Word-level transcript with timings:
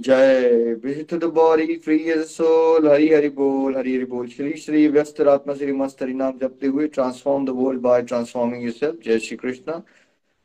जय 0.00 0.74
the 1.12 1.24
body 1.24 1.74
free 1.76 1.98
soul 2.08 2.88
Hari 2.88 3.08
Hari 3.08 3.28
बोल, 3.28 3.76
हरि 3.76 3.94
हरि 3.96 4.04
बोल। 4.04 4.28
श्री 4.28 4.52
श्री 4.52 4.86
व्यस्त 4.88 5.20
आत्मा 5.20 5.54
श्री 5.54 5.72
मस्त 5.72 6.02
हरि 6.02 6.14
नाम 6.14 6.38
जपते 6.38 6.66
हुए 6.66 6.86
transform 6.88 7.44
the 7.46 7.50
world 7.50 7.80
by 7.80 8.02
transforming 8.02 8.64
yourself 8.64 9.00
जय 9.04 9.18
श्री 9.18 9.36
कृष्ण। 9.36 9.80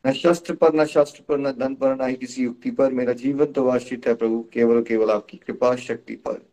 न 0.07 0.11
शस्त्र 0.11 0.53
पर, 0.53 0.73
न 0.75 0.85
शास्त्र 0.85 1.23
पर, 1.27 1.37
न 1.37 1.51
धन 1.51 1.75
पर, 1.75 1.95
न 1.95 2.09
ही 2.09 2.15
किसी 2.15 2.43
युक्ति 2.43 2.71
पर। 2.71 2.91
मेरा 2.91 3.13
जीवन 3.13 3.45
तो 3.45 3.67
आश्रित 3.67 4.07
है 4.07 4.13
प्रभु, 4.15 4.39
केवल 4.53 4.81
केवल 4.81 5.11
आपकी 5.11 5.37
कृपा 5.37 5.75
शक्ति 5.75 6.15
पर। 6.15 6.45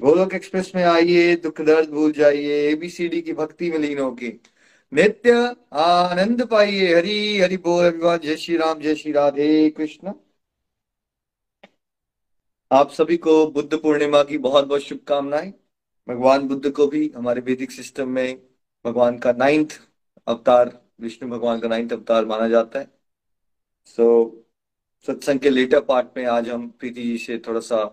गोलोक 0.00 0.34
एक्सप्रेस 0.34 0.72
में 0.76 0.84
आइए, 0.84 1.36
दुख 1.36 1.60
दर्द 1.60 1.88
भूल 1.88 2.12
जाइए 2.12 2.68
एबीसीडी 2.70 3.20
की 3.20 3.32
भक्ति 3.32 3.70
में 3.70 3.78
लीन 3.78 3.98
होके। 3.98 4.32
नित्य 4.92 5.32
आनंद 5.72 6.46
पाइए, 6.46 6.94
हरि 6.94 7.40
हरि 7.40 7.56
बोल। 7.56 8.18
जय 8.24 8.36
श्री 8.36 8.56
राम, 8.56 8.80
जय 8.80 8.94
श्री 8.94 9.12
राधे 9.12 9.70
कृष्ण। 9.70 10.12
आप 12.72 12.90
सभी 12.90 13.16
को 13.16 13.46
बुद्ध 13.46 13.78
पूर्णिमा 13.78 14.22
की 14.22 14.38
बहुत 14.38 14.66
बहुत 14.66 14.80
शुभकामनाएँ। 14.80 15.54
भगवान 16.08 16.48
बुद्ध 16.48 16.70
को 16.70 16.86
भी 16.86 17.12
हमारे 17.16 17.40
वैदिक 17.40 17.70
सिस्टम 17.70 18.08
में 18.08 18.42
भगवान 18.86 19.18
का 19.18 19.32
नाइन्थ 19.32 19.80
अवतार 20.26 20.82
विष्णु 21.00 21.30
भगवान 21.30 21.60
का 21.60 21.68
नाइन्थ 21.68 21.92
अवतार 21.92 22.24
माना 22.24 22.48
जाता 22.48 22.78
है। 22.78 22.90
सो 23.84 24.36
so, 25.04 25.06
सत्संग 25.06 25.40
के 25.40 25.50
लेटर 25.50 25.80
पार्ट 25.80 26.06
में 26.16 26.26
आज 26.26 26.48
हम 26.48 26.68
प्रीति 26.68 27.02
जी 27.02 27.18
से 27.18 27.38
थोड़ा 27.38 27.60
सा 27.60 27.84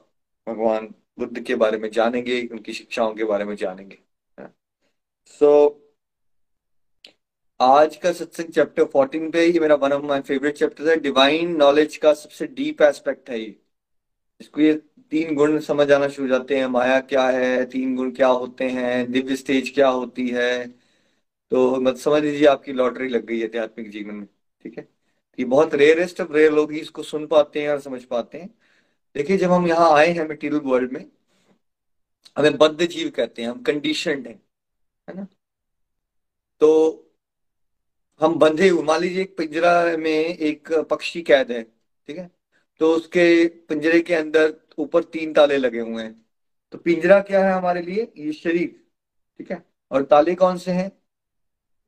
भगवान 0.48 0.96
बुद्ध 1.20 1.40
के 1.40 1.56
बारे 1.56 1.78
में 1.78 1.92
जानेंगे 1.92 2.48
उनकी 2.52 2.74
शिक्षाओं 2.74 3.14
के 3.14 3.24
बारे 3.24 3.46
में 3.46 3.56
जानेंगे। 3.56 4.00
सो 5.26 5.68
so, 5.68 7.12
आज 7.62 7.96
का 7.96 8.12
सत्संग 8.12 8.46
चैप्टर 8.46 8.84
14 8.84 9.32
पे 9.32 9.46
ये 9.46 9.60
मेरा 9.60 9.76
one 9.76 9.94
of 9.94 10.04
my 10.04 10.22
favourite 10.22 10.58
chapter 10.58 10.90
है। 10.90 10.96
डिवाइन 10.96 11.56
नॉलेज 11.56 11.98
का 11.98 12.14
सबसे 12.14 12.48
डीप 12.48 12.82
एस्पेक्ट 12.82 13.30
है 13.30 13.40
ये। 13.40 13.63
इसको 14.44 14.62
ये 14.62 14.74
तीन 15.12 15.36
गुण 15.36 15.60
समझ 15.60 15.92
आना 15.92 16.08
शुरू 16.08 16.28
जाते 16.28 16.58
हैं, 16.58 16.66
माया 16.68 17.00
क्या 17.02 17.28
है, 17.30 17.66
तीन 17.66 17.96
गुण 17.96 18.12
क्या 18.12 18.28
होते 18.28 18.66
हैं, 18.70 19.12
दिव्य 19.12 19.36
स्टेज 19.36 19.70
क्या 19.70 19.88
होती 19.90 20.28
है। 20.30 20.68
तो 21.52 21.80
मत 21.82 21.98
समझ 21.98 22.22
लीजिए 22.24 22.48
आपकी 22.48 22.74
लॉटरी 22.74 23.08
लग 23.10 23.26
गई 23.26 23.40
है 23.40 23.46
आध्यात्मिक 23.46 23.90
जीवन 23.92 24.16
में, 24.16 24.26
ठीक 24.64 24.78
है? 24.78 24.88
ये 25.40 25.46
बहुत 25.46 25.76
रेयरेस्ट 25.76 26.22
ऑफ़ 26.22 26.32
रेयर 26.34 26.52
लोग 26.52 26.72
ही 26.72 26.80
इसको 26.80 27.04
सुन 27.04 27.28
पाते 27.28 27.62
हैं 27.62 27.70
और 27.70 27.80
समझ 27.82 28.04
पाते 28.04 28.38
हैं। 28.38 28.50
देखिए, 29.16 29.38
जब 29.38 29.52
हम 29.52 29.68
यहाँ 29.68 29.92
आए 29.94 30.08
हैं 30.08 30.28
मटेरियल 30.30 30.62
वर्ल्ड 30.62 30.92
में, 30.92 31.06
हमें 32.38 32.58
बद्ध 32.58 32.88
जीव 32.88 33.10
कहते 33.10 33.42
हैं, 33.42 33.50
हम 33.50 33.62
कंडीशन 33.64 34.26
है 34.28 35.16
ना? 35.16 35.28
तो 36.62 36.70
हम 38.22 38.36
बंधे 38.40 38.70
हुए, 38.70 38.84
मान 38.84 39.02
लीजिए 39.02 39.22
एक 39.22 39.38
पिंजरा 39.38 39.98
में 39.98 40.12
एक 40.12 40.72
पक्षी 40.92 41.22
कैद 41.22 41.52
है, 41.52 41.64
ठीक 41.64 42.18
है? 42.18 42.30
तो 42.80 42.94
उसके 42.96 43.48
पिंजरे 43.48 44.02
के 44.02 44.14
अंदर 44.14 44.54
ऊपर 44.78 45.04
तीन 45.04 45.34
ताले 45.34 45.58
लगे 45.58 45.80
हुए 45.80 46.04
हैं। 46.04 46.26
तो 46.72 46.78
पिंजरा 46.78 47.20
क्या 47.20 47.46
है 47.48 47.54
हमारे 47.54 47.82
लिए? 47.82 48.12
ये 48.18 48.34
शरीर, 48.34 48.84
ठीक 49.40 49.52
है? 49.52 49.66
और 49.92 50.04
ताले 50.04 50.36
कौन 50.36 50.58
से 50.58 50.72
हैं? 50.72 50.92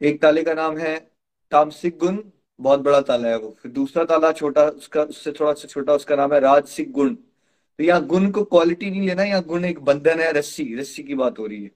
एक 0.01 0.21
ताले 0.21 0.43
का 0.43 0.53
नाम 0.53 0.77
है 0.77 1.11
तामसिक 1.51 1.97
गुण, 1.97 2.23
बहुत 2.59 2.79
बड़ा 2.79 3.01
ताला 3.01 3.29
है 3.29 3.37
वो। 3.37 3.55
फिर 3.61 3.71
दूसरा 3.71 4.03
ताला 4.05 4.31
छोटा, 4.31 4.67
उसका, 4.67 5.03
उससे 5.03 5.31
थोड़ा 5.31 5.53
सा 5.53 5.67
छोटा, 5.67 5.93
उसका 5.93 6.15
नाम 6.15 6.33
है 6.33 6.39
राजसिक 6.39 6.91
गुण। 6.91 7.15
तो 7.15 7.83
यहाँ 7.83 8.05
गुण 8.05 8.31
को 8.31 8.43
क्वालिटी 8.43 8.89
नहीं 8.89 9.07
लेना, 9.07 9.23
यहाँ 9.23 9.43
गुण 9.43 9.65
एक 9.65 9.79
बंधन 9.79 10.19
है, 10.19 10.31
रस्सी 10.31 10.75
रस्सी 10.75 11.03
की 11.03 11.15
बात 11.15 11.39
हो 11.39 11.47
रही 11.47 11.63
है 11.63 11.71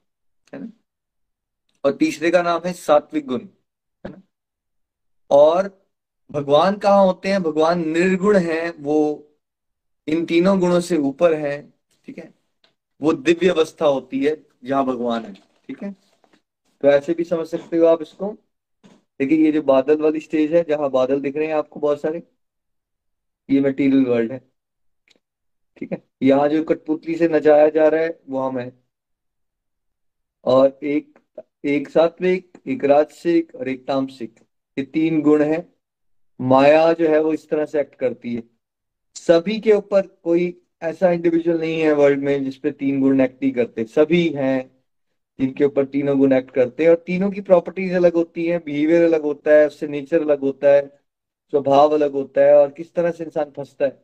है 0.54 0.60
ना? 0.60 0.70
और 1.84 1.92
तीसरे 1.92 2.30
का 2.30 2.42
नाम 2.42 2.60
है 2.66 2.72
सात्विक 2.72 3.26
गुण, 3.26 3.40
है 4.06 4.10
ना? 4.10 4.22
और 5.30 5.79
भगवान 6.30 6.76
कहाँ 6.76 7.04
होते 7.06 7.28
हैं? 7.28 7.42
भगवान 7.42 7.88
निर्गुण 7.88 8.36
है, 8.36 8.70
वो 8.70 9.26
इन 10.08 10.24
तीनों 10.26 10.58
गुणों 10.60 10.80
से 10.80 10.96
ऊपर 10.96 11.34
है, 11.34 11.60
ठीक 12.06 12.18
है? 12.18 12.32
वो 13.00 13.12
दिव्य 13.12 13.48
अवस्था 13.48 13.86
होती 13.86 14.24
है, 14.24 14.36
जहाँ 14.64 14.84
भगवान 14.86 15.24
है, 15.24 15.32
ठीक 15.34 15.82
है? 15.82 15.92
तो 16.82 16.88
ऐसे 16.88 17.14
भी 17.14 17.24
समझ 17.24 17.46
सकते 17.46 17.76
हो 17.76 17.86
आप 17.86 18.02
इसको? 18.02 18.32
देखिए, 19.20 19.44
ये 19.44 19.52
जो 19.52 19.62
बादल 19.62 20.00
वाली 20.02 20.20
स्टेज 20.20 20.54
है, 20.54 20.64
जहाँ 20.64 20.90
बादल 20.90 21.20
दिख 21.20 21.36
रहे 21.36 21.46
हैं 21.46 21.54
आपको 21.54 21.80
बहुत 21.80 22.00
सारे, 22.00 22.22
ये 23.48 23.60
मटीरियल 23.60 24.04
वर्ल्ड 24.06 24.32
है, 24.32 24.38
ठीक 25.76 25.92
है? 25.92 26.02
यहाँ 26.22 26.48
जो 26.48 26.62
कठपुतली 26.64 27.16
से 27.16 27.28
नचाया 27.28 27.68
जा 27.68 27.88
रहा 27.88 28.00
है, 28.00 28.20
वो 28.28 28.40
हम 28.40 28.58
है। 28.58 28.72
और 30.44 30.78
एक 30.82 31.18
एक 31.64 31.88
सात्विक 31.88 32.58
एक 32.68 32.84
राजसिक 32.84 33.54
और 33.54 33.68
एक 33.68 33.86
तामसिक 33.86 34.40
ये 34.78 34.84
तीन 34.84 35.20
गुण 35.22 35.42
है। 35.42 35.58
माया 36.40 36.92
जो 36.92 37.08
है 37.08 37.20
वो 37.20 37.32
इस 37.32 37.48
तरह 37.50 37.64
से 37.64 37.80
एक्ट 37.80 37.94
करती 37.94 38.34
है। 38.34 38.42
सभी 39.16 39.60
के 39.60 39.72
ऊपर 39.72 40.06
कोई 40.24 40.62
ऐसा 40.82 41.10
इंडिविजुअल 41.10 41.60
नहीं 41.60 41.80
है 41.80 41.92
वर्ल्ड 41.92 42.22
में 42.22 42.44
जिसपे 42.44 42.70
तीन 42.70 43.00
गुण 43.00 43.20
एक्ट 43.20 43.42
नहीं 43.42 43.52
करते। 43.52 43.84
सभी 43.84 44.28
हैं 44.28 44.70
जिनके 45.38 45.64
ऊपर 45.64 45.84
तीनों 45.84 46.18
गुण 46.18 46.32
एक्ट 46.32 46.50
करते 46.50 46.82
हैं 46.82 46.90
और 46.90 46.96
तीनों 46.96 47.30
की 47.30 47.40
प्रॉपर्टीज़ 47.40 47.94
अलग 47.94 48.14
होती 48.14 48.46
हैं 48.46 48.60
बिहेवियर 48.64 49.04
अलग 49.04 49.22
होता 49.22 49.50
है, 49.50 49.66
उससे 49.66 49.88
नेचर 49.88 50.22
अलग 50.22 50.40
होता 50.40 50.68
है, 50.68 50.86
स्वभाव 51.52 51.90
अलग 51.90 52.12
होता 52.12 52.40
है 52.40 52.54
और 52.54 52.70
किस 52.70 52.94
तरह 52.94 53.10
से 53.10 53.24
इंसान 53.24 53.52
फंसता 53.56 53.84
है। 53.84 54.02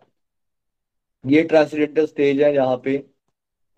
ये 1.25 1.43
ट्रांसडेंटल 1.43 2.07
स्टेज 2.07 2.43
है 2.43 2.53
जहाँ 2.53 2.77
पे 2.77 2.97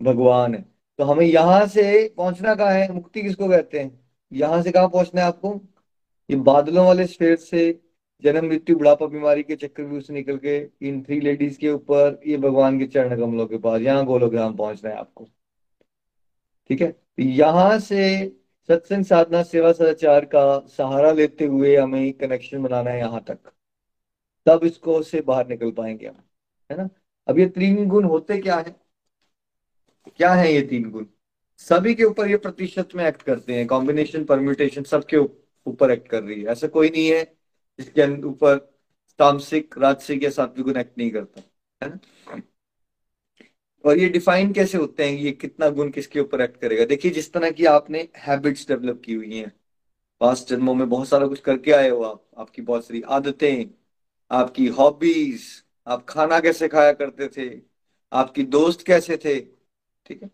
भगवान 0.01 0.55
है। 0.55 0.65
तो 0.99 1.03
हमें 1.03 1.25
यहाँ 1.25 1.65
से 1.67 2.13
पहुँचना 2.17 2.55
कहाँ 2.55 2.73
है? 2.73 2.93
मुक्ति 2.93 3.21
किसको 3.21 3.49
कहते 3.49 3.79
हैं? 3.79 3.99
यहाँ 4.31 4.61
से 4.63 4.71
कहा 4.71 4.87
पहुँचना 4.87 5.21
है 5.21 5.27
आपको? 5.27 5.61
ये 6.29 6.35
बादलों 6.35 6.85
वाले 6.85 7.07
स्फेयर 7.07 7.35
से 7.35 7.88
जन्म 8.23 8.45
मृत्यु, 8.47 8.75
बुढ़ापा, 8.75 9.05
बीमारी 9.05 9.43
के 9.43 9.55
चक्कर 9.55 10.01
से 10.01 10.13
निकल 10.13 10.37
के 10.37 10.57
इन 10.81 11.03
थ्री 11.03 11.19
लेडीज़ 11.19 11.57
के 11.59 11.69
ऊपर, 11.71 12.19
ये 12.27 12.37
भगवान 12.37 12.79
के 12.79 12.85
चरण 12.87 13.17
कमलों 13.17 13.47
के 13.47 13.57
पास, 13.57 13.81
यहाँ 13.81 14.05
गोलोग्राम 14.05 14.55
पहुँचना 14.55 14.89
है 14.89 14.97
आपको। 14.97 15.27
ठीक 16.69 16.81
है? 16.81 16.91
तो 16.91 17.23
यहाँ 17.23 17.79
से 17.79 18.27
सत्संग, 18.67 19.05
साधना, 19.05 19.43
सेवा, 19.43 19.71
सदाचार 19.71 20.25
का 20.25 20.59
सहारा 20.67 21.11
लेते 21.11 21.45
हुए 21.45 21.75
हमें 21.75 22.13
कनेक्शन 22.13 22.63
बनाना 22.63 22.89
है 22.91 22.99
यहाँ 22.99 23.23
तक। 23.27 23.39
तब 24.45 24.63
इसको 24.63 25.01
से 25.03 25.21
बाहर 25.21 25.47
निकल 25.47 25.71
पाएँगे 25.71 26.07
हम, 26.07 26.23
है 26.71 26.77
ना? 26.77 26.89
अब 27.27 27.39
ये 27.39 27.45
तीन 27.47 27.87
गुण 27.87 28.03
होते 28.03 28.37
क्या 28.37 28.55
है? 28.55 28.75
क्या 30.17 30.33
है 30.33 30.53
ये 30.53 30.61
तीन 30.61 30.89
गुण? 30.91 31.05
सभी 31.57 31.95
के 31.95 32.03
ऊपर 32.03 32.29
ये 32.29 32.37
प्रतिशत 32.37 32.89
में 32.95 33.05
एक्ट 33.05 33.21
करते 33.21 33.53
हैं। 33.53 33.67
कॉम्बिनेशन 33.67 34.23
परम्यूटेशन 34.25 34.83
सबके 34.83 35.17
ऊपर 35.17 35.91
एक्ट 35.91 36.07
कर 36.07 36.23
रही 36.23 36.41
है। 36.41 36.47
ऐसा 36.47 36.67
कोई 36.67 36.89
नहीं 36.89 37.11
है 37.11 37.38
जिसके 37.79 38.21
ऊपर 38.21 38.57
तामसिक, 39.19 39.77
राजसिक 39.77 40.23
या 40.23 40.29
सात्विक 40.29 40.65
गुण 40.65 40.77
एक्ट 40.77 40.97
नहीं 40.97 41.11
करता, 41.11 41.41
है 41.83 41.89
ना? 41.89 41.99
और 43.85 43.97
ये 43.97 44.09
डिफाइन 44.09 44.53
कैसे 44.53 44.77
होते 44.77 45.09
हैं? 45.09 45.17
ये 45.17 45.31
कितना 45.31 45.69
गुण 45.69 45.89
किसके 45.89 46.19
ऊपर 46.19 46.41
एक्ट 46.41 46.61
करेगा? 46.61 46.85
देखिए, 46.85 47.11
जिस 47.11 47.33
तरह 47.33 47.51
की 47.51 47.65
आपने 47.65 48.09
हैबिट्स 48.17 48.67
डेवलप 48.67 49.01
की 49.05 49.13
हुई 49.13 49.37
हैं, 49.37 49.51
पास्ट 50.19 50.47
जन्मों 50.47 50.73
में 50.73 50.89
बहुत 50.89 51.07
सारा 51.07 51.27
कुछ 51.27 51.39
करके 51.39 51.71
आए 51.71 51.89
हो 51.89 52.03
आप, 52.03 52.25
आपकी 52.37 52.61
बहुत 52.61 52.85
सारी 52.85 53.01
आदतें, 53.01 53.65
आपकी 54.31 54.67
हॉबीज 54.67 55.63
आप 55.87 56.05
खाना 56.05 56.39
कैसे 56.39 56.67
खाया 56.67 56.91
करते 56.93 57.27
थे, 57.27 57.61
आपकी 58.13 58.43
दोस्त 58.43 58.85
कैसे 58.85 59.17
थे, 59.17 59.39
ठीक 60.05 60.23
है? 60.23 60.29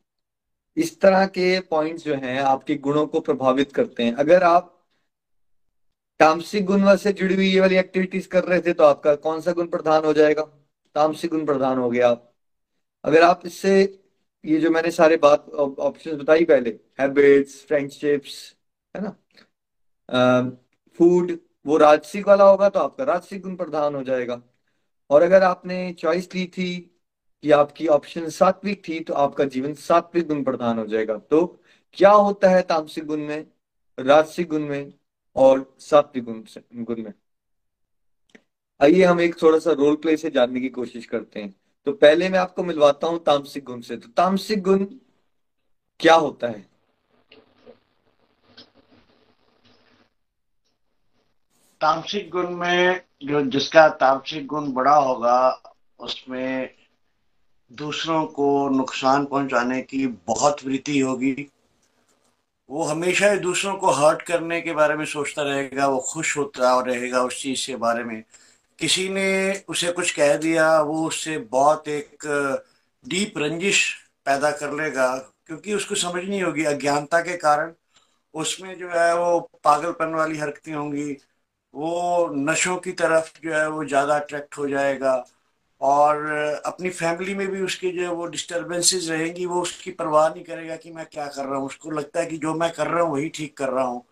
इस 0.77 1.01
तरह 1.01 1.25
के 1.25 1.59
पॉइंट्स 1.59 2.03
जो 2.03 2.15
हैं, 2.15 2.39
आपके 2.39 2.75
गुणों 2.75 3.07
को 3.07 3.19
प्रभावित 3.19 3.71
करते 3.71 4.03
हैं। 4.03 4.13
अगर 4.13 4.43
आप 4.43 4.74
तामसिक 6.19 6.65
गुण 6.65 6.95
से 6.97 7.11
जुड़ी 7.13 7.35
हुई 7.35 7.47
ये 7.47 7.59
वाली 7.59 7.75
एक्टिविटीज़ 7.75 8.27
कर 8.29 8.43
रहे 8.43 8.59
थे 8.61 8.73
तो 8.73 8.83
आपका 8.83 9.15
कौन 9.17 9.41
सा 9.41 9.51
गुण 9.51 9.67
प्रधान 9.67 10.05
हो 10.05 10.13
जाएगा? 10.13 10.43
तामसिक 10.95 11.31
गुण 11.31 11.45
प्रधान 11.45 11.77
हो 11.77 11.89
गया। 11.89 12.09
आप 12.09 12.31
अगर 13.03 13.23
आप 13.23 13.41
इससे 13.45 13.73
ये 14.43 14.59
जो 14.59 14.69
मैंने 14.69 14.91
सारे 14.91 15.17
बात 15.17 15.49
ऑप्शन 15.49 16.17
बताई 16.17 16.45
पहले 16.45 16.69
हैबिट्स 16.99 17.65
फ्रेंडशिप्स 17.67 18.55
है 18.95 19.03
ना? 19.03 19.09
फ़ूड 20.99 21.37
वो 21.65 21.77
राजसिक 21.77 22.27
वाला 22.27 22.49
होगा 22.49 22.69
तो 22.69 22.79
आपका 22.79 23.03
राजसिक 23.03 23.41
गुण 23.41 23.55
प्रधान 23.55 23.95
हो 23.95 24.03
जाएगा। 24.03 24.41
और 25.09 25.21
अगर 25.21 25.43
आपने 25.43 25.93
चॉइस 25.99 26.33
ली 26.35 26.45
थी 26.47 26.71
कि 27.43 27.51
आपकी 27.51 27.87
ऑप्शन 27.87 28.29
सात्विक 28.29 28.81
थी 28.87 28.99
तो 28.99 29.13
आपका 29.13 29.43
जीवन 29.45 29.73
सात्विक 29.75 30.27
गुण 30.27 30.43
प्रधान 30.43 30.79
हो 30.79 30.85
जाएगा। 30.87 31.17
तो 31.17 31.45
क्या 31.97 32.11
होता 32.11 32.49
है 32.49 32.61
तामसिक 32.63 33.05
गुण 33.05 33.27
में? 33.27 33.45
राजसिक 33.97 34.47
गुण 34.49 34.67
में 34.67 34.93
और 35.35 35.75
सात्विक 35.79 36.23
गुण 36.23 36.43
से, 36.43 36.61
गुण 36.75 37.03
में। 37.03 37.13
आइए 38.81 39.03
हम 39.03 39.21
एक 39.21 39.41
थोड़ा 39.41 39.59
सा 39.59 39.71
रोल 39.71 39.95
प्ले 39.95 40.17
से 40.17 40.29
जानने 40.29 40.59
की 40.59 40.69
कोशिश 40.69 41.05
करते 41.05 41.41
हैं। 41.41 41.55
तो 41.85 41.91
पहले 41.91 42.29
मैं 42.29 42.39
आपको 42.39 42.63
मिलवाता 42.63 43.07
हूँ 43.07 43.23
तामसिक 43.23 43.63
गुण 43.63 43.81
से। 43.81 43.97
तो 43.97 44.07
तामसिक 44.07 44.61
गुण 44.63 44.85
क्या 45.99 46.15
होता 46.15 46.47
है? 46.47 46.69
तामसिक 51.81 52.29
गुण 52.29 52.49
में 52.49 53.01
जो 53.23 53.41
जिसका 53.41 53.89
तामसिक 53.89 54.47
गुण 54.47 54.71
बड़ा 54.71 54.95
होगा, 54.95 55.61
उसमें 55.99 56.75
दूसरों 57.71 58.25
को 58.25 58.69
नुकसान 58.69 59.25
पहुँचाने 59.25 59.81
की 59.81 60.07
बहुत 60.07 60.65
वृत्ति 60.65 60.99
होगी। 60.99 61.51
वो 62.69 62.83
हमेशा 62.83 63.31
ही 63.31 63.39
दूसरों 63.39 63.75
को 63.77 63.91
हर्ट 63.91 64.21
करने 64.21 64.59
के 64.61 64.73
बारे 64.73 64.95
में 64.95 65.05
सोचता 65.05 65.43
रहेगा, 65.43 65.87
वो 65.87 65.99
खुश 66.09 66.37
होता 66.37 66.79
रहेगा 66.81 67.21
उस 67.23 67.41
चीज़ 67.41 67.65
के 67.67 67.75
बारे 67.75 68.03
में। 68.03 68.23
किसी 68.79 69.07
ने 69.09 69.63
उसे 69.69 69.91
कुछ 69.91 70.11
कह 70.15 70.35
दिया, 70.37 70.81
वो 70.81 71.07
उससे 71.07 71.37
बहुत 71.37 71.87
एक 71.87 72.27
डीप 73.05 73.37
रंजिश 73.37 73.83
पैदा 74.25 74.51
कर 74.51 74.73
लेगा, 74.73 75.15
क्योंकि 75.47 75.73
उसको 75.73 75.95
समझ 75.95 76.23
नहीं 76.23 76.41
होगी, 76.43 76.63
अज्ञानता 76.65 77.21
के 77.21 77.37
कारण 77.37 77.73
उसमें 78.33 78.77
जो 78.79 78.89
है 78.89 79.13
वो 79.17 79.39
पागलपन 79.63 80.13
वाली 80.13 80.37
हरकतें 80.37 80.73
होंगी, 80.73 81.11
वो 81.73 82.29
नशों 82.35 82.77
की 82.77 82.91
तरफ़ 82.93 83.31
जो 83.43 83.53
है 83.53 83.67
वो 83.69 83.85
ज़्यादा 83.85 84.15
अट्रैक्ट 84.15 84.57
हो 84.57 84.67
जाएगा। 84.69 85.15
और 85.81 86.25
अपनी 86.65 86.89
फैमिली 86.89 87.33
में 87.35 87.47
भी 87.47 87.61
उसकी 87.61 87.91
जो 87.91 88.01
है 88.01 88.11
वो 88.11 88.25
डिस्टर्बेंसेस 88.27 89.09
रहेंगी, 89.09 89.45
वो 89.45 89.61
उसकी 89.61 89.91
परवाह 89.91 90.29
नहीं 90.29 90.43
करेगा 90.43 90.75
कि 90.75 90.91
मैं 90.91 91.05
क्या 91.11 91.27
कर 91.27 91.45
रहा 91.45 91.57
हूँ। 91.57 91.65
उसको 91.67 91.91
लगता 91.91 92.19
है 92.19 92.25
कि 92.25 92.37
जो 92.37 92.53
मैं 92.53 92.71
कर 92.73 92.87
रहा 92.87 93.03
हूँ, 93.03 93.11
वही 93.13 93.29
ठीक 93.29 93.57
कर 93.57 93.69
रहा 93.69 93.85
हूँ। 93.85 94.03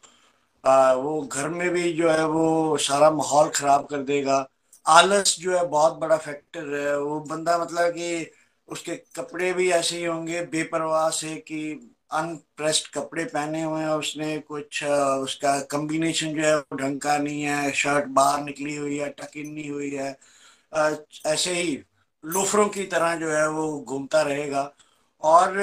वो 1.04 1.22
घर 1.24 1.50
में 1.50 1.70
भी 1.70 1.92
जो 1.94 2.10
है 2.12 2.26
वो 2.28 2.78
सारा 2.80 3.10
माहौल 3.12 3.50
ख़राब 3.56 3.86
कर 3.88 4.04
देगा। 4.04 4.46
आलस 4.86 5.36
जो 5.40 5.58
है 5.58 5.66
बहुत 5.70 5.98
बड़ा 6.00 6.18
फैक्टर 6.18 6.74
है। 6.76 6.98
वो 7.00 7.20
बंदा 7.22 7.58
मतलब 7.58 7.92
कि 7.94 8.32
उसके 8.70 8.96
कपड़े 9.16 9.52
भी 9.54 9.70
ऐसे 9.72 9.98
ही 9.98 10.04
होंगे, 10.06 10.42
बेपरवाह 10.44 11.10
से 11.12 11.36
कि 11.38 11.90
अनप्रेस्ड 12.14 12.88
कपड़े 12.94 13.26
पहने 13.26 13.62
हुए 13.64 13.82
हैं 13.82 13.90
उसने। 13.90 14.38
कुछ 14.40 14.84
उसका 14.84 15.60
कम्बिनेशन 15.72 16.34
जो 16.36 16.42
है 16.44 16.56
वो 16.58 16.76
ढंग 16.78 17.00
का 17.02 17.18
नहीं 17.18 17.42
है। 17.44 17.72
शर्ट 17.74 18.06
बाहर 18.20 18.44
निकली 18.44 18.76
हुई 18.76 18.98
है 18.98 19.10
टकिन 19.20 19.52
नहीं 19.54 19.70
हुई 19.70 19.90
है। 19.92 20.12
ऐसे 21.26 21.54
ही 21.54 21.78
लोफरों 22.24 22.68
की 22.70 22.84
तरह 22.86 23.16
जो 23.16 23.30
है 23.32 23.48
वो 23.50 23.80
घूमता 23.82 24.22
रहेगा। 24.22 24.72
और 25.24 25.58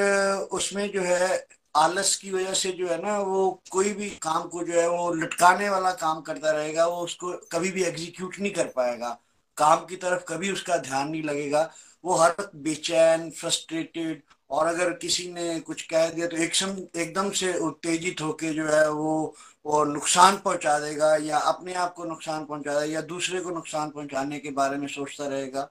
उसमें 0.52 0.90
जो 0.92 1.02
है 1.02 1.46
आलस 1.74 2.14
की 2.16 2.30
वजह 2.30 2.52
से 2.54 2.72
जो 2.72 2.88
है 2.88 3.02
ना 3.02 3.18
वो 3.18 3.50
कोई 3.70 3.92
भी 3.94 4.08
काम 4.22 4.48
को 4.48 4.62
जो 4.64 4.80
है 4.80 4.88
वो 4.90 5.12
लटकाने 5.14 5.68
वाला 5.70 5.90
काम 5.92 6.20
करता 6.20 6.50
रहेगा, 6.50 6.86
वो 6.86 7.04
उसको 7.04 7.32
कभी 7.52 7.70
भी 7.70 7.82
एग्जीक्यूट 7.84 8.38
नहीं 8.40 8.52
कर 8.52 8.66
पाएगा। 8.76 9.18
काम 9.56 9.84
की 9.86 9.96
तरफ़ 9.96 10.22
कभी 10.28 10.52
उसका 10.52 10.76
ध्यान 10.76 11.08
नहीं 11.08 11.22
लगेगा। 11.22 11.70
वो 12.04 12.14
हर 12.16 12.30
वक्त 12.30 12.56
बेचैन 12.56 13.30
फ्रस्ट्रेटेड 13.30 14.22
और 14.50 14.66
अगर 14.66 14.90
किसी 14.92 15.32
ने 15.32 15.58
कुछ 15.60 15.82
कह 15.82 16.08
दिया 16.10 16.26
तो 16.26 16.36
एकदम 16.36 17.00
एकदम 17.00 17.30
से 17.30 17.52
उत्तेजित 17.58 18.20
होके 18.20 18.52
जो 18.54 18.66
है 18.68 18.90
वो 18.90 19.34
वो 19.66 19.84
नुकसान 19.84 20.36
पहुँचा 20.36 20.78
देगा 20.78 21.16
या 21.16 21.38
अपने 21.38 21.74
आप 21.74 21.94
को 21.94 22.04
नुकसान 22.04 22.44
पहुँचा 22.44 22.72
देगा 22.72 22.92
या 22.94 23.00
दूसरे 23.02 23.40
को 23.40 23.50
नुकसान 23.50 23.90
पहुँचाने 23.90 24.38
के 24.38 24.50
बारे 24.50 24.76
में 24.76 24.86
सोचता 24.88 25.26
रहेगा। 25.26 25.68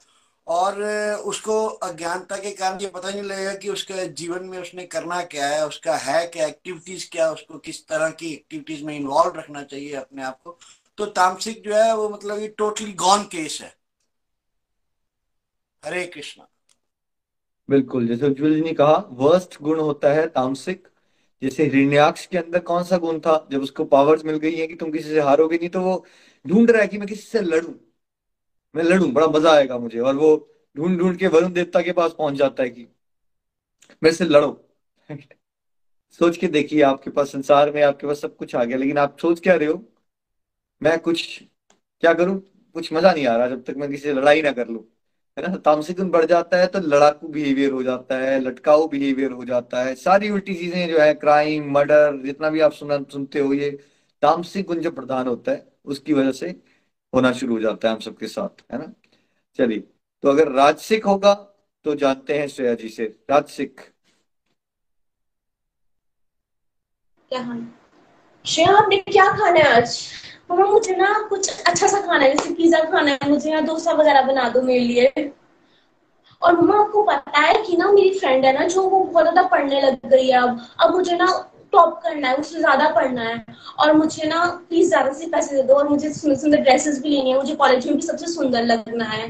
और 0.47 0.81
उसको 1.25 1.65
अज्ञानता 1.65 2.38
के 2.38 2.51
कारण 2.51 2.80
ये 2.81 2.88
पता 2.88 3.09
नहीं 3.09 3.21
लगेगा 3.21 3.53
कि 3.56 3.69
उसके 3.69 4.07
जीवन 4.13 4.44
में 4.44 4.57
उसने 4.57 4.86
करना 4.86 5.21
क्या 5.24 5.47
है, 5.47 5.68
उसका 5.68 5.95
है 5.97 6.25
क्या 6.27 6.47
एक्टिविटीज़ 6.47 7.09
क्या 7.12 7.31
उसको 7.31 7.57
किस 7.57 7.88
तरह 7.88 8.09
की 8.12 8.33
एक्टिविटीज़ 8.33 8.83
में 8.86 8.95
इन्वॉल्व 8.95 9.39
रखना 9.39 9.63
चाहिए 9.63 9.94
अपने 9.94 10.24
आप 10.24 10.42
को। 10.44 10.57
तो 10.97 11.06
तामसिक 11.06 11.63
जो 11.63 11.75
है 11.75 11.95
वो 11.95 12.09
मतलब 12.09 12.39
ये 12.39 12.47
टोटली 12.47 12.94
गॉन 12.94 13.24
केस 13.24 13.59
है। 13.62 13.74
हरे 15.83 16.06
कृष्णा। 16.06 16.47
बिल्कुल, 17.69 18.07
जैसे 18.07 18.25
उज्ज्वल 18.25 18.53
जी 18.56 18.62
ने 18.62 18.74
कहा 18.74 18.95
वर्स्ट 19.12 19.62
गुण 19.62 19.80
होता 19.80 20.13
है 20.13 20.27
तामसिक 20.27 20.88
जैसे 21.41 21.63
हिरण्याक्ष 21.63 22.25
के 22.25 22.38
अंदर 22.38 22.59
कौन 22.59 22.83
सा 22.83 22.97
गुण 22.97 23.19
था? 23.19 23.47
जब 23.51 23.62
उसको 23.62 23.86
पावर्स 23.86 24.25
मिल 24.25 24.38
गई 24.38 24.56
है 24.56 24.68
कि 24.68 24.75
तुम 24.75 24.91
किसी 24.91 25.09
से 25.09 25.19
हारोगे 25.19 25.57
नहीं 25.57 25.69
तो 25.69 25.81
वो 25.81 26.06
ढूंढ 26.45 26.71
रहा 26.71 26.81
है 26.81 26.88
कि 26.88 26.97
मैं 26.97 27.07
किसी 27.07 27.21
से 27.21 27.41
लड़ू। 27.41 27.74
मैं 28.75 28.83
लड़ू, 28.83 29.07
बड़ा 29.07 29.27
मज़ा 29.27 29.51
आएगा 29.51 29.77
मुझे। 29.77 30.00
और 30.00 30.15
वो 30.15 30.36
ढूंढ 30.77 30.97
ढूंढ 31.00 31.18
के 31.18 31.27
वरुण 31.27 31.53
देवता 31.53 31.81
के 31.81 31.91
पास 31.91 32.15
पहुँच 32.18 32.33
जाता 32.33 32.63
है 32.63 32.69
कि 32.69 32.88
मेरे 34.03 34.15
से 34.15 34.25
लड़ो। 34.25 34.51
सोच 36.19 36.38
के 36.38 36.47
देखिए, 36.47 36.81
आपके 36.81 37.09
पास 37.09 37.31
संसार 37.31 37.71
में, 37.71 37.81
आपके 37.83 38.07
पास 38.07 38.21
सब 38.21 38.35
कुछ 38.35 38.56
आ 38.56 38.63
गया, 38.63 38.77
लेकिन 38.77 38.97
आप 38.97 39.18
सोच 39.19 39.39
क्या 39.39 39.56
रहे 39.56 39.68
हो? 39.68 39.83
मैं 40.81 41.00
कुछ, 41.00 41.44
क्या 42.03 42.13
करूँ? 42.13 42.39
कुछ 42.75 42.94
मज़ा 42.94 43.13
नहीं 43.13 43.25
आ 43.27 43.35
रहा 43.38 43.47
जब 43.47 43.63
तक 43.63 43.75
मैं 43.77 43.89
किसी 43.89 44.03
से 44.03 44.13
लड़ाई 44.13 44.42
ना 44.42 44.51
कर 44.51 44.68
लू। 44.68 44.85
है 45.39 45.47
ना? 45.47 45.57
तामसिक 45.57 46.00
बढ़ 46.01 46.25
जाता 46.25 46.57
है 46.57 46.68
तो 46.68 46.80
लड़ाकू 46.81 47.27
बिहेवियर 47.27 47.71
हो 47.71 47.83
जाता 47.83 48.15
है, 48.18 48.39
लटकाऊ 48.39 48.88
बिहेवियर 48.88 49.31
हो 49.31 49.45
जाता 49.45 49.83
है। 49.83 49.94
सारी 49.95 50.30
उल्टी 50.30 50.56
चीज़ें 50.56 50.89
जो 50.89 51.00
है 51.00 51.13
क्राइम 51.15 51.71
मर्डर 51.74 52.21
जितना 52.25 52.50
भी 52.50 52.59
आप 52.59 52.71
सुना, 52.74 52.97
सुनते 53.03 53.39
हो, 53.39 53.53
ये 53.53 53.69
तामसिक 54.24 54.65
गुण 54.68 54.80
जो 54.80 54.91
प्रधान 54.91 55.27
होता 55.27 55.51
है, 55.51 55.65
उसकी 55.86 56.13
वजह 56.13 56.31
से 56.31 56.50
होना 57.13 57.31
शुरू 57.33 57.53
हो 57.53 57.59
जाता 57.59 57.88
है 57.88 57.94
हम 57.94 58.00
सबके 58.01 58.27
साथ, 58.27 58.63
है 58.71 58.80
ना? 58.80 58.91
चलिए 59.59 59.80
तो 60.24 60.30
अगर 60.30 60.51
राजसिक 60.51 61.06
होगा 61.06 61.33
तो 61.85 61.95
जानते 61.95 62.38
हैं 62.39 62.47
श्रेया 62.47 62.74
जी 62.75 62.89
से। 62.89 63.06
राजसिक 63.30 63.81
क्या 67.31 67.42
श्रेया, 68.45 68.75
आपने 68.77 68.97
क्या 69.00 69.25
खाना 69.31 69.59
है 69.59 69.75
आज? 69.77 69.97
मम्मा 70.50 70.66
मुझे 70.66 70.96
ना 70.96 71.13
कुछ 71.30 71.50
अच्छा 71.63 71.88
सा 71.88 72.00
खाना 72.01 72.24
है, 72.25 72.36
जैसे 72.36 72.54
पिज्जा 72.54 72.80
खाना 72.92 73.12
है, 73.12 73.30
मुझे 73.30 73.50
यहाँ 73.50 73.66
डोसा 73.66 73.92
वगैरह 73.92 74.21
बना 74.21 74.50
दो 74.50 74.62
मेरे 74.62 74.80
लिए। 74.80 75.31
और 76.42 76.62
मम्मा, 76.62 76.80
आपको 76.80 77.04
पता 77.04 77.40
है 77.40 77.54
कि 77.64 77.78
ना 77.78 77.92
मेरी 77.92 78.19
फ्रेंड 78.19 78.45
है 78.45 78.54
ना, 78.59 78.66
जो 78.68 78.81
वो 78.81 79.00
बहुत 79.00 79.23
ज़्यादा 79.23 79.44
पढ़ने 79.44 79.81
लग 79.81 80.09
गई 80.09 80.28
है 80.28 80.42
अब। 80.42 80.59
अब 80.80 80.95
मुझे 80.95 81.18
ना 81.18 81.28
टॉप 81.73 82.00
करना 82.04 82.28
है, 82.28 82.35
उससे 82.35 82.59
ज़्यादा 82.59 82.90
पढ़ना 82.90 83.21
है। 83.21 83.45
और 83.80 83.94
मुझे 83.94 84.28
ना 84.28 84.45
प्लीज़ 84.69 84.88
ज़्यादा 84.90 85.12
से 85.14 85.28
पैसे 85.28 85.56
दे 85.56 85.62
दो 85.64 85.73
और 85.73 85.90
मुझे 85.90 86.14
सुंदर 86.14 86.35
सुंदर 86.35 86.62
ड्रेसेस 86.62 87.02
भी 87.02 87.09
लेनी 87.09 87.31
है। 87.31 87.38
मुझे 87.38 87.56
कॉलेज 87.56 87.85
में 87.88 87.95
भी 87.95 88.02
सबसे 88.02 88.28
सुंदर 88.28 88.64
लगना 88.64 89.06
है। 89.06 89.30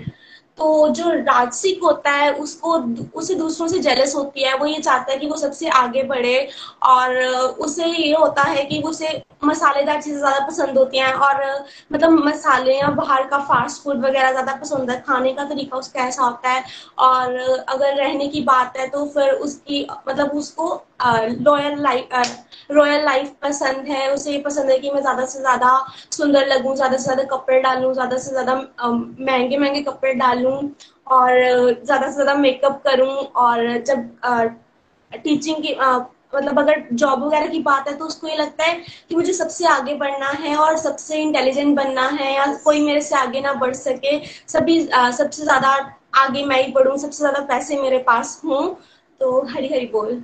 तो 0.60 0.88
जो 0.89 1.10
राजसिक 1.12 1.84
होता 1.84 2.12
है, 2.12 2.32
उसको, 2.36 2.74
उसे 3.16 3.36
दूसरों 3.36 3.68
से 3.68 3.80
जेलस 3.80 4.16
होती 4.16 4.44
है। 4.44 4.56
वो 4.58 4.66
ये 4.66 4.80
चाहता 4.80 5.12
है 5.12 5.18
कि 5.20 5.28
वो 5.28 5.36
सबसे 5.38 5.68
आगे 5.72 6.04
बढ़े 6.04 6.38
और 6.86 7.16
उसे 7.60 7.86
ये 7.86 8.13
होता 8.16 8.44
है 8.44 8.63
कि 8.66 8.82
उसे 8.84 9.22
मसालेदार 9.44 10.01
चीज़ें 10.01 10.18
ज़्यादा 10.20 10.46
पसंद 10.48 10.78
होती 10.78 10.98
हैं 10.98 11.13
और 11.13 11.44
मतलब 11.94 12.12
मसाले 12.25 12.78
या 12.78 12.88
बाहर 12.94 13.24
का 13.28 13.38
फास्ट 13.46 13.84
फ़ूड 13.84 14.06
वगैरह 14.06 14.32
ज़्यादा 14.32 14.56
पसंद 14.56 14.92
है। 14.92 15.00
खाने 15.01 15.34
का 15.34 15.44
तरीका 15.46 15.78
उसका 15.78 16.01
ऐसा 16.04 16.24
होता 16.24 16.50
है 16.50 16.63
और 17.00 17.36
अगर 17.70 17.96
रहने 17.96 18.28
की 18.28 18.42
बात 18.44 18.78
है 18.78 18.88
तो 18.89 19.06
फिर 19.10 19.32
उसकी 19.32 19.86
मतलब 20.08 20.32
उसको 20.34 20.70
लॉयल 21.01 21.82
लाइफ 21.82 22.46
रॉयल 22.72 23.03
लाइफ 23.06 23.32
पसंद 23.41 23.88
है, 23.88 24.12
उसे 24.13 24.32
ये 24.32 24.39
पसंद 24.41 24.70
है 24.70 24.77
कि 24.79 24.91
मैं 24.91 25.01
ज़्यादा 25.01 25.25
से 25.25 25.39
ज़्यादा 25.39 25.72
सुंदर 26.12 26.48
लगूं, 26.48 26.75
ज़्यादा 26.75 26.98
से 26.98 27.03
ज़्यादा 27.03 27.24
कपड़े 27.36 27.60
डालूं, 27.62 27.94
ज़्यादा 27.94 28.18
से 28.18 28.32
ज़्यादा 28.32 28.56
महँगे 28.56 29.58
महँगे 29.58 29.82
कपड़े 29.82 30.13
डालूं 30.15 30.58
और 31.08 31.34
ज़्यादा 31.86 32.08
से 32.08 32.13
ज़्यादा 32.13 32.34
मेकअप 32.36 32.82
करूँ 32.86 33.15
और 33.38 33.77
जब 33.79 34.10
टीचिंग 35.13 35.63
की 35.63 35.75
मतलब 36.36 36.60
अगर 36.60 36.84
जॉब 36.94 37.24
वगैरह 37.24 37.48
की 37.48 37.60
बात 37.62 37.88
है 37.88 37.96
तो 37.98 38.06
उसको 38.06 38.27
ये 38.27 38.36
लगता 38.38 38.63
है 38.63 38.74
कि 39.10 39.15
मुझे 39.15 39.34
सबसे 39.34 39.65
आगे 39.68 39.94
बढ़ना 39.96 40.27
है 40.41 40.56
और 40.58 40.77
सबसे 40.77 41.22
इंटेलिजेंट 41.22 41.75
बनना 41.75 42.08
है 42.10 42.34
या 42.36 42.46
कोई 42.63 42.82
मेरे 42.82 43.01
से 43.01 43.15
आगे 43.15 43.41
ना 43.41 43.53
बढ़ 43.56 43.74
सके। 43.75 44.20
सभी 44.25 44.82
सबसे 44.84 45.44
ज़्यादा 45.44 45.70
आगे 46.18 46.44
मैं 46.46 46.63
ही 46.63 46.72
बढ़ू, 46.72 46.98
सबसे 46.98 47.18
ज़्यादा 47.18 47.39
पैसे 47.46 47.82
मेरे 47.82 47.98
पास 48.03 48.41
हों। 48.46 48.68
तो 49.22 49.41
हरी 49.48 49.68
हरी 49.68 49.86
बोल। 49.88 50.22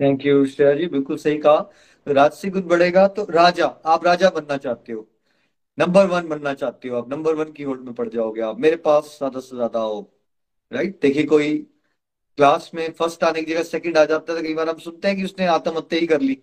थैंक 0.00 0.24
यू 0.26 0.44
श्रेया 0.46 0.72
जी 0.74 0.86
बिल्कुल 0.88 1.16
सही 1.18 1.36
कहा। 1.38 1.70
राजसी 2.06 2.48
गुण 2.50 2.62
बढ़ेगा 2.68 3.06
तो 3.08 3.26
राजा, 3.30 3.66
आप 3.66 4.04
राजा 4.06 4.30
बनना 4.30 4.56
चाहते 4.58 4.92
हो। 4.92 5.06
नंबर 5.78 6.06
वन 6.06 6.28
बनना 6.28 6.52
चाहते 6.54 6.88
हो 6.88 6.96
आप। 6.96 7.08
नंबर 7.10 7.34
वन 7.34 7.52
की 7.52 7.62
होल्ड 7.62 7.80
में 7.80 7.94
पड़ 7.94 8.08
जाओगे 8.08 8.40
आप। 8.42 8.58
मेरे 8.60 8.76
पास 8.78 9.16
ज़्यादा 9.18 9.40
से 9.40 9.56
ज़्यादा 9.56 9.80
हो 9.80 10.00
राइट 10.72 10.98
देखिए 11.02 11.24
कोई 11.26 11.54
क्लास 12.38 12.70
में 12.74 12.90
फ़र्स्ट 12.92 13.24
आने 13.24 13.42
की 13.42 13.52
जगह 13.52 13.62
सेकंड 13.64 13.98
आ 13.98 14.04
जाता 14.04 14.32
है 14.32 14.38
तो 14.38 14.44
कई 14.44 14.54
बार 14.54 14.68
हम 14.68 14.78
सुनते 14.80 15.08
हैं 15.08 15.16
कि 15.16 15.24
उसने 15.24 15.46
आत्महत्या 15.48 15.98
ही 16.00 16.06
कर 16.06 16.20
ली। 16.20 16.34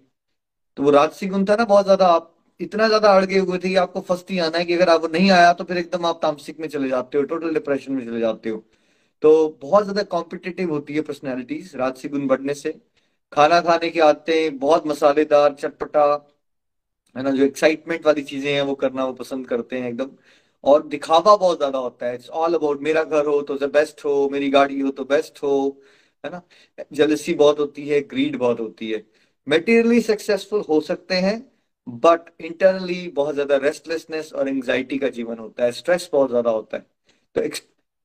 तो 0.77 0.84
वो 0.84 0.91
राजसी 0.91 1.27
गुण 1.27 1.46
था 1.46 1.55
ना 1.55 1.65
बहुत 1.65 1.86
ज़्यादा। 1.86 2.08
आप 2.08 2.34
इतना 2.60 2.88
ज़्यादा 2.88 3.10
अड़गे 3.15 3.39
हुए 3.39 3.58
थे 3.58 3.70
कि 3.70 3.75
आपको 3.77 4.01
फ़र्स्ट 4.01 4.31
ही 4.31 4.38
आना 4.39 4.58
है 4.58 4.65
कि 4.65 4.74
अगर 4.74 4.89
आप 4.89 5.12
नहीं 5.13 5.31
आया 5.31 5.51
तो 5.53 5.63
फिर 5.63 5.77
एकदम 5.77 6.05
आप 6.05 6.20
तामसिक 6.22 6.60
में 6.60 6.67
चले 6.67 6.89
जाते 6.89 7.17
हो 7.17 7.24
टोटल 7.25 7.53
डिप्रेशन 7.53 7.93
में 7.93 8.05
चले 8.05 8.20
जाते 8.20 8.50
हो। 8.50 8.63
तो 9.24 9.58
बहुत 9.62 9.84
ज़्यादा 9.84 10.03
कॉम्पिटेटिव 10.12 10.72
होती 10.72 10.93
है 10.93 11.01
पर्सनैलिटीज 11.01 11.75
राजसी 11.75 12.10
गुण 12.10 12.27
बढ़ने 12.27 12.53
से। 12.53 12.70
खाना 13.33 13.59
खाने 13.61 13.89
की 13.89 14.00
आदतें, 14.01 14.57
बहुत 14.59 14.88
मसालेदार 14.88 15.53
चटपटा, 15.55 16.05
है 17.15 17.23
ना, 17.23 17.31
जो 17.31 17.43
एक्साइटमेंट 17.45 18.05
वाली 18.05 18.23
चीज़ें 18.23 18.53
हैं, 18.53 18.61
वो 18.61 18.75
करना 18.75 19.05
वो 19.05 19.13
पसंद 19.13 19.47
करते 19.47 19.79
हैं 19.79 19.89
एकदम। 19.89 20.11
और 20.63 20.85
दिखावा 20.88 21.35
बहुत 21.38 21.57
ज़्यादा 21.57 21.79
होता 21.79 22.05
है। 22.05 22.15
इट्स 22.15 22.29
ऑल 22.31 22.53
अबाउट 22.53 22.81
मेरा 22.81 23.03
घर 23.03 23.25
हो 23.27 23.41
तो 23.43 23.67
बेस्ट 23.69 24.03
हो, 24.05 24.29
मेरी 24.29 24.50
गाड़ी 24.50 24.79
हो 24.79 24.91
तो 24.91 25.05
बेस्ट 25.05 25.43
हो, 25.43 25.81
है 26.23 26.31
ना। 26.31 26.41
जलसी 26.93 27.33
बहुत 27.33 27.59
होती 27.59 27.88
है 27.89 28.01
ग्रीड 28.03 28.38
बहुत 28.38 28.59
होती 28.59 28.91
है। 28.91 29.03
मेटीरियली 29.47 30.01
सक्सेसफुल 30.01 30.61
हो 30.69 30.79
सकते 30.81 31.15
हैं 31.17 31.38
बट 31.88 32.29
इंटरनली 32.41 33.07
बहुत 33.09 33.33
ज़्यादा 33.33 33.57
रेस्टलेसनेस 33.57 34.31
और 34.33 34.47
एंग्जाइटी 34.50 34.97
का 34.97 35.09
जीवन 35.09 35.38
होता 35.38 35.63
है। 35.63 35.71
स्ट्रेस 35.71 36.09
बहुत 36.13 36.29
ज़्यादा 36.29 36.51
होता 36.51 36.77
है। 36.77 36.85
तो 37.35 37.41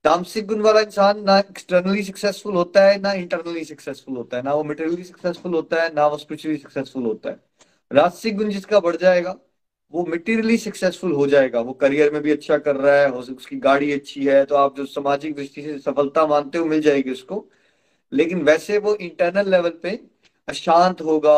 तामसिक 0.07 0.45
गुण 0.47 0.61
वाला 0.61 0.81
इंसान 0.81 1.23
ना 1.23 1.37
एक्सटर्नली 1.39 2.03
सक्सेसफुल 2.03 2.55
होता 2.55 2.83
है, 2.83 2.99
ना 3.01 3.11
इंटरनली 3.13 3.63
सक्सेसफुल 3.65 4.17
होता 4.17 4.37
है। 4.37 4.43
ना 4.43 4.53
वो 4.53 4.63
मेटेरियली 4.63 5.03
सक्सेसफुल 5.03 5.53
होता 5.53 5.81
है, 5.83 5.93
ना 5.93 6.07
वो 6.07 6.17
स्पिरिचुअली 6.17 6.57
सक्सेसफुल 6.57 7.03
होता 7.05 7.29
है। 7.29 7.39
राजसिक 7.91 8.37
गुण 8.37 8.49
जिसका 8.49 8.79
बढ़ 8.79 8.95
जाएगा, 8.95 9.35
वो 9.93 10.05
मटेरियली 10.05 10.57
सक्सेसफुल 10.57 11.11
हो 11.13 11.27
जाएगा। 11.27 11.59
वो 11.61 11.73
करियर 11.73 12.13
में 12.13 12.21
भी 12.21 12.31
अच्छा 12.31 12.57
कर 12.59 12.75
रहा 12.75 12.95
है 12.95 13.11
उसकी 13.11 13.57
गाड़ी 13.59 13.91
अच्छी 13.93 14.25
है 14.25 14.43
तो 14.45 14.55
आप 14.55 14.77
जो 14.77 14.85
सामाजिक 14.85 15.35
दृष्टि 15.35 15.61
से 15.61 15.77
सफलता 15.79 16.25
मानते 16.27 16.57
हो, 16.57 16.65
मिल 16.65 16.81
जाएगी 16.81 17.11
उसको। 17.11 17.45
लेकिन 18.11 18.41
वैसे 18.43 18.77
वो 18.79 18.95
इंटरनल 18.97 19.49
लेवल 19.51 19.69
पे 19.83 19.99
अशांत 20.47 21.01
होगा, 21.01 21.37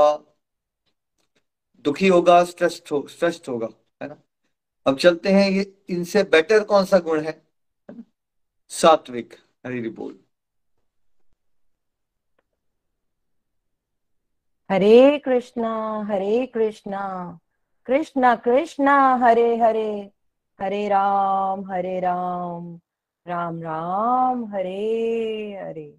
दुखी 1.85 2.07
होगा 2.07 2.43
स्ट्रेस्ड 2.45 2.91
हो 2.91 3.05
स्ट्रेस्ड 3.09 3.49
होगा, 3.49 3.69
है 4.01 4.07
ना? 4.09 4.21
अब 4.85 4.97
चलते 4.97 5.29
हैं, 5.29 5.49
ये 5.51 5.73
इनसे 5.89 6.23
बेटर 6.31 6.63
कौन 6.63 6.85
सा 6.85 6.99
गुण 7.01 7.21
है? 7.21 7.48
सात्विक 8.69 9.33
हरी 9.65 9.89
बोल। 9.89 10.19
हरे 14.71 15.19
कृष्णा 15.19 16.03
हरे 16.03 16.45
कृष्णा 16.45 17.39
कृष्णा 17.85 18.35
कृष्णा, 18.35 19.15
हरे 19.15 19.57
हरे 19.57 20.11
हरे 20.61 20.87
राम 20.87 21.71
हरे 21.71 21.99
राम 21.99 22.79
राम 23.27 23.61
राम, 23.61 24.45
हरे 24.45 25.59
हरे। 25.63 25.97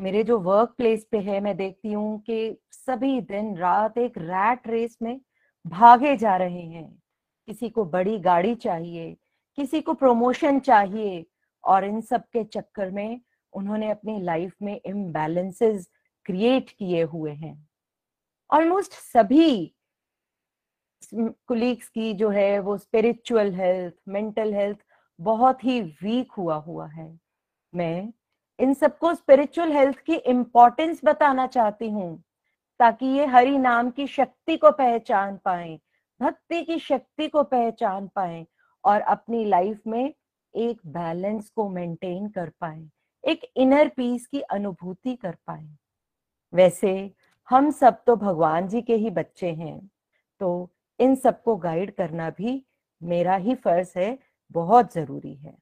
मेरे 0.00 0.24
जो 0.24 0.38
वर्क 0.38 0.74
प्लेस 0.76 1.04
पे 1.04 1.18
है, 1.18 1.40
मैं 1.40 1.56
देखती 1.56 1.92
हूँ 1.92 2.20
कि 2.20 2.58
सभी 2.72 3.20
दिन 3.20 3.56
रात 3.56 3.98
एक 3.98 4.18
रैट 4.18 4.68
रेस 4.68 4.98
में 5.02 5.20
भागे 5.66 6.16
जा 6.16 6.36
रहे 6.36 6.62
हैं। 6.62 7.02
किसी 7.46 7.68
को 7.70 7.84
बड़ी 7.84 8.18
गाड़ी 8.18 8.54
चाहिए 8.54 9.16
किसी 9.58 9.80
को 9.80 9.92
प्रमोशन 9.94 10.58
चाहिए 10.60 11.24
और 11.64 11.84
इन 11.84 12.00
सब 12.00 12.24
के 12.32 12.42
चक्कर 12.44 12.90
में 12.90 13.20
उन्होंने 13.52 13.90
अपनी 13.90 14.20
लाइफ 14.22 14.54
में 14.62 14.80
इम्बैलेंसेस 14.86 15.88
क्रिएट 16.26 16.70
किए 16.70 17.02
हुए 17.02 17.32
हैं। 17.32 17.68
ऑलमोस्ट 18.50 18.92
सभी 18.92 19.74
कुलीग्स 21.14 21.88
की 21.88 22.12
जो 22.14 22.28
है 22.30 22.58
वो 22.58 22.76
स्पिरिचुअल 22.78 23.52
हेल्थ 23.54 23.94
मेंटल 24.08 24.52
हेल्थ 24.54 24.78
बहुत 25.18 25.64
ही 25.64 25.80
वीक 25.80 26.32
हुआ 26.32 26.56
हुआ 26.56 26.86
है। 26.86 27.08
मैं 27.72 28.12
इन 28.58 28.74
सबको 28.74 29.14
स्पिरिचुअल 29.14 29.72
हेल्थ 29.72 29.98
की 29.98 30.14
इम्पोर्टेंस 30.14 31.00
बताना 31.04 31.46
चाहती 31.46 31.88
हूँ 31.90 32.22
ताकि 32.80 33.06
ये 33.06 33.26
हरि 33.26 33.58
नाम 33.58 33.90
की 33.90 34.06
शक्ति 34.06 34.56
को 34.56 34.70
पहचान 34.72 35.36
पाए, 35.44 35.78
भक्ति 36.20 36.62
की 36.64 36.78
शक्ति 36.78 37.28
को 37.28 37.42
पहचान 37.42 38.08
पाए 38.16 38.46
और 38.84 39.00
अपनी 39.00 39.44
लाइफ 39.44 39.86
में 39.86 40.12
एक 40.54 40.80
बैलेंस 40.86 41.48
को 41.50 41.68
मेंटेन 41.68 42.28
कर 42.28 42.50
पाए, 42.60 42.82
एक 43.24 43.40
इनर 43.56 43.88
पीस 43.88 44.26
की 44.26 44.40
अनुभूति 44.40 45.14
कर 45.16 45.36
पाए। 45.46 45.68
वैसे, 46.52 47.10
हम 47.48 47.70
सब 47.70 48.02
तो 48.06 48.16
भगवान 48.16 48.68
जी 48.68 48.82
के 48.82 48.94
ही 48.94 49.10
बच्चे 49.10 49.50
हैं 49.50 49.80
तो 50.40 50.70
इन 51.00 51.14
सबको 51.14 51.56
गाइड 51.56 51.94
करना 51.94 52.28
भी 52.30 52.62
मेरा 53.00 53.34
ही 53.36 53.54
फ़र्ज़ 53.54 53.98
है, 53.98 54.18
बहुत 54.50 54.94
ज़रूरी 54.94 55.34
है। 55.34 55.56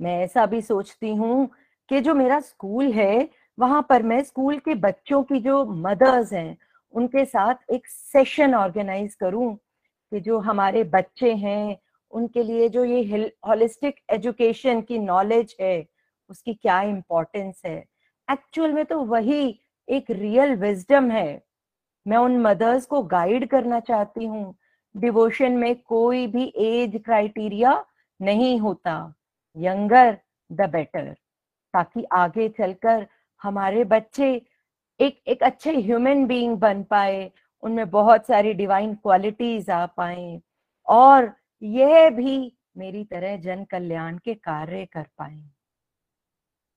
मैं 0.00 0.18
ऐसा 0.18 0.46
भी 0.46 0.60
सोचती 0.62 1.14
हूँ 1.14 1.48
कि 1.90 2.00
जो 2.00 2.14
मेरा 2.14 2.40
स्कूल 2.40 2.92
है, 2.92 3.28
वहाँ 3.58 3.86
पर 3.88 4.02
मैं 4.02 4.22
स्कूल 4.22 4.58
के 4.58 4.74
बच्चों 4.76 5.22
की 5.22 5.40
जो 5.40 5.64
मदर्स 5.64 6.32
हैं, 6.32 6.56
उनके 6.94 7.24
साथ 7.24 7.72
एक 7.72 7.86
सेशन 7.86 8.54
ऑर्गेनाइज 8.54 9.14
करूँ 9.14 9.54
कि 9.54 10.20
जो 10.20 10.38
हमारे 10.38 10.84
बच्चे 10.84 11.32
हैं 11.34 11.76
उनके 12.10 12.42
लिए 12.42 12.68
जो 12.68 12.84
ये 12.84 13.32
होलिस्टिक 13.48 14.00
एजुकेशन 14.10 14.80
की 14.80 14.98
नॉलेज 14.98 15.56
है, 15.60 15.86
उसकी 16.30 16.54
क्या 16.54 16.80
इम्पोर्टेंस 16.82 17.62
है? 17.66 17.84
एक्चुअल 18.28 18.72
में 18.72 18.84
तो 18.84 19.00
वही 19.04 19.60
एक 19.88 20.10
रियल 20.10 20.54
विजडम 20.56 21.10
है। 21.10 21.42
मैं 22.06 22.16
उन 22.16 22.36
मदर्स 22.38 22.86
को 22.86 23.02
गाइड 23.02 23.48
करना 23.48 23.80
चाहती 23.80 24.24
हूँ। 24.24 24.54
डिवोशन 24.96 25.52
में 25.52 25.74
कोई 25.82 26.26
भी 26.26 26.52
एज 26.56 26.96
क्राइटेरिया 27.04 27.84
नहीं 28.20 28.58
होता। 28.60 29.14
यंगर 29.56 30.18
द 30.50 30.68
बेटर 30.70 31.12
ताकि 31.74 32.04
आगे 32.12 32.48
चलकर 32.48 33.06
हमारे 33.42 33.84
बच्चे 33.84 34.30
एक 35.00 35.20
एक 35.26 35.42
अच्छे 35.42 35.72
ह्यूमन 35.72 36.26
बीइंग 36.26 36.56
बन 36.56 36.82
पाए, 36.82 37.30
उनमें 37.62 37.90
बहुत 37.90 38.26
सारी 38.26 38.52
डिवाइन 38.54 38.94
क्वालिटीज 38.94 39.70
आ 39.70 39.84
पाए। 39.86 40.40
और 40.86 41.32
यह 41.62 42.10
भी 42.10 42.56
मेरी 42.76 43.04
तरह 43.04 43.36
जन 43.36 43.64
कल्याण 43.64 44.18
के 44.18 44.34
कार्य 44.34 44.86
कर 44.86 45.06
पाए। 45.18 45.42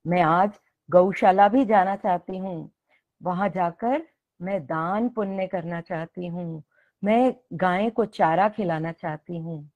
मैं 0.07 0.21
आज 0.21 0.59
गौशाला 0.89 1.47
भी 1.47 1.65
जाना 1.65 1.95
चाहती 1.95 2.37
हूँ। 2.37 2.71
वहाँ 3.23 3.49
जाकर 3.49 4.01
मैं 4.41 4.65
दान 4.65 5.09
पुण्य 5.09 5.47
करना 5.47 5.81
चाहती 5.81 6.27
हूँ। 6.27 6.63
मैं 7.03 7.35
गाय 7.53 7.89
को 7.89 8.05
चारा 8.05 8.49
खिलाना 8.49 8.91
चाहती 8.91 9.37
हूँ। 9.37 9.71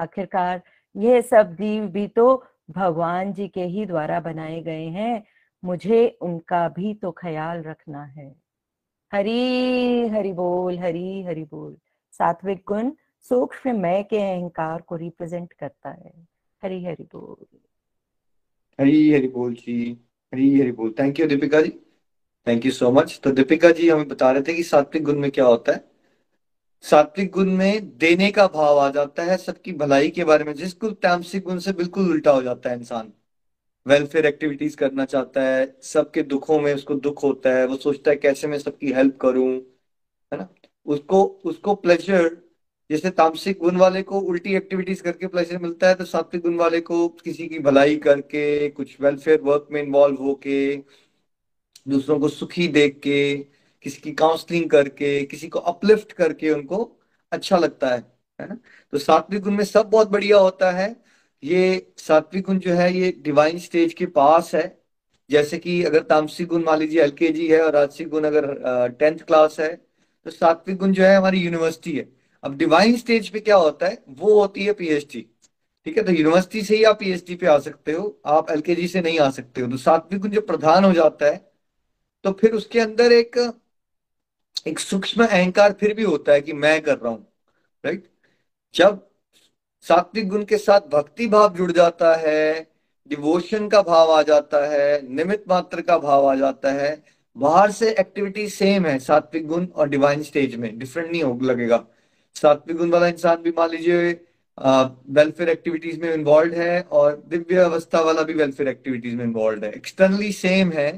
आखिरकार 0.00 0.62
यह 0.96 1.20
सब 1.20 1.54
जीव 1.54 1.86
भी 1.86 2.08
तो 2.08 2.44
भगवान 2.70 3.32
जी 3.32 3.48
के 3.48 3.64
ही 3.64 3.86
द्वारा 3.86 4.20
बनाए 4.20 4.60
गए 4.60 4.86
हैं। 4.86 5.24
मुझे 5.64 6.18
उनका 6.22 6.68
भी 6.68 6.94
तो 6.94 7.12
ख्याल 7.12 7.62
रखना 7.62 8.04
है। 8.04 8.34
हरी 9.12 10.08
हरि 10.08 10.32
बोल, 10.32 10.78
हरी 10.78 11.22
हरि 11.22 11.44
बोल। 11.44 11.76
सात्विक 12.12 12.62
गुण 12.66 12.92
सूक्ष्म 13.22 13.80
मैं 13.80 14.04
के 14.04 14.16
अहंकार 14.16 14.80
को 14.80 14.96
रिप्रेजेंट 14.96 15.52
करता 15.52 15.90
है। 15.90 16.12
हरी 16.62 16.84
हरि 16.84 17.02
बोल। 17.02 17.58
हरी 18.80 19.12
हरि 19.12 19.28
बोल 19.28 19.54
जी, 19.54 20.00
हरी 20.34 20.60
हरि 20.60 20.72
बोल। 20.72 20.94
Thank 20.98 21.20
you 21.20 21.26
Deepika 21.26 21.60
ji. 21.60 21.70
Thank 22.48 22.66
you 22.66 22.72
so 22.72 22.90
much 22.90 23.20
तो 23.24 23.30
दीपिका 23.30 23.70
जी, 23.70 23.88
हमें 23.88 24.08
बता 24.08 24.30
रहे 24.30 24.42
थे 24.42 24.54
कि 24.54 24.62
सात्विक 24.62 25.04
गुण 25.04 25.18
में 25.18 25.30
क्या 25.30 25.44
होता 25.44 25.72
है। 25.72 25.84
सात्विक 26.82 27.30
गुण 27.30 27.50
में 27.50 27.98
देने 27.98 28.30
का 28.30 28.46
भाव 28.46 28.78
आ 28.78 28.90
जाता 28.90 29.22
है, 29.22 29.36
सबकी 29.36 29.72
भलाई 29.72 30.10
के 30.10 30.24
बारे 30.24 30.44
में। 30.44 30.54
जिसको 30.54 30.90
तामसिक 30.90 31.42
गुण 31.42 31.58
से 31.58 31.72
बिल्कुल 31.72 32.10
उल्टा 32.10 32.30
हो 32.30 32.42
जाता 32.42 32.70
है 32.70 32.76
इंसान। 32.76 33.12
वेलफेयर 33.86 34.26
एक्टिविटीज़ 34.26 34.76
करना 34.76 35.04
चाहता 35.04 35.42
है, 35.42 35.76
सबके 35.82 36.22
दुखों 36.22 36.60
में 36.60 36.74
उसको 36.74 36.94
दुख 36.94 37.22
होता 37.22 37.50
है। 37.50 37.66
वो 37.66 37.76
सोचता 37.76 38.10
है, 38.10 38.16
कैसे 38.16 38.48
मैं 38.48 38.58
सबकी 38.58 38.92
हेल्प 38.92 39.16
करूँ? 39.16 39.52
है 40.32 40.36
ना? 40.36 40.48
उसको 40.86 41.24
उसको 41.24 41.74
प्लेजर 41.74 42.51
जैसे 42.90 43.10
तामसिक 43.10 43.58
गुण 43.58 43.76
वाले 43.76 44.02
को 44.02 44.18
उल्टी 44.20 44.54
एक्टिविटीज़ 44.56 45.02
करके 45.02 45.26
प्लेजर 45.26 45.58
मिलता 45.58 45.88
है 45.88 45.94
तो 45.94 46.04
सात्विक 46.04 46.42
गुण 46.42 46.56
वाले 46.56 46.80
को 46.80 47.08
किसी 47.24 47.46
की 47.48 47.58
भलाई 47.60 47.96
करके, 47.98 48.68
कुछ 48.70 48.96
वेलफेयर 49.00 49.40
वर्क 49.40 49.68
में 49.72 49.82
इन्वॉल्व 49.82 50.16
होके, 50.16 50.76
दूसरों 51.86 52.18
को 52.20 52.28
सुखी 52.28 52.66
देख 52.68 52.98
के 53.02 53.36
किसी 53.84 54.00
की 54.00 54.12
काउंसलिंग 54.14 54.68
करके, 54.70 55.24
किसी 55.24 55.48
को 55.48 55.58
अपलिफ्ट 55.58 56.12
करके 56.12 56.50
उनको 56.50 56.90
अच्छा 57.32 57.56
लगता 57.58 57.88
है 57.88 58.04
है 58.40 58.48
ना? 58.48 58.56
तो 58.92 58.98
सात्विक 58.98 59.42
गुण 59.42 59.54
में 59.56 59.64
सब 59.64 59.90
बहुत 59.90 60.10
बढ़िया 60.10 60.38
होता 60.38 60.70
है। 60.70 60.94
ये 61.42 61.92
सात्विक 61.98 62.44
गुण 62.46 62.58
जो 62.58 62.74
है, 62.74 62.92
ये 62.94 63.10
डिवाइन 63.22 63.58
स्टेज 63.58 63.94
के 63.94 64.06
पास 64.08 64.54
है। 64.54 64.64
जैसे 65.30 65.58
कि 65.58 65.82
अगर 65.84 66.02
तामसिक 66.04 66.48
गुण 66.48 66.64
मान 66.64 66.78
लीजिए 66.78 67.02
एलकेजी 67.02 67.46
है 67.48 67.60
और 67.62 67.72
राजसिक 67.72 68.08
गुण 68.08 68.24
अगर 68.24 68.88
टेंथ 69.00 69.18
क्लास 69.18 69.58
है 69.60 69.74
तो 70.26 70.30
सात्विक 70.30 70.76
गुण 70.78 70.92
जो 70.92 71.04
है 71.04 71.16
हमारी 71.16 71.40
यूनिवर्सिटी 71.40 71.96
है। 71.98 72.04
अब 72.44 72.56
डिवाइन 72.58 72.96
स्टेज 72.96 73.28
पे 73.28 73.40
क्या 73.40 73.56
होता 73.56 73.86
है? 73.86 73.98
वो 74.10 74.40
होती 74.40 74.64
है 74.64 74.72
पीएचडी 74.72 75.26
ठीक 75.86 75.96
है 75.96 76.02
तो 76.04 76.12
यूनिवर्सिटी 76.12 76.62
से 76.62 76.76
ही 76.76 76.84
आप 76.84 76.98
पीएचडी 76.98 77.34
पे 77.36 77.46
आ 77.46 77.58
सकते 77.58 77.92
हो। 77.92 78.20
आप 78.26 78.50
एलकेजी 78.50 78.86
से 78.88 79.00
नहीं 79.00 79.18
आ 79.20 79.30
सकते 79.30 79.60
हो। 79.60 79.70
तो 79.70 79.76
सात्विक 79.78 80.20
गुण 80.20 80.30
जो 80.30 80.40
प्रधान 80.42 80.84
हो 80.84 80.92
जाता 80.92 81.26
है 81.26 81.36
तो 82.24 82.32
फिर 82.40 82.52
उसके 82.54 82.80
अंदर 82.80 83.12
एक 83.12 83.38
एक 84.66 84.78
सूक्ष्म 84.78 85.24
अहंकार 85.24 85.72
फिर 85.80 85.94
भी 85.94 86.02
होता 86.02 86.32
है 86.32 86.40
कि 86.40 86.52
मैं 86.54 86.80
कर 86.82 86.98
रहा 86.98 87.12
हूँ। 87.12 87.26
राइट 87.84 88.04
जब 88.74 89.00
सात्विक 89.84 90.28
गुण 90.28 90.44
के 90.44 90.58
साथ 90.58 90.80
भक्ति 90.90 91.26
भाव 91.26 91.54
जुड़ 91.56 91.70
जाता 91.72 92.14
है 92.16 92.70
डिवोशन 93.10 93.68
का 93.68 93.80
भाव 93.82 94.10
आ 94.12 94.22
जाता 94.22 94.64
है 94.66 95.00
निमित 95.08 95.44
मात्र 95.48 95.80
का 95.82 95.96
भाव 95.98 96.26
आ 96.26 96.34
जाता 96.34 96.72
है, 96.72 97.02
बाहर 97.36 97.70
से 97.70 97.90
एक्टिविटी 97.90 98.48
सेम 98.48 98.86
है 98.86 98.98
सात्विक 99.00 99.46
गुण 99.46 99.66
और 99.66 99.88
डिवाइन 99.88 100.22
स्टेज 100.22 100.54
में। 100.56 100.78
डिफरेंट 100.78 101.10
नहीं 101.10 101.22
हो 101.22 101.38
लगेगा। 101.42 101.84
सात्विक 102.36 102.76
गुण 102.76 102.90
वाला 102.90 103.06
इंसान 103.08 103.42
भी 103.42 103.50
मान 103.56 103.70
लीजिए 103.70 104.10
वेलफेयर 104.58 105.48
एक्टिविटीज़ 105.50 106.00
में 106.00 106.12
इन्वॉल्व 106.14 106.54
है 106.54 106.80
और 106.82 107.22
दिव्य 107.28 107.56
अवस्था 107.60 108.00
वाला 108.02 108.22
भी 108.22 108.34
वेलफेयर 108.34 108.68
एक्टिविटीज़ 108.68 109.16
में 109.16 109.24
इन्वॉल्व 109.24 109.64
है। 109.64 109.72
एक्सटर्नली 109.72 110.32
सेम 110.32 110.72
है। 110.72 110.88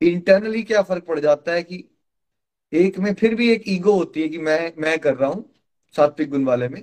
इंटरनली 0.00 0.62
क्या 0.62 0.82
फ़र्क 0.82 1.04
पड़ 1.04 1.18
जाता 1.20 1.52
है 1.52 1.62
कि 1.62 1.84
एक 2.72 2.98
में 2.98 3.12
फिर 3.14 3.34
भी 3.34 3.50
एक 3.52 3.62
ईगो 3.68 3.92
होती 3.92 4.22
है 4.22 4.28
कि 4.28 4.38
मैं 4.38 4.72
मैं 4.78 4.98
कर 4.98 5.14
रहा 5.14 5.28
हूँ 5.30 5.44
सात्विक 5.94 6.30
गुण 6.30 6.44
वाले 6.44 6.68
में। 6.68 6.82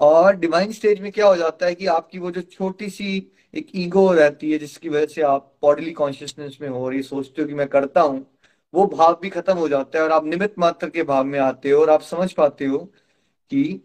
और 0.00 0.36
डिवाइन 0.36 0.72
स्टेज 0.72 1.00
में 1.00 1.10
क्या 1.12 1.26
हो 1.26 1.36
जाता 1.36 1.66
है 1.66 1.74
कि 1.74 1.86
आपकी 1.86 2.18
वो 2.18 2.30
जो 2.30 2.40
छोटी 2.42 2.88
सी 2.90 3.16
एक 3.54 3.66
ईगो 3.76 4.10
रहती 4.12 4.50
है, 4.52 4.58
जिसकी 4.58 4.88
वजह 4.88 5.06
से 5.06 5.22
आप 5.22 5.52
बॉडीली 5.62 5.90
कॉन्शियसनेस 5.92 6.58
में 6.62 6.68
हो 6.68 6.84
और 6.84 6.94
ये 6.94 7.02
सोचते 7.02 7.42
हो 7.42 7.48
कि 7.48 7.54
मैं 7.54 7.66
करता 7.68 8.00
हूँ 8.00 8.26
वो 8.76 8.86
भाव 8.86 9.18
भी 9.22 9.28
खत्म 9.30 9.54
हो 9.56 9.68
जाता 9.68 9.98
है 9.98 10.04
और 10.04 10.12
आप 10.12 10.24
निमित्त 10.26 10.58
मात्र 10.58 10.88
के 10.90 11.02
भाव 11.04 11.24
में 11.24 11.38
आते 11.40 11.70
हो 11.70 11.80
और 11.80 11.90
आप 11.90 12.02
समझ 12.02 12.32
पाते 12.32 12.66
हो 12.66 12.78
कि 13.50 13.82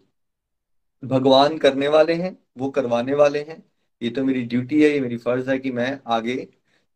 भगवान 1.02 1.56
करने 1.58 1.88
वाले 1.88 2.14
हैं, 2.14 2.36
वो 2.58 2.68
करवाने 2.70 3.14
वाले 3.14 3.38
हैं। 3.40 3.62
ये 4.02 4.10
तो 4.10 4.24
मेरी 4.24 4.42
ड्यूटी 4.44 4.82
है, 4.82 4.90
ये 4.90 5.00
मेरी 5.00 5.16
फ़र्ज़ 5.18 5.50
है 5.50 5.58
कि 5.58 5.70
मैं 5.72 5.98
आगे 6.08 6.46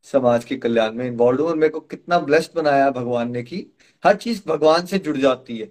समाज 0.06 0.44
के 0.44 0.56
कल्याण 0.56 0.92
में 0.94 1.06
इन्वॉल्व 1.06 1.40
हूँ 1.42 1.48
और 1.50 1.56
मेरे 1.56 1.72
को 1.72 1.80
कितना 1.82 2.18
ब्लेस्ड 2.20 2.54
बनाया 2.56 2.90
भगवान 2.90 3.30
ने 3.32 3.42
कि 3.42 3.66
हर 4.04 4.16
चीज़ 4.16 4.42
भगवान 4.48 4.86
से 4.86 4.98
जुड़ 4.98 5.16
जाती 5.16 5.58
है। 5.58 5.70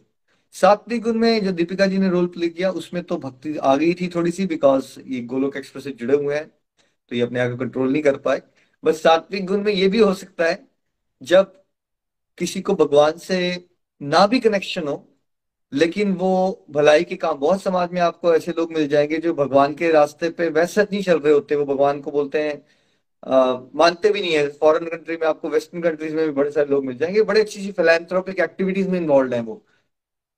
सात्विक 0.55 1.01
गुण 1.03 1.17
में 1.19 1.43
जो 1.45 1.51
दीपिका 1.51 1.85
जी 1.85 1.97
ने 1.97 2.09
रोल 2.09 2.27
प्ले 2.27 2.49
किया, 2.49 2.71
उसमें 2.71 3.03
तो 3.03 3.17
भक्ति 3.17 3.55
आ 3.57 3.75
गई 3.75 3.93
थी 3.93 4.07
थोड़ी 4.15 4.31
सी 4.31 4.45
बिकॉज़ 4.47 4.99
ये 5.01 5.21
गोलोक 5.23 5.57
एक्सप्रेस 5.57 5.83
से 5.83 5.91
जुड़े 5.93 6.15
हुए 6.15 6.35
हैं 6.35 6.47
तो 7.11 7.15
ये 7.15 7.21
अपने 7.21 7.39
आप 7.39 7.51
को 7.51 7.57
कंट्रोल 7.57 7.91
नहीं 7.91 8.03
कर 8.03 8.17
पाए। 8.19 8.41
बस 8.83 9.01
सात्विक 9.03 9.45
गुण 9.45 9.63
में 9.63 9.71
ये 9.73 9.87
भी 9.89 9.99
हो 9.99 10.13
सकता 10.15 10.45
है, 10.45 10.67
जब 11.21 11.53
किसी 12.37 12.61
को 12.61 12.73
भगवान 12.75 13.17
से 13.17 13.39
ना 14.01 14.25
भी 14.27 14.39
कनेक्शन 14.39 14.87
हो, 14.87 15.03
लेकिन 15.73 16.13
वो 16.13 16.65
भलाई 16.71 17.03
के 17.03 17.15
काम, 17.15 17.37
बहुत 17.39 17.61
समाज 17.61 17.91
में 17.93 18.01
आपको 18.01 18.33
ऐसे 18.35 18.51
लोग 18.57 18.73
मिल 18.73 18.87
जाएँगे 18.87 19.17
जो 19.17 19.33
भगवान 19.33 19.73
के 19.75 19.91
रास्ते 19.91 20.29
पे 20.31 20.49
वैसे 20.49 20.83
नहीं 20.83 21.01
चल 21.03 21.19
रहे 21.19 21.33
होते, 21.33 21.55
वो 21.55 21.65
भगवान 21.65 22.01
को 22.01 22.11
बोलते 22.11 22.41
हैं 22.43 22.63
मानते 23.75 24.09
भी 24.11 24.21
नहीं 24.21 24.33
है। 24.33 24.47
फॉरेन 24.51 24.87
कंट्री 24.89 25.15
में 25.17 25.27
आपको 25.27 25.49
वेस्टर्न 25.49 25.81
कंट्रीज़ 25.81 26.15
में 26.15 26.25
भी 26.25 26.31
बड़े 26.33 26.51
सारे 26.51 26.69
लोग 26.69 26.85
मिल 26.85 26.97
जाएँगे। 26.97 27.21
बड़े 27.23 27.41
अच्छी 27.41 27.59
अच्छी 27.59 27.71
फिलेंथ्रोपिक 27.73 28.39
एक्टिविटीज़ 28.39 28.89
में 28.89 28.99
इन्वॉल्व 28.99 29.33
है 29.33 29.41
वो। 29.41 29.63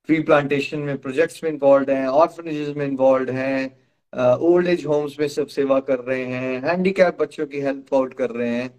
ट्री 0.10 0.20
प्लांटेशन 0.24 0.80
में 0.80 0.98
प्रोजेक्ट्स 0.98 1.44
में 1.44 1.52
इन्वॉल्व 1.52 1.92
हैं 1.92 2.08
ऑर्फनेजेस 2.08 2.76
में 2.78 2.86
इन्वॉल्व 2.86 3.32
हैं 3.32 4.38
ओल्ड 4.44 4.68
एज 4.68 4.86
होम्स 4.86 5.20
में 5.20 5.28
सब 5.28 5.48
सेवा 5.48 5.80
कर 5.82 6.00
रहे 6.00 6.26
हैं 6.26 6.62
हैंडीकैप 6.64 7.18
बच्चों 7.22 7.46
की 7.48 7.60
हेल्प 7.62 7.94
आउट 7.94 8.14
कर 8.14 8.30
रहे 8.32 8.50
हैं। 8.50 8.70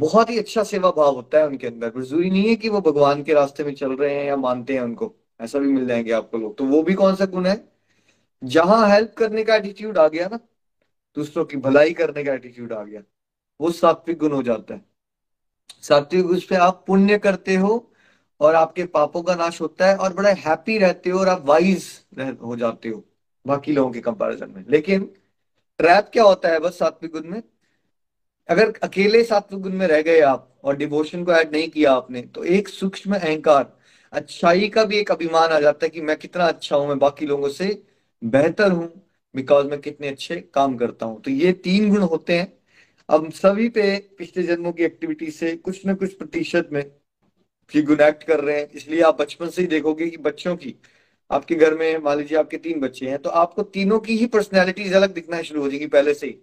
बहुत 0.00 0.30
ही 0.30 0.38
अच्छा 0.38 0.62
सेवा 0.62 0.90
भाव 0.90 1.14
होता 1.14 1.38
है 1.38 1.46
उनके 1.46 1.66
अंदर। 1.66 2.00
ज़रूरी 2.00 2.30
नहीं 2.30 2.48
है 2.48 2.56
कि 2.56 2.68
वो 2.68 2.80
भगवान 2.80 3.22
के 3.22 3.34
रास्ते 3.34 3.64
में 3.64 3.74
चल 3.74 3.92
रहे 3.92 4.14
हैं 4.14 4.24
या 4.24 4.36
मानते 4.36 4.74
हैं 4.74 4.80
उनको। 4.80 5.14
ऐसा 5.40 5.58
भी 5.58 5.72
मिल 5.72 5.86
जाएँगे 5.86 6.12
आपको 6.12 6.38
लोग। 6.38 6.56
तो 6.58 6.64
वो 6.64 6.82
भी 6.82 6.94
कौन 6.94 7.14
सा 7.14 7.26
गुण 7.26 7.46
है? 7.46 7.68
जहाँ 8.42 8.88
हेल्प 8.88 9.14
करने 9.18 9.44
का 9.44 9.56
एटीट्यूड 9.56 9.98
आ 9.98 10.06
गया 10.08 10.28
ना, 10.28 10.38
दूसरों 11.16 11.44
की 11.44 11.56
भलाई 11.56 11.92
करने 11.92 12.24
का 12.24 12.34
एटीट्यूड 12.34 12.72
आ 12.72 12.82
गया, 12.82 13.02
वो 13.60 13.70
सात्विक 13.70 14.18
गुण 14.18 14.32
हो 14.32 14.42
जाता 14.42 14.74
है। 14.74 14.80
सात्विक 15.82 16.26
गुण 16.26 16.38
पे 16.50 16.56
आप 16.56 16.84
पुण्य 16.86 17.18
करते 17.18 17.54
हो 17.54 17.92
और 18.40 18.54
आपके 18.54 18.84
पापों 18.84 19.22
का 19.22 19.34
नाश 19.34 19.60
होता 19.60 19.86
है 19.86 19.96
और 19.96 20.12
बड़ा 20.12 20.30
हैप्पी 20.30 20.78
रहते 20.78 21.10
हो 21.10 21.18
और 21.20 21.28
आप 21.28 21.44
वाइज 21.46 21.86
हो 22.42 22.56
जाते 22.56 22.88
हो, 22.88 23.04
बाकी 23.46 23.72
लोगों 23.72 23.90
के 23.90 24.00
कंपैरिजन 24.00 24.50
में। 24.50 24.64
लेकिन 24.68 25.04
ट्रैप 25.78 26.10
क्या 26.12 26.24
होता 26.24 26.48
है 26.48 26.58
बस 26.58 26.78
सात्विक 26.78 27.12
गुण 27.12 27.24
में? 27.24 27.42
अगर 28.50 28.72
अकेले 28.82 29.22
सात्विक 29.24 29.60
गुण 29.62 29.72
में 29.72 29.86
रह 29.86 30.00
गए 30.02 30.20
आप 30.22 30.48
और 30.64 30.76
डिवोशन 30.76 31.24
को 31.24 31.32
ऐड 31.32 31.52
नहीं 31.52 31.68
किया 31.68 31.92
आपने 31.92 32.22
तो 32.34 32.44
एक 32.44 32.68
सूक्ष्म 32.68 33.14
अहंकार, 33.16 33.72
अच्छाई 34.12 34.68
का 34.68 34.84
भी 34.84 34.98
एक 34.98 35.10
अभिमान 35.12 35.50
आ 35.50 35.60
जाता 35.60 35.86
है 35.86 35.90
कि 35.90 36.00
मैं 36.00 36.16
कितना 36.16 36.46
अच्छा 36.46 36.76
हूँ, 36.76 36.88
मैं 36.88 36.98
बाकी 36.98 37.26
लोगों 37.26 37.48
से 37.50 37.82
बेहतर 38.22 38.72
हूँ 38.72 38.90
बिकॉज़ 39.34 39.66
मैं 39.66 39.80
कितने 39.80 40.08
अच्छे 40.08 40.36
काम 40.54 40.76
करता 40.76 41.06
हूँ। 41.06 41.20
तो 41.22 41.30
ये 41.30 41.52
तीन 41.54 41.88
गुण 41.90 42.02
होते 42.02 42.38
हैं। 42.38 42.52
अब 43.08 43.30
सभी 43.32 43.68
पे 43.68 43.96
पिछले 44.18 44.42
जन्मों 44.44 44.72
की 44.72 44.84
एक्टिविटी 44.84 45.30
से 45.30 45.54
कुछ 45.58 45.86
ना 45.86 45.94
कुछ 45.94 46.14
प्रतिशत 46.14 46.68
में 46.72 46.84
ये 47.72 47.82
गुण 47.82 48.00
एक्ट 48.02 48.22
कर 48.24 48.40
रहे 48.40 48.58
हैं। 48.58 48.68
इसलिए 48.70 49.00
आप 49.02 49.20
बचपन 49.20 49.48
से 49.48 49.62
ही 49.62 49.68
देखोगे 49.68 50.08
कि 50.10 50.16
बच्चों 50.18 50.56
की, 50.56 50.74
आपके 51.30 51.54
घर 51.56 51.74
में 51.74 51.98
मान 51.98 52.18
लीजिए 52.18 52.38
आपके 52.38 52.56
तीन 52.58 52.80
बच्चे 52.80 53.08
हैं 53.08 53.18
तो 53.18 53.30
आपको 53.38 53.62
तीनों 53.64 53.98
की 54.00 54.16
ही 54.18 54.26
पर्सनैलिटीज 54.28 54.92
अलग 54.94 55.14
दिखना 55.14 55.42
शुरू 55.42 55.62
हो 55.62 55.68
जाएगी 55.70 55.86
पहले 55.88 56.14
से 56.14 56.26
ही। 56.26 56.38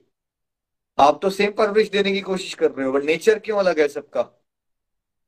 आप 0.97 1.19
तो 1.21 1.29
सेम 1.29 1.51
परवरिश 1.51 1.89
देने 1.89 2.11
की 2.11 2.21
कोशिश 2.21 2.53
कर 2.53 2.71
रहे 2.71 2.85
हो 2.85 2.91
बट 2.91 3.03
नेचर 3.03 3.39
क्यों 3.39 3.57
अलग 3.59 3.79
है 3.79 3.87
सबका? 3.87 4.21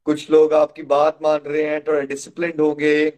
कुछ 0.06 0.30
लोग 0.32 0.54
आपकी 0.54 0.84
बात 0.84 1.20
मान 1.24 1.40
रहे 1.40 1.64
हैं, 1.64 1.84
थोड़ा 1.84 2.00
डिसिप्लिन 2.02 2.60
होंगे 2.60 3.10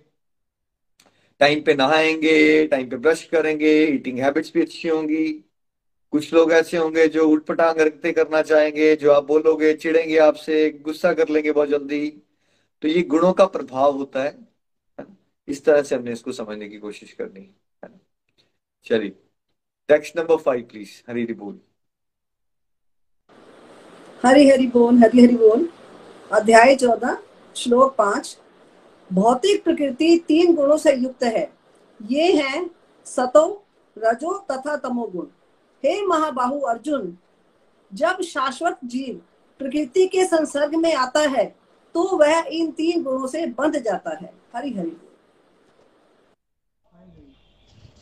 टाइम 1.42 1.62
पे 1.62 1.74
नहाएँगे 1.74 2.68
टाइम 2.68 2.90
पे 2.90 2.98
ब्रश 2.98 3.24
करेंगे 3.24 3.72
ईटिंग 3.86 4.20
हैबिट्स 4.20 4.52
भी 4.54 4.62
अच्छी 4.62 4.88
होंगी। 4.88 5.28
कुछ 6.14 6.34
लोग 6.34 6.52
ऐसे 6.52 6.78
होंगे 6.78 7.08
जो 7.08 7.28
उठपटांग 7.30 7.80
रखते 7.80 8.12
करना 8.12 8.42
चाहेंगे, 8.42 8.96
जो 8.96 9.12
आप 9.12 9.24
बोलोगे 9.24 9.74
चिड़ेंगे 9.74 10.18
आपसे, 10.18 10.70
गुस्सा 10.70 11.14
कर 11.14 11.30
लेंगे 11.30 11.52
बहुत 11.52 11.70
जल्दी। 11.70 12.10
तो 12.82 12.88
ये 12.88 13.02
गुणों 13.02 13.34
का 13.34 13.46
प्रभाव 13.46 13.98
होता 13.98 14.24
है 14.24 14.38
इस 15.48 15.66
तरह 15.66 15.82
से 15.84 15.96
हमने 15.96 16.12
इसको 16.12 16.32
समझने 16.32 16.70
की 16.70 16.80
कोशिश 16.80 17.14
करनी 17.14 17.42
है 17.42 17.90
चलिए 18.86 19.10
text 19.90 20.18
number 20.18 20.38
five 20.38 20.62
please 20.64 21.02
Hari 21.10 21.26
बोल। 21.34 21.60
हरी 24.24 24.50
हरी 24.50 24.66
बोल 24.68 24.98
हरी 24.98 25.22
हरी 25.22 25.36
बोल 25.36 25.68
अध्याय 26.32 26.76
चौदह, 26.76 27.18
श्लोक 27.56 27.96
पाँच। 27.96 28.38
भौतिक 29.10 29.64
प्रकृति 29.64 30.18
तीन 30.28 30.54
गुणों 30.56 30.78
से 30.78 30.94
युक्त 30.96 31.24
है। 31.24 31.50
ये 32.00 32.32
है 32.34 32.66
सतो, 33.06 33.64
रजो 33.98 34.38
तथा 34.52 34.76
तमोगुण 34.78 35.26
हे 35.84 36.02
महाबाहु 36.08 36.60
अर्जुन, 36.62 37.18
जब 37.92 38.22
शाश्वत 38.24 38.78
जीव 38.86 39.16
प्रकृति 39.60 40.06
के 40.08 40.26
संसर्ग 40.28 40.76
में 40.76 40.94
आता 40.96 41.20
है 41.30 41.46
तो 41.96 42.04
वह 42.18 42.44
इन 42.52 42.72
तीन 42.72 43.04
गुणों 43.04 43.28
से 43.28 43.46
बंध 43.48 43.82
जाता 43.84 44.18
है। 44.18 44.34
Hari 44.56 44.74
Hari 44.74 44.98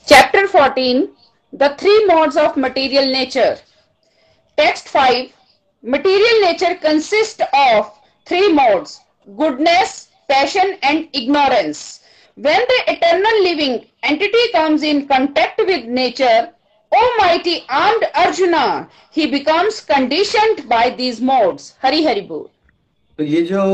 chapter 0.08 0.48
14 0.50 1.08
the 1.54 1.76
three 1.80 2.06
modes 2.06 2.38
of 2.38 2.60
material 2.60 3.12
nature 3.12 3.58
text 4.58 4.88
5 4.90 5.28
material 5.84 6.42
nature 6.44 6.74
consist 6.84 7.42
of 7.42 7.88
three 8.28 8.48
modes 8.54 9.00
goodness 9.28 9.98
passion 10.28 10.74
and 10.84 11.06
ignorance 11.16 11.84
when 12.38 12.66
the 12.72 12.80
eternal 12.90 13.42
living 13.44 13.80
entity 14.04 14.48
comes 14.52 14.84
in 14.84 15.02
contact 15.12 15.62
with 15.62 15.86
nature 15.90 16.48
O 16.92 17.02
mighty 17.18 17.58
armed 17.70 18.04
Arjuna 18.04 18.66
he 19.18 19.26
becomes 19.28 19.80
conditioned 19.86 20.64
by 20.68 20.90
these 20.98 21.22
modes 21.24 21.74
Hari 21.84 22.04
Hari 22.06 22.22
बोल 22.22 22.48
तो 23.20 23.24
ये 23.24 23.42
जो 23.42 23.66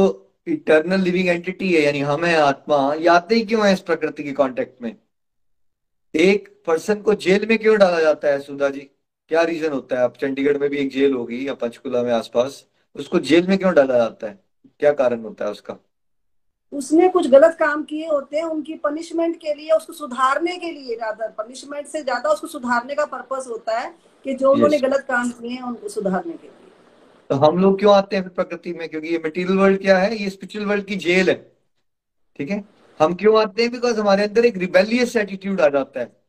eternal 0.47 1.01
living 1.01 1.29
entity 1.29 1.73
है, 1.73 1.81
यानी 1.81 1.99
हम 1.99 2.25
है 2.25 2.35
आत्मा, 2.35 2.93
याद 2.99 3.27
नहीं 3.31 3.45
क्यों 3.47 3.65
है 3.67 3.73
इस 3.73 3.79
प्रकृति 3.79 4.23
के 4.23 4.31
कॉन्टेक्ट 4.31 4.81
में? 4.81 4.95
एक 6.15 6.47
पर्सन 6.67 7.01
को 7.01 7.13
जेल 7.13 7.45
में 7.49 7.57
क्यों 7.57 7.77
डाला 7.77 7.99
जाता 7.99 8.27
है, 8.27 8.39
सुधा 8.39 8.69
जी? 8.69 8.89
क्या 9.31 9.41
रीजन 9.43 9.71
होता 9.71 9.97
है? 9.97 10.03
अब 10.03 10.13
चंडीगढ़ 10.21 10.57
में 10.57 10.69
भी 10.69 10.77
एक 10.77 10.89
जेल 10.91 11.13
होगी 11.13 11.47
या 11.47 11.53
पंचकुला 11.55 12.03
में 12.03 12.11
आसपास 12.13 12.65
उसको 12.95 13.19
जेल 13.21 13.47
में 13.47 13.57
क्यों 13.57 13.73
डाला 13.73 13.97
जाता 13.97 14.27
है? 14.27 14.39
क्या 14.79 14.91
कारण 14.93 15.21
होता 15.23 15.45
है 15.45 15.51
उसका? 15.51 15.77
उसने 16.73 17.07
कुछ 17.09 17.27
गलत 17.29 17.55
काम 17.59 17.83
किए 17.83 18.07
होते 18.07 18.37
हैं 18.37 18.43
उनकी 18.43 18.73
पनिशमेंट 18.75 19.35
के 19.35 19.53
लिए 19.53 19.71
उसको 19.71 19.93
सुधारने 19.93 20.55
के 20.57 20.71
लिए 20.71 20.95
ज़्यादा 20.95 21.27
पनिशमेंट 21.37 21.87
से 21.87 22.01
ज़्यादा 22.03 22.29
उसको 22.29 22.47
सुधारने 22.47 22.95
का 22.95 23.05
पर्पस 23.05 23.47
होता 23.49 23.79
है 23.79 23.93
कि 24.25 24.33
जो 24.33 24.51
उन्होंने 24.51 24.79
गलत 24.79 25.05
काम 25.07 25.29
किए 25.31 25.49
हैं 25.49 25.61
उनको 25.63 25.89
सुधारने 25.89 26.33
के 26.33 26.47
लिए। 26.47 26.71
तो 27.29 27.35
हम 27.35 27.57
लोग 27.57 27.79
क्यों 27.79 27.93
आते 27.95 28.15
हैं 28.15 28.29
प्रकृति 28.29 28.73
में? 28.73 28.87
क्योंकि 28.89 29.07
ये 29.07 29.21
मटेरियल 29.25 29.57
वर्ल्ड 29.57 29.81
क्या 29.81 29.97
है? 29.97 30.15
ये 30.15 30.29
स्पिरिचुअल 30.29 30.65
वर्ल्ड 30.65 30.85
की 30.85 30.95
जेल 30.95 31.29
है। 31.29 31.35
ठीक 32.39 32.49
है? 32.49 32.63
हम 32.99 33.13
क्यों 33.15 33.37
आते 33.41 33.61
हैं? 33.61 33.71
बिकॉज़ 33.71 33.99
हमारे 33.99 34.23
अंदर 34.23 34.45
एक 34.45 34.57
रिबेलियस 34.57 35.15
एटीट्यूड 35.15 35.61
आ 35.61 35.69
जाता 35.69 35.99
है। 35.99 36.24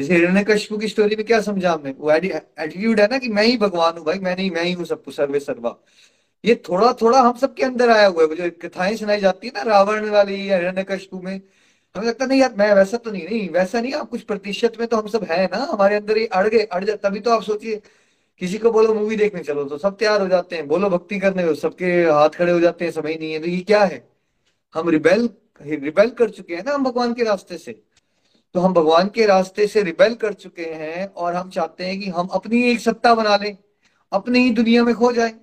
जैसे 0.00 0.14
हिरण्य 0.14 0.44
कश्यप 0.44 0.80
की 0.80 0.88
स्टोरी 0.88 1.16
में 1.16 1.24
क्या 1.26 1.40
समझा 1.42 1.72
हमने 1.72 1.94
वो 1.98 2.10
एटीट्यूड 2.10 3.00
है 3.00 3.06
ना 3.10 3.18
कि 3.18 3.28
मैं 3.30 3.44
ही 3.44 3.56
भगवान 3.58 3.98
हूँ 3.98 4.04
भाई, 4.06 4.18
मैं 4.18 4.36
नहीं, 4.36 4.50
मैं 4.50 4.64
ही 4.64 4.72
हूँ 4.72 4.84
सबको 4.86 5.10
सर्वे 5.10 5.40
सर्वा। 5.40 5.76
ये 6.44 6.54
थोड़ा 6.68 6.92
थोड़ा 7.02 7.20
हम 7.20 7.36
सबके 7.38 7.62
अंदर 7.64 7.90
आया 7.90 8.06
हुआ 8.06 8.22
है। 8.24 8.36
जो 8.36 8.50
कथाएँ 8.62 8.96
सुनाई 8.96 9.20
जाती 9.20 9.46
है 9.46 9.52
ना 9.56 9.62
रावण 9.70 10.08
वाली 10.10 10.50
या 10.50 10.56
हिरण्य 10.58 10.84
कश्यप 10.84 11.20
में, 11.24 11.40
हमें 11.94 12.06
लगता 12.06 12.26
नहीं 12.26 12.40
यार, 12.40 12.54
मैं 12.58 12.72
वैसा 12.74 12.96
तो 12.96 13.10
नहीं 13.10 13.24
नहीं, 13.24 13.48
वैसा 13.50 13.80
नहीं, 13.80 13.92
आप 13.94 14.08
कुछ 14.10 14.22
प्रतिशत 14.22 14.76
में 14.80 14.86
तो 14.88 14.96
हम 14.96 15.08
सब 15.08 15.24
है 15.24 15.44
ना, 15.46 15.58
हमारे 15.72 15.96
अंदर 15.96 16.16
ही 16.16 16.26
अड़ 16.26 16.46
गए, 16.48 16.62
अड़ 16.62 16.84
जाए 16.84 16.96
तभी 16.96 17.20
तो 17.20 17.30
आप 17.30 17.42
सोचिए, 17.42 17.80
किसी 18.40 18.58
को 18.58 18.70
बोलो 18.70 18.94
मूवी 18.94 19.16
देखने 19.16 19.42
चलो 19.42 19.64
तो 19.64 19.78
सब 19.78 19.96
तैयार 19.96 20.20
हो 20.22 20.28
जाते 20.28 20.56
हैं। 20.56 20.66
बोलो, 20.68 20.88
भक्ति 20.90 21.18
करने 21.18 21.42
हो 21.42 21.54
सबके 21.54 21.92
हाथ 22.04 22.28
खड़े 22.30 22.52
हो 22.52 22.60
जाते 22.60 22.84
हैं, 22.84 22.92
समय 22.92 23.16
नहीं 23.16 23.32
है। 23.32 23.40
तो 23.40 23.46
ये 23.46 23.60
क्या 23.62 23.84
है? 23.84 24.02
हम 24.74 24.88
रिबेल 24.88 25.28
रिबेल 25.62 26.10
कर 26.10 26.30
चुके 26.30 26.54
हैं 26.54 26.62
ना 26.64 26.72
हम 26.74 26.84
भगवान 26.84 27.12
के 27.14 27.24
रास्ते 27.24 27.58
से। 27.58 27.72
तो 28.54 28.60
हम 28.60 28.72
भगवान 28.74 29.08
के 29.08 29.26
रास्ते 29.26 29.66
से 29.66 29.82
रिबेल 29.82 30.14
कर 30.14 30.32
चुके 30.34 30.64
हैं 30.64 31.06
और 31.06 31.34
हम 31.34 31.50
चाहते 31.50 31.84
हैं 31.84 31.98
कि 32.00 32.08
हम 32.10 32.26
अपनी 32.26 32.62
एक 32.70 32.80
सत्ता 32.80 33.14
बना 33.14 33.36
लें, 33.36 33.56
अपनी 34.12 34.38
ही 34.38 34.50
दुनिया 34.50 34.84
में 34.84 34.94
खो 34.94 35.12
जाए। 35.12 35.34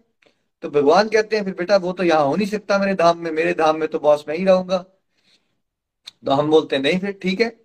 तो 0.64 0.70
भगवान 0.70 1.10
कहते 1.10 1.36
हैं, 1.36 1.44
फिर 1.44 1.54
बेटा, 1.54 1.78
वो 1.78 1.92
तो 1.94 2.04
यहाँ 2.04 2.26
हो 2.26 2.36
नहीं 2.36 2.48
सकता 2.48 2.78
मेरे 2.78 2.94
धाम 2.96 3.20
में, 3.20 3.32
मेरे 3.32 3.54
धाम 3.54 3.78
में 3.78 3.88
तो 3.90 4.00
बॉस 4.00 4.26
मैं 4.28 4.38
ही 4.38 4.46
रहूँगा। 4.46 4.78
तो 6.26 6.32
हम 6.32 6.50
बोलते 6.52 6.76
हैं, 6.76 6.84
नहीं 6.84 7.00
फिर, 7.00 7.12
ठीक 7.22 7.42
है, 7.42 7.56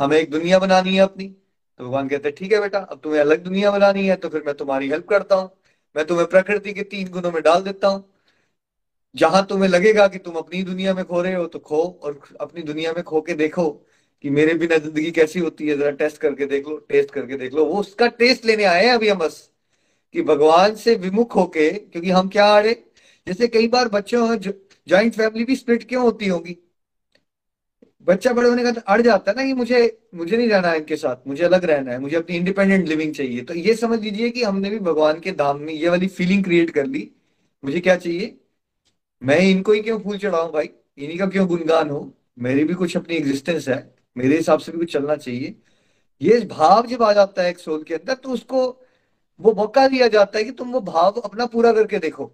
हमें 0.00 0.16
एक 0.18 0.30
दुनिया 0.30 0.58
बनानी 0.58 0.94
है 0.94 1.02
अपनी। 1.02 1.28
तो 1.28 1.84
भगवान 1.84 2.08
कहते 2.08 2.28
हैं, 2.28 2.34
ठीक 2.36 2.52
है 2.52 2.60
बेटा, 2.60 2.78
अब 2.80 3.00
तुम्हें 3.04 3.20
अलग 3.20 3.42
दुनिया 3.44 3.70
बनानी 3.70 4.06
है 4.06 4.16
तो 4.16 4.28
फिर 4.28 4.42
मैं 4.46 4.54
तुम्हारी 4.54 4.88
हेल्प 4.88 5.08
करता 5.08 5.36
हूँ। 5.36 5.50
मैं 5.96 6.04
तुम्हें 6.06 6.26
प्रकृति 6.28 6.72
के 6.74 6.82
तीन 6.84 7.08
गुणों 7.08 7.32
में 7.32 7.42
डाल 7.42 7.62
देता 7.62 7.88
हूँ। 7.88 8.04
जहाँ 9.14 9.44
तुम्हें 9.46 9.68
लगेगा 9.68 10.06
कि 10.08 10.18
तुम 10.18 10.34
अपनी 10.34 10.62
दुनिया 10.62 10.94
में 10.94 11.04
खो 11.04 11.20
रहे 11.22 11.34
हो 11.34 11.46
तो 11.46 11.58
खो 11.58 11.82
और 12.02 12.20
अपनी 12.40 12.62
दुनिया 12.62 12.92
में 12.92 13.02
खो 13.04 13.20
के 13.20 13.34
देखो। 13.34 13.64
कि 14.24 14.30
मेरे 14.30 14.54
बिना 14.54 14.76
ज़िंदगी 14.78 15.10
कैसी 15.12 15.40
होती 15.40 15.68
है? 15.68 15.76
जरा 15.78 15.90
टेस्ट 15.92 16.18
करके 16.18 16.46
देख 16.46 16.68
लो 16.68 16.76
टेस्ट 16.88 17.10
करके 17.10 17.36
देख 17.36 17.54
लो। 17.54 17.64
वो 17.64 17.80
उसका 17.80 18.06
टेस्ट 18.18 18.46
लेने 18.46 18.64
आए 18.64 18.84
हैं 18.84 18.92
अभी 18.92 19.08
हम 19.08 19.18
बस, 19.18 19.50
कि 20.14 20.22
भगवान 20.24 20.74
से 20.76 20.94
विमुख 20.96 21.36
होके, 21.36 21.70
क्योंकि 21.70 22.10
हम 22.10 22.28
क्या 22.28 22.44
आ 22.46 22.58
रहे? 22.60 22.74
जैसे 23.26 23.48
कई 23.48 23.68
बार 23.68 23.88
बच्चों 23.88 24.36
ज्वाइंट 24.38 25.14
फैमिली 25.14 25.44
भी 25.44 25.56
स्प्लिट 25.56 25.88
क्यों 25.88 26.02
होती 26.02 26.26
होगी? 26.26 26.56
बच्चा 28.06 28.32
बड़े 28.32 28.48
होने 28.48 28.62
का 28.62 28.70
तो 28.72 28.80
अड़ 28.82 29.00
जाता 29.02 29.30
है 29.30 29.36
ना, 29.36 29.44
कि 29.44 29.52
मुझे 29.54 29.98
मुझे 30.14 30.36
नहीं 30.36 30.48
रहना 30.48 30.68
है 30.68 30.76
इनके 30.78 30.96
साथ, 30.96 31.16
मुझे 31.28 31.44
अलग 31.44 31.64
रहना 31.64 31.92
है, 31.92 31.98
मुझे 31.98 32.16
अपनी 32.16 32.36
इंडिपेंडेंट 32.36 32.88
लिविंग 32.88 33.14
चाहिए। 33.14 33.40
तो 33.42 33.54
ये 33.54 33.74
समझ 33.74 34.00
लीजिए 34.00 34.30
कि 34.30 34.42
हमने 34.42 34.70
भी 34.70 34.78
भगवान 34.80 35.20
के 35.20 35.32
धाम 35.32 35.60
में 35.60 35.72
ये 35.72 35.88
वाली 35.88 36.06
फीलिंग 36.08 36.44
क्रिएट 36.44 36.70
कर 36.70 36.86
ली। 36.86 37.10
मुझे 37.64 37.80
क्या 37.80 37.96
चाहिए? 37.96 38.36
मैं 39.22 39.38
इनको 39.40 39.72
ही 39.72 39.80
क्यों 39.82 39.98
फूल 40.00 40.18
चढ़ाऊं 40.18 40.52
भाई? 40.52 40.70
इन्हीं 40.98 41.18
का 41.18 41.26
क्यों 41.26 41.46
गुणगान 41.48 41.90
हो? 41.90 42.12
मेरी 42.38 42.64
भी 42.64 42.74
कुछ 42.74 42.96
अपनी 42.96 43.16
एग्जिस्टेंस 43.16 43.68
है। 43.68 43.95
मेरे 44.16 44.36
हिसाब 44.36 44.58
से 44.58 44.72
भी 44.72 44.78
कुछ 44.78 44.92
चलना 44.92 45.16
चाहिए। 45.16 45.54
ये 46.20 46.40
भाव 46.48 46.86
जब 46.86 47.02
आ 47.02 47.12
जाता 47.12 47.42
है 47.42 47.50
एक 47.50 47.58
सोल 47.58 47.82
के 47.82 47.94
अंदर 47.94 48.14
तो 48.14 48.30
उसको 48.30 48.66
वो 49.40 49.52
मौका 49.54 49.86
दिया 49.88 50.08
जाता 50.08 50.38
है 50.38 50.44
कि 50.44 50.50
तुम 50.52 50.70
वो 50.72 50.80
भाव 50.82 51.20
अपना 51.20 51.46
पूरा 51.46 51.72
करके 51.72 51.98
देखो। 51.98 52.26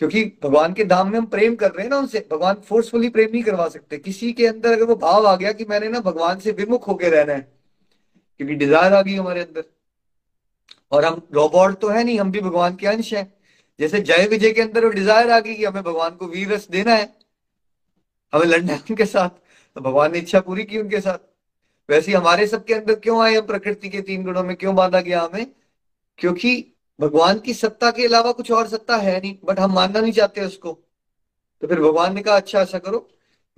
क्योंकि 0.00 0.24
भगवान 0.42 0.72
के 0.72 0.84
धाम 0.84 1.10
में 1.10 1.18
हम 1.18 1.24
प्रेम 1.26 1.54
कर 1.56 1.70
रहे 1.70 1.82
हैं 1.82 1.90
ना 1.90 1.96
उनसे, 1.98 2.26
भगवान 2.32 2.54
फोर्सफुली 2.68 3.08
प्रेम 3.08 3.30
नहीं 3.32 3.42
करवा 3.42 3.68
सकते। 3.68 3.98
किसी 3.98 4.32
के 4.32 4.46
अंदर 4.46 4.72
अगर 4.72 4.84
वो 4.84 4.94
भाव 4.96 5.26
आ 5.26 5.34
गया 5.36 5.52
कि 5.52 5.64
मैंने 5.64 5.88
ना 5.88 6.00
भगवान 6.00 6.38
से 6.38 6.52
विमुख 6.52 6.86
होके 6.88 7.08
रहना 7.10 7.32
है, 7.32 7.40
क्योंकि 8.40 8.54
डिज़ायर 8.54 8.94
आ 8.94 9.00
गई 9.02 9.14
हमारे 9.14 9.40
अंदर। 9.40 9.64
और 10.92 11.04
हम 11.04 11.20
रोबोट 11.34 11.78
तो 11.80 11.88
है 11.88 12.04
नहीं, 12.04 12.18
हम 12.20 12.30
भी 12.30 12.40
भगवान 12.40 12.76
के 12.76 12.86
अंश 12.86 13.12
हैं। 13.14 13.32
जैसे 13.80 14.00
जय 14.02 14.26
विजय 14.26 14.52
के 14.52 14.62
अंदर 14.62 14.84
वो 14.84 14.90
डिज़ायर 14.90 15.30
आ 15.30 15.40
गई 15.40 15.54
कि 15.54 15.64
हमें 15.64 15.82
भगवान 15.82 16.14
को 16.16 16.26
वीर 16.28 16.52
रस 16.52 16.68
देना 16.70 16.94
है, 16.94 17.12
हमें 18.32 18.46
लड़ना 18.46 18.72
है 18.72 18.78
उनके 18.80 19.06
साथ। 19.06 19.30
तो 19.78 19.82
भगवान 19.82 20.12
ने 20.12 20.18
इच्छा 20.18 20.40
पूरी 20.40 20.64
की 20.64 20.78
उनके 20.78 21.00
साथ। 21.00 21.18
वैसे 21.90 22.12
हमारे 22.12 22.46
सबके 22.46 22.74
अंदर 22.74 22.94
क्यों 22.94 23.20
आए 23.22 23.34
हम? 23.34 23.46
प्रकृति 23.46 23.88
के 23.88 24.00
तीन 24.00 24.24
गुणों 24.24 24.42
में 24.44 24.56
क्यों 24.56 24.74
बांधा 24.76 25.00
गया 25.00 25.20
हमें? 25.22 25.46
क्योंकि 26.18 26.74
भगवान 27.00 27.38
की 27.38 27.54
सत्ता 27.54 27.90
के 27.90 28.06
अलावा 28.06 28.32
कुछ 28.32 28.50
और 28.52 28.68
सत्ता 28.68 28.96
है 28.96 29.20
नहीं 29.20 29.36
बट 29.44 29.58
हम 29.58 29.72
मानना 29.72 30.00
नहीं 30.00 30.12
चाहते 30.12 30.40
उसको। 30.40 30.72
तो 31.62 31.66
फिर 31.66 31.80
भगवान 31.80 32.14
ने 32.14 32.22
कहा 32.22 32.36
अच्छा 32.36 32.60
ऐसा 32.60 32.78
करो, 32.78 33.08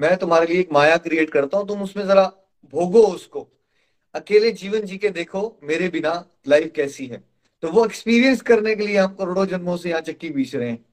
मैं 0.00 0.16
तुम्हारे 0.16 0.46
लिए 0.46 0.60
एक 0.60 0.72
माया 0.72 0.96
क्रिएट 0.96 1.30
करता 1.30 1.58
हूँ, 1.58 1.68
तुम 1.68 1.82
उसमें 1.82 2.06
जरा 2.06 2.24
भोगो 2.72 3.02
उसको। 3.02 3.48
अकेले 4.14 4.52
जीवन 4.52 4.80
जी 4.80 4.98
के 4.98 5.08
देखो, 5.08 5.58
मेरे 5.62 5.88
बिना 5.88 6.24
लाइफ 6.48 6.72
कैसी 6.76 7.06
है? 7.06 7.24
तो 7.62 7.68
वो 7.68 7.84
एक्सपीरियंस 7.84 8.42
करने 8.42 8.76
के 8.76 8.86
लिए 8.86 8.96
हम 8.96 9.14
करोड़ों 9.14 9.46
जन्मों 9.46 9.76
से 9.76 9.90
यहाँ 9.90 10.00
चक्की 10.00 10.30
बीच 10.30 10.56
रहे 10.56 10.70
हैं। 10.70 10.84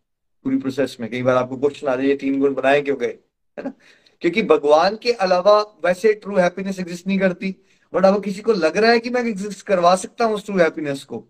पूरी 0.43 0.57
प्रोसेस 0.57 0.97
में 0.99 1.09
कई 1.09 1.23
बार 1.23 1.35
आपको 1.35 1.57
क्वेश्चन 1.57 1.87
आ 1.87 1.95
जाए 1.95 2.15
तीन 2.15 2.39
गुण 2.39 2.53
बनाए 2.53 2.81
क्यों 2.81 2.99
गए? 2.99 3.17
है 3.57 3.63
ना? 3.63 3.73
क्योंकि 4.21 4.41
भगवान 4.41 4.95
के 4.95 5.11
अलावा 5.11 5.59
वैसे 5.85 6.13
ट्रू 6.13 6.35
हैप्पीनेस 6.37 6.79
एग्जिस्ट 6.79 7.07
नहीं 7.07 7.19
करती। 7.19 7.55
बट 7.93 8.05
अब 8.05 8.23
किसी 8.23 8.41
को 8.41 8.53
लग 8.53 8.77
रहा 8.77 8.91
है 8.91 8.99
कि 8.99 9.09
मैं 9.09 9.21
एग्जिस्ट 9.21 9.65
करवा 9.67 9.95
सकता 9.95 10.25
हूँ 10.25 10.35
उस 10.35 10.45
ट्रू 10.45 10.57
हैप्पीनेस 10.57 11.03
को। 11.03 11.23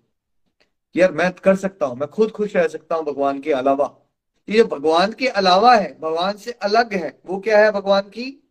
यार 0.96 1.12
मैं 1.12 1.32
कर 1.34 1.56
सकता 1.56 1.86
हूँ, 1.86 1.98
मैं 1.98 2.10
खुद 2.10 2.32
खुश 2.32 2.56
रह 2.56 2.68
सकता 2.68 2.96
हूँ 2.96 3.06
भगवान 3.06 3.40
के 3.40 3.52
अलावा। 3.52 3.96
ये 4.50 4.64
भगवान 4.64 5.14
के 5.14 5.28
अलावा 5.28 5.76
है, 5.76 5.98
भगवान 6.00 6.38
से 6.38 6.52
अलग 6.52 6.94
है, 6.94 7.20
वो 7.26 7.40
क्या 7.40 7.60
है 7.60 7.72
भगवान 7.72 8.02
की? 8.02 8.44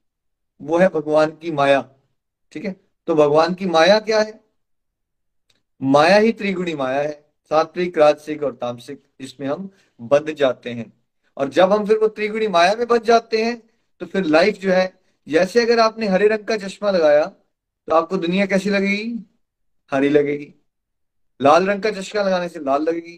वो 0.62 0.79
है 0.79 0.88
भगवान 0.88 1.31
की 1.31 1.51
माया। 1.51 1.81
ठीक 2.53 2.64
है? 2.64 2.77
तो 3.07 3.14
भगवान 3.14 3.55
की 3.55 3.66
माया 3.66 3.99
क्या 3.99 4.20
है? 4.20 4.40
माया 5.83 6.18
ही 6.18 6.33
त्रिगुणी 6.33 6.75
माया 6.75 7.01
है। 7.01 7.25
सात्विक, 7.51 7.99
राजसिक 7.99 8.42
और 8.42 8.53
तामसिक, 8.53 9.03
इसमें 9.20 9.46
हम 9.49 9.70
बंध 10.01 10.31
जाते 10.33 10.70
हैं। 10.70 10.92
और 11.37 11.49
जब 11.49 11.72
हम 11.72 11.87
फिर 11.87 11.99
वो 11.99 12.09
त्रिगुणी 12.09 12.49
माया 12.49 12.75
में 12.75 12.87
बच 12.87 13.05
जाते 13.05 13.42
हैं 13.44 13.62
तो 14.00 14.06
फिर 14.06 14.24
लाइफ 14.26 14.59
जो 14.59 14.70
है, 14.72 14.92
जैसे 15.26 15.62
अगर 15.62 15.80
आपने 15.80 16.06
हरे 16.06 16.28
रंग 16.28 16.44
का 16.44 16.56
चश्मा 16.59 16.90
लगाया 16.90 17.24
तो 17.24 17.94
आपको 17.94 18.16
दुनिया 18.16 18.46
कैसी 18.46 18.70
लगेगी? 18.70 19.24
हरी 19.92 20.09
लगेगी। 20.09 20.52
लाल 21.40 21.66
रंग 21.66 21.82
का 21.82 21.90
चश्मा 21.90 22.22
लगाने 22.22 22.48
से 22.48 22.61
लाल 22.61 22.82
लगेगी। 22.82 23.16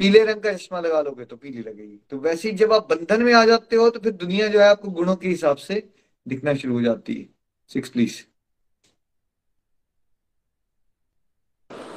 पीले 0.00 0.24
रंग 0.24 0.40
का 0.42 0.52
चश्मा 0.52 0.80
लगा 0.80 1.00
लोगे 1.00 1.24
तो 1.24 1.36
पीली 1.36 1.60
लगेगी। 1.60 1.98
तो 2.10 2.18
वैसे 2.18 2.50
ही 2.50 2.56
जब 2.56 2.72
आप 2.72 2.88
बंधन 2.90 3.22
में 3.22 3.32
आ 3.34 3.44
जाते 3.46 3.76
हो 3.76 3.88
तो 3.90 4.00
फिर 4.00 4.12
दुनिया 4.14 4.48
जो 4.48 4.60
है 4.60 4.68
आपको 4.68 4.90
गुणों 4.90 5.16
के 5.16 5.28
हिसाब 5.28 5.56
से 5.58 5.82
दिखना 6.26 6.54
शुरू 6.54 6.74
हो 6.74 6.82
जाती 6.82 7.14
है। 7.14 7.28
सिक्स 7.70 7.88
प्लीज़ 7.88 8.22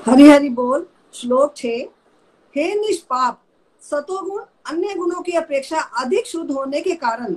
हरी 0.06 0.28
हरि 0.30 0.50
बोल, 0.50 0.88
श्लोक 1.14 1.56
छे। 1.58 1.76
हे 2.56 2.74
निष्पाप, 2.76 3.42
सतोगुण 3.82 4.44
अन्य 4.68 4.96
गुणों 4.96 5.22
की 5.22 5.32
अपेक्षा 5.38 5.82
अधिक 6.02 6.26
शुद्ध 6.28 6.52
होने 6.52 6.82
के 6.82 6.96
कारण 6.96 7.36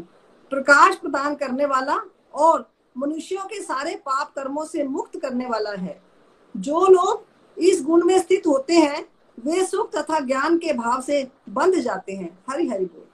प्रकाश 0.51 0.95
प्रदान 0.97 1.35
करने 1.35 1.67
वाला 1.67 1.99
और 2.45 2.69
मनुष्यों 2.97 3.45
के 3.45 3.63
सारे 3.63 3.95
पाप 4.07 4.33
कर्मों 4.37 4.65
से 4.65 4.85
मुक्त 4.85 5.19
करने 5.23 5.47
वाला 5.47 5.73
है 5.73 5.99
जो 6.55 6.87
लोग 6.87 7.25
इस 7.57 7.83
गुण 7.83 8.05
में 8.07 8.19
स्थित 8.19 8.47
होते 8.47 8.75
हैं 8.75 9.05
वे 9.39 9.65
सुख 9.67 9.95
तथा 9.97 10.21
ज्ञान 10.21 10.59
के 10.59 10.73
भाव 10.73 11.01
से 11.03 11.23
बंध 11.51 11.79
जाते 11.85 12.13
हैं 12.13 12.31
हरि 12.51 12.69
हरि 12.69 12.85
बोल 12.85 13.07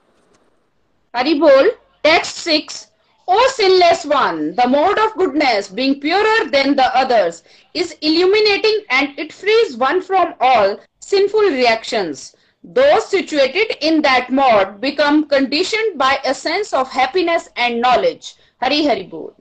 हरि 1.13 1.33
बोल 1.33 1.69
text 2.03 2.37
six 2.37 2.87
O 3.27 3.47
sinless 3.49 4.03
one, 4.03 4.55
the 4.55 4.67
mode 4.67 4.97
of 4.97 5.13
goodness, 5.13 5.69
being 5.69 6.01
purer 6.01 6.49
than 6.49 6.75
the 6.75 6.87
others, 6.93 7.43
is 7.75 7.95
illuminating 8.01 8.81
and 8.89 9.17
it 9.17 9.31
frees 9.31 9.77
one 9.77 10.01
from 10.01 10.33
all 10.41 10.79
sinful 10.99 11.39
reactions. 11.41 12.35
Those 12.67 13.05
situated 13.05 13.71
in 13.81 14.01
that 14.01 14.29
mode 14.29 14.81
become 14.81 15.27
conditioned 15.27 15.97
by 15.97 16.19
a 16.25 16.33
sense 16.33 16.73
of 16.73 16.87
happiness 16.87 17.47
and 17.57 17.81
knowledge. 17.81 18.35
Hari 18.63 18.85
Hari 18.85 19.09
Bol. 19.09 19.31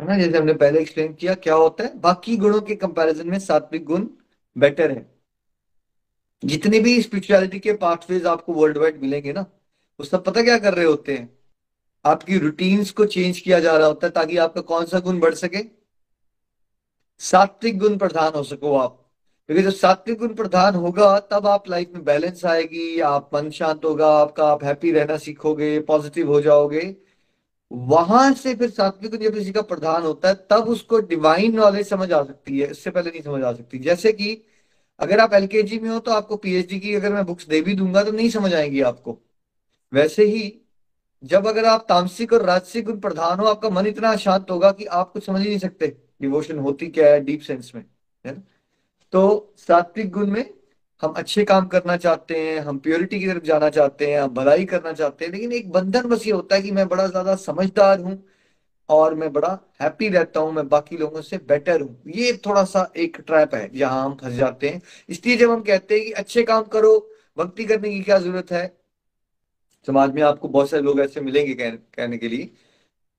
है 0.00 0.08
ना, 0.08 0.18
जैसे 0.18 0.38
हमने 0.38 0.54
पहले 0.54 0.80
explain 0.80 1.14
किया, 1.14 1.34
क्या 1.34 1.54
होता 1.54 1.84
है? 1.84 1.98
बाकी 1.98 2.36
गुणों 2.36 2.60
के 2.60 2.74
कंपैरिजन 2.74 3.28
में 3.28 3.38
सात्विक 3.38 3.84
गुण 3.84 4.06
बेटर 4.58 4.90
है। 4.90 5.16
जितने 6.44 6.80
भी 6.80 7.02
स्पिरिचुअलिटी 7.02 7.58
के 7.58 7.72
पाथवेज 7.72 8.26
आपको 8.26 8.52
वर्ल्ड 8.52 8.78
वाइड 8.78 9.02
मिलेंगे 9.02 9.32
ना, 9.32 9.40
वो 10.00 10.04
सब 10.04 10.24
पता 10.24 10.42
क्या 10.42 10.58
कर 10.58 10.74
रहे 10.74 10.84
होते 10.84 11.16
हैं? 11.16 11.38
आपकी 12.04 12.38
रूटीन्स 12.38 12.90
को 12.90 13.06
चेंज 13.06 13.40
किया 13.40 13.60
जा 13.60 13.76
रहा 13.76 13.86
होता 13.86 14.06
है 14.06 14.12
ताकि 14.12 14.36
आपका 14.36 14.60
कौन 14.60 14.86
सा 14.86 14.98
गुण 14.98 15.20
बढ़ 15.20 15.34
सके? 15.34 15.58
सात्विक 17.18 17.78
गुण 17.78 17.98
प्रधान 17.98 18.32
हो 18.32 18.42
सको 18.42 18.76
आप। 18.78 19.05
क्योंकि 19.48 19.62
जब 19.62 19.70
सात्विक 19.70 20.18
गुण 20.18 20.34
प्रधान 20.34 20.74
होगा, 20.74 21.18
तब 21.20 21.46
आप 21.46 21.68
लाइफ 21.68 21.90
में 21.94 22.04
बैलेंस 22.04 22.44
आएगी, 22.44 23.00
आप 23.00 23.30
मन 23.34 23.50
शांत 23.50 23.84
होगा, 23.84 24.08
आपका 24.12 24.46
आप 24.46 24.64
हैप्पी 24.64 24.90
रहना 24.92 25.16
सीखोगे 25.16 25.78
पॉजिटिव 25.80 26.32
हो 26.32 26.40
जाओगे। 26.40 26.96
वहाँ 27.70 28.32
से 28.32 28.54
फिर 28.54 28.70
सात्विक 28.70 29.10
गुण 29.10 29.20
जब 29.20 29.34
किसी 29.34 29.52
का 29.52 29.62
प्रधान 29.62 30.02
होता 30.02 30.28
है, 30.28 30.34
तब 30.50 30.68
उसको 30.68 30.98
डिवाइन 30.98 31.56
नॉलेज 31.56 31.88
समझ 31.88 32.12
आ 32.12 32.22
सकती 32.22 32.58
है। 32.58 32.70
इससे 32.70 32.90
पहले 32.90 33.10
नहीं 33.10 33.22
समझ 33.22 33.42
आ 33.42 33.52
सकती। 33.52 33.78
जैसे 33.78 34.12
कि 34.12 34.46
अगर 35.00 35.20
आप 35.20 35.34
एलकेजी 35.34 35.78
में 35.78 35.90
हो 35.90 35.98
तो 36.00 36.10
आपको 36.12 36.36
पीएचडी 36.36 36.80
की 36.80 36.94
अगर 36.94 37.12
मैं 37.12 37.24
बुक्स 37.26 37.48
दे 37.48 37.60
भी 37.60 37.74
दूँगा 37.74 38.02
तो 38.04 38.12
नहीं 38.12 38.30
समझ 38.30 38.52
आएँगी 38.54 38.80
आपको। 38.80 39.18
वैसे 39.92 40.24
ही 40.24 40.62
जब 41.24 41.46
अगर 41.46 41.64
आप 41.64 41.86
तामसिक 41.88 42.32
और 42.32 42.42
राजसिक 42.42 42.84
गुण 42.84 43.00
प्रधान 43.00 43.38
हो, 43.38 43.46
आपका 43.46 43.70
मन 43.70 43.86
इतना 43.86 44.16
शांत 44.16 44.50
होगा 44.50 44.70
कि 44.72 44.84
आप 44.84 45.12
कुछ 45.12 45.26
समझ 45.26 45.40
ही 45.40 45.48
नहीं 45.48 45.58
सकते। 45.58 45.86
डिवोशन 46.20 46.58
होती 46.58 46.88
क्या 46.88 47.12
है? 47.12 47.20
डीप 47.20 47.40
सेंस 47.40 47.72
में, 47.74 47.84
है 48.24 48.32
ना? 48.32 48.42
तो 49.12 49.54
सात्विक 49.58 50.10
गुण 50.12 50.30
में 50.30 50.44
हम 51.02 51.12
अच्छे 51.12 51.44
काम 51.44 51.66
करना 51.66 51.96
चाहते 51.96 52.38
हैं, 52.38 52.60
हम 52.60 52.78
प्योरिटी 52.78 53.18
की 53.20 53.26
तरफ़ 53.26 53.44
जाना 53.44 53.68
चाहते 53.70 54.06
हैं, 54.06 54.20
हम 54.20 54.34
भलाई 54.34 54.64
करना 54.64 54.92
चाहते 54.92 55.24
हैं, 55.24 55.32
लेकिन 55.32 55.52
एक 55.52 55.70
बंधन 55.72 56.08
बस 56.08 56.26
ये 56.26 56.32
होता 56.32 56.56
है 56.56 56.62
कि 56.62 56.70
मैं 56.70 56.86
बड़ा 56.88 57.06
ज़्यादा 57.06 57.34
समझदार 57.36 58.00
हूँ 58.00 58.22
और 58.88 59.14
मैं 59.14 59.32
बड़ा 59.32 59.58
हैप्पी 59.82 60.08
रहता 60.08 60.40
हूँ, 60.40 60.52
मैं 60.52 60.68
बाकी 60.68 60.96
लोगों 60.96 61.22
से 61.22 61.38
बेटर 61.48 61.80
हूँ। 61.80 62.12
ये 62.16 62.32
थोड़ा 62.46 62.64
सा 62.64 62.90
एक 62.96 63.16
ट्रैप 63.26 63.54
है, 63.54 63.70
जहाँ 63.74 64.04
हम 64.04 64.14
फंस 64.14 64.32
जाते 64.34 64.68
हैं। 64.68 64.80
इसलिए 65.08 65.36
जब 65.36 65.50
हम 65.50 65.62
कहते 65.62 65.94
हैं 65.94 66.04
कि 66.04 66.12
अच्छे 66.12 66.42
काम 66.44 66.62
करो, 66.64 66.98
भक्ति 67.38 67.64
करने 67.64 67.90
की 67.90 68.00
क्या 68.02 68.18
ज़रूरत 68.18 68.52
है? 68.52 68.66
समाज 69.88 70.12
में 70.14 70.22
आपको 70.22 70.48
बहुत 70.48 70.70
सारे 70.70 70.82
लोग 70.82 71.00
ऐसे 71.00 71.20
मिलेंगे 71.20 71.54
कहने 71.70 72.18
के 72.18 72.28
लिए। 72.28 72.50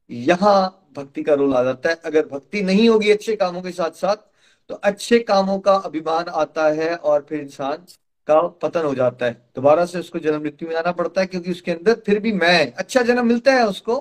यहाँ 0.10 0.90
भक्ति 0.98 1.24
का 1.24 1.34
रोल 1.34 1.54
आ 1.54 1.64
जाता 1.64 1.90
है। 1.90 1.96
अगर 2.06 2.26
भक्ति 2.28 2.62
नहीं 2.64 2.88
होगी 2.90 3.12
अच्छे 3.12 3.36
कामों 3.36 3.62
के 3.62 3.72
साथ 3.72 3.92
साथ 3.94 4.27
तो 4.70 4.76
अच्छे 4.76 5.20
कामों 5.20 5.60
का 5.60 5.74
अभिमान 5.76 6.26
आता 6.30 6.68
है 6.70 6.96
और 6.96 7.26
फिर 7.30 7.42
इंसान 7.42 7.86
का 8.28 8.42
पतन 8.42 8.86
हो 8.86 8.94
जाता 8.96 9.26
है। 9.26 9.34
दोबारा 9.56 9.86
से 9.86 10.00
उसको 10.00 10.20
जन्म 10.20 10.42
मृत्यु 10.42 10.70
में 10.70 10.76
आना 10.76 10.92
पड़ता 10.92 11.22
है 11.22 11.28
क्योंकि 11.28 11.52
उसके 11.52 11.72
अंदर 11.72 12.02
फिर 12.06 12.20
भी 12.20 12.32
मैं 12.32 12.74
अच्छा 12.74 13.02
जन्म 13.02 13.28
मिलता 13.28 13.54
है 13.54 13.68
उसको। 13.68 13.96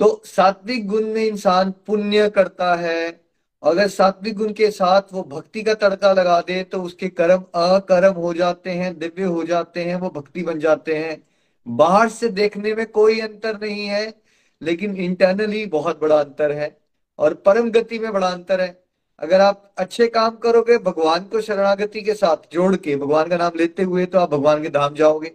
तो 0.00 0.22
सात्विक 0.24 0.86
गुण 0.88 1.06
में 1.06 1.24
इंसान 1.24 1.70
पुण्य 1.86 2.28
करता 2.30 2.74
है। 2.74 3.20
अगर 3.62 3.88
सात्विक 3.88 4.36
गुण 4.36 4.52
के 4.52 4.70
साथ 4.70 5.12
वो 5.12 5.22
भक्ति 5.22 5.62
का 5.62 5.74
तड़का 5.74 6.12
लगा 6.12 6.40
दे 6.40 6.62
तो 6.64 6.82
उसके 6.82 7.08
कर्म 7.08 7.44
अकर्म 7.54 8.14
हो 8.14 8.32
जाते 8.34 8.70
हैं, 8.70 8.98
दिव्य 8.98 9.24
हो 9.24 9.44
जाते 9.44 9.84
हैं, 9.84 9.96
वो 9.96 10.10
भक्ति 10.10 10.42
बन 10.42 10.58
जाते 10.58 10.94
हैं। 10.94 11.22
बाहर 11.66 12.08
से 12.08 12.28
देखने 12.28 12.74
में 12.74 12.86
कोई 12.86 13.20
अंतर 13.20 13.60
नहीं 13.60 13.86
है, 13.86 14.14
लेकिन 14.62 14.96
इंटरनली 14.96 15.64
बहुत 15.66 16.00
बड़ा 16.00 16.20
अंतर 16.20 16.52
है 16.52 16.76
और 17.18 17.34
परम 17.34 17.70
गति 17.70 17.98
में 17.98 18.12
बड़ा 18.12 18.28
अंतर 18.28 18.60
है। 18.60 18.81
अगर 19.22 19.40
आप 19.40 19.74
अच्छे 19.78 20.06
काम 20.06 20.36
करोगे, 20.36 20.78
भगवान 20.78 21.24
को 21.24 21.40
शरणागति 21.40 22.00
के 22.02 22.14
साथ 22.14 22.52
जोड़ 22.52 22.76
के, 22.76 22.96
भगवान 22.96 23.28
का 23.28 23.36
नाम 23.36 23.52
लेते 23.56 23.82
हुए 23.82 24.06
तो 24.06 24.18
आप 24.18 24.30
भगवान 24.30 24.62
के 24.62 24.68
धाम 24.68 24.94
जाओगे। 24.94 25.32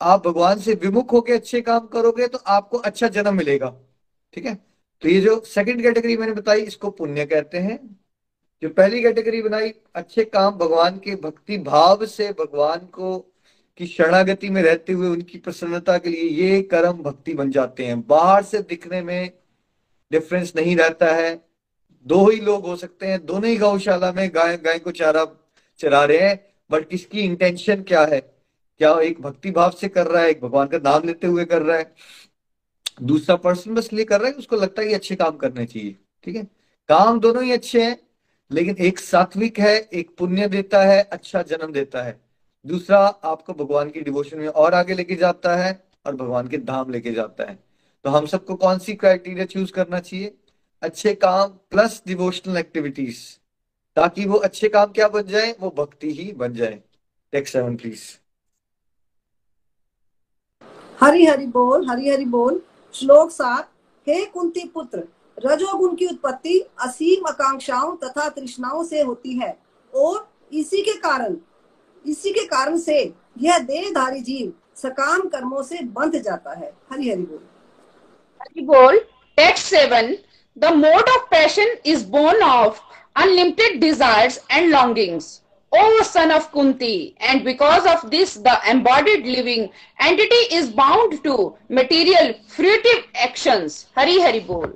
आप 0.00 0.26
भगवान 0.28 0.58
से 0.58 0.74
विमुख 0.74 1.12
होकर 1.12 1.32
अच्छे 1.32 1.60
काम 1.60 1.86
करोगे 1.86 2.26
तो 2.28 2.38
आपको 2.46 2.78
अच्छा 2.78 3.08
जन्म 3.08 3.34
मिलेगा। 3.34 3.74
ठीक 4.32 4.46
है? 4.46 4.54
तो 5.02 5.08
ये 5.08 5.20
जो 5.20 5.40
सेकंड 5.40 5.82
कैटेगरी 5.82 6.16
मैंने 6.16 6.32
बताई, 6.32 6.60
इसको 6.60 6.90
पुण्य 6.90 7.24
कहते 7.26 7.58
हैं। 7.58 7.78
जो 8.62 8.68
पहली 8.68 9.02
कैटेगरी 9.02 9.42
बनाई, 9.42 9.72
अच्छे 9.94 10.24
काम 10.24 10.54
भगवान 10.54 10.98
के 10.98 11.14
भक्ति 11.16 11.58
भाव 11.58 12.06
से 12.06 12.28
भगवान 12.30 12.78
को, 12.78 13.18
की 13.80 13.86
शरणागति 13.86 14.48
में 14.50 14.62
रहते 14.62 14.92
हुए 14.92 15.08
उनकी 15.08 15.38
प्रसन्नता 15.38 15.98
के 15.98 16.08
लिए 16.08 16.22
ये 16.22 16.62
कर्म 16.62 17.02
भक्ति 17.02 17.34
बन 17.34 17.50
जाते 17.50 17.86
हैं। 17.86 18.00
बाहर 18.06 18.42
से 18.42 18.58
दिखने 18.58 19.02
में 19.02 19.30
डिफरेंस 20.10 20.52
नहीं 20.56 20.76
रहता 20.76 21.14
है। 21.14 21.49
दो 22.06 22.28
ही 22.28 22.40
लोग 22.40 22.66
हो 22.66 22.76
सकते 22.76 23.06
हैं, 23.06 23.24
दोनों 23.26 23.50
ही 23.50 23.56
गौशाला 23.56 24.12
में 24.12 24.28
गाय 24.34 24.56
गाय 24.56 24.78
को 24.78 24.90
चारा 24.90 25.24
चरा 25.80 26.04
रहे 26.04 26.18
हैं 26.18 26.38
बट 26.70 26.88
किसकी 26.88 27.20
इंटेंशन 27.20 27.82
क्या 27.82 28.04
है? 28.04 28.20
क्या 28.20 28.98
एक 29.00 29.20
भक्ति 29.20 29.50
भाव 29.50 29.70
से 29.70 29.88
कर 29.88 30.06
रहा 30.06 30.22
है, 30.22 30.30
एक 30.30 30.40
भगवान 30.40 30.66
का 30.66 30.78
नाम 30.78 31.06
लेते 31.06 31.26
हुए 31.26 31.44
कर 31.44 31.62
रहा 31.62 31.76
है? 31.76 31.92
दूसरा 33.02 33.36
पर्सन 33.36 33.74
बस 33.74 33.92
लिए 33.92 34.04
कर 34.04 34.20
रहा 34.20 34.28
है, 34.28 34.34
उसको 34.34 34.56
लगता 34.56 34.82
है 34.82 34.88
कि 34.88 34.94
अच्छे 34.94 35.14
काम 35.16 35.36
करने 35.36 35.66
चाहिए, 35.66 35.96
ठीक 36.24 36.36
है? 36.36 36.42
काम 36.88 37.20
दोनों 37.20 37.42
ही 37.44 37.52
अच्छे 37.52 37.82
हैं, 37.82 37.96
लेकिन 38.50 38.76
एक 38.76 38.98
सात्विक 38.98 39.58
है, 39.58 39.76
एक 39.78 40.16
पुण्य 40.18 40.48
देता 40.48 40.82
है 40.84 41.02
अच्छा 41.02 41.42
जन्म 41.42 41.72
देता 41.72 42.02
है। 42.02 42.18
दूसरा 42.64 42.98
आपको 42.98 43.52
भगवान 43.54 43.90
की 43.90 44.00
डिवोशन 44.00 44.38
में 44.38 44.48
और 44.48 44.74
आगे 44.74 44.94
लेके 44.94 45.14
जाता 45.14 45.56
है 45.56 45.72
और 46.06 46.16
भगवान 46.16 46.48
के 46.48 46.58
धाम 46.58 46.90
लेके 46.90 47.12
जाता 47.12 47.50
है। 47.50 47.58
तो 48.04 48.10
हम 48.10 48.26
सबको 48.26 48.54
कौन 48.54 48.78
सी 48.78 48.94
क्राइटेरिया 48.94 49.44
चूज़ 49.44 49.72
करना 49.72 50.00
चाहिए? 50.00 50.34
अच्छे 50.82 51.14
काम 51.14 51.48
प्लस 51.70 52.02
डिवोशनल 52.06 52.56
एक्टिविटीज़ 52.56 53.18
ताकि 53.96 54.24
वो 54.26 54.36
अच्छे 54.38 54.68
काम 54.68 54.92
क्या 54.92 55.08
बन 55.08 55.22
जाए? 55.22 55.54
वो 55.60 55.70
भक्ति 55.78 56.12
ही 56.12 56.30
बन 56.32 56.54
जाए। 56.54 56.80
Text 57.32 57.52
seven 57.52 57.76
please 57.76 58.02
Hari 61.00 61.24
Hari 61.26 61.46
बोल 61.46 61.88
हरि 61.90 62.08
हरि 62.10 62.24
बोल। 62.24 62.60
श्लोक 62.94 63.30
सात 63.30 63.70
हे 64.06 64.24
कुंती 64.26 64.64
पुत्र 64.68 65.02
रजोगुण 65.38 65.94
की 65.96 66.06
उत्पत्ति 66.06 66.58
असीम 66.80 67.26
आकांक्षाओं 67.26 67.96
तथा 67.96 68.28
तृष्णाओं 68.28 68.84
से 68.84 69.00
होती 69.00 69.38
है। 69.38 69.56
और 69.94 70.28
इसी 70.52 70.82
के 70.82 70.94
कारण 71.00 71.36
इसी 72.04 72.32
के 72.32 72.44
कारण 72.46 72.76
से 72.78 73.02
यह 73.38 73.58
देहधारी 73.58 74.20
जीव 74.20 74.52
सकाम 74.76 75.20
कर्मों 75.28 75.62
से 75.62 75.82
बंध 75.82 76.16
जाता 76.22 76.52
है। 76.52 76.72
हरि 76.92 77.10
हरि 77.10 77.22
बोल। 77.22 77.46
हरि 78.42 78.62
बोल 78.62 78.98
text 79.38 79.66
seven 79.66 80.14
the 80.60 80.72
mode 80.76 81.08
of 81.16 81.28
passion 81.30 81.76
is 81.86 82.06
born 82.16 82.42
of 82.44 82.80
unlimited 83.16 83.80
desires 83.80 84.40
and 84.50 84.72
longings 84.72 85.38
O 85.72 85.82
son 86.04 86.32
of 86.34 86.46
Kunti, 86.52 87.14
and 87.30 87.44
because 87.44 87.84
of 87.90 88.00
this, 88.12 88.30
the 88.46 88.54
embodied 88.70 89.26
living 89.34 89.68
entity 90.06 90.38
is 90.56 90.70
bound 90.78 91.12
to 91.26 91.34
material 91.78 92.32
fruitive 92.54 93.04
actions. 93.26 93.76
Hari 93.98 94.16
Hari 94.22 94.40
बोल 94.46 94.72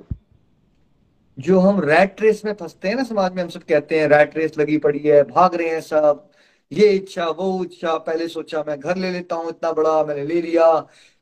जो 1.37 1.59
हम 1.59 1.81
rat 1.85 2.21
race 2.21 2.41
में 2.45 2.53
फंसते 2.53 2.87
हैं 2.87 2.95
ना 2.95 3.03
समाज 3.03 3.33
में 3.33 3.41
हम 3.43 3.49
सब 3.49 3.63
कहते 3.69 3.99
हैं 3.99 4.07
रैट 4.07 4.37
रेस 4.37 4.57
लगी 4.57 4.77
पड़ी 4.85 4.99
है 4.99 5.21
भाग 5.23 5.55
रहे 5.55 5.69
हैं 5.69 5.81
सब। 5.81 6.23
ये 6.71 6.89
इच्छा 6.91 7.25
वो 7.39 7.63
इच्छा 7.63 7.97
पहले 8.07 8.27
सोचा 8.27 8.63
मैं 8.67 8.79
घर 8.79 8.97
ले 8.97 9.11
लेता 9.11 9.35
हूँ 9.35 9.49
इतना 9.49 9.71
बड़ा 9.71 10.03
मैंने 10.03 10.23
ले 10.25 10.41
लिया। 10.41 10.71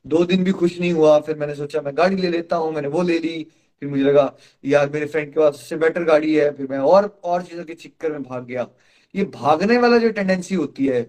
दो 0.05 0.23
दिन 0.25 0.43
भी 0.43 0.51
खुश 0.61 0.79
नहीं 0.79 0.93
हुआ 0.93 1.19
फिर 1.25 1.37
मैंने 1.37 1.55
सोचा 1.55 1.81
मैं 1.81 1.97
गाड़ी 1.97 2.15
ले 2.15 2.29
लेता 2.29 2.55
हूँ 2.55 2.71
मैंने 2.73 2.87
वो 2.87 3.01
ले 3.01 3.19
ली। 3.19 3.35
फिर 3.83 3.91
मुझे 3.91 4.03
लगा, 4.03 4.33
यार 4.63 4.89
मेरे 4.89 5.05
फ्रेंड 5.05 5.33
के 5.33 5.39
पास 5.39 5.53
उससे 5.55 5.75
बेटर 5.77 6.03
गाड़ी 6.03 6.35
है। 6.35 6.49
फिर 6.55 6.67
मैं 6.69 6.77
और 6.79 7.07
और 7.23 7.41
चीज़ों 7.43 7.63
के 7.65 7.73
चक्कर 7.75 8.11
में 8.11 8.23
भाग 8.23 8.45
गया। 8.45 8.67
ये 9.15 9.23
भागने 9.33 9.77
वाला 9.77 9.97
जो 9.97 10.09
टेंडेंसी 10.11 10.55
होती 10.55 10.87
है 10.87 11.01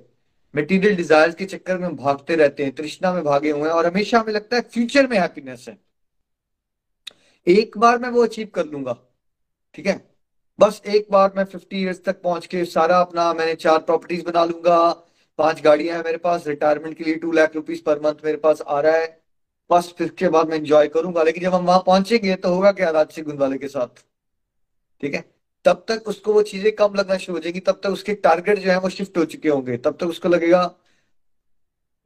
मेटीरियल 0.55 0.97
डिजायर्स 0.97 1.35
के 1.35 1.45
चक्कर 1.47 1.79
में 1.79 1.95
भागते 1.97 2.37
रहते 2.37 2.65
हैं, 2.65 2.75
तृष्णा 2.75 3.13
में 3.13 3.23
भागे 3.25 3.51
हुए 3.51 3.63
हैं 3.63 3.71
और 3.71 3.87
हमेशा 3.87 4.19
हमें 4.21 4.33
लगता 4.33 4.57
है 4.57 4.63
फ्यूचर 4.65 5.07
में 5.09 5.19
हैप्पीनेस 5.19 5.65
है। 5.69 5.79
एक 7.47 7.79
बार 7.79 7.99
मैं 7.99 8.09
वो 8.11 8.23
अचीव 8.25 8.49
कर 8.55 8.67
लूँगा, 8.67 8.97
ठीक 9.75 9.87
है? 9.87 10.01
बस 10.59 10.81
एक 10.87 11.07
बार 11.11 11.33
मैं 11.37 11.45
फिफ्टी 11.45 11.83
ईयर्स 11.83 12.03
तक 12.05 12.21
पहुँच 12.23 12.47
के 12.47 12.65
सारा 12.65 12.99
अपना, 12.99 13.33
मैंने 13.35 13.55
चार 13.57 13.79
प्रॉपर्टीज़ 13.81 14.25
बना 14.25 14.45
लूँगा, 14.45 14.91
पाँच 15.39 15.63
गाड़ियाँ 15.63 15.97
हैं 15.97 16.05
मेरे 16.05 16.19
पास 16.19 16.47
रिटायरमेंट 16.47 16.97
के 16.99 17.05
लिए 17.05 17.15
two 17.17 17.33
lakh 17.33 17.55
rupees 17.55 17.83
per 17.83 18.01
month 18.01 18.25
मेरे 18.25 18.37
पास 18.39 18.63
आ 18.63 18.81
रहा 18.81 18.97
है। 18.97 19.24
बस 19.71 19.95
फिर 19.99 20.09
के 20.09 20.29
बाद 20.29 20.49
मैं 20.49 20.57
इंजॉय 20.59 20.89
करूँगा। 20.89 21.23
लेकिन 21.23 21.43
जब 21.43 21.55
हम 21.55 21.65
वहाँ 21.67 21.83
पहुँचेंगे 21.87 22.35
तो 22.37 22.49
होगा 22.49 22.73
क्या 22.73 22.91
राजसिक 22.91 23.25
गुंद 23.25 23.41
वाले 23.41 23.59
के 23.59 23.69
साथ? 23.69 24.03
ठीक 25.03 25.15
है? 25.15 25.25
तब 25.65 25.85
तक 25.89 26.09
उसको 26.09 26.33
वो 26.33 26.43
चीज़ें 26.43 26.73
कम 26.73 26.95
लगना 26.95 27.17
शुरू 27.17 27.37
हो 27.39 27.43
जाएगी। 27.43 27.61
तब 27.61 27.81
तक 27.85 27.91
उसके 27.91 28.15
टारगेट 28.15 28.59
जो 28.59 28.71
है, 28.71 28.79
वो 28.81 28.89
शिफ्ट 28.89 29.19
हो 29.19 29.25
चुके 29.25 29.49
होंगे। 29.49 29.77
तब 29.77 29.97
तक 30.01 30.07
उसको 30.07 30.29
लगेगा, 30.29 30.75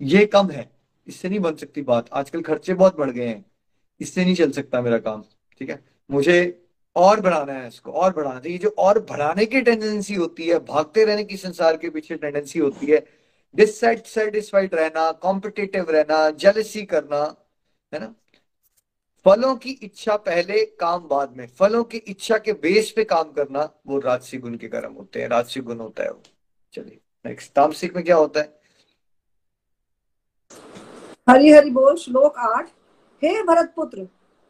ये 0.00 0.24
कम 0.26 0.50
है। 0.50 0.70
इससे 1.06 1.28
नहीं 1.28 1.40
बन 1.40 1.54
सकती 1.54 1.82
बात। 1.82 2.08
आजकल 2.12 2.42
खर्चे 2.42 2.74
बहुत 2.74 2.96
बढ़ 2.96 3.10
गए 3.10 3.26
हैं। 3.26 3.44
इससे 4.00 4.24
नहीं 4.24 4.34
चल 4.34 4.50
सकता 4.52 4.80
मेरा 4.82 4.98
काम। 4.98 5.22
ठीक 5.60 5.70
है? 5.70 5.84
मुझे 6.10 6.64
और 6.96 7.20
बढ़ाना 7.20 7.52
है 7.52 7.68
इसको, 7.68 7.92
और 7.92 8.12
बढ़ाना। 8.14 8.40
चाहिए 8.40 8.58
जो 8.58 8.74
और 8.78 8.98
बढ़ाने 9.00 9.46
की 9.46 9.60
टेंडेंसी 9.60 10.14
होती 10.14 10.48
है, 10.48 10.58
भागते 10.58 11.04
रहने 11.04 11.24
की 11.24 11.36
संसार 11.36 11.76
के 11.76 11.90
पीछे 11.90 12.16
टेंडेंसी 12.16 12.58
होती 12.58 12.86
है 12.86 13.04
डिससेटिस्फाइड 13.54 14.74
रहना 14.74 15.10
कॉम्पिटेटिव 15.12 15.90
रहना 15.90 16.30
जेलसी 16.30 16.82
करना 16.84 17.24
है 17.94 18.00
ना? 18.00 18.14
फलों 19.24 19.56
की 19.56 19.70
इच्छा 19.70 20.16
पहले 20.16 20.64
काम 20.64 21.08
बाद 21.08 21.36
में। 21.36 21.46
फलों 21.46 21.84
की 21.84 21.98
इच्छा 21.98 22.38
के 22.38 22.52
बेस 22.52 22.90
पे 22.90 23.04
काम 23.04 23.32
करना, 23.32 23.70
वो 23.86 23.98
राजसी 23.98 24.38
गुण 24.38 24.56
के 24.56 24.68
कर्म 24.68 24.92
होते 24.92 25.20
हैं, 25.20 25.28
राजसी 25.28 25.60
गुण 25.60 25.78
होता 25.78 26.02
है 26.02 26.10
वो। 26.10 26.22
चलिए 26.72 27.00
नेक्स्ट 27.26 27.52
तामसिक 27.52 27.96
में 27.96 28.04
क्या 28.04 28.16
होता 28.16 28.40
है? 28.40 28.60
हरी 31.28 31.50
हरि 31.52 31.70
बोल, 31.70 31.96
श्लोक 31.96 32.36
आठ। 32.36 32.68
हे 33.22 33.42
भरत 33.42 33.72
पुत्र, 33.76 34.04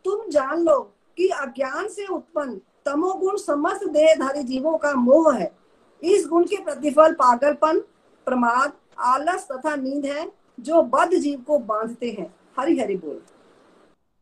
तुम 0.05 0.31
जान 0.31 0.65
लो 0.65 0.95
कि 1.17 1.29
अज्ञान 1.29 1.89
से 1.89 2.07
उत्पन्न 2.07 2.61
तमोगुण 2.85 3.37
समस्त 3.37 3.85
देहधारी 3.85 4.43
जीवों 4.43 4.79
का 4.79 4.95
मोह 4.95 5.35
है। 5.35 5.59
इस 6.03 6.27
गुण 6.27 6.45
के 6.45 6.65
प्रतिफल 6.65 7.13
पागलपन, 7.13 7.81
प्रमाद, 8.25 8.73
आलस 8.99 9.49
तथा 9.53 9.77
नींद 9.77 10.07
है, 10.07 10.33
जो 10.61 10.83
बद्ध 10.83 11.15
जीव 11.15 11.41
को 11.41 11.59
बांधते 11.59 12.11
हैं। 12.11 12.38
हरि 12.59 12.79
हरि 12.79 12.95
बोल। 12.97 13.21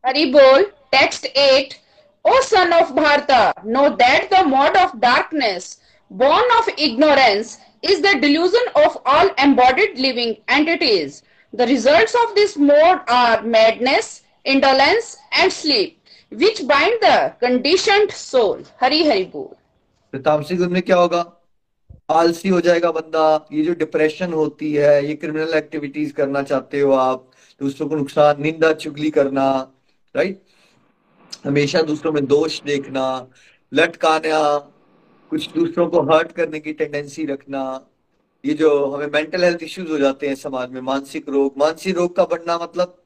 हरि 0.03 0.25
बोल 0.33 0.63
text 0.91 1.25
eight 1.25 1.73
O 2.25 2.41
son 2.41 2.73
of 2.73 2.91
Bharata 2.93 3.63
know 3.67 3.87
that 4.01 4.33
the 4.33 4.43
mode 4.47 4.77
of 4.77 4.95
darkness 4.99 5.77
born 6.11 6.51
of 6.57 6.69
ignorance 6.69 7.57
is 7.83 8.01
the 8.01 8.15
delusion 8.21 8.67
of 8.81 8.97
all 9.09 9.31
embodied 9.39 9.97
living 9.99 10.35
entities 10.49 11.21
the 11.53 11.61
result 11.69 12.15
of 12.15 12.33
this 12.35 12.57
mode 12.57 13.09
are 13.11 13.41
madness 13.55 14.21
indolence 14.45 15.17
and 15.33 15.51
sleep 15.51 15.95
which 16.31 16.61
bind 16.65 16.99
the 17.03 17.15
condition 17.41 18.07
soul 18.11 18.63
Hari 18.81 19.03
Hari 19.07 19.23
बोल। 19.33 20.19
तामसी 20.19 20.55
गुण 20.57 20.69
में 20.69 20.81
क्या 20.81 20.97
होगा? 20.97 21.25
आलसी 22.09 22.49
हो 22.49 22.59
जाएगा 22.61 22.91
बंदा। 22.91 23.23
ये 23.53 23.63
जो 23.63 23.73
डिप्रेशन 23.75 24.33
होती 24.33 24.71
है 24.73 25.05
ये 25.07 25.15
क्रिमिनल 25.15 25.53
एक्टिविटीज़ 25.57 26.13
करना 26.13 26.41
चाहते 26.43 26.79
हो 26.79 26.91
आप 26.93 27.25
दूसरों 27.61 27.89
को 27.89 27.95
नुकसान, 27.95 28.41
निंदा, 28.41 28.73
चुगली 28.73 29.09
करना 29.09 29.73
राइट 30.15 30.41
हमेशा 31.45 31.81
दूसरों 31.81 32.11
में 32.13 32.25
दोष 32.25 32.61
देखना, 32.61 33.27
लटकाना, 33.71 34.57
कुछ 35.31 35.49
दूसरों 35.53 35.87
को 35.87 36.01
हर्ट 36.01 36.31
करने 36.31 36.59
की 36.59 36.73
टेंडेंसी 36.73 37.25
रखना, 37.25 37.89
ये 38.45 38.53
जो 38.53 38.69
हमें 38.85 39.07
मेंटल 39.07 39.43
हेल्थ 39.43 39.63
इश्यूज़ 39.63 39.91
हो 39.91 39.97
जाते 39.97 40.27
हैं 40.27 40.35
समाज 40.35 40.71
में, 40.71 40.81
मानसिक 40.81 41.29
रोग 41.29 41.57
मानसिक 41.57 41.97
रोग 41.97 42.15
का 42.15 42.25
बढ़ना 42.25 42.57
मतलब 42.57 43.03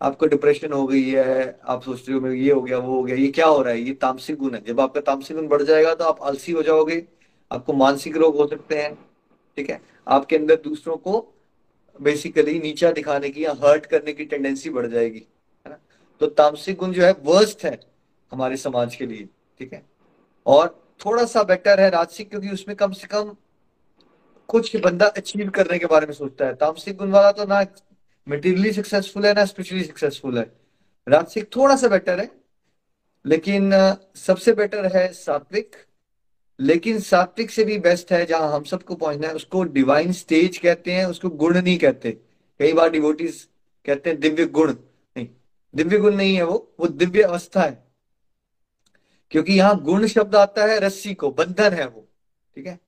आपको 0.00 0.26
डिप्रेशन 0.26 0.72
हो 0.72 0.86
गई 0.86 1.02
है, 1.02 1.58
आप 1.64 1.82
सोचते 1.82 2.12
हो 2.12 2.28
ये 2.28 2.52
हो 2.52 2.60
गया, 2.60 2.78
वो 2.78 2.94
हो 2.96 3.02
गया, 3.02 3.16
ये 3.16 3.28
क्या 3.28 3.46
हो 3.46 3.62
रहा 3.62 3.72
है? 3.72 3.80
ये 3.80 3.92
तामसिक 3.94 4.36
गुण 4.36 4.54
है। 4.54 4.62
जब 4.64 4.80
आपका 4.80 5.00
तामसिक 5.00 5.36
गुण 5.36 5.48
बढ़ 5.48 5.62
जाएगा 5.62 5.94
तो 5.94 6.04
आप 6.04 6.22
आलसी 6.22 6.52
हो 6.52 6.62
जाओगे, 6.62 7.04
आपको 7.50 7.72
मानसिक 7.72 8.16
रोग 8.16 8.36
हो 8.36 8.46
सकते 8.46 8.78
हैं, 8.78 8.94
ठीक 9.56 9.70
है? 9.70 9.80
आपके 10.08 10.36
अंदर 10.36 10.56
दूसरों 10.64 10.96
को 10.96 11.33
बेसिकली 12.00 12.58
नीचा 12.60 12.90
दिखाने 12.92 13.30
की 13.30 13.44
या 13.44 13.52
हर्ट 13.62 13.86
करने 13.86 14.12
की 14.12 14.24
टेंडेंसी 14.24 14.70
बढ़ 14.70 14.86
जाएगी, 14.86 15.18
है 15.66 15.70
ना? 15.70 15.78
तो 16.20 16.26
तामसिक 16.28 16.76
गुण 16.76 16.92
जो 16.92 17.02
है 17.02 17.12
वर्स्ट 17.22 17.64
है 17.64 17.78
हमारे 18.32 18.56
समाज 18.56 18.96
के 18.96 19.06
लिए, 19.06 19.28
ठीक 19.60 19.72
है? 19.72 19.82
और 20.46 20.68
थोड़ा 21.06 21.24
सा 21.24 21.42
बेटर 21.42 21.80
है 21.80 21.88
राजसिक 21.90 22.28
क्योंकि 22.30 22.48
उसमें 22.48 22.76
कम 22.76 22.92
से 22.92 23.06
कम 23.06 23.34
कुछ 24.48 24.76
बंदा 24.76 25.06
अचीव 25.06 25.50
करने 25.50 25.78
के 25.78 25.86
बारे 25.86 26.06
में 26.06 26.12
सोचता 26.14 26.46
है। 26.46 26.54
तामसिक 26.54 26.96
गुण 26.96 27.10
वाला 27.10 27.32
तो 27.32 27.44
ना 27.44 27.64
मेटीरियली 28.26 28.72
सक्सेसफुल 28.72 29.26
है, 29.26 29.32
ना 29.34 29.44
स्पिरिचुअली 29.44 29.84
सक्सेसफुल 29.84 30.38
है। 30.38 30.50
राजसिक 31.06 31.48
थोड़ा 31.56 31.76
सा 31.76 31.88
बेटर 31.88 32.20
है, 32.20 32.30
लेकिन 33.24 33.70
सबसे 34.16 34.52
बेटर 34.52 34.86
है 34.96 35.12
सात्विक। 35.12 35.76
लेकिन 36.60 36.98
सात्विक 37.00 37.50
से 37.50 37.64
भी 37.64 37.78
बेस्ट 37.78 38.12
है, 38.12 38.24
जहाँ 38.26 38.52
हम 38.52 38.64
सबको 38.64 38.94
पहुँचना 38.94 39.28
है, 39.28 39.34
उसको 39.34 39.62
डिवाइन 39.64 40.12
स्टेज 40.12 40.58
कहते 40.58 40.92
हैं, 40.92 41.06
उसको 41.06 41.28
गुण 41.28 41.62
नहीं 41.62 41.78
कहते। 41.78 42.10
कई 42.60 42.72
बार 42.72 42.90
डिवोटीज 42.90 43.48
कहते 43.86 44.10
हैं, 44.10 44.20
दिव्य 44.20 44.46
गुण। 44.46 44.72
नहीं, 45.16 45.28
दिव्य 45.74 45.98
गुण 45.98 46.14
नहीं 46.14 46.34
है 46.34 46.42
वो 46.42 46.74
वो 46.80 46.86
दिव्य 46.86 47.22
अवस्था 47.22 47.62
है। 47.62 47.84
क्योंकि 49.30 49.52
यहाँ 49.52 49.82
गुण 49.82 50.06
शब्द 50.06 50.36
आता 50.36 50.64
है 50.64 50.78
रस्सी 50.80 51.14
को, 51.14 51.30
बंधन 51.30 51.72
है 51.72 51.86
वो, 51.88 52.08
ठीक 52.56 52.66
है? 52.66 52.78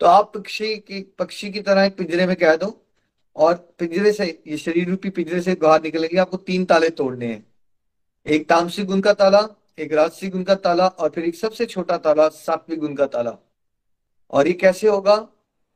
तो 0.00 0.06
आप 0.06 0.32
पक्षी 0.34 0.76
की 0.76 1.00
पक्षी 1.18 1.50
की 1.50 1.60
तरह 1.60 1.84
एक 1.84 1.96
पिंजरे 1.96 2.26
में 2.26 2.36
कह 2.36 2.56
दो, 2.56 2.86
और 3.36 3.54
पिंजरे 3.78 4.12
से, 4.12 4.42
ये 4.46 4.56
शरीर 4.56 4.88
रूपी 4.90 5.10
पिंजरे 5.10 5.40
से 5.40 5.54
बाहर 5.54 5.82
निकलेंगे, 5.82 6.16
आपको 6.16 6.36
तीन 6.36 6.64
ताले 6.64 6.90
तोड़ने 6.90 7.26
हैं। 7.26 7.46
एक 8.26 8.48
तामसिक 8.48 8.86
गुण 8.86 9.00
का 9.00 9.12
ताला 9.12 9.40
एक 9.78 9.92
राजसी 9.92 10.28
गुण 10.28 10.42
का 10.42 10.54
ताला 10.56 10.86
और 10.88 11.08
फिर 11.10 11.24
एक 11.24 11.34
सबसे 11.34 11.66
छोटा 11.66 11.96
ताला, 11.98 12.28
सात्विक 12.28 12.78
गुण 12.80 12.94
का 12.94 13.06
ताला। 13.06 13.36
और 14.30 14.46
ये 14.46 14.52
कैसे 14.52 14.88
होगा? 14.88 15.16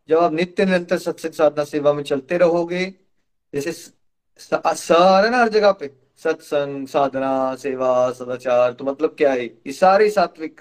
जब 0.08 0.18
आप 0.18 0.32
नित्य 0.32 0.64
निरंतर 0.64 0.98
सत्संग 0.98 1.32
साधना 1.32 1.64
सेवा 1.64 1.92
में 1.92 2.02
चलते 2.02 2.38
रहोगे, 2.38 2.84
जैसे 3.52 3.72
सारा 4.40 5.28
ना 5.30 5.38
हर 5.38 5.48
जगह 5.48 5.72
पे, 5.72 5.90
सत्संग, 6.24 6.86
साधना, 6.88 7.54
सेवा, 7.56 8.10
सदाचार 8.12 8.72
तो 8.72 8.84
मतलब 8.84 9.14
क्या 9.18 9.32
है? 9.32 9.44
ये 9.44 9.72
सारे 9.72 10.08
सात्विक। 10.10 10.60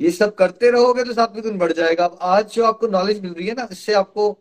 ये 0.00 0.10
सब 0.10 0.34
करते 0.34 0.70
रहोगे 0.70 1.04
तो 1.04 1.12
सात्विक 1.12 1.44
गुण 1.44 1.58
बढ़ 1.58 1.72
जाएगा। 1.72 2.04
अब 2.04 2.18
आज 2.22 2.52
जो 2.52 2.64
आपको 2.64 2.88
नॉलेज 2.88 3.20
मिल 3.22 3.32
रही 3.32 3.46
है 3.46 3.54
ना, 3.54 3.68
इससे 3.72 3.94
आपको 3.94 4.32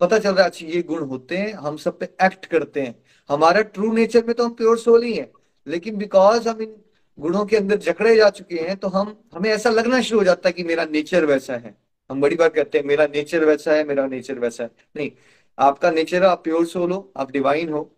पता 0.00 0.18
चल 0.18 0.30
रहा 0.30 0.42
है 0.42 0.50
अच्छा 0.50 0.66
ये 0.66 0.82
गुण 0.82 1.04
होते 1.04 1.36
हैं, 1.36 1.52
हम 1.54 1.76
सब 1.76 1.98
पे 1.98 2.08
एक्ट 2.22 2.46
करते 2.46 2.82
हैं। 2.82 2.94
हमारा 3.30 3.60
ट्रू 3.62 3.92
नेचर 3.92 4.24
में 4.26 4.34
तो 4.34 4.44
हम 4.44 4.52
प्योर 4.54 4.78
सोल 4.78 5.02
ही 5.02 5.12
है, 5.14 5.30
लेकिन 5.66 5.96
बिकॉज़ 5.96 6.48
हम 6.48 6.60
इन 6.62 6.74
गुणों 7.18 7.44
के 7.46 7.56
अंदर 7.56 7.76
जकड़े 7.76 8.16
जा 8.16 8.28
चुके 8.30 8.56
हैं 8.58 8.76
तो 8.76 8.88
हम, 8.88 9.16
हमें 9.34 9.50
ऐसा 9.50 9.70
लगना 9.70 10.00
शुरू 10.00 10.18
हो 10.20 10.24
जाता 10.24 10.48
है 10.48 10.52
कि 10.52 10.62
मेरा 10.64 10.84
नेचर 10.84 11.24
वैसा 11.24 11.56
है। 11.56 11.74
हम 12.10 12.20
बड़ी 12.20 12.36
बार 12.36 12.48
कहते 12.48 12.78
हैं, 12.78 12.84
मेरा 12.84 13.06
नेचर 13.06 13.44
वैसा 13.44 13.72
है, 13.72 13.84
मेरा 13.84 14.06
नेचर 14.06 14.38
वैसा 14.38 14.64
है। 14.64 14.70
नहीं, 14.96 15.10
आपका 15.58 15.90
नेचर 15.90 16.24
आप 16.24 16.42
प्योर 16.44 16.66
सोल 16.66 16.92
हो, 16.92 17.12
आप 17.16 17.30
डिवाइन 17.30 17.72
हो। 17.72 17.90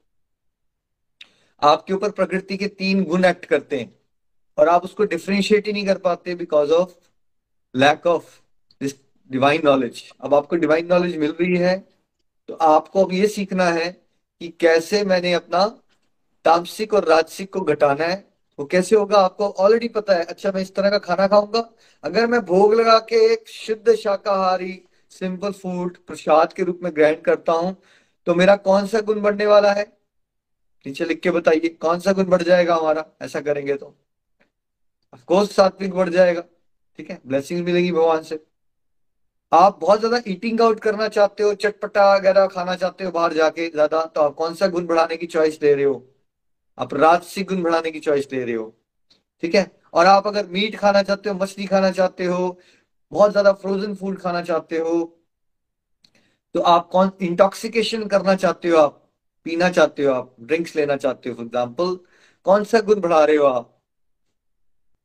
आपके 1.62 1.92
ऊपर 1.92 2.10
प्रकृति 2.10 2.56
के 2.56 2.68
तीन 2.68 3.02
गुण 3.04 3.24
एक्ट 3.24 3.44
करते 3.44 3.78
हैं, 3.78 3.94
और 4.58 4.68
आप 4.68 4.84
उसको 4.84 5.04
डिफ्रेंशिएट 5.04 5.66
ही 5.66 5.72
नहीं 5.72 5.86
कर 5.86 5.98
पाते 5.98 6.34
because 6.34 6.72
of 6.72 6.94
lack 7.74 8.06
of 8.06 8.24
this 8.80 8.94
divine 9.30 9.62
knowledge 9.64 10.02
अब 10.20 10.34
आपको 10.34 10.56
डिवाइन 10.56 10.86
नॉलेज 10.86 11.16
मिल 11.16 11.34
रही 11.40 11.56
है 11.56 11.76
तो 12.48 12.54
आपको 12.54 13.04
अब 13.04 13.12
ये 13.12 13.26
सीखना 13.26 13.64
है 13.64 13.90
कि 14.40 14.48
कैसे 14.60 15.02
मैंने 15.04 15.32
अपना 15.32 15.66
तामसिक 16.44 16.94
और 16.94 17.04
राजसिक 17.04 17.52
को 17.52 17.60
घटाना 17.60 18.04
है 18.04 18.27
वो 18.58 18.64
कैसे 18.66 18.96
होगा 18.96 19.18
आपको 19.18 19.48
ऑलरेडी 19.48 19.88
पता 19.88 20.14
है। 20.14 20.24
अच्छा 20.24 20.52
मैं 20.54 20.62
इस 20.62 20.74
तरह 20.74 20.90
का 20.90 20.98
खाना 21.00 21.26
खाऊँगा। 21.28 21.68
अगर 22.04 22.26
मैं 22.26 22.40
भोग 22.46 22.74
लगा 22.74 22.98
के 23.08 23.16
एक 23.32 23.48
शुद्ध 23.48 23.94
शाकाहारी 23.96 24.80
सिंपल 25.12 25.52
फ़ूड 25.52 25.96
प्रसाद 26.06 26.52
के 26.52 26.62
रूप 26.62 26.80
में 26.82 26.94
ग्रहण 26.96 27.20
करता 27.22 27.52
हूँ 27.54 27.76
तो 28.26 28.34
मेरा 28.34 28.56
कौन 28.58 28.86
सा 28.86 29.00
गुण 29.02 29.20
बढ़ने 29.20 29.46
वाला 29.46 29.72
है? 29.72 29.84
नीचे 30.86 31.04
लिख 31.04 31.20
के 31.20 31.30
बताइए, 31.30 31.68
कौन 31.70 32.00
सा 32.00 32.12
गुण 32.12 32.24
बढ़ 32.26 32.42
जाएगा 32.42 32.74
हमारा? 32.74 33.04
ऐसा 33.22 33.40
करेंगे 33.40 33.74
तो। 33.74 33.94
ऑफकोर्स 35.12 35.52
सात्विक 35.52 35.94
बढ़ 35.94 36.08
जाएगा। 36.10 36.40
ठीक 36.98 37.10
है? 37.10 37.20
ब्लेसिंग 37.26 37.64
मिलेगी 37.64 37.92
भगवान 37.92 38.22
से। 38.22 38.38
आप 39.52 39.78
बहुत 39.80 39.98
ज़्यादा 40.00 40.20
ईटिंग 40.28 40.60
आउट 40.60 40.80
करना 40.80 41.08
चाहते 41.08 41.42
हो, 41.42 41.54
चटपटा 41.54 42.14
वगैरह 42.14 42.46
खाना 42.48 42.74
चाहते 42.76 43.04
हो 43.04 43.10
बाहर 43.10 43.32
जाके 43.34 43.68
ज़्यादा 43.70 44.04
तो 44.04 44.20
आप 44.20 44.34
कौन 44.34 44.54
सा 44.54 44.66
गुण 44.68 44.86
बढ़ाने 44.86 45.16
की 45.16 45.26
चॉइस 45.28 45.58
ले 45.62 45.74
रहे 45.74 45.84
हो? 45.84 45.94
आप 46.78 46.94
राजसी 46.94 47.42
गुण 47.44 47.62
बढ़ाने 47.62 47.90
की 47.90 48.00
चॉइस 48.00 48.32
ले 48.32 48.44
रहे 48.44 48.54
हो। 48.54 48.74
ठीक 49.42 49.54
है? 49.54 49.70
और 49.94 50.06
आप 50.06 50.26
अगर 50.26 50.46
मीट 50.48 50.76
खाना 50.78 51.02
चाहते 51.02 51.28
हो, 51.30 51.34
मछली 51.36 51.66
खाना 51.66 51.90
चाहते 51.92 52.24
हो, 52.24 52.58
बहुत 53.12 53.30
ज़्यादा 53.30 53.52
फ्रोजन 53.54 53.94
फ़ूड 53.94 54.18
खाना 54.20 54.42
चाहते 54.42 54.78
हो 54.78 55.14
तो 56.54 56.60
आप 56.62 56.88
कौन 56.88 57.10
इंटॉक्सिकेशन 57.22 58.06
करना 58.08 58.34
चाहते 58.36 58.68
हो 58.68 58.78
आप, 58.78 59.02
पीना 59.46 59.68
चाहते 59.70 60.04
हो 60.04 60.12
आप 60.12 60.34
ड्रिंक्स 60.40 60.74
लेना 60.76 60.96
चाहते 60.96 61.28
हो 61.28 61.34
फॉर 61.34 61.44
एग्ज़ाम्पल 61.44 61.98
कौन 62.46 62.64
सा 62.64 62.80
गुण 62.80 63.00
बढ़ा 63.00 63.24
रहे 63.24 63.36
हो 63.36 63.46
आप? 63.46 63.74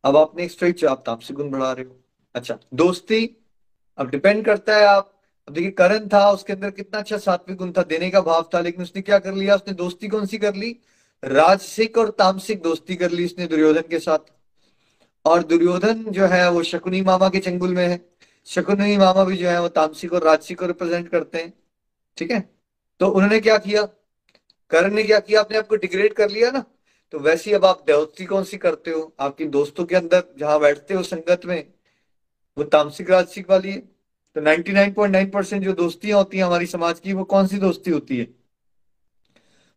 अब 0.04 0.18
आपने 0.18 0.48
स्ट्रेट 0.48 0.84
आप 0.86 1.04
तामसिक 1.06 1.36
गुण 1.38 1.50
बढ़ा 1.52 1.72
रहे 1.72 1.86
हो। 1.86 1.96
अच्छा 2.36 2.58
दोस्ती, 2.74 3.26
अब 3.98 4.10
डिपेंड 4.10 4.44
करता 4.46 4.76
है 4.78 4.86
आप। 4.86 5.10
अब 5.48 5.54
देखिए, 5.54 5.72
करण 5.72 6.08
था, 6.08 6.30
उसके 6.32 6.54
अंदर 6.54 6.72
कितना 6.72 7.00
अच्छा 7.00 7.18
सात्विक 7.18 7.58
गुण 7.58 7.72
था, 7.72 7.84
देने 7.84 8.10
का 8.12 8.22
भाव 8.22 8.50
था, 8.54 8.60
लेकिन 8.62 8.84
उसने 8.84 9.02
क्या 9.02 9.20
कर 9.20 9.34
लिया? 9.34 9.56
उसने 9.56 9.74
दोस्ती 9.74 10.08
कौन 10.08 10.26
सी 10.26 10.38
कर 10.38 10.56
ली? 10.56 10.76
राजसिक 11.24 11.98
और 11.98 12.10
तामसिक 12.10 12.62
दोस्ती 12.62 12.96
कर 12.96 13.12
ली 13.12 13.26
उसने 13.26 13.48
दुर्योधन 13.48 13.82
के 13.82 14.00
साथ। 14.00 14.20
और 15.26 15.44
दुर्योधन 15.44 16.04
जो 16.04 16.26
है, 16.26 16.52
वो 16.52 16.64
शकुनी 16.64 17.02
मामा 17.02 17.30
के 17.30 17.40
चंगुल 17.40 17.74
में 17.74 17.88
है। 17.88 18.06
शकुनी 18.46 18.98
मामा 18.98 19.24
भी 19.24 19.38
जो 19.38 19.50
है, 19.50 19.62
वो 19.62 19.68
तामसिक 19.68 20.14
और 20.14 20.24
राजसिक 20.24 20.60
को 20.60 20.66
रिप्रेजेंट 20.66 21.10
करते 21.10 21.38
हैं। 21.38 21.54
ठीक 22.18 22.32
है? 22.32 22.50
तो 23.00 23.08
उन्होंने 23.08 23.40
क्या 23.40 23.58
किया? 23.58 23.84
करण 24.70 24.94
ने 24.94 25.04
क्या 25.04 25.20
किया? 25.20 25.42
अपने 25.42 25.58
आप 25.58 25.68
को 25.68 25.76
डिग्रेड 25.76 26.14
कर 26.14 26.30
लिया 26.30 26.52
ना? 26.52 26.66
तो 27.12 27.20
वैसे 27.20 27.54
अब 27.54 27.66
आप 27.66 27.86
दोस्ती 27.90 28.26
कौन 28.26 28.44
सी 28.44 28.58
करते 28.58 28.92
हो? 28.92 29.16
आपकी 29.20 29.46
दोस्तों 29.46 29.86
के 29.86 29.96
अंदर 29.96 30.24
जहाँ 30.40 30.60
बैठते 30.60 30.94
हो 30.94 31.04
संगत 31.04 31.42
में, 31.46 31.74
वो 32.58 32.64
तामसिक, 32.64 33.10
राजसिक 33.10 33.50
वाली 33.50 33.72
है। 33.72 33.78
तो 34.36 34.42
99.9 34.42 35.34
परसेंट 35.34 35.64
जो 35.64 35.74
दोस्तियाँ 35.74 36.18
होती 36.18 36.38
हैं 36.38 36.46
हमारी 36.46 36.66
समाज 36.66 37.00
की, 37.00 37.14
वो 37.14 37.24
कौन 37.24 37.48
सी 37.48 37.58
दोस्ती 37.58 37.92
होती 37.92 38.18
है? 38.18 38.43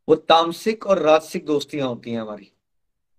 वो 0.09 0.15
तामसिक 0.15 0.87
और 0.87 0.99
राजसिक 0.99 1.47
दोस्तियाँ 1.47 1.89
होती 1.89 2.11
हैं 2.11 2.21
हमारी। 2.21 2.53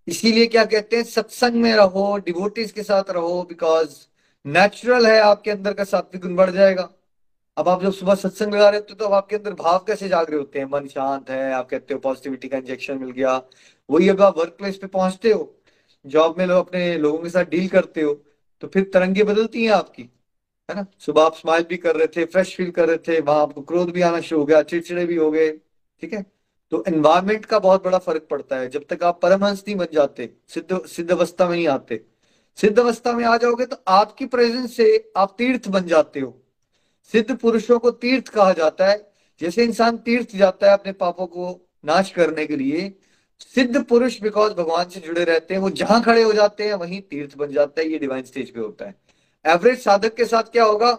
इसीलिए 0.08 0.46
क्या 0.46 0.64
कहते 0.64 0.96
हैं, 0.96 1.04
सत्संग 1.04 1.54
में 1.54 1.74
रहो 1.74 2.16
डिवोटीज 2.18 2.70
के 2.72 2.82
साथ 2.82 3.10
रहो 3.10 3.42
बिकॉज़ 3.42 3.96
नेचुरल 4.44 5.06
है, 5.06 5.18
आपके 5.20 5.50
अंदर 5.50 5.72
का 5.72 5.84
सात्विक 5.84 6.22
गुण 6.22 6.36
बढ़ 6.36 6.50
जाएगा। 6.50 6.88
अब 7.56 7.68
आप 7.68 7.82
जब 7.82 7.92
सुबह 7.92 8.14
सत्संग 8.14 8.54
लगा 8.54 8.68
रहे 8.70 8.80
होते 8.80 8.94
तो 8.94 9.04
आपके 9.06 9.36
अंदर 9.36 9.52
भाव 9.54 9.78
कैसे 9.86 10.08
जाग 10.08 10.30
रहे 10.30 10.38
होते 10.38 10.58
हैं? 10.58 10.66
मन 10.66 10.86
शांत 10.86 11.30
है, 11.30 11.52
आप 11.52 11.68
कहते 11.70 11.94
हो 11.94 12.00
पॉजिटिविटी 12.00 12.48
का 12.48 12.56
इंजेक्शन 12.58 12.98
मिल 12.98 13.10
गया। 13.10 13.36
वही 13.88 14.08
अब 14.08 14.22
आप 14.22 14.38
वर्क 14.38 14.54
प्लेस 14.58 14.76
पे 14.76 14.86
पहुँचते 14.88 15.32
हो 15.32 15.54
जॉब 16.04 16.38
में 16.38 16.46
लोग 16.46 16.66
अपने 16.66 16.96
लोगों 16.98 17.18
के 17.18 17.30
साथ 17.30 17.44
डील 17.46 17.68
करते 17.68 18.02
हो 18.02 18.14
तो 18.62 18.68
फिर 18.68 18.90
तरंगे 18.94 19.24
बदलती 19.24 19.64
हैं 19.64 19.72
आपकी, 19.72 20.02
है 20.68 20.76
ना? 20.76 20.86
सुबह 20.98 21.22
आप 21.22 21.36
स्माइल 21.36 21.64
भी 21.68 21.76
कर 21.76 21.96
रहे 21.96 22.06
थे 22.06 22.24
फ्रेश 22.26 22.56
फील 22.56 22.70
कर 22.70 22.88
रहे 22.88 22.98
थे, 22.98 23.20
वहाँ 23.20 23.42
आपको 23.42 23.62
क्रोध 23.62 23.90
भी 23.90 24.00
आना 24.02 24.20
शुरू 24.20 24.40
हो 24.40 24.46
गया, 24.46 24.62
चिड़चिड़े 24.62 25.06
भी 25.06 25.16
हो 25.16 25.30
गए, 25.30 25.50
ठीक 25.50 26.12
है? 26.12 26.24
तो 26.72 26.82
एनवायरमेंट 26.88 27.44
का 27.44 27.58
बहुत 27.58 27.84
बड़ा 27.84 27.98
फ़र्क 27.98 28.26
पड़ता 28.30 28.56
है। 28.56 28.68
जब 28.68 28.84
तक 28.90 29.02
आप 29.02 29.20
परमहंस 29.22 29.64
नहीं 29.68 29.76
बन 29.76 29.86
जाते, 29.92 30.30
सिद्ध 30.48 30.86
सिद्ध 30.86 31.10
अवस्था 31.12 31.48
में 31.48 31.56
नहीं 31.56 31.68
आते 31.68 32.04
सिद्ध 32.58 32.78
अवस्था 32.78 33.12
में 33.12 33.24
आ 33.24 33.36
जाओगे 33.36 33.66
तो 33.66 33.76
आपकी 33.88 34.26
प्रेजेंस 34.26 34.76
से 34.76 35.12
आप 35.16 35.34
तीर्थ 35.38 35.68
बन 35.68 35.86
जाते 35.86 36.20
हो। 36.20 36.42
सिद्ध 37.12 37.36
पुरुषों 37.36 37.78
को 37.78 37.90
तीर्थ 37.90 38.28
कहा 38.28 38.52
जाता 38.52 38.86
है। 38.86 39.12
जैसे 39.40 39.64
इंसान 39.64 39.96
तीर्थ 39.96 40.36
जाता 40.36 40.66
है 40.66 40.72
अपने 40.72 40.92
पापों 40.92 41.26
को 41.26 41.68
नाश 41.84 42.10
करने 42.10 42.46
के 42.46 42.56
लिए, 42.56 42.98
सिद्ध 43.40 43.84
पुरुष 43.84 44.20
बिकॉज़ 44.20 44.52
भगवान 44.52 44.88
से 44.88 45.00
जुड़े 45.00 45.24
रहते 45.24 45.54
हैं, 45.54 45.60
वो 45.60 45.70
जहाँ 45.70 46.02
खड़े 46.02 46.22
हो 46.22 46.32
जाते 46.32 46.64
हैं, 46.64 46.74
वहीं 46.74 47.00
तीर्थ 47.00 47.36
बन 47.36 47.52
जाता 47.52 47.80
है। 47.80 47.88
ये 47.88 47.98
डिवाइन 47.98 48.24
स्टेज 48.24 48.50
पे 48.50 48.60
होता 48.60 48.84
है। 48.84 48.94
एवरेज 49.46 49.82
साधक 49.82 50.14
के 50.14 50.24
साथ 50.24 50.42
क्या 50.42 50.64
होगा? 50.64 50.90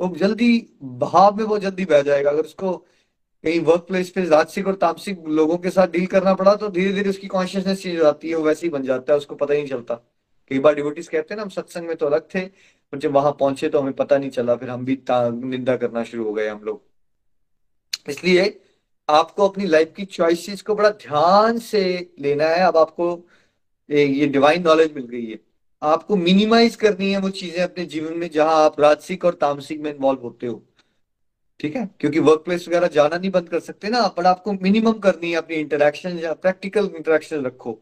वो 0.00 0.14
जल्दी, 0.16 0.78
भाव 0.82 1.36
में 1.36 1.44
वो 1.44 1.58
जल्दी 1.58 1.84
बह 1.84 2.02
जाएगा। 2.02 2.30
अगर 2.30 2.42
उसको 2.42 2.86
कहीं 3.44 3.60
वर्क 3.60 3.84
प्लेस 3.88 4.10
पे 4.10 4.24
राजसिक 4.26 4.66
और 4.66 4.74
तामसिक 4.76 5.24
लोगों 5.28 5.56
के 5.58 5.70
साथ 5.70 5.88
डील 5.88 6.06
करना 6.06 6.34
पड़ा 6.34 6.54
तो 6.56 6.68
धीरे 6.70 6.92
धीरे 6.92 7.10
उसकी 7.10 7.26
कॉन्शियसनेस 7.28 7.82
चेंज 7.82 7.96
हो 7.96 8.02
जाती 8.02 8.28
है, 8.28 8.34
वो 8.34 8.42
वैसे 8.44 8.66
ही 8.66 8.70
बन 8.70 8.82
जाता 8.82 9.12
है, 9.12 9.18
उसको 9.18 9.34
पता 9.34 9.54
ही 9.54 9.60
नहीं 9.60 9.70
चलता। 9.70 9.94
कई 10.50 10.58
बार 10.58 10.74
डिवोटीज 10.74 11.08
कहते 11.08 11.34
हैं 11.34 11.36
ना, 11.36 11.42
हम 11.42 11.48
सत्संग 11.50 11.86
में 11.88 11.96
तो 11.96 12.06
अलग 12.06 12.28
थे, 12.34 12.40
पर 12.92 12.98
जब 12.98 13.12
वहाँ 13.12 13.32
पहुँचे 13.40 13.68
तो 13.68 13.80
हमें 13.80 13.92
पता 13.94 14.18
नहीं 14.18 14.30
चला, 14.30 14.56
फिर 14.56 14.70
हम 14.70 14.84
भी 14.84 14.98
निंदा 15.10 15.76
करना 15.76 16.04
शुरू 16.04 16.24
हो 16.24 16.32
गए 16.32 16.48
हम 16.48 16.62
लोग। 16.64 16.82
इसलिए 18.08 18.60
आपको 19.08 19.48
अपनी 19.48 19.66
लाइफ 19.66 19.92
की 19.96 20.04
चॉइसेस 20.04 20.62
को 20.62 20.74
बड़ा 20.74 20.90
ध्यान 20.90 21.58
से 21.60 21.82
लेना 22.20 22.44
है, 22.46 22.62
अब 22.62 22.76
आपको 22.76 23.08
ये 23.88 24.26
डिवाइन 24.28 24.62
नॉलेज 24.62 24.92
मिल 24.94 25.06
गई 25.06 25.24
है। 25.26 25.38
आपको 25.82 26.16
मिनिमाइज 26.16 26.76
करनी 26.76 27.10
है 27.12 27.18
वो 27.20 27.30
चीज़ें 27.30 27.62
अपने 27.62 27.84
जीवन 27.86 28.16
में 28.18 28.28
जहाँ 28.30 28.54
आप 28.64 28.80
राजसिक 28.80 29.24
और 29.24 29.34
तामसिक 29.34 29.80
में 29.80 29.90
इन्वॉल्व 29.90 30.20
होते 30.20 30.46
हो। 30.46 30.62
ठीक 31.60 31.76
है? 31.76 31.88
क्योंकि 32.00 32.18
वर्क 32.20 32.42
प्लेस 32.44 32.66
वगैरह 32.68 32.88
जाना 32.88 33.16
नहीं 33.18 33.30
बंद 33.30 33.48
कर 33.48 33.60
सकते 33.60 33.88
ना, 33.88 34.06
पर 34.08 34.26
आपको 34.26 34.52
मिनिमम 34.52 34.98
करनी 35.00 35.30
है 35.30 35.36
अपनी 35.36 35.56
इंटरेक्शन 35.56 36.18
या 36.18 36.32
प्रैक्टिकल 36.34 36.90
इंटरेक्शन 36.96 37.44
रखो। 37.46 37.78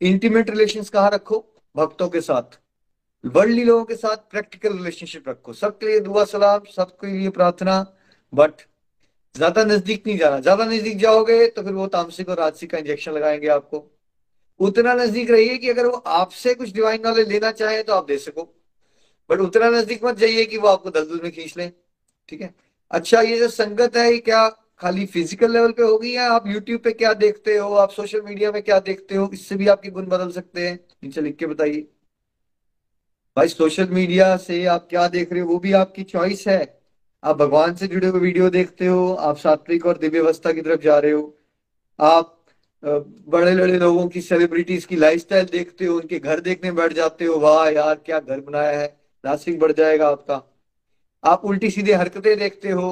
इंटीमेट 0.00 0.50
रिलेशन 0.50 0.82
कहाँ 0.84 1.10
रखो? 1.10 1.44
भक्तों 1.74 2.08
के 2.08 2.20
साथ। 2.20 2.58
वर्ल्डली 3.24 3.64
लोगों 3.64 3.84
के 3.84 3.94
साथ 3.96 4.16
प्रैक्टिकल 4.30 4.72
रिलेशनशिप 4.72 5.28
रखो। 5.28 5.52
सबके 5.52 5.86
लिए 5.86 6.00
दुआ, 6.00 6.24
सलाम, 6.24 6.60
सबके 6.76 7.06
लिए 7.08 7.30
प्रार्थना 7.30 7.80
बट 8.32 8.62
ज़्यादा 9.34 9.64
नज़दीक 9.64 10.06
नहीं 10.06 10.16
जाना। 10.18 10.38
ज़्यादा 10.40 10.64
नज़दीक 10.64 10.96
जाओगे 10.98 11.46
तो 11.46 11.62
फिर 11.62 11.72
वो 11.72 11.86
तामसिक 11.88 12.28
और 12.28 12.38
राजसिक 12.38 12.70
का 12.70 12.78
इंजेक्शन 12.78 13.12
लगाएँगे 13.12 13.48
आपको। 13.48 13.84
उतना 14.60 14.94
नज़दीक 14.94 15.30
रहिए 15.30 15.58
कि 15.58 15.68
अगर 15.68 15.86
वो 15.86 16.02
आपसे 16.14 16.54
कुछ 16.54 16.72
डिवाइन 16.74 17.00
नॉलेज 17.04 17.28
लेना 17.28 17.50
चाहे 17.52 17.82
तो 17.82 17.92
आप 17.92 18.06
दे 18.06 18.18
सको। 18.18 18.42
बट 19.30 19.40
उतना 19.40 19.70
नज़दीक 19.70 20.04
मत 20.04 20.18
जाइए 20.18 20.44
कि 20.44 20.58
वो 20.58 20.68
आपको 20.68 20.90
दलदल 20.90 21.20
में 21.22 21.32
खींच 21.32 21.56
लें। 21.56 21.70
ठीक 22.28 22.40
है? 22.42 22.54
अच्छा 22.90 23.20
ये 23.20 23.38
जो 23.38 23.48
संगत 23.48 23.96
है, 23.96 24.10
ये 24.12 24.18
क्या 24.18 24.48
खाली 24.80 25.04
फ़िज़िकल 25.06 25.52
लेवल 25.52 25.72
पे 25.72 25.82
होगी 25.82 26.14
या 26.16 26.30
आप 26.32 26.46
यूट्यूब 26.46 26.80
पे 26.80 26.92
क्या 26.92 27.12
देखते 27.14 27.56
हो? 27.56 27.74
आप 27.74 27.90
सोशल 27.90 28.20
मीडिया 28.22 28.52
में 28.52 28.62
क्या 28.62 28.78
देखते 28.80 29.14
हो? 29.14 29.28
इससे 29.32 29.56
भी 29.56 29.68
आपके 29.68 29.90
गुण 29.90 30.06
बदल 30.06 30.30
सकते 30.30 30.68
हैं। 30.68 30.78
नीचे 31.04 31.20
लिख 31.20 31.36
के 31.36 31.46
बताइए। 31.46 31.86
भाई 33.36 33.48
सोशल 33.48 33.88
मीडिया 33.90 34.36
से 34.36 34.64
आप 34.66 34.86
क्या 34.90 35.06
देख 35.08 35.32
रहे 35.32 35.40
हो? 35.42 35.48
वो 35.48 35.58
भी 35.58 35.72
आपकी 35.72 36.02
चॉइस 36.04 36.46
है। 36.48 36.80
आप 37.22 37.36
भगवान 37.36 37.74
से 37.74 37.86
जुड़े 37.86 38.06
हुए 38.08 38.20
वीडियो 38.20 38.50
देखते 38.50 38.86
हो, 38.86 39.12
आप 39.14 39.36
सात्विक 39.36 39.86
और 39.86 39.98
दिव्य 39.98 40.18
अवस्था 40.18 40.52
की 40.52 40.62
तरफ़ 40.62 40.80
जा 40.80 40.98
रहे 40.98 41.12
हो। 41.12 41.36
आप 41.98 42.36
बड़े 42.82 43.54
बड़े 43.56 43.78
लोगों 43.78 44.06
की 44.08 44.20
सेलिब्रिटीज 44.20 44.84
की 44.84 44.96
लाइफस्टाइल 44.96 45.44
देखते 45.44 45.84
हो, 45.84 45.96
उनके 45.96 46.18
घर 46.18 46.40
देखने 46.40 46.72
बैठ 46.72 46.92
जाते 46.92 47.24
हो। 47.24 47.38
वाह, 47.38 47.68
यार, 47.68 47.94
क्या 47.96 48.20
घर 48.20 48.40
बनाया 48.40 48.78
है। 48.80 48.86
रासिक 49.24 49.58
बढ़ 49.60 49.72
जाएगा 49.72 50.08
आपका। 50.08 50.42
आप 51.24 51.44
उल्टी 51.44 51.70
सीधी 51.70 51.92
हरकतें 51.92 52.38
देखते 52.38 52.70
हो 52.70 52.90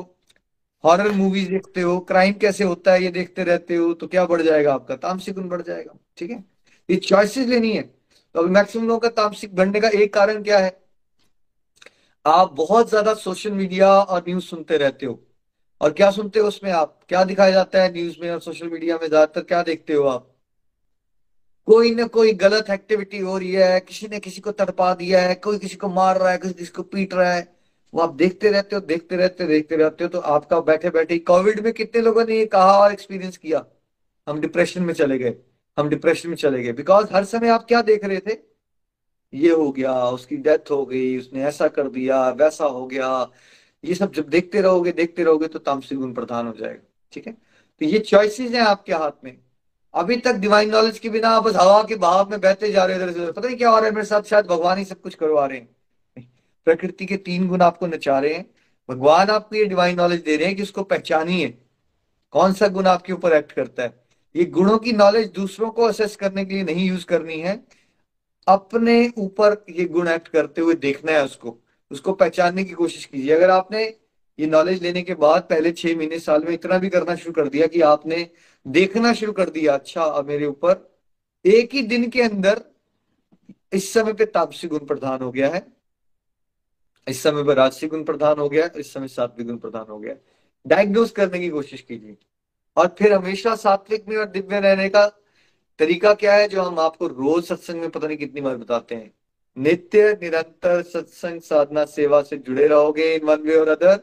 हॉरर 0.85 1.11
मूवीज़ 1.13 1.49
देखते 1.51 1.81
हो 1.81 1.99
क्राइम 2.01 2.33
कैसे 2.33 2.65
होता 2.65 2.93
है 2.93 3.03
ये 3.03 3.11
देखते 3.11 3.45
रहते 3.45 3.77
हो 3.77 3.93
तो 3.95 4.07
क्या 4.07 4.25
बढ़ 4.27 4.43
जाएगा 4.43 4.75
आपका? 4.75 4.97
तामसिक 4.97 5.35
गुण 5.35 5.49
बढ़ 5.49 5.63
जाएगा, 5.63 5.95
ठीक 6.19 6.31
है? 6.31 6.45
ये 6.89 6.97
चॉइसेस 6.97 7.47
लेनी 7.49 7.73
है। 7.73 7.83
तो 7.83 8.41
अभी 8.41 8.51
मैक्सिमम 8.51 8.87
लोगों 8.89 9.01
का 9.01 9.09
तामसिक 9.23 9.55
बढ़ने 9.57 9.81
का 9.81 9.89
एक 9.89 10.13
कारण 10.15 10.43
क्या 10.43 10.59
है? 10.59 10.77
आप 12.25 12.53
बहुत 12.53 12.89
ज़्यादा 12.89 13.15
सोशल 13.15 13.53
मीडिया 13.53 13.91
और 13.93 14.25
न्यूज़ 14.29 14.45
सुनते 14.45 14.77
रहते 14.77 15.07
हो। 15.07 15.19
और 15.81 15.93
क्या 15.93 16.11
सुनते 16.11 16.41
हो 16.41 16.49
उसमें 16.49 16.71
आप? 16.73 16.99
क्या 17.09 17.25
दिखाया 17.25 17.51
जाता 17.51 17.83
है 17.83 17.93
न्यूज़ 17.93 18.17
में 18.23 18.31
और 18.31 18.41
सोशल 18.41 18.69
मीडिया 18.69 18.97
में? 18.97 19.07
ज़्यादातर 19.09 19.41
क्या 19.43 19.63
देखते 19.63 19.93
हो 19.93 20.05
आप? 20.05 20.35
कोई 21.69 21.95
ना 21.95 22.05
कोई 22.07 22.33
गलत 22.35 22.71
एक्टिविटी 22.71 23.19
हो 23.19 23.37
रही 23.39 23.53
है, 23.53 23.81
किसी 23.81 24.09
ने 24.09 24.19
किसी 24.21 24.41
को 24.41 24.53
तड़पा 24.53 24.95
दिया 24.95 25.21
है, 25.23 25.35
कोई 25.35 25.59
किसी 25.59 25.77
को 25.77 25.89
मार 25.89 26.19
रहा 26.19 26.31
है 26.31 26.39
किसी 26.39 26.55
किसी 26.55 26.73
को 26.73 26.83
पीट 26.83 27.15
रहा 27.15 27.33
है 27.33 27.58
वो 27.93 28.01
आप 28.01 28.15
देखते 28.15 28.51
रहते 28.51 28.77
हो, 28.77 28.81
देखते 28.83 29.17
रहते 29.17 29.47
देखते 29.47 29.77
रहते 29.77 30.05
हो 30.05 30.11
तो 30.11 30.19
आपका 30.21 30.61
बैठे 30.63 30.91
बैठे 30.91 31.19
कोविड 31.21 31.61
में 31.61 31.73
कितने 31.73 32.03
लोगों 32.03 32.25
ने 32.25 32.39
ये 32.39 32.47
कहा 32.49 32.79
और 32.79 32.93
एक्सपीरियंस 32.93 33.37
किया? 33.37 33.65
हम 34.27 34.41
डिप्रेशन 34.41 34.83
में 34.83 34.93
चले 34.95 35.19
गए, 35.19 35.35
हम 35.77 35.89
डिप्रेशन 35.89 36.29
में 36.29 36.37
चले 36.37 36.63
गए। 36.63 36.73
बिकॉज़ 36.75 37.13
हर 37.13 37.25
समय 37.27 37.49
आप 37.49 37.65
क्या 37.65 37.83
देख 37.83 38.05
रहे 38.05 38.21
थे? 38.21 38.37
ये 39.33 39.51
हो 39.53 39.71
गया, 39.73 39.93
उसकी 40.05 40.37
डेथ 40.39 40.71
हो 40.71 40.85
गई, 40.87 41.19
उसने 41.19 41.45
ऐसा 41.45 41.69
कर 41.69 41.89
दिया, 41.89 42.29
वैसा 42.31 42.65
हो 42.67 42.87
गया। 42.87 43.29
ये 43.85 43.95
सब 43.95 44.13
जब 44.13 44.29
देखते 44.29 44.61
रहोगे 44.61 44.93
देखते 44.93 45.25
रहोगे 45.25 45.47
तो 45.49 45.59
तामसिक 45.61 45.99
गुण 45.99 46.13
प्रधान 46.15 46.47
हो 46.47 46.53
जाएगा, 46.53 46.81
ठीक 47.13 47.27
है? 47.27 47.33
तो 47.33 47.87
ये 47.87 47.99
चॉइसेस 48.01 48.51
हैं 48.53 48.63
आपके 48.63 48.93
हाथ 48.95 49.25
में। 49.25 49.37
अभी 49.95 50.17
तक 50.19 50.35
डिवाइन 50.37 50.71
नॉलेज 50.71 50.99
के 50.99 51.09
बिना 51.09 51.29
आप 51.31 51.43
बस 51.45 51.57
हवा 51.57 51.83
के 51.83 51.97
बहाव 51.97 52.31
में 52.31 52.41
बहते 52.41 52.71
जा 52.73 52.85
रहे 52.85 52.97
हो 52.99 53.33
पता 53.33 53.47
नहीं 53.47 53.57
क्या 53.57 53.71
हो 53.71 53.77
रहा 53.77 53.87
है, 53.87 53.93
मेरे 53.93 54.07
साथ 54.07 54.23
शायद 54.25 54.47
भगवान 54.47 54.79
ही 54.79 54.85
सब 54.85 55.01
कुछ 55.01 55.15
करवा 55.15 55.47
रहे 55.47 55.59
हैं। 55.59 55.69
प्रकृति 56.69 57.07
के 57.07 57.17
तीन 57.17 57.49
गुण 57.49 57.63
आपको 57.63 57.87
नचा 57.87 58.19
रहे 58.19 58.35
हैं। 58.35 58.45
भगवान 58.89 59.29
आपको 59.29 59.57
ये 59.57 59.65
डिवाइन 59.65 59.97
नॉलेज 59.97 60.23
दे 60.23 60.37
रहे 60.37 60.47
हैं 60.47 60.57
कि 60.57 60.63
उसको 60.63 60.83
पहचानिए। 60.83 61.49
कौन 62.31 62.53
सा 62.53 62.69
गुण 62.69 62.87
आपके 62.87 63.13
ऊपर 63.13 63.33
एक्ट 63.33 63.53
करता 63.53 63.83
है? 63.83 63.93
ये 64.37 64.45
गुणों 64.45 64.79
की 64.79 64.93
नॉलेज 64.93 65.29
दूसरों 65.29 65.71
को 65.71 65.83
असेस 65.83 66.17
करने 66.17 66.45
के 66.45 66.55
लिए 66.55 66.63
नहीं 66.63 66.89
यूज़ 66.89 67.05
करनी 67.07 67.39
है। 67.41 67.55
अपने 68.49 69.13
ऊपर 69.19 69.65
ये 69.71 69.85
गुण 69.85 70.09
एक्ट 70.09 70.29
करते 70.29 70.61
हुए 70.61 70.75
देखना 70.75 71.13
है 71.13 71.25
उसको। 71.25 71.57
उसको 71.91 72.13
पहचानने 72.13 72.65
की 72.65 72.73
कोशिश 72.73 73.05
कीजिए। 73.05 73.35
अगर 73.35 73.51
आपने 73.51 73.85
ये 74.39 74.47
नॉलेज 74.47 74.83
लेने 74.83 75.03
के 75.03 75.15
बाद 75.15 75.43
पहले 75.43 75.73
छह 75.73 75.97
महीने, 75.97 76.19
साल 76.19 76.45
में 76.45 76.53
इतना 76.53 76.79
भी 76.79 76.89
करना 76.89 77.15
शुरू 77.15 77.33
कर 77.33 77.49
दिया 77.49 77.67
कि 77.67 77.81
आपने 77.81 78.31
देखना 78.67 79.13
शुरू 79.13 79.33
कर 79.33 79.51
दिया 79.51 79.75
अच्छा 79.75 80.03
अब 80.03 80.29
मेरे 80.29 80.47
ऊपर, 80.47 81.01
एक 81.45 81.75
ही 81.75 81.83
दिन 81.83 82.09
के 82.11 82.23
अंदर 82.23 82.63
इस 83.73 83.93
समय 83.93 84.13
पे 84.13 84.25
तापसी 84.25 84.69
गुण 84.69 84.87
प्रधान 84.87 85.21
हो 85.21 85.33
गया 85.33 85.49
है। 85.49 85.67
इस 87.09 87.23
समय 87.23 87.45
पर 87.45 87.57
राजसी 87.57 87.87
गुण 87.87 88.05
प्रधान 88.05 88.39
हो 88.39 88.49
गया, 88.49 88.69
इस 88.77 88.93
समय 88.95 89.09
सात्विक 89.09 89.47
गुण 89.47 89.57
प्रधान 89.57 89.87
हो 89.91 89.99
गया। 89.99 90.15
डायग्नोज 90.67 91.11
करने 91.11 91.39
की 91.39 91.49
कोशिश 91.49 91.81
कीजिए। 91.81 92.17
और 92.77 92.95
फिर 92.99 93.13
हमेशा 93.13 93.55
सात्विक 93.57 94.09
में 94.09 94.17
और 94.17 94.27
दिव्य 94.27 94.61
रहने 94.61 94.89
का 94.89 95.07
तरीका 95.79 96.13
क्या 96.15 96.35
है, 96.35 96.49
जो 96.49 96.63
हम 96.63 96.79
आपको 96.79 97.07
रोज 97.07 97.45
सत्संग 97.45 97.81
में 97.81 97.91
पता 97.91 98.07
नहीं 98.07 98.17
कितनी 98.17 98.41
बार 98.41 98.57
बताते 98.57 98.95
हैं। 98.95 99.13
नित्य, 99.57 100.13
निरंतर 100.23 100.83
सत्संग, 100.83 101.41
साधना, 101.41 101.85
सेवा 101.85 102.23
से 102.23 102.37
जुड़े 102.37 102.67
रहोगे 102.67 103.15
इन 103.15 103.25
वन 103.25 103.41
वे 103.41 103.57
और 103.57 103.69
अदर 103.69 103.97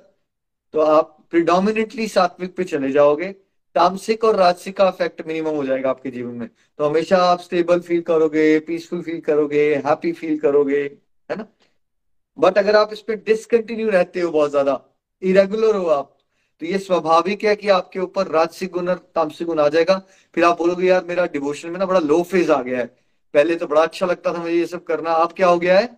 तो 0.74 0.80
आप 0.80 1.18
प्रिडोमिनेटली 1.32 2.08
सात्विक 2.08 2.56
पे 2.56 2.64
चले 2.64 2.92
जाओगे। 2.92 3.28
तामसिक 3.76 4.24
और 4.24 4.36
राजसिक 4.36 4.76
का 4.78 4.88
इफ़ेक्ट 4.88 5.22
मिनिमम 5.28 5.56
हो 5.56 5.64
जाएगा 5.66 5.90
आपके 5.90 6.12
जीवन 6.12 6.34
में। 6.34 6.50
तो 6.80 6.86
हमेशा 6.86 7.18
आप 7.18 7.40
स्टेबल 7.40 7.80
फील 7.80 8.02
करोगे 8.02 8.60
पीसफुल 8.60 9.02
फील 9.02 9.20
करोगे 9.22 9.64
हैप्पी 9.76 10.12
फील 10.12 10.38
करोगे, 10.40 10.82
है 11.30 11.36
ना? 11.38 11.48
बट 12.38 12.58
अगर 12.58 12.76
आप 12.76 12.94
इस 12.94 13.02
पर 13.02 13.16
डिसकंटिन्यू 13.16 13.90
रहते 13.90 14.20
हो 14.20 14.32
बहुत 14.32 14.50
ज़्यादा 14.50 14.82
इरेगुलर 15.22 15.76
हो 15.76 15.86
आप 15.86 16.12
तो 16.62 16.66
ये 16.66 16.78
स्वाभाविक 16.78 17.44
है 17.44 17.56
कि 17.56 17.70
आपके 17.70 18.00
ऊपर 18.00 18.28
राजसिक 18.28 18.72
गुण 18.72 18.90
और 18.90 18.98
तामसिक 19.16 19.48
गुण 19.48 19.60
आ 19.60 19.68
जाएगा। 19.70 19.98
फिर 20.36 20.44
आप 20.44 20.58
बोलोगे, 20.58 20.88
यार, 20.88 21.04
मेरा 21.06 21.26
डिवोशन 21.26 21.70
में 21.70 21.80
ना 21.80 21.86
बड़ा 21.86 22.00
लो 22.00 22.22
फ़ेज़ 22.24 22.52
आ 22.52 22.62
गया 22.62 22.78
है। 22.80 22.86
पहले 23.34 23.56
तो 23.56 23.68
बड़ा 23.68 23.82
अच्छा 23.82 24.06
लगता 24.06 24.34
था 24.34 24.38
मुझे 24.38 24.54
ये 24.54 24.66
सब 24.66 24.84
करना। 24.84 25.12
आप 25.12 25.34
क्या 25.34 25.48
हो 25.48 25.60
गया 25.60 25.80
है? 25.80 25.90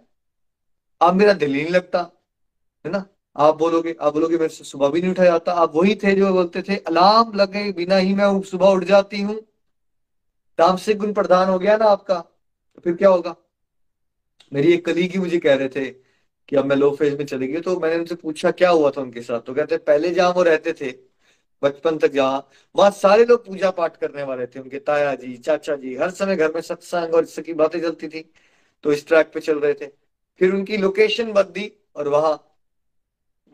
अब 1.01 1.13
मेरा 1.13 1.33
दिल 1.33 1.53
ही 1.55 1.61
नहीं 1.63 1.73
लगता। 1.73 1.99
है 2.85 2.91
ना? 2.91 3.05
आप 3.35 3.57
बोलोगे 3.57 3.95
आप 4.01 4.13
बोलोगे, 4.13 4.37
मेरे 4.37 4.49
से 4.49 4.63
सुबह 4.63 4.89
भी 4.89 5.01
नहीं 5.01 5.11
उठा 5.11 5.23
जाता। 5.23 5.53
आप 5.53 5.75
वही 5.75 5.95
थे 5.95 6.13
जो 6.15 6.33
बोलते 6.33 6.61
थे, 6.61 6.75
अलार्म 6.77 7.33
लगे 7.35 7.71
बिना 7.71 7.97
ही 7.97 8.13
मैं 8.15 8.41
सुबह 8.41 8.67
उठ 8.67 8.83
जाती 8.83 9.21
हूँ। 9.21 9.39
तामसिक 10.59 10.97
गुण 10.97 11.13
प्रधान 11.13 11.49
हो 11.49 11.59
गया 11.59 11.77
ना 11.77 11.85
आपका। 11.85 12.19
तो 12.19 12.81
फिर 12.83 12.95
क्या 12.95 13.09
होगा? 13.09 13.35
मेरी 14.51 14.73
एक 14.73 14.85
कलीग 14.85 15.11
ही 15.11 15.19
मुझे 15.19 15.39
कह 15.39 15.55
रहे 15.55 15.69
थे 15.69 16.06
कि 16.49 16.55
अब 16.55 16.65
मैं 16.65 16.75
लो 16.75 16.91
फ़ेज़ 16.95 17.17
में 17.17 17.25
चली 17.25 17.47
गई 17.47 17.61
तो 17.61 17.79
मैंने 17.79 17.95
उनसे 17.97 18.15
पूछा, 18.15 18.51
क्या 18.51 18.69
हुआ 18.71 18.91
था 18.91 19.01
उनके 19.01 19.21
साथ? 19.21 19.41
तो 19.41 19.53
कहते 19.53 19.77
पहले 19.79 20.11
जहाँ 20.11 20.31
वो 20.33 20.43
रहते 20.43 20.73
थे, 20.73 20.91
बचपन 21.61 21.97
तक 21.97 22.11
जहाँ, 22.11 22.47
वहाँ 22.75 22.91
सारे 22.93 23.25
लोग 23.25 23.45
पूजा 23.45 23.71
पाठ 23.71 23.97
करने 23.97 24.23
वाले 24.23 24.45
थे, 24.47 24.59
उनके 24.59 24.79
ताया 24.81 25.13
जी, 25.15 25.37
चाचा 25.37 25.75
जी, 25.75 25.95
हर 25.95 26.11
समय 26.11 26.35
घर 26.37 26.53
में 26.55 26.61
सत्संग 26.63 27.13
और 27.15 27.23
इसकी 27.23 27.53
बातें 27.55 27.79
चलती 27.81 28.07
थी 28.09 28.21
तो 28.83 28.91
इस 28.93 29.07
ट्रैक 29.07 29.31
पे 29.33 29.39
चल 29.41 29.59
रहे 29.59 29.73
थे। 29.75 29.87
फिर 30.41 30.53
उनकी 30.53 30.77
लोकेशन 30.77 31.31
बदली 31.33 31.71
और 31.95 32.07
वहाँ 32.09 32.33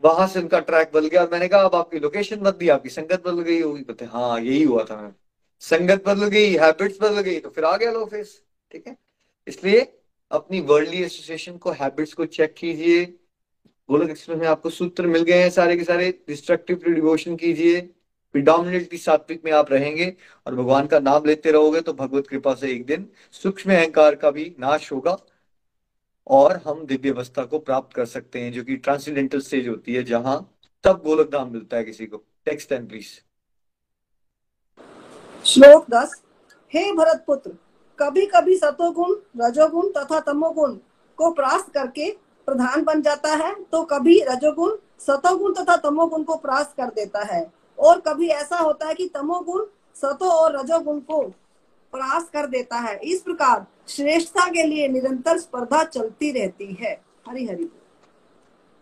वहाँ 0.02 0.26
से 0.28 0.40
उनका 0.40 0.58
ट्रैक 0.60 0.90
बदल 0.94 1.06
गया 1.08 1.20
और 1.22 1.30
मैंने 1.32 1.48
कहा, 1.48 1.60
अब 1.62 1.74
आपकी 1.74 1.98
लोकेशन 1.98 2.36
बदली 2.40 2.68
आपकी 2.68 2.88
संगत 2.88 3.22
बदल 3.26 3.40
गई। 3.42 3.60
होगी 3.62 3.82
कहते 3.82 4.04
हाँ 4.06 4.40
यही 4.40 4.62
हुआ 4.62 4.84
था। 4.84 4.96
मैम 4.96 5.12
संगत 5.62 6.02
बदल 6.06 6.28
गई 6.28 6.50
हैबिट्स 6.56 6.98
बदल 7.02 7.20
गई 7.22 7.38
तो 7.40 7.50
फिर 7.50 7.64
आ 7.64 7.76
गया 7.76 7.90
लो 7.92 8.04
फेस 8.06 8.40
ठीक 8.74 8.86
है? 8.86 8.96
इसलिए 9.46 9.80
अपनी 10.30 10.60
वर्ल्डली 10.60 11.02
एसोसिएशन 11.02 11.56
को 11.56 11.70
हैबिट्स 11.72 12.14
को 12.14 12.24
चेक 12.26 12.54
कीजिए। 12.54 13.04
गोलक 13.88 14.10
एक्सप्रेस 14.10 14.38
में 14.38 14.46
आपको 14.46 14.70
सूत्र 14.70 15.06
मिल 15.06 15.22
गए 15.22 15.42
हैं 15.42 15.50
सारे 15.50 15.76
के 15.76 15.84
सारे। 15.84 16.10
डिस्ट्रक्टिव 16.28 16.82
डिवोशन 16.86 17.36
कीजिए। 17.36 17.80
प्रिडोमिनेटली 18.34 18.98
सात्विक 18.98 19.44
में 19.44 19.50
आप 19.52 19.72
रहेंगे 19.72 20.06
और 20.46 20.54
भगवान 20.54 20.86
का 20.86 20.98
नाम 21.00 21.24
लेते 21.24 21.50
रहोगे 21.52 21.80
तो 21.80 21.92
भगवत 21.92 22.26
कृपा 22.26 22.54
से 22.54 22.70
एक 22.72 22.84
दिन 22.86 23.06
सूक्ष्म 23.32 23.72
अहंकार 23.72 24.14
का 24.14 24.30
भी 24.30 24.44
नाश 24.58 24.90
होगा 24.92 25.16
और 26.26 26.60
हम 26.66 26.84
दिव्य 26.86 27.10
अवस्था 27.10 27.44
को 27.44 27.58
प्राप्त 27.58 27.94
कर 27.96 28.06
सकते 28.06 28.40
हैं, 28.40 28.52
जो 28.52 28.62
कि 28.64 28.76
ट्रांसीडेंटल 28.76 29.40
स्टेज 29.40 29.68
होती 29.68 29.94
है, 29.94 30.02
जहाँ 30.02 30.36
तब 30.84 31.02
गोलक 31.04 31.30
धाम 31.32 31.52
मिलता 31.52 31.76
है 31.76 31.84
किसी 31.84 32.06
को। 32.06 32.16
टेक्स्ट 32.46 32.72
एंड 32.72 32.88
प्लीज़ 32.88 33.06
श्लोक 35.44 35.90
दस। 35.90 36.22
हे 36.72 36.92
भरत 36.92 37.24
पुत्र 37.26 37.50
कभी 37.98 38.26
कभी 38.26 38.56
सतोगुण 38.56 39.14
रजोगुण 39.40 39.88
तथा 39.88 40.20
तमोगुण 40.20 40.74
को 41.18 41.30
प्रास्त 41.30 41.72
करके 41.74 42.10
प्रधान 42.48 42.84
बन 42.84 43.02
जाता 43.02 43.34
है 43.34 43.54
तो 43.72 43.82
कभी 43.82 44.18
रजोगुण 44.28 44.76
सतोगुण 45.00 45.52
तथा 45.54 45.76
तमोगुण 45.76 46.22
को 46.22 46.36
प्रास्त 46.36 46.74
कर 46.76 46.86
देता 46.86 47.22
है। 47.34 47.52
और 47.78 48.00
कभी 48.00 48.28
ऐसा 48.28 48.58
होता 48.58 48.88
है 48.88 48.94
कि 48.94 49.06
तमोगुण 49.14 49.64
सतो 49.96 50.30
और 50.30 50.58
रजोगुण 50.58 50.98
को 51.00 51.20
प्रास्त 51.92 52.32
कर 52.32 52.46
देता 52.46 52.76
है। 52.76 52.96
इस 53.04 53.20
प्रकार 53.22 53.66
श्रेष्ठता 53.88 54.48
के 54.50 54.62
लिए 54.62 54.88
निरंतर 54.88 55.38
स्पर्धा 55.38 55.82
चलती 55.84 56.30
रहती 56.32 56.72
है। 56.80 56.92
Hari 57.28 57.46
Hari 57.46 57.70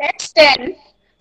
Text 0.01 0.35
10 0.37 0.75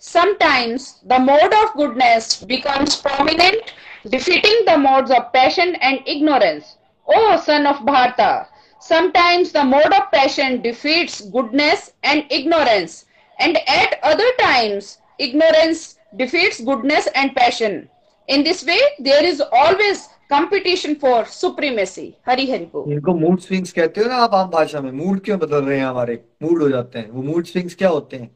Sometimes 0.04 0.86
the 1.06 1.20
mode 1.20 1.54
of 1.54 1.74
goodness 1.76 2.44
becomes 2.44 2.96
prominent, 2.96 3.74
defeating 4.10 4.66
the 4.66 4.76
modes 4.76 5.12
of 5.12 5.32
passion 5.32 5.76
and 5.76 6.00
ignorance. 6.08 6.78
O 7.08 7.38
son 7.38 7.66
of 7.68 7.86
Bharata, 7.86 8.48
sometimes 8.80 9.52
the 9.52 9.64
mode 9.64 9.94
of 9.94 10.12
passion 10.12 10.62
defeats 10.62 11.22
goodness 11.22 11.92
and 12.04 12.26
ignorance, 12.30 13.06
and 13.40 13.58
at 13.68 14.00
other 14.04 14.30
times 14.40 14.98
ignorance 15.20 15.98
defeats 16.16 16.62
goodness 16.62 17.08
and 17.16 17.36
passion. 17.36 17.90
In 18.28 18.44
this 18.44 18.66
way, 18.66 18.80
there 19.00 19.24
is 19.24 19.42
always 19.42 20.10
competition 20.30 20.96
for 20.96 21.26
supremacy. 21.26 22.18
Hari 22.26 22.46
Hari 22.50 22.66
Bol. 22.74 22.86
इनको 22.88 23.14
mood 23.14 23.40
swings 23.40 23.72
कहते 23.72 24.02
हो 24.02 24.08
ना 24.10 24.16
आप 24.26 24.34
आम 24.36 24.50
भाषा 24.50 24.82
में 24.82 24.92
mood 24.92 25.20
क्यों 25.26 25.40
बदल 25.40 25.64
रहे 25.66 25.78
हैं 25.78 25.86
हमारे 25.86 26.20
मूड 26.44 26.62
हो 26.62 26.70
जाते 26.70 27.00
हैं 27.00 27.10
वो 27.12 27.22
मूड 27.24 27.46
स्विंग्स 27.46 27.76
क्या 27.76 27.90
होते 27.90 28.18
हैं 28.18 28.30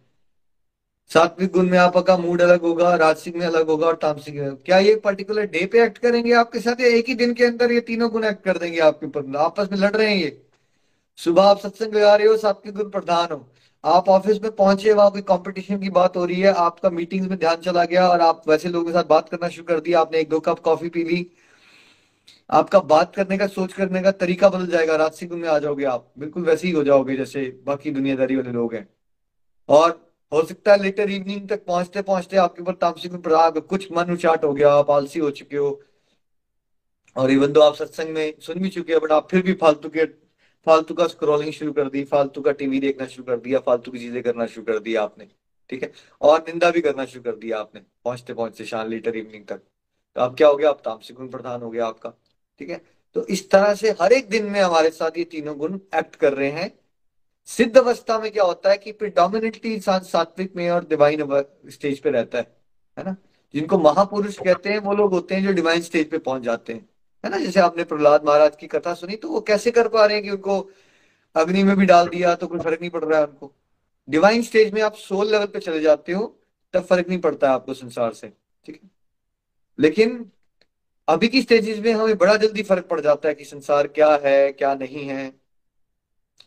सात्विक 1.11 1.51
गुण 1.51 1.69
में 1.69 1.77
आपका 1.77 2.17
मूड 2.17 2.41
अलग 2.41 2.61
होगा 2.61 2.95
राजसिक 2.95 3.35
में 3.35 3.45
अलग 3.45 3.67
होगा 3.67 3.87
और 3.87 3.95
तामसिक 3.95 4.35
में। 4.35 4.55
क्या 4.55 4.77
ये 4.79 4.95
पर्टिकुलर 4.95 5.45
डे 5.45 5.65
पे 5.65 5.83
एक्ट 5.83 5.97
करेंगे 5.97 6.33
आपके 6.33 6.59
साथ 6.59 6.81
या 6.81 6.87
एक 6.87 7.09
ही 7.09 7.15
दिन 7.15 7.33
के 7.33 7.45
अंदर 7.45 7.71
ये 7.71 7.79
तीनों 7.79 8.09
गुण 8.11 8.23
एक्ट 8.23 8.43
कर 8.43 8.57
देंगे 8.57 8.79
आपके 8.79 9.05
ऊपर? 9.05 9.37
आपस 9.37 9.67
में 9.71 9.77
लड़ 9.77 9.95
रहे 9.95 10.09
हैं 10.09 10.17
ये। 10.17 10.41
सुबह 11.17 11.43
आप 11.43 11.59
सत्संग 11.59 11.93
लगा 11.95 12.15
रहे 12.15 12.27
हो, 12.27 12.37
सात्विक 12.37 12.75
गुण 12.75 12.89
प्रधान 12.89 13.27
हो। 13.31 13.47
आप 13.83 14.09
ऑफ़िस 14.09 14.41
में 14.41 14.51
पहुँचे, 14.51 14.93
वहाँ 14.93 15.11
कोई 15.11 15.21
कंपटीशन 15.21 15.79
की 15.79 15.89
बात 15.89 16.17
हो 16.17 16.25
रही 16.25 16.41
है, 16.41 16.53
आपका 16.53 16.89
मीटिंग्स 16.89 17.29
में 17.29 17.39
ध्यान 17.39 17.55
चला 17.55 17.83
गया 17.85 18.07
और 18.09 18.21
आप 18.21 18.41
वैसे 18.47 18.69
लोगों 18.69 18.85
के 18.85 18.93
साथ 18.93 19.03
बात 19.03 19.29
करना 19.29 19.49
शुरू 19.49 19.65
कर 19.65 19.79
दिया। 19.79 19.99
आपने 19.99 20.19
एक 20.19 20.29
दो 20.29 20.39
कप 20.39 20.59
कॉफ़ी 20.59 20.89
पी 20.89 21.03
ली। 21.03 21.25
आपका 22.49 22.79
बात 22.79 23.15
करने 23.15 23.37
का, 23.37 23.47
सोच 23.47 23.73
करने 23.73 24.01
का 24.01 24.11
तरीका 24.11 24.49
बदल 24.49 24.67
जाएगा। 24.67 24.95
राजसी 24.95 25.25
गुण 25.25 25.37
में 25.37 25.49
आ 25.49 25.59
जाओगे 25.59 25.85
आप। 25.85 26.11
बिल्कुल 26.19 26.43
वैसे 26.43 26.67
ही 26.67 26.73
हो 26.73 26.83
जाओगे 26.83 27.15
जैसे 27.17 27.61
बाकी 27.65 27.91
दुनियादारी 27.91 28.35
वाले 28.35 28.51
लोग 28.51 28.73
हैं। 28.73 28.87
और 29.69 30.04
हो 30.35 30.43
सकता 30.43 30.71
है 30.71 30.81
लेटर 30.81 31.09
इवनिंग 31.09 31.47
तक 31.49 31.65
पहुँचते 31.65 32.01
पहुँचते 32.01 32.37
आपके 32.37 32.61
ऊपर 32.61 32.73
तामसिक 32.75 33.11
गुण 33.11 33.21
प्रभाव 33.21 33.59
कुछ 33.61 33.91
मन 33.91 34.11
उचाट 34.11 34.43
हो 34.43 34.53
गया, 34.53 34.71
आप 34.71 34.91
आलसी 34.91 35.19
हो 35.19 35.29
चुके 35.31 35.57
हो। 35.57 35.81
और 37.15 37.31
इवन 37.31 37.51
दो 37.51 37.61
आप 37.61 37.75
सत्संग 37.75 38.09
में 38.09 38.33
सुन 38.41 38.59
भी 38.59 38.69
चुके 38.69 38.93
हो 38.93 38.99
बट 38.99 39.11
आप 39.11 39.27
फिर 39.31 39.41
भी 39.41 39.53
फालतू 39.53 39.89
के, 39.89 40.05
फालतू 40.67 40.93
का 40.93 41.07
स्क्रॉलिंग 41.07 41.51
शुरू 41.53 41.73
कर 41.73 41.89
दी, 41.89 42.03
फालतू 42.03 42.41
का 42.41 42.51
टीवी 42.51 42.79
देखना 42.79 43.05
शुरू 43.07 43.23
कर 43.25 43.39
दिया, 43.39 43.59
फालतू 43.59 43.91
की 43.91 43.99
चीज़ें 43.99 44.21
करना 44.23 44.45
शुरू 44.45 44.65
कर 44.65 44.79
दिया 44.79 45.03
आपने, 45.03 45.27
ठीक 45.69 45.83
है? 45.83 45.91
और 46.21 46.39
निंदा 46.39 46.71
भी 46.71 46.81
करना 46.81 47.05
शुरू 47.05 47.23
कर 47.23 47.37
दिया 47.37 47.59
आपने, 47.59 47.81
पहुँचते 48.05 48.33
पहुँचते 48.33 48.65
शाम 48.65 48.89
लेटर 48.89 49.15
इवनिंग 49.15 49.45
तक। 49.45 49.61
तो 50.15 50.21
अब 50.21 50.35
क्या 50.35 50.47
हो 50.47 50.55
गया? 50.55 50.69
आप 50.69 50.81
तामसिक 50.85 51.17
गुण 51.17 51.27
प्रधान 51.27 51.61
हो 51.61 51.69
गया 51.69 51.85
आपका, 51.87 52.09
ठीक 52.61 52.69
है? 52.69 52.81
तो 53.15 53.25
इस 53.27 53.49
तरह 53.51 53.73
से 53.75 53.91
हर 54.01 54.13
एक 54.13 54.29
दिन 54.29 54.45
में 54.45 54.59
हमारे 54.61 54.89
साथ 54.89 55.17
ये 55.17 55.23
तीनों 55.23 55.57
गुण 55.57 55.79
एक्ट 55.95 56.15
कर 56.15 56.33
रहे 56.33 56.49
हैं। 56.51 56.69
सिद्ध 57.47 57.77
अवस्था 57.77 58.17
में 58.19 58.31
क्या 58.31 58.43
होता 58.43 58.69
है 58.69 58.77
कि 58.77 58.91
प्रिडोमिनेटली 58.91 59.73
इंसान 59.73 59.99
सात्विक 60.03 60.55
में 60.55 60.69
और 60.69 60.85
डिवाइन 60.87 61.43
स्टेज 61.69 61.99
पे 61.99 62.11
रहता 62.11 62.37
है 62.37 62.55
है 62.97 63.03
ना? 63.05 63.15
जिनको 63.53 63.77
महापुरुष 63.79 64.37
कहते 64.37 64.69
हैं, 64.69 64.79
वो 64.79 64.93
लोग 64.93 65.11
होते 65.11 65.35
हैं 65.35 65.43
जो 65.43 65.51
डिवाइन 65.53 65.81
स्टेज 65.81 66.09
पे 66.09 66.17
पहुँच 66.17 66.41
जाते 66.41 66.73
हैं, 66.73 66.87
है 67.23 67.31
ना? 67.31 67.37
जैसे 67.37 67.59
आपने 67.59 67.83
प्रहलाद 67.83 68.25
महाराज 68.25 68.55
की 68.55 68.67
कथा 68.67 68.93
सुनी 68.93 69.15
तो 69.15 69.29
वो 69.29 69.41
कैसे 69.41 69.71
कर 69.71 69.87
पा 69.87 70.05
रहे 70.05 70.15
हैं 70.15 70.23
कि 70.23 70.31
उनको 70.31 70.59
अग्नि 71.35 71.63
में 71.63 71.75
भी 71.77 71.85
डाल 71.85 72.07
दिया 72.07 72.33
तो 72.35 72.47
कोई 72.47 72.59
फ़र्क 72.59 72.81
नहीं 72.81 72.89
पड़ 72.89 73.03
रहा 73.03 73.19
है 73.19 73.25
उनको? 73.25 73.51
डिवाइन 74.07 74.41
स्टेज 74.43 74.73
में 74.73 74.81
आप 74.81 74.95
सोल 74.95 75.31
लेवल 75.31 75.45
पे 75.45 75.59
चले 75.59 75.79
जाते 75.81 76.11
हो, 76.11 76.25
तब 76.73 76.83
फ़र्क 76.83 77.07
नहीं 77.09 77.19
पड़ता 77.19 77.47
है 77.47 77.53
आपको 77.53 77.73
संसार 77.73 78.13
से, 78.13 78.31
ठीक 78.65 78.79
है? 78.83 78.89
लेकिन 79.79 80.31
अभी 81.07 81.27
की 81.27 81.41
स्टेजेस 81.41 81.79
में 81.79 81.91
हमें 81.93 82.17
बड़ा 82.17 82.35
जल्दी 82.37 82.63
फ़र्क 82.63 82.85
पड़ 82.87 82.99
जाता 83.01 83.29
है 83.29 83.35
कि 83.35 83.45
संसार 83.45 83.87
क्या 83.87 84.09
है, 84.23 84.51
क्या 84.53 84.73
नहीं 84.75 85.07
है 85.07 85.23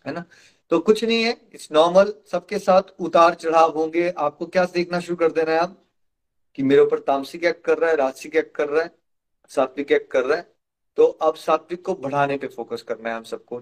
है 0.06 0.12
ना? 0.12 0.24
तो 0.72 0.78
कुछ 0.78 1.02
नहीं 1.04 1.22
है 1.24 1.30
इट्स 1.54 1.68
नॉर्मल 1.72 2.12
सबके 2.32 2.58
साथ 2.58 2.82
उतार 3.00 3.34
चढ़ाव 3.34 3.78
होंगे। 3.78 4.08
आपको 4.10 4.46
क्या 4.46 4.64
देखना 4.64 5.00
शुरू 5.00 5.16
कर 5.16 5.32
देना 5.32 5.52
है 5.52 5.58
आप? 5.58 5.76
कि 6.58 6.62
मेरे 6.62 6.82
ऊपर 6.82 6.98
तामसिक 7.00 7.44
एक्ट 7.44 7.64
कर 7.64 7.78
रहा 7.78 7.90
है, 7.90 7.96
राजसिक 7.96 8.36
एक्ट 8.36 8.54
कर 8.56 8.68
रहा 8.68 8.82
है, 8.82 8.90
सात्विक 9.50 9.92
एक्ट 9.92 10.10
कर 10.12 10.24
रहा 10.24 10.36
है। 10.36 10.46
तो 10.98 11.04
अब 11.04 11.34
सात्विक 11.36 11.84
को 11.84 11.94
बढ़ाने 11.94 12.36
पे 12.36 12.46
फोकस 12.46 12.82
करना 12.82 13.10
है 13.10 13.16
हम 13.16 13.22
सबको। 13.24 13.60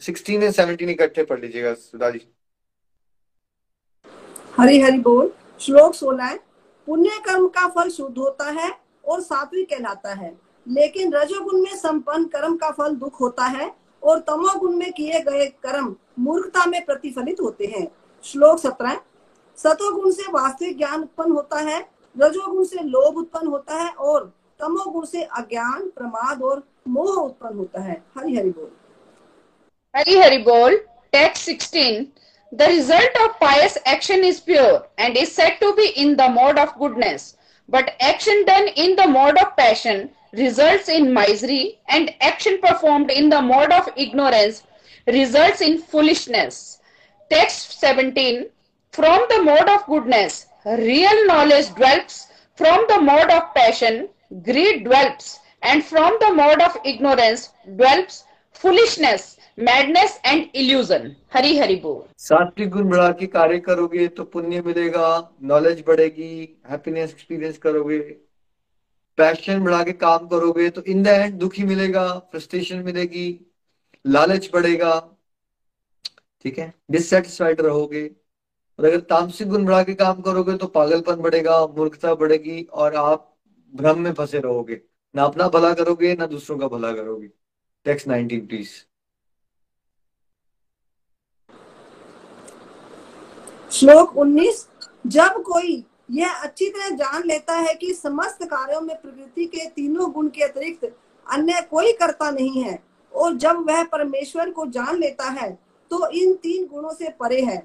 सिक्सटीन 0.00 0.42
एंड 0.42 0.52
सेवनटीन 0.52 0.90
इकट्ठे 0.90 1.24
पढ़ 1.24 1.40
लीजिएगा 1.40 1.74
सुधा 1.74 2.10
जी 2.10 2.26
हरी 4.58 4.80
हरी 4.80 4.98
बोल। 4.98 5.30
श्लोक 5.60 5.94
सोलह 5.94 6.38
पुण्य 6.88 7.18
कर्म 7.26 7.48
का 7.48 7.68
फल 7.68 7.88
शुद्ध 7.90 8.16
होता 8.18 8.50
है 8.50 8.70
और 9.04 9.20
सात्विक 9.20 9.68
कहलाता 9.70 10.12
है, 10.14 10.36
लेकिन 10.66 11.12
रजोगुण 11.14 11.60
में 11.62 11.74
संपन्न 11.76 12.24
कर्म 12.26 12.56
का 12.56 12.70
फल 12.70 12.94
दुख 12.94 13.20
होता 13.20 13.44
है। 13.46 13.74
और 14.06 14.18
तमोगुण 14.18 14.76
में 14.76 14.92
किए 14.92 15.20
गए 15.20 15.46
कर्म 15.46 15.96
मूर्खता 16.18 16.66
में 16.66 16.84
प्रतिफलित 16.84 17.36
होते 17.40 17.66
हैं। 17.66 17.88
श्लोक 18.24 18.58
सत्रह 18.58 19.00
सतोगुण 19.56 20.10
से 20.10 20.22
वास्तविक 20.22 20.78
ज्ञान 20.78 21.02
उत्पन्न 21.02 21.32
होता 21.32 21.60
है, 21.60 21.88
रजोगुण 22.20 22.64
से 22.64 22.82
लोभ 22.82 23.16
उत्पन्न 23.16 23.46
होता 23.46 23.74
है 23.74 23.90
और 23.90 24.32
तमोगुण 24.60 25.04
से 25.04 25.22
अज्ञान, 25.22 25.92
प्रमाद 25.96 26.42
और 26.42 26.62
मोह 26.88 27.14
उत्पन्न 27.14 27.58
होता 27.58 27.80
है। 27.80 28.02
हरि 28.18 28.36
हरि 28.36 28.50
बोल। 28.50 28.70
हरि 29.96 30.18
हरि 30.18 30.38
बोल। 30.38 30.76
Text 31.12 31.50
16 31.50 32.04
The 32.54 32.66
result 32.66 33.14
of 33.22 33.30
pious 33.42 33.74
action 33.88 34.20
is 34.22 34.36
pure 34.50 34.78
and 35.00 35.14
is 35.16 35.30
said 35.36 35.54
to 35.62 35.70
be 35.76 35.86
in 36.04 36.08
the 36.08 36.28
mode 36.36 36.58
of 36.58 36.68
goodness. 36.82 37.22
But 37.74 37.84
action 37.84 38.44
done 38.44 38.68
in 38.78 38.94
the 39.00 39.08
mode 39.08 39.38
of 39.38 39.48
passion 39.60 40.00
results 40.36 40.88
in 40.88 41.12
misery, 41.12 41.78
and 41.88 42.12
action 42.20 42.58
performed 42.60 43.10
in 43.10 43.28
the 43.28 43.40
mode 43.42 43.72
of 43.72 43.88
ignorance 43.96 44.62
results 45.06 45.60
in 45.60 45.78
foolishness. 45.78 46.80
Text 47.30 47.80
17 47.80 48.46
From 48.92 49.26
the 49.28 49.42
mode 49.42 49.68
of 49.68 49.86
goodness, 49.86 50.46
real 50.64 51.26
knowledge 51.26 51.74
dwells, 51.74 52.26
from 52.56 52.84
the 52.88 53.00
mode 53.00 53.30
of 53.30 53.54
passion, 53.54 54.08
greed 54.42 54.84
dwells, 54.84 55.38
and 55.62 55.84
from 55.84 56.16
the 56.20 56.32
mode 56.34 56.60
of 56.60 56.76
ignorance 56.84 57.50
dwells 57.76 58.24
foolishness, 58.52 59.38
madness, 59.56 60.18
and 60.24 60.48
illusion. 60.54 61.16
Hari 61.28 61.56
Hari 61.58 61.76
Bol. 61.80 61.98
सात्विक 62.18 62.70
गुण 62.70 62.88
बढ़ा 62.90 63.10
के 63.20 63.26
कार्य 63.34 63.58
करोगे 63.66 64.06
तो 64.16 64.24
पुण्य 64.32 64.62
मिलेगा 64.66 65.08
knowledge 65.50 65.82
बढ़ेगी 65.86 66.30
हैप्पीनेस 66.70 67.10
एक्सपीरियंस 67.10 67.58
करोगे 67.66 67.98
पैशन 69.18 69.64
बढ़ा 69.64 69.82
के 69.84 69.92
काम 69.92 70.26
करोगे 70.26 70.68
तो 70.70 70.82
इन 70.82 71.02
द 71.02 71.06
एंड 71.06 71.34
दुखी 71.34 71.62
मिलेगा 71.64 72.06
फ्रस्ट्रेशन 72.30 72.82
मिलेगी, 72.82 73.28
लालच 74.06 74.50
बढ़ेगा। 74.52 74.98
ठीक 76.44 76.58
है? 76.58 76.72
डिससेटिस्फाइड 76.90 77.60
रहोगे। 77.60 78.06
और 78.78 78.84
अगर 78.84 79.00
तामसिक 79.00 79.48
गुण 79.48 79.64
बढ़ा 79.64 79.82
के 79.82 79.94
काम 79.94 80.20
करोगे 80.20 80.56
तो 80.56 80.66
पागलपन 80.66 81.16
बढ़ेगा, 81.16 81.66
मूर्खता 81.66 82.14
बढ़ेगी 82.14 82.62
और 82.62 82.94
आप 82.94 83.32
भ्रम 83.74 84.00
में 84.00 84.12
फंसे 84.14 84.40
रहोगे। 84.40 84.80
ना 85.14 85.24
अपना 85.24 85.48
भला 85.48 85.72
करोगे, 85.74 86.14
ना 86.14 86.26
दूसरों 86.26 86.58
का 86.58 86.68
भला 86.68 86.92
करोगे। 86.92 87.30
टेक्स्ट 87.86 88.08
नाइनटीन 88.08 88.46
प्लीज़ 88.46 88.70
श्लोक 93.70 94.16
19 94.16 94.68
जब 95.06 95.42
कोई 95.42 95.84
यह 96.08 96.32
अच्छी 96.44 96.68
तरह 96.68 96.88
जान 96.96 97.22
लेता 97.26 97.54
है 97.56 97.74
कि 97.74 97.92
समस्त 97.94 98.44
कार्यों 98.44 98.80
में 98.80 98.94
प्रकृति 98.96 99.44
के 99.44 99.66
तीनों 99.66 100.10
गुण 100.12 100.28
के 100.28 100.42
अतिरिक्त 100.44 100.84
अन्य 101.26 101.60
कोई 101.70 101.92
करता 101.92 102.30
नहीं 102.30 102.62
है। 102.62 102.78
और 103.12 103.36
जब 103.36 103.64
वह 103.68 103.82
परमेश्वर 103.92 104.50
को 104.50 104.66
जान 104.66 104.98
लेता 104.98 105.28
है 105.30 105.50
तो 105.90 106.08
इन 106.12 106.32
तीन 106.42 106.66
गुणों 106.66 106.90
से 106.90 107.08
परे 107.20 107.40
है 107.40 107.56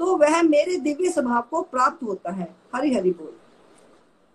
तो 0.00 0.16
वह 0.16 0.40
मेरे 0.42 0.76
दिव्य 0.78 1.10
स्वभाव 1.10 1.42
को 1.50 1.60
प्राप्त 1.62 2.02
होता 2.02 2.32
है। 2.32 2.48
हरी 2.74 2.94
हरि 2.94 3.10
बोल। 3.10 3.34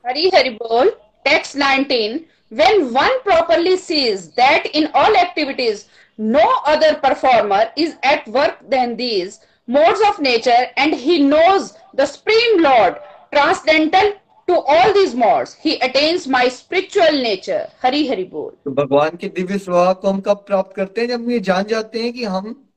हरि 0.05 0.29
हरि 0.35 0.49
बोल। 0.51 0.89
Text 1.25 1.57
19 1.57 2.19
when 2.51 2.83
one 2.89 3.17
properly 3.23 3.75
sees 3.77 4.25
that 4.39 4.65
in 4.65 4.87
all 4.95 5.15
activities 5.15 5.83
no 6.19 6.47
other 6.65 6.93
performer 6.99 7.73
is 7.77 7.93
at 8.05 8.29
work 8.29 8.59
then 8.69 8.95
these 8.95 9.39
modes 9.67 10.01
of 10.01 10.21
nature 10.21 10.67
and 10.77 10.93
he 10.95 11.19
knows 11.25 11.71
the 11.95 12.05
supreme 12.05 12.59
lord 12.59 12.95
transcendental 13.33 14.13
to 14.47 14.61
all 14.61 14.93
these 14.93 15.15
modes, 15.15 15.55
he 15.65 15.77
attains 15.79 16.27
my 16.27 16.49
spiritual 16.49 17.11
nature. 17.23 17.67
Hari 17.83 18.07
Hari 18.09 18.29
Bol. 18.31 18.51
तो 18.51 18.71
भगवान 18.71 19.09
के 19.09 19.27
दिव्य 19.27 19.57
स्वभाव 19.57 19.93
को 19.93 20.09
हम 20.09 20.21
कब 20.21 20.37
प्राप्त 20.37 20.75
करते 20.75 21.01
हैं? 21.01 21.07
जब 21.07 21.23
हम 21.23 21.31
ये 21.31 21.39
जान 21.39 21.63
जाते 21.63 22.03
हैं 22.03 22.13
कि 22.13 22.23
हम 22.23 22.69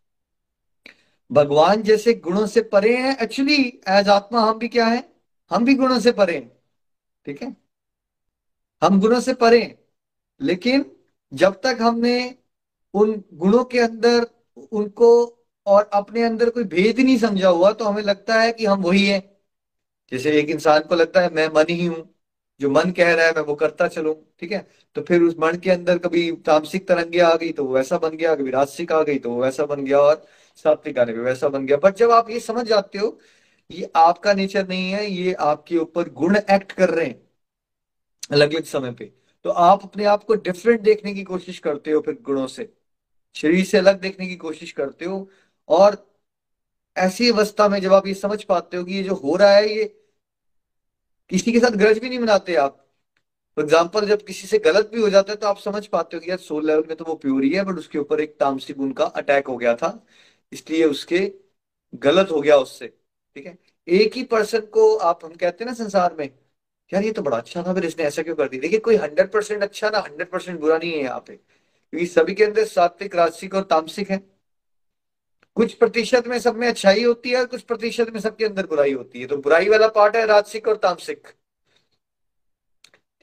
भगवान 1.32 1.82
जैसे 1.82 2.14
गुणों 2.14 2.46
से 2.46 2.60
परे 2.60 2.96
हैं। 2.96 3.18
एक्चुअली 3.18 3.80
एज 3.88 4.08
आत्मा 4.08 4.40
हम 4.40 4.58
भी 4.58 4.68
क्या 4.68 4.86
है? 4.86 5.12
हम 5.50 5.64
भी 5.64 5.74
गुणों 5.74 6.00
से 6.00 6.12
परे 6.12 6.34
हैं। 6.34 6.52
ठीक 7.26 7.42
है? 7.42 7.56
हम 8.82 9.00
गुणों 9.00 9.20
से 9.20 9.34
परे 9.34 9.62
हैं। 9.62 9.78
लेकिन 10.40 10.96
जब 11.34 11.60
तक 11.60 11.78
हमने 11.80 12.34
उन 12.94 13.24
गुणों 13.32 13.64
के 13.64 13.78
अंदर 13.78 14.26
उनको 14.72 15.38
और 15.66 15.90
अपने 15.92 16.22
अंदर 16.22 16.50
कोई 16.50 16.64
भेद 16.64 17.00
नहीं 17.00 17.18
समझा 17.18 17.48
हुआ 17.48 17.72
तो 17.72 17.84
हमें 17.84 18.02
लगता 18.02 18.34
है 18.34 18.52
कि 18.52 18.66
हम 18.66 18.82
वही 18.82 19.06
है। 19.06 19.33
जैसे 20.12 20.38
एक 20.40 20.50
इंसान 20.50 20.82
को 20.82 20.94
लगता 20.94 21.20
है 21.20 21.32
मैं 21.34 21.46
मन 21.48 21.70
ही 21.70 21.84
हूँ, 21.86 22.08
जो 22.60 22.70
मन 22.70 22.90
कह 22.92 23.12
रहा 23.14 23.26
है 23.26 23.32
मैं 23.32 23.42
वो 23.42 23.54
करता 23.54 23.88
चलूँ, 23.88 24.14
ठीक 24.40 24.52
है? 24.52 24.66
तो 24.96 25.02
फिर 25.02 25.22
उस 25.22 25.34
मन 25.40 25.56
के 25.58 25.70
अंदर 25.70 25.98
कभी 25.98 26.30
तामसिक 26.46 26.86
तरंगे 26.88 27.20
आ 27.20 27.34
गई 27.36 27.52
तो 27.52 27.64
वो 27.64 27.74
वैसा 27.74 27.98
बन 27.98 28.16
गया, 28.16 28.34
कभी 28.34 28.50
राजसिक 28.50 28.92
आ 28.92 29.02
गई 29.02 29.18
तो 29.18 29.30
वो 29.30 29.42
वैसा 29.42 29.64
बन 29.66 29.84
गया, 29.84 29.98
और 30.00 30.24
सात्विक 30.64 30.98
आने 30.98 31.12
पे 31.12 31.20
वैसा 31.20 31.48
बन 31.48 31.66
गया। 31.66 31.76
बट 31.78 31.96
जब 31.96 32.10
आप 32.12 32.30
ये 32.30 32.40
समझ 32.40 32.66
जाते 32.66 32.98
हो, 32.98 33.18
ये 33.70 33.90
आपका 33.96 34.32
नेचर 34.34 34.68
नहीं 34.68 34.90
है, 34.92 35.06
ये 35.06 35.32
आपके 35.34 35.78
ऊपर 35.78 36.08
गुण 36.12 36.36
एक्ट 36.36 36.72
कर 36.72 36.90
रहे 36.90 37.06
हैं 37.06 37.22
अलग 38.30 38.54
अलग 38.54 38.64
समय 38.64 38.92
पे। 38.92 39.12
तो 39.44 39.50
आप 39.50 39.82
अपने 39.84 40.04
आप 40.06 40.24
को 40.24 40.34
डिफरेंट 40.36 40.80
देखने 40.80 41.14
की 41.14 41.22
कोशिश 41.24 41.58
करते 41.58 41.90
हो 41.90 42.00
फिर 42.00 42.18
गुणों 42.22 42.46
से, 42.46 42.68
शरीर 43.36 43.64
से 43.64 43.78
अलग 43.78 44.00
देखने 44.00 44.26
की 44.26 44.36
कोशिश 44.36 44.72
करते 44.72 45.04
हो, 45.04 45.28
और 45.68 45.94
ऐसी 46.96 47.30
अवस्था 47.30 47.68
में 47.68 47.80
जब 47.80 47.92
आप 47.92 48.06
ये 48.06 48.14
समझ 48.14 48.42
पाते 48.44 48.76
हो 48.76 48.84
कि 48.84 48.94
ये 48.94 49.02
जो 49.02 49.14
हो 49.16 49.36
रहा 49.36 49.50
है, 49.50 49.68
ये 49.68 49.84
किसी 51.30 51.52
के 51.52 51.60
साथ 51.60 51.76
ग्रज 51.78 51.98
भी 51.98 52.08
नहीं 52.08 52.18
मनाते 52.18 52.54
आप। 52.56 52.76
फॉर 53.56 53.64
एग्ज़ाम्पल 53.64 54.06
जब 54.08 54.22
किसी 54.26 54.46
से 54.46 54.58
गलत 54.60 54.90
भी 54.94 55.00
हो 55.00 55.08
जाता 55.10 55.32
है 55.32 55.36
तो 55.38 55.46
आप 55.46 55.58
समझ 55.58 55.86
पाते 55.86 56.16
हो 56.16 56.20
कि 56.20 56.30
यार 56.30 56.38
सोल 56.40 56.66
लेवल 56.66 56.84
में 56.88 56.96
तो 56.96 57.04
वो 57.04 57.14
प्योर 57.16 57.44
ही 57.44 57.50
है 57.50 57.64
बट 57.64 57.78
उसके 57.78 57.98
ऊपर 57.98 58.20
एक 58.20 58.36
तामसिक 58.40 58.76
गुण 58.78 58.92
का 58.92 59.04
अटैक 59.04 59.46
हो 59.48 59.56
गया 59.56 59.74
था। 59.76 60.00
इसलिए 60.52 60.84
उसके 60.86 61.20
गलत 62.02 62.30
हो 62.30 62.40
गया 62.40 62.56
उससे, 62.58 62.86
ठीक 63.36 63.46
है? 63.46 63.56
एक 63.88 64.16
ही 64.16 64.22
पर्सन 64.24 64.60
को 64.72 64.94
आप, 64.96 65.24
हम 65.24 65.34
कहते 65.34 65.64
हैं 65.64 65.70
ना 65.70 65.74
संसार 65.74 66.14
में, 66.18 66.28
यार 66.92 67.04
ये 67.04 67.12
तो 67.12 67.22
बड़ा 67.22 67.36
अच्छा 67.38 67.62
था, 67.62 67.74
फिर 67.74 67.84
इसने 67.84 68.04
ऐसा 68.04 68.22
क्यों 68.22 68.34
कर 68.36 68.48
दिया? 68.48 68.60
देखिए, 68.62 68.78
कोई 68.80 68.96
हंड्रेड 68.96 69.30
परसेंट 69.32 69.62
अच्छा 69.62 69.90
ना 69.90 69.98
हंड्रेड 69.98 70.30
परसेंट 70.30 70.60
बुरा 70.60 70.78
नहीं 70.78 70.92
है 70.92 71.02
यहाँ 71.02 71.20
पे। 71.26 71.36
क्योंकि 71.36 72.06
सभी 72.06 72.34
के 72.34 72.44
अंदर 72.44 72.64
सात्विक, 72.66 73.14
राजसिक 73.16 73.54
और 73.54 73.62
तामसिक 73.64 74.10
है। 74.10 74.18
कुछ 75.56 75.74
प्रतिशत 75.74 76.26
में 76.26 76.38
सब 76.38 76.56
में 76.56 76.66
अच्छाई 76.68 77.02
होती 77.04 77.30
है 77.30 77.36
और 77.36 77.46
कुछ 77.46 77.62
प्रतिशत 77.62 78.10
में 78.10 78.20
सबके 78.20 78.44
अंदर 78.44 78.66
बुराई 78.66 78.92
होती 78.92 79.20
है। 79.20 79.26
तो 79.26 79.36
बुराई 79.36 79.68
वाला 79.68 79.88
पार्ट 79.88 80.16
है 80.16 80.24
राजसिक 80.26 80.68
और 80.68 80.76
तामसिक। 80.76 81.28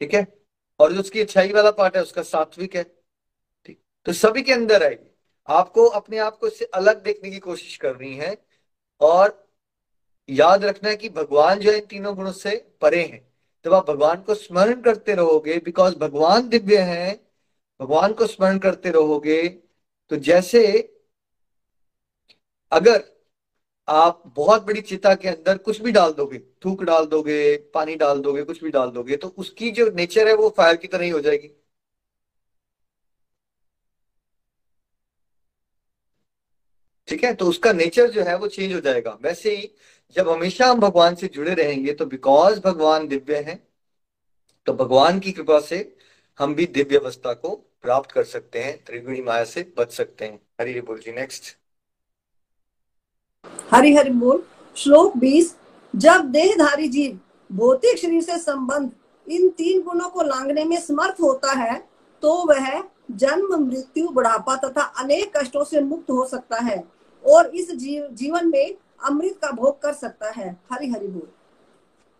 ठीक 0.01 0.13
है? 0.13 0.25
और 0.79 0.93
जो 0.93 0.99
उसकी 0.99 1.21
अच्छाई 1.21 1.51
वाला 1.53 1.71
पार्ट 1.71 1.95
है, 1.95 2.01
उसका 2.01 2.21
सात्विक 2.21 2.75
है। 2.75 2.83
ठीक। 3.65 3.79
तो 4.05 4.13
सभी 4.13 4.41
के 4.41 4.53
अंदर 4.53 4.83
आएगी 4.83 5.09
आपको 5.47 5.85
अपने 5.85 6.17
आप 6.17 6.37
को 6.37 6.47
इससे 6.47 6.65
अलग 6.65 7.03
देखने 7.03 7.29
की 7.31 7.39
कोशिश 7.39 7.75
करनी 7.77 8.13
है 8.15 8.35
और 9.01 9.47
याद 10.29 10.63
रखना 10.65 10.89
है 10.89 10.95
कि 10.95 11.09
भगवान 11.09 11.59
जो 11.59 11.71
है 11.71 11.77
इन 11.77 11.85
तीनों 11.85 12.15
गुणों 12.15 12.31
से 12.31 12.55
परे 12.81 13.01
हैं। 13.03 13.21
जब 13.65 13.73
आप 13.73 13.89
भगवान 13.89 14.21
को 14.21 14.35
स्मरण 14.35 14.81
करते 14.81 15.15
रहोगे 15.15 15.57
बिकॉज़ 15.57 15.95
भगवान 15.95 16.47
दिव्य 16.49 16.77
है, 16.77 17.19
भगवान 17.79 18.13
को 18.13 18.27
स्मरण 18.27 18.57
करते 18.59 18.91
रहोगे 18.91 19.47
तो 20.11 20.15
जैसे 20.17 20.63
अगर 22.71 23.03
आप 23.87 24.23
बहुत 24.35 24.63
बड़ी 24.65 24.81
चिता 24.83 25.13
के 25.15 25.27
अंदर 25.29 25.57
कुछ 25.59 25.81
भी 25.81 25.91
डाल 25.91 26.11
दोगे, 26.13 26.39
थूक 26.65 26.83
डाल 26.83 27.05
दोगे, 27.07 27.55
पानी 27.73 27.95
डाल 27.97 28.19
दोगे, 28.21 28.43
कुछ 28.43 28.63
भी 28.63 28.69
डाल 28.71 28.91
दोगे 28.91 29.17
तो 29.17 29.27
उसकी 29.39 29.71
जो 29.71 29.89
नेचर 29.91 30.27
है 30.27 30.35
वो 30.35 30.49
फायर 30.57 30.75
की 30.77 30.87
तरह 30.87 31.03
ही 31.03 31.09
हो 31.09 31.19
जाएगी। 31.21 31.55
ठीक 37.07 37.23
है? 37.23 37.33
तो 37.33 37.45
उसका 37.45 37.71
नेचर 37.73 38.09
जो 38.11 38.23
है 38.23 38.35
वो 38.37 38.47
चेंज 38.47 38.73
हो 38.73 38.79
जाएगा। 38.79 39.17
वैसे 39.23 39.55
ही 39.55 39.69
जब 40.15 40.29
हमेशा 40.29 40.67
हम 40.67 40.79
भगवान 40.79 41.15
से 41.15 41.27
जुड़े 41.27 41.53
रहेंगे 41.55 41.93
तो 41.93 42.05
बिकॉज़ 42.07 42.59
भगवान 42.61 43.07
दिव्य 43.07 43.41
है 43.41 43.59
तो 44.67 44.73
भगवान 44.73 45.19
की 45.19 45.31
कृपा 45.31 45.59
से 45.59 45.77
हम 46.39 46.55
भी 46.55 46.65
दिव्य 46.69 46.97
अवस्था 46.97 47.33
को 47.33 47.55
प्राप्त 47.83 48.11
कर 48.11 48.23
सकते 48.25 48.63
हैं 48.63 48.77
त्रिगुणी 48.85 49.21
माया 49.21 49.43
से 49.45 49.63
बच 49.77 49.91
सकते 49.93 50.25
हैं। 50.25 50.39
हरी 50.61 50.81
बोल 50.81 50.99
जी 50.99 51.11
नेक्स्ट 51.11 51.55
हरि 53.71 53.95
हरि 53.95 54.09
बोल 54.09 54.43
श्लोक 54.77 55.13
20 55.17 55.43
जब 55.95 56.21
देहधारी 56.31 56.87
जीव 56.87 57.19
भौतिक 57.51 57.97
शरीर 57.97 58.21
से 58.21 58.37
संबंध 58.37 58.91
इन 59.27 59.49
तीन 59.49 59.81
गुणों 59.81 60.09
को 60.09 60.21
लांगने 60.21 60.65
में 60.65 60.75
समर्थ 60.77 61.21
होता 61.21 61.53
है 61.59 61.75
तो 62.21 62.33
वह 62.49 62.83
जन्म 63.11 63.55
मृत्यु 63.65 64.09
बुढ़ापा 64.09 64.55
तथा 64.55 64.81
अनेक 64.81 65.37
कष्टों 65.37 65.63
से 65.63 65.81
मुक्त 65.81 66.11
हो 66.11 66.25
सकता 66.25 66.59
है 66.59 66.83
और 67.23 67.47
इस 67.55 67.71
जीव, 67.71 68.07
जीवन 68.11 68.47
में 68.47 68.75
अमृत 69.03 69.39
का 69.41 69.51
भोग 69.51 69.81
कर 69.81 69.93
सकता 69.93 70.29
है। 70.29 70.55
हरि 70.73 70.89
हरि 70.89 71.07
बोल। 71.07 71.27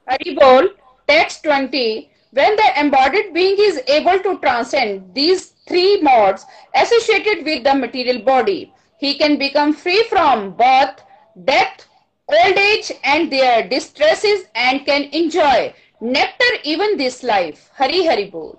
हरि 0.09 0.32
बोल 0.32 0.67
text 1.07 1.47
20 1.47 2.09
when 2.34 2.55
the 2.55 2.67
embodied 2.80 3.34
being 3.34 3.57
is 3.59 3.80
able 3.89 4.19
to 4.26 4.38
transcend 4.38 4.99
these 5.13 5.41
three 5.69 6.01
modes 6.01 6.45
associated 6.74 7.45
with 7.45 7.65
the 7.65 7.74
material 7.76 8.19
body 8.28 8.59
he 9.01 9.15
can 9.15 9.36
become 9.38 9.74
free 9.74 10.03
from 10.11 10.51
birth 10.61 11.01
death, 11.45 11.85
old 12.29 12.57
age, 12.57 12.91
and 13.03 13.31
their 13.31 13.67
distresses 13.69 14.43
and 14.55 14.85
can 14.85 15.03
enjoy 15.11 15.73
nectar 16.01 16.51
even 16.63 16.97
this 16.97 17.23
life. 17.23 17.69
Hari 17.75 18.05
hari 18.05 18.29
bol. 18.31 18.51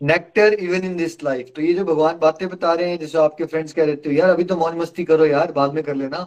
Nectar 0.00 0.52
even 0.54 0.84
in 0.84 0.96
this 0.96 1.22
life 1.24 1.52
तो 1.56 1.62
ये 1.62 1.72
जो 1.74 1.84
भगवान 1.84 2.18
बातें 2.18 2.48
बता 2.48 2.72
रहे 2.72 2.90
हैं, 2.90 2.98
जैसे 2.98 3.18
आपके 3.18 3.44
फ्रेंड्स 3.44 3.72
कह 3.72 3.84
रहे 3.84 3.96
थे, 3.96 4.12
यार, 4.16 4.30
अभी 4.30 4.44
तो 4.44 4.56
मौज 4.56 4.74
मस्ती 4.76 5.04
करो 5.04 5.26
यार, 5.26 5.52
बाद 5.52 5.72
में 5.74 5.82
कर 5.84 5.94
लेना। 5.94 6.18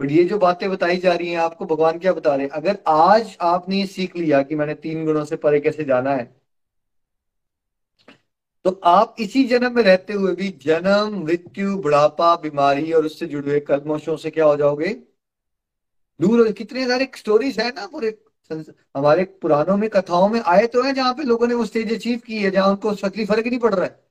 बट 0.00 0.10
ये 0.10 0.24
जो 0.24 0.38
बातें 0.38 0.68
बताई 0.70 0.96
जा 0.96 1.12
रही 1.12 1.28
हैं, 1.30 1.38
आपको 1.38 1.64
भगवान 1.66 1.98
क्या 1.98 2.12
बता 2.12 2.34
रहे 2.34 2.46
हैं? 2.46 2.50
अगर 2.52 2.78
आज 2.88 3.36
आपने 3.40 3.76
ये 3.76 3.86
सीख 3.86 4.16
लिया 4.16 4.42
कि 4.42 4.54
मैंने 4.54 4.74
तीन 4.74 5.04
गुणों 5.04 5.24
से 5.24 5.36
परे 5.36 5.60
कैसे 5.60 5.84
जाना 5.84 6.14
है 6.14 6.24
तो 8.64 8.70
आप 8.84 9.16
इसी 9.20 9.42
जन्म 9.44 9.74
में 9.76 9.82
रहते 9.82 10.12
हुए 10.12 10.34
भी 10.34 10.48
जन्म, 10.62 11.22
मृत्यु, 11.24 11.76
बुढ़ापा, 11.76 12.34
बीमारी 12.42 12.92
और 12.92 13.06
उससे 13.06 13.26
जुड़े 13.26 13.50
हुए 13.50 13.60
कलमोशों 13.60 14.16
से 14.16 14.30
क्या 14.30 14.44
हो 14.44 14.56
जाओगे? 14.56 14.96
दूर 16.20 16.46
हो 16.46 16.52
कितने 16.52 16.86
सारे 16.88 17.08
स्टोरीज 17.16 17.58
है 17.60 17.68
ना 17.70 17.86
पूरे 17.86 18.18
हमारे 18.50 19.24
पुरानों 19.42 19.76
में, 19.76 19.88
कथाओं 19.90 20.28
में 20.28 20.40
आए 20.42 20.66
तो 20.66 20.82
है 20.82 20.92
जहाँ 20.94 21.14
पे 21.14 21.22
लोगों 21.22 21.46
ने 21.46 21.54
वो 21.54 21.64
स्टेज 21.66 21.92
अचीव 21.94 22.18
की 22.26 22.38
है, 22.38 22.50
जहाँ 22.50 22.68
उनको 22.68 22.94
तकलीफ़ 22.94 23.28
फ़र्क 23.28 23.46
नहीं 23.46 23.58
पड़ 23.58 23.74
रहा 23.74 23.84
है। 23.84 24.02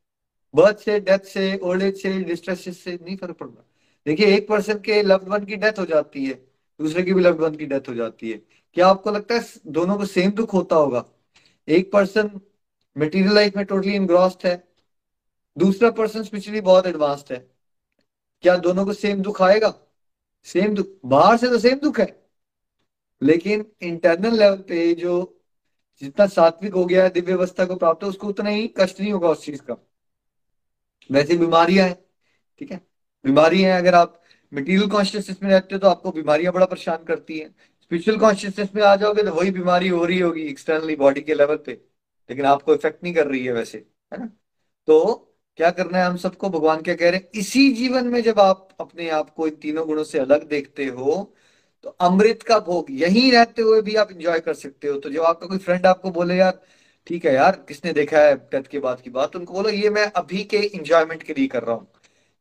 बर्थ 0.53 0.79
से 0.79 0.99
डेथ 0.99 1.25
से 1.27 1.57
ओल्ड 1.57 1.83
एज 1.83 2.01
से 2.01 2.17
डिस्ट्रेस 2.23 2.83
से 2.83 2.93
नहीं 2.95 3.15
फ़र्क 3.17 3.37
पड़ 3.37 3.47
रहा। 3.47 3.63
देखिए, 4.05 4.25
एक 4.27 4.47
पर्सन 4.47 4.79
के 4.79 5.01
लव्ड 5.01 5.27
वन 5.29 5.45
की 5.45 5.55
डेथ 5.55 5.79
हो 5.79 5.85
जाती 5.85 6.25
है, 6.25 6.33
दूसरे 6.79 7.03
की 7.03 7.13
भी 7.13 7.21
लव्ड 7.21 7.41
वन 7.41 7.55
की 7.55 7.65
डेथ 7.65 7.89
हो 7.89 7.93
जाती 7.93 8.31
है। 8.31 8.37
क्या 8.77 8.87
आपको 8.87 9.11
लगता 9.11 9.35
है 9.35 9.45
दोनों 9.69 9.97
को 9.97 10.05
सेम 10.05 10.31
दुख 10.31 10.53
होता 10.53 10.75
होगा? 10.75 11.05
एक 11.67 11.91
पर्सन 11.91 12.29
मेटीरियल 12.95 13.33
लाइफ 13.35 13.55
में 13.57 13.65
टोटली 13.65 13.93
इनग्रॉस्ड 13.95 14.45
है, 14.47 14.63
दूसरा 15.57 15.89
पर्सन 15.91 16.23
स्पिरिचुअली 16.23 16.61
बहुत 16.61 16.87
एडवांस्ड 16.87 17.33
है। 17.33 17.37
क्या 18.43 18.55
दोनों 18.57 18.85
को 18.85 18.93
सेम 18.93 19.21
दुख 19.21 19.41
आएगा? 19.41 19.73
सेम 20.47 20.75
दुख, 20.75 20.87
बाहर 21.05 21.37
से 21.37 21.47
तो 21.49 21.59
सेम 21.59 21.79
दुख 21.79 21.99
है। 21.99 22.07
लेकिन 23.21 23.65
इंटरनल 23.81 24.37
लेवल 24.39 24.57
पे 24.69 24.93
जो 24.93 25.39
जितना 26.01 26.25
सात्विक 26.27 26.73
हो 26.73 26.85
गया 26.85 27.03
है 27.03 27.09
दिव्य 27.09 27.33
अवस्था 27.33 27.65
को 27.65 27.75
प्राप्त 27.75 28.03
हो, 28.03 28.09
उसको 28.09 28.27
उतना 28.27 28.49
ही 28.49 28.67
कष्ट 28.77 28.99
नहीं 28.99 29.11
होगा 29.11 29.29
उस 29.29 29.45
चीज़ 29.45 29.61
का। 29.61 29.77
वैसे 31.09 31.37
बीमारियाँ 31.37 31.87
हैं, 31.87 31.95
ठीक 32.61 32.71
है? 32.71 32.77
बीमारी 33.25 33.61
है, 33.61 33.77
अगर 33.77 33.95
आप 33.95 34.21
मटीरियल 34.51 34.89
कॉन्शियसनेस 34.89 35.37
में 35.43 35.49
रहते 35.49 35.75
हो 35.75 35.79
तो 35.79 35.87
आपको 35.87 36.11
बीमारियाँ 36.11 36.53
बड़ा 36.53 36.65
परेशान 36.65 37.03
करती 37.03 37.39
हैं। 37.39 37.49
स्पिरिचुअल 37.81 38.17
कॉन्शियसनेस 38.19 38.69
में 38.75 38.81
आ 38.83 38.95
जाओगे 38.95 39.23
तो 39.23 39.31
वही 39.31 39.51
बीमारी 39.51 39.87
हो 39.89 40.03
रही 40.05 40.19
होगी 40.19 40.41
एक्सटर्नली 40.41 40.95
बॉडी 40.95 41.21
के 41.21 41.33
लेवल 41.33 41.57
पे, 41.57 41.71
लेकिन 42.29 42.45
आपको 42.45 42.73
इफ़ेक्ट 42.75 43.03
नहीं 43.03 43.13
कर 43.13 43.27
रही 43.27 43.45
है 43.45 43.53
वैसे, 43.53 43.77
है 44.11 44.19
ना? 44.19 44.25
तो 44.87 45.32
क्या 45.59 45.69
करना 45.71 45.97
है 45.97 46.05
हम 46.05 46.15
सबको? 46.17 46.49
भगवान 46.49 46.81
क्या 46.81 46.95
कह 46.95 47.09
रहे 47.09 47.15
हैं, 47.15 47.29
इसी 47.35 47.71
जीवन 47.73 48.07
में 48.07 48.21
जब 48.23 48.39
आप 48.39 48.67
अपने 48.79 49.09
आप 49.11 49.29
को 49.29 49.47
इन 49.47 49.55
तीनों 49.61 49.85
गुणों 49.87 50.03
से 50.03 50.19
अलग 50.19 50.47
देखते 50.49 50.85
हो 50.87 51.33
तो 51.83 51.89
अमृत 52.01 52.43
का 52.43 52.57
भोग 52.61 52.85
यही 52.91 53.29
रहते 53.31 53.61
हुए 53.61 53.81
भी 53.81 53.95
आप 53.95 54.11
इंजॉय 54.11 54.39
कर 54.39 54.53
सकते 54.55 54.87
हो। 54.87 54.97
तो 54.99 55.09
जब 55.09 55.21
आपका 55.23 55.47
कोई 55.47 55.57
फ्रेंड 55.57 55.85
आपको 55.85 56.11
बोले, 56.11 56.35
यार, 56.35 56.59
ठीक 57.07 57.25
है 57.25 57.33
यार, 57.33 57.55
किसने 57.67 57.93
देखा 57.93 58.19
है 58.19 58.35
डेथ 58.35 58.67
के 58.71 58.79
बाद 58.79 59.01
की 59.01 59.09
बात? 59.09 59.31
तो 59.33 59.39
उनको 59.39 59.53
बोलो, 59.53 59.69
ये 59.69 59.89
मैं 59.89 60.05
अभी 60.13 60.43
के 60.45 60.57
इंजॉयमेंट 60.59 61.23
के 61.23 61.33
लिए 61.33 61.47
कर 61.47 61.63
रहा 61.63 61.75
हूँ। 61.75 61.87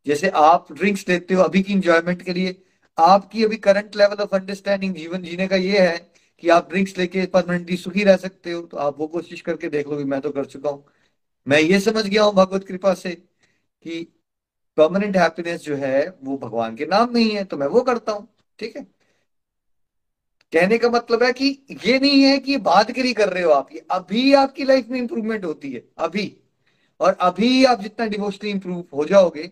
जैसे 0.07 0.29
आप 0.37 0.73
ड्रिंक्स 0.73 1.05
लेते 1.09 1.35
हो 1.35 1.43
अभी 1.43 1.63
की 1.63 1.73
इंजॉयमेंट 1.73 2.23
के 2.23 2.33
लिए, 2.33 2.57
आपकी 2.99 3.45
अभी 3.45 3.57
करंट 3.59 3.97
लेवल 3.97 4.23
ऑफ़ 4.23 4.35
अंडरस्टैंडिंग 4.37 4.95
जीवन 4.95 5.23
जीने 5.23 5.47
का 5.49 5.57
ये 5.59 5.79
है 5.81 5.99
कि 6.43 6.49
आप 6.51 6.69
ड्रिंक्स 6.71 6.97
लेके 6.99 7.27
परमानेंटली 7.29 7.77
सुखी 7.77 8.05
रह 8.05 8.17
सकते 8.19 8.53
हो। 8.53 8.63
तो 8.63 8.77
आप 8.79 8.99
वो 8.99 9.07
कोशिश 9.09 9.41
करके 9.41 9.69
देख 9.69 9.89
लो 9.89 9.97
कि 9.99 10.05
मैं 10.05 10.21
तो 10.21 10.31
कर 10.31 10.45
चुका 10.47 10.71
हूँ। 10.71 10.85
मैं 11.47 11.61
ये 11.61 11.81
समझ 11.81 12.07
गया 12.07 12.23
हूँ 12.23 12.35
भगवत 12.35 12.65
कृपा 12.65 12.95
से 12.95 13.11
कि 13.11 14.01
परमानेंट 14.79 15.17
हैप्पीनेस 15.17 15.61
जो 15.61 15.77
है, 15.77 16.09
वो 16.23 16.37
भगवान 16.39 16.77
के 16.77 16.87
नाम 16.87 17.13
में 17.15 17.21
ही 17.21 17.31
है 17.31 17.45
तो 17.45 17.57
मैं 17.57 17.67
वो 17.67 17.81
करता 17.83 18.13
हूँ, 18.13 18.29
ठीक 18.59 18.77
है? 18.77 18.87
कहने 20.53 20.79
का 20.79 20.89
मतलब 20.91 21.23
है 21.23 21.33
कि 21.33 21.47
ये 21.85 21.99
नहीं 21.99 22.23
है 22.23 22.39
कि 22.39 22.57
बात 22.59 22.91
के 22.91 23.03
लिए 23.03 23.13
कर 23.15 23.29
रहे 23.29 23.43
हो 23.43 23.51
आप, 23.51 23.69
ये 23.73 23.85
अभी 23.91 24.33
आपकी 24.35 24.65
लाइफ 24.65 24.89
में 24.89 24.99
इंप्रूवमेंट 24.99 25.45
होती 25.45 25.73
है, 25.73 25.83
अभी। 25.99 26.37
और 27.01 27.17
अभी 27.21 27.65
आप 27.65 27.81
जितना 27.81 28.07
डिवोशनली 28.07 28.51
इंप्रूव 28.51 28.85
हो 28.95 29.05
जाओगे, 29.05 29.51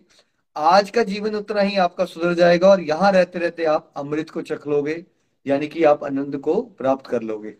आज 0.55 0.89
का 0.89 1.03
जीवन 1.03 1.35
उतना 1.35 1.61
ही 1.61 1.77
आपका 1.77 2.05
सुधर 2.05 2.33
जाएगा 2.33 2.69
और 2.69 2.81
यहाँ 2.81 3.11
रहते 3.11 3.39
रहते 3.39 3.65
आप 3.65 3.91
अमृत 3.97 4.29
को 4.29 4.41
चख 4.41 4.67
लोगे, 4.67 5.03
यानी 5.45 5.67
कि 5.67 5.83
आप 5.83 6.03
आनंद 6.03 6.37
को 6.39 6.61
प्राप्त 6.61 7.07
कर 7.07 7.21
लोगे। 7.23 7.55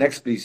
नेक्स्ट 0.00 0.22
प्लीज़ 0.22 0.44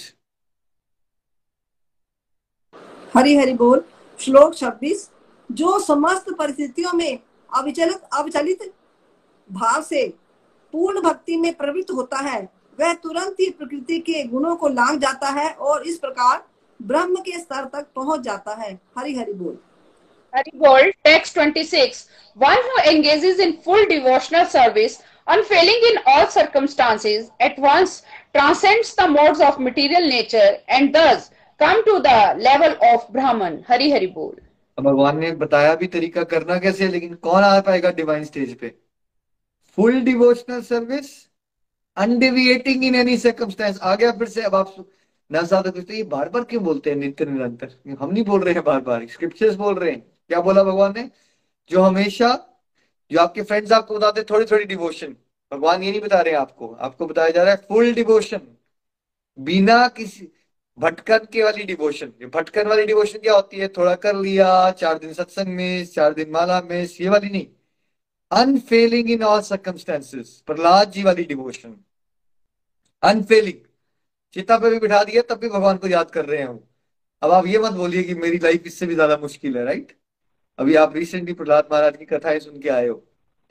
हरी 3.15 3.35
हरी 3.37 3.53
बोल, 3.53 3.81
श्लोक 4.19 4.53
26 4.55 5.07
जो 5.49 5.77
समस्त 5.79 6.25
परिस्थितियों 6.39 6.91
में 6.93 7.19
अविचलित 7.49 8.01
अविचलित 8.13 8.71
भाव 9.49 9.81
से 9.83 10.07
पूर्ण 10.73 11.01
भक्ति 11.01 11.37
में 11.37 11.53
प्रवृत्त 11.53 11.91
होता 11.91 12.17
है, 12.19 12.41
वह 12.79 12.93
तुरंत 12.93 13.39
ही 13.39 13.49
प्रकृति 13.49 13.99
के 13.99 14.23
गुणों 14.23 14.55
को 14.55 14.67
लांग 14.67 14.99
जाता 15.01 15.29
है 15.39 15.49
और 15.51 15.87
इस 15.87 15.97
प्रकार 15.99 16.43
ब्रह्म 16.79 17.15
के 17.21 17.39
स्तर 17.39 17.65
तक 17.73 17.87
पहुँच 17.95 18.21
जाता 18.21 18.55
है। 18.55 18.73
हरी 18.97 19.15
हरि 19.15 19.33
बोल। 19.33 19.57
हरि 20.33 20.51
बोल 20.57 20.91
text 21.03 21.39
26 21.39 22.03
one 22.37 22.69
who 22.69 22.89
engages 22.89 23.39
in 23.39 23.51
full 23.65 23.85
devotional 23.85 24.45
service 24.47 24.99
unfailing 25.27 25.85
in 25.85 25.97
all 26.07 26.25
circumstances 26.35 27.29
at 27.41 27.59
once 27.59 28.01
transcends 28.33 28.95
the 28.99 29.09
modes 29.09 29.41
of 29.41 29.61
material 29.61 30.09
nature 30.09 30.59
and 30.69 30.95
thus 30.95 31.29
come 31.59 31.83
to 31.85 31.99
the 32.01 32.19
level 32.39 32.75
of 32.89 33.07
Brahman. 33.11 33.63
Hari 33.63 33.91
Hari 33.91 34.07
Bol. 34.07 34.35
भगवान 34.77 35.17
ने 35.19 35.31
बताया 35.39 35.73
भी 35.75 35.87
तरीका 35.87 36.23
करना 36.23 36.57
कैसे 36.59 36.83
है, 36.83 36.91
लेकिन 36.91 37.15
कौन 37.15 37.43
आ 37.43 37.59
पाएगा 37.61 37.91
डिवाइन 37.91 38.23
स्टेज 38.23 38.57
पे? 38.59 38.73
Full 39.77 39.99
devotional 40.01 40.61
service 40.61 41.09
undeviating 41.97 42.83
in 42.85 42.95
any 42.95 43.17
circumstance 43.17 43.79
आ 43.79 43.95
गया 43.95 44.11
फिर 44.11 44.27
से, 44.27 44.41
अब 44.41 44.55
आप 44.55 44.75
ना 45.31 45.41
ज़्यादा 45.41 45.71
कुछ 45.71 45.85
तो 45.87 45.93
ये 45.93 46.03
बार 46.13 46.29
बार 46.29 46.43
क्यों 46.43 46.63
बोलते 46.63 46.89
हैं 46.89 46.97
नित्य 46.97 47.25
निरंतर? 47.25 47.75
हम 47.99 48.11
नहीं 48.11 48.23
बोल 48.23 48.41
रहे 48.43 48.53
हैं 48.53 48.63
बार 48.63 48.79
बार 48.81 49.05
स्क्रिप्चर्स 49.07 49.55
बोल 49.55 49.75
रहे 49.75 49.91
हैं। 49.91 49.99
क्या 49.99 50.41
बोला 50.41 50.63
भगवान 50.63 50.93
ने? 50.97 51.09
जो 51.71 51.81
हमेशा, 51.81 52.29
जो 53.11 53.19
आपके 53.19 53.41
फ्रेंड्स 53.41 53.71
आपको 53.71 53.97
बताते 53.97 54.23
थोड़ी 54.29 54.45
थोड़ी 54.51 54.65
डिवोशन 54.65 55.15
भगवान 55.51 55.83
ये 55.83 55.91
नहीं 55.91 56.01
बता 56.01 56.21
रहे 56.21 56.33
आपको। 56.35 56.67
आपको 56.79 57.05
बताया 57.07 57.29
जा 57.29 57.43
रहा 57.43 57.53
है 57.53 57.65
फुल 57.67 57.93
डिवोशन 57.93 58.41
बिना 59.37 59.87
किसी 59.97 60.31
भटकन 60.79 61.25
के 61.33 61.43
वाली 61.43 61.63
डिवोशन 61.65 62.11
भटकन 62.27 62.67
वाली 62.67 62.85
डिवोशन 62.85 63.19
क्या 63.19 63.33
होती 63.35 63.57
है? 63.57 63.67
थोड़ा 63.69 63.95
कर 63.97 64.15
लिया, 64.17 64.71
चार 64.73 64.97
दिन 64.97 65.13
सत्संग 65.13 65.47
में, 65.49 65.85
चार 65.87 66.13
दिन 66.13 66.29
माला 66.31 66.61
में, 66.61 66.83
ये 67.01 67.09
वाली 67.09 67.29
नहीं। 67.29 67.47
Unfailing 68.31 69.09
in 69.11 69.23
all 69.23 69.41
circumstances 69.43 70.41
Prahlad 70.47 70.91
ji 70.91 71.03
वाली 71.03 71.23
डिवोशन 71.25 71.75
अनफेलिंग 73.03 73.65
चिता 74.35 74.57
पे 74.57 74.69
भी 74.69 74.79
बिठा 74.79 75.03
दिया, 75.03 75.21
तब 75.23 75.39
भी 75.39 75.49
भगवान 75.49 75.77
को 75.77 75.87
याद 75.87 76.11
कर 76.11 76.25
रहे 76.25 76.39
हैं 76.39 76.59
अब 77.21 77.31
आप 77.31 77.47
ये 77.47 77.59
मत 77.59 77.71
बोलिए 77.73 78.03
कि 78.03 78.13
मेरी 78.15 78.37
लाइफ 78.39 78.63
इससे 78.65 78.85
भी 78.85 78.93
ज़्यादा 78.95 79.17
मुश्किल 79.17 79.57
है 79.57 79.63
राइट 79.65 79.95
अभी 80.59 80.75
आप 80.75 80.95
रिसेंटली 80.95 81.33
प्रहलाद 81.33 81.67
महाराज 81.71 81.97
की 81.97 82.05
कथाएँ 82.05 82.39
सुन 82.39 82.59
के 82.61 82.69
आए 82.69 82.87
हो, 82.87 82.95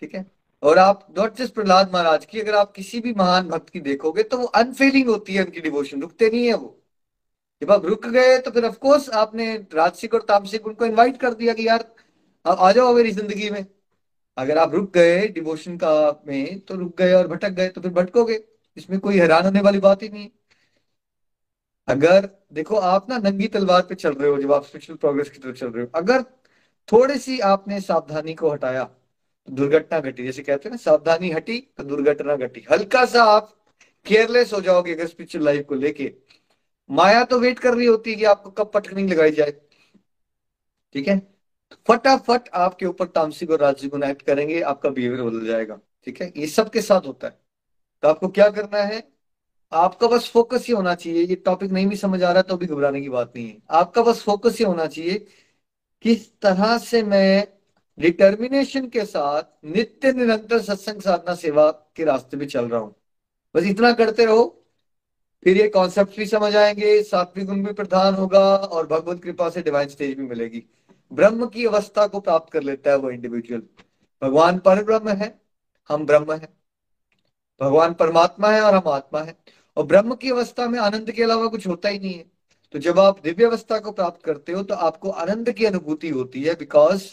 ठीक 0.03 0.15
है? 0.15 0.25
और 0.63 0.79
आप 0.79 1.07
नॉट 1.19 1.37
जस्ट 1.37 1.55
प्रहलाद 1.55 1.93
महाराज 1.95 2.25
की, 2.25 2.41
अगर 2.41 2.55
आप 2.57 2.73
किसी 2.73 3.01
भी 3.01 3.13
महान 3.15 3.49
भक्त 3.49 3.71
की 3.71 3.81
देखोगे 3.83 4.23
तो 4.25 4.39
वो 4.39 4.45
अनफेलिंग 4.57 5.09
होती 5.09 5.35
है 5.35 5.45
उनकी 5.45 5.61
डिवोशन 5.61 6.01
रुकते 6.03 6.31
नहीं 6.31 6.47
है 6.47 6.55
वो। 6.55 6.78
जब 7.63 7.71
आप 7.73 7.85
रुक 7.87 8.07
गए 8.07 8.39
तो 8.39 8.51
फिर 8.51 8.65
ऑफकोर्स 8.65 9.09
आपने 9.17 9.55
राजसिक 9.75 10.15
और 10.15 10.23
तामसिक 10.23 10.67
उनको 10.67 10.87
इनवाइट 10.87 11.17
कर 11.21 11.35
दिया 11.35 11.55
कि 11.55 11.67
यार, 11.69 11.85
आ 12.45 12.71
जाओ 12.73 12.95
मेरी 12.95 13.11
ज़िंदगी 13.13 13.51
में। 13.51 13.65
अगर 14.37 14.59
आप 14.59 14.75
रुक 14.75 14.93
गए 14.95 15.27
डिवोशन 15.29 15.77
का 15.77 16.23
में 16.29 16.59
तो 16.61 16.75
रुक 16.75 16.97
गए 16.99 17.13
और 17.13 17.27
भटक 17.29 17.51
गए 17.51 17.69
तो 17.69 17.81
फिर 17.81 17.91
भटकोगे। 17.93 18.41
इसमें 18.77 18.99
कोई 19.01 19.19
हैरान 19.19 19.45
होने 19.45 19.61
वाली 19.61 19.79
बात 19.79 20.03
ही 20.03 20.09
नहीं। 20.09 20.29
अगर, 21.89 22.29
देखो, 22.53 22.77
आप 22.77 23.09
ना 23.11 23.19
नंगी 23.19 23.47
तलवार 23.49 23.83
पे 23.83 23.95
चल 23.95 24.13
रहे 24.13 24.31
हो, 24.31 24.39
जब 24.39 24.53
आप 24.53 24.65
स्पिरिचुअल 24.65 24.97
प्रोग्रेस 24.97 25.31
की 25.31 25.39
तरफ़ 25.39 25.57
चल 25.57 25.69
रहे 25.69 25.85
हो। 25.85 25.91
अगर 25.95 26.23
थोड़ी 26.89 27.19
सी 27.19 27.39
आपने 27.43 27.81
सावधानी 27.81 28.35
को 28.35 28.51
हटाया 28.51 28.85
तो 28.85 29.53
दुर्घटना 29.53 30.01
घटी। 30.01 30.25
जैसे 30.25 30.43
कहते 30.43 30.69
हैं 30.69 30.71
ना, 30.71 30.77
सावधानी 30.77 31.31
हटी 31.31 31.59
तो 31.79 31.85
दुर्घटना 31.85 32.37
घटी। 32.37 32.65
हल्का 32.71 33.05
सा 33.07 33.23
आप 33.27 33.55
केयरलेस 34.07 34.53
हो 34.53 34.61
जाओगे 34.61 34.95
अगर 34.95 35.07
स्पिरिचुअल 35.07 35.45
लाइफ 35.45 35.67
को 35.69 35.75
लेके। 35.77 36.13
माया 36.91 37.25
तो 37.25 37.39
वेट 37.41 37.59
कर 37.59 37.75
रही 37.75 37.87
होती 37.87 38.11
है 38.11 38.17
कि 38.17 38.25
आपको 38.25 38.51
कब 38.51 38.71
पटकनी 38.75 39.07
लगाई 39.07 39.31
जाए। 39.31 39.51
ठीक 40.95 41.09
है? 41.09 41.19
फटाफट 41.89 42.49
आपके 42.55 42.87
ऊपर 42.87 43.07
तामसिक 43.07 43.51
और 43.51 43.61
राजसिक 43.61 43.91
गुण 43.91 44.05
एक्ट 44.05 44.23
करेंगे, 44.23 44.61
आपका 44.61 44.89
बिहेवियर 44.91 45.23
बदल 45.23 45.47
जाएगा। 45.47 45.79
ठीक 46.05 46.23
है? 46.23 46.33
ये 46.37 46.47
सबके 46.47 46.83
साथ 46.83 47.07
होता 47.07 47.27
है। 47.27 47.39
तो 48.03 48.09
आपको 48.09 48.29
क्या 48.29 48.49
करना 48.51 48.79
है? 48.79 49.03
आपका 49.73 50.07
बस 50.07 50.31
फोकस 50.31 50.67
ही 50.67 50.73
होना 50.75 50.95
चाहिए। 50.95 51.23
ये 51.23 51.35
टॉपिक 51.35 51.71
नहीं 51.71 51.87
भी 51.87 51.97
समझ 51.97 52.23
आ 52.23 52.33
रहा 52.33 52.43
तो 52.43 52.57
भी 52.57 52.67
घबराने 52.67 53.01
की 53.01 53.09
बात 53.09 53.33
नहीं 53.37 53.49
है। 53.49 53.59
आपका 53.71 54.03
बस 54.03 54.23
फोकस 54.23 54.59
ही 54.59 54.65
होना 54.65 54.87
चाहिए 54.87 55.27
किस 56.03 56.41
तरह 56.41 56.79
से 56.79 57.03
मैं 57.03 57.49
डिटर्मिनेशन 57.99 58.89
के 58.89 59.05
साथ 59.05 59.43
नित्य 59.65 60.13
निरंतर 60.13 60.61
सत्संग 60.63 61.01
साधना 61.01 61.35
सेवा 61.35 61.71
के 61.97 62.05
रास्ते 62.05 62.37
पे 62.37 62.47
चल 62.47 62.69
रहा 62.69 62.81
हूँ। 62.81 62.95
बस 63.55 63.65
इतना 63.65 63.93
करते 63.93 64.25
रहो। 64.25 64.45
फिर 65.45 65.57
ये 65.57 65.69
कॉन्सेप्ट 65.69 66.17
भी 66.19 66.27
समझ 66.27 66.55
आएँगे, 66.57 67.03
सात्विक 67.03 67.47
गुण 67.47 67.65
भी 67.65 67.73
प्रधान 67.73 68.15
होगा 68.15 68.41
और 68.57 68.87
भगवत 68.87 69.23
कृपा 69.23 69.49
से 69.51 69.63
डिवाइन 69.63 69.89
स्टेज 69.89 70.17
भी 70.17 70.27
मिलेगी। 70.27 70.63
ब्रह्म 71.11 71.47
की 71.47 71.67
अवस्था 71.67 72.07
को 72.07 72.21
प्राप्त 72.21 72.53
कर 72.53 72.63
लेता 72.63 72.91
है 72.91 72.97
वो 72.97 73.11
इंडिविजुअल 73.11 73.63
भगवान 74.23 74.59
पर 74.59 74.83
ब्रह्म 74.85 75.09
है, 75.09 75.35
हम 75.91 76.07
ब्रह्म 76.07 76.33
है। 76.33 76.49
भगवान 77.61 77.95
परमात्मा 77.95 78.51
है 78.51 78.61
और 78.63 78.75
हम 78.75 78.89
आत्मा 78.89 79.21
है। 79.21 79.37
और 79.77 79.87
ब्रह्म 79.87 80.15
की 80.15 80.31
अवस्था 80.31 80.69
में 80.69 80.79
आनंद 80.79 81.11
के 81.11 81.23
अलावा 81.23 81.47
कुछ 81.47 81.67
होता 81.67 81.89
ही 81.89 81.99
नहीं 81.99 82.15
है। 82.15 82.25
तो 82.75 82.79
जब 82.79 82.99
आप 83.01 83.21
दिव्य 83.25 83.45
अवस्था 83.45 83.79
को 83.79 83.93
प्राप्त 83.93 84.25
करते 84.25 84.53
हो 84.53 84.63
तो 84.63 84.75
आपको 84.75 85.11
आनंद 85.11 85.51
की 85.51 85.65
अनुभूति 85.65 86.09
होती 86.09 86.43
है 86.43 86.55
बिकॉज़ 86.55 87.05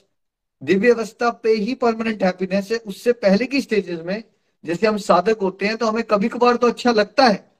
दिव्य 0.61 0.91
अवस्था 0.91 1.29
पे 1.43 1.51
ही 1.51 1.73
परमानेंट 1.75 2.23
हैप्पीनेस 2.23 2.71
है। 2.71 2.77
उससे 2.77 3.11
पहले 3.13 3.45
की 3.45 3.61
स्टेजेस 3.61 3.99
में, 3.99 4.23
जैसे 4.63 4.87
हम 4.87 4.97
साधक 4.97 5.37
होते 5.41 5.65
हैं 5.65 5.77
तो 5.77 5.85
हमें 5.85 6.03
कभी 6.03 6.29
कभार 6.29 6.55
तो 6.55 6.67
अच्छा 6.67 6.91
लगता 6.91 7.25
है। 7.25 7.54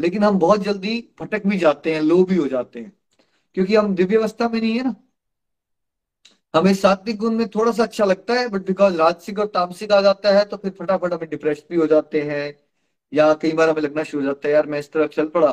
लेकिन 0.00 0.24
हम 0.24 0.38
बहुत 0.38 0.62
जल्दी 0.62 0.98
भटक 1.20 1.46
भी 1.46 1.58
जाते 1.58 1.94
हैं, 1.94 2.00
लो 2.02 2.22
भी 2.24 2.36
हो 2.36 2.46
जाते 2.48 2.80
हैं। 2.80 2.92
क्योंकि 3.56 3.74
हम 3.76 3.94
दिव्य 3.94 4.16
अवस्था 4.16 4.48
में 4.48 4.60
नहीं 4.60 4.76
है 4.78 4.84
ना। 4.84 4.94
हमें 6.54 6.72
सात्विक 6.74 7.16
गुण 7.18 7.34
में 7.34 7.46
थोड़ा 7.48 7.72
सा 7.72 7.82
अच्छा 7.82 8.04
लगता 8.04 8.34
है 8.34 8.48
बट 8.48 8.66
बिकॉज़ 8.66 8.96
राजसिक 8.96 9.38
और 9.38 9.46
तामसिक 9.54 9.92
आ 9.92 10.00
जाता 10.02 10.30
है 10.32 10.44
तो 10.44 10.56
फिर 10.56 10.70
फटाफट 10.78 11.12
हमें 11.12 11.28
डिप्रेस 11.30 11.64
भी 11.70 11.76
हो 11.76 11.86
जाते 11.86 12.20
हैं, 12.22 12.54
या 13.12 13.32
कई 13.34 13.52
बार 13.52 13.68
हमें 13.70 13.80
लगना 13.82 14.02
शुरू 14.04 14.22
हो 14.22 14.26
जाता 14.26 14.48
है, 14.48 14.54
यार, 14.54 14.66
मैं 14.66 14.78
इस 14.78 14.90
तरफ़ 14.92 15.10
चल 15.12 15.26
पड़ा। 15.28 15.48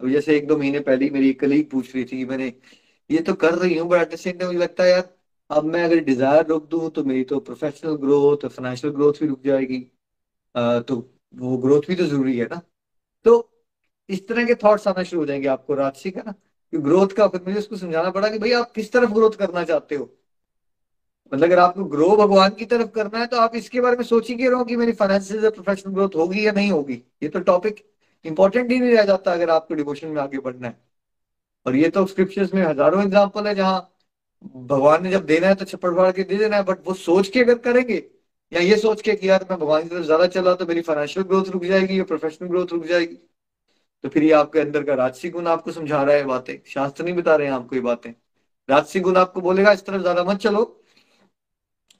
अभी 0.00 0.12
जैसे 0.12 0.36
एक 0.36 0.46
दो 0.48 0.56
महीने 0.56 0.80
पहले 0.82 1.10
मेरी 1.10 1.28
एक 1.30 1.40
कलीग 1.40 1.68
पूछ 1.70 1.94
रही 1.94 2.04
थी 2.04 2.24
मैंने, 2.24 2.52
ये 3.10 3.18
तो 3.20 3.34
कर 3.36 3.54
रही 3.54 3.76
हूँ 3.78 3.88
but 3.88 4.00
at 4.00 4.12
the 4.12 4.16
same 4.16 4.38
time 4.38 4.48
मुझे 4.48 4.58
लगता 4.60 4.84
है, 4.84 4.90
यार, 4.90 5.08
अब 5.50 5.64
मैं 5.64 5.82
अगर 5.84 5.98
डिज़ायर 6.04 6.46
रोक 6.46 6.68
दूँ 6.70 6.90
तो 6.90 7.04
मेरी 7.04 7.24
तो 7.24 7.38
प्रोफेशनल 7.40 7.94
ग्रोथ 7.96 8.44
और 8.44 8.50
फाइनेंशियल 8.50 8.92
ग्रोथ 8.94 9.20
भी 9.20 9.26
रुक 9.26 9.42
जाएगी। 9.46 9.78
तो 10.54 10.96
वो 11.34 11.56
ग्रोथ 11.58 11.82
भी 11.88 11.94
तो 11.96 12.04
ज़रूरी 12.06 12.36
है 12.38 12.46
ना। 12.46 12.60
तो 13.26 13.38
इस 14.08 14.26
तरह 14.28 14.44
के 14.44 14.54
थॉट्स 14.56 14.88
आना 14.88 15.02
शुरू 15.02 15.20
हो 15.22 15.26
जाएँगे 15.26 15.48
आपको 15.48 15.74
राजसिक 15.74 16.16
है 16.16 16.22
ना? 16.26 16.32
कि 16.32 16.78
ग्रोथ 16.78 17.08
का 17.16 17.26
फिर 17.28 17.40
मुझे 17.46 17.58
उसको 17.58 17.76
समझाना 17.76 18.10
पड़ा 18.10 18.28
कि 18.28 18.38
भाई 18.38 18.52
आप 18.54 18.72
किस 18.72 18.92
तरफ़ 18.92 19.12
ग्रोथ 19.12 19.36
करना 19.38 19.64
चाहते 19.64 19.94
हो? 19.94 20.10
मतलब 21.32 21.44
अगर 21.44 21.58
आपको 21.58 21.84
ग्रो 21.86 22.08
भगवान 22.16 22.50
की 22.50 22.64
तरफ़ 22.66 22.88
करना 22.90 23.18
है 23.18 23.26
तो 23.26 23.36
आप 23.38 23.54
इसके 23.56 23.80
बारे 23.80 23.96
में 23.96 24.04
सोच 24.04 24.30
ही 24.30 24.48
रहो 24.48 24.64
कि 24.64 24.76
मेरी 24.76 24.92
फाइनेंशियल 24.94 25.48
प्रोफेशनल 25.50 25.92
ग्रोथ 25.94 26.16
होगी 26.16 26.46
या 26.46 26.52
नहीं 26.52 26.70
होगी? 26.70 27.02
ये 27.22 27.28
तो 27.28 27.40
टॉपिक 27.42 27.84
इंपॉर्टेंट 28.24 28.70
ही 28.72 28.78
नहीं 28.80 28.92
रह 28.92 29.02
जाता 29.04 29.32
अगर 29.32 29.50
आपको 29.50 29.74
डिवोशन 29.74 30.08
में 30.08 30.20
आगे 30.22 30.38
बढ़ना 30.40 30.68
है। 30.68 30.78
और 31.66 31.76
ये 31.76 31.88
तो 31.90 32.04
स्क्रिप्चर्स 32.06 32.54
में 32.54 32.62
हज़ारों 32.62 33.02
एग्ज़ाम्पल 33.02 33.46
है 33.46 33.54
जहाँ 33.54 33.80
भगवान 34.66 35.02
ने 35.02 35.10
जब 35.10 35.24
देना 35.26 35.48
है 35.48 35.54
तो 35.54 35.64
छप्पड़ 35.64 35.94
फाड़ 35.96 36.10
के 36.12 36.22
दे 36.24 36.36
देना 36.36 36.56
है 36.56 36.62
बट 36.64 36.86
वो 36.86 36.94
सोच 36.94 37.28
के 37.28 37.40
अगर 37.40 37.58
करेंगे, 37.60 37.96
या 38.52 38.60
ये 38.60 38.76
सोच 38.76 39.02
के 39.02 39.14
कि 39.14 39.28
यार 39.28 39.46
मैं 39.50 39.58
भगवान 39.58 39.82
की 39.82 39.88
तरफ़ 39.88 40.04
ज़्यादा 40.04 40.26
चला 40.28 40.54
तो 40.54 40.66
मेरी 40.66 40.80
फाइनेंशियल 40.82 41.26
ग्रोथ 41.26 41.50
रुक 41.50 41.64
जाएगी, 41.64 41.98
या 41.98 42.04
प्रोफेशनल 42.04 42.48
ग्रोथ 42.48 42.72
रुक 42.72 42.84
जाएगी 42.86 43.16
तो 44.04 44.08
फिर 44.08 44.22
ये 44.22 44.32
आपके 44.32 44.60
अंदर 44.60 44.82
का 44.84 44.94
राजसी 44.94 45.28
गुण 45.30 45.46
आपको 45.46 45.72
समझा 45.72 46.02
रहा 46.02 46.14
है 46.16 46.24
बातें। 46.24 46.56
शास्त्र 46.66 47.04
नहीं 47.04 47.14
बता 47.14 47.36
रहे 47.36 47.46
हैं 47.46 47.54
आपको 47.54 47.76
ये 47.76 47.80
बातें। 47.82 48.10
राजसी 48.68 49.00
गुण 49.00 49.16
आपको 49.16 49.40
बोलेगा, 49.40 49.72
इस 49.72 49.84
तरफ़ 49.86 50.00
ज़्यादा 50.02 50.24
मत 50.24 50.36
चलो, 50.36 50.64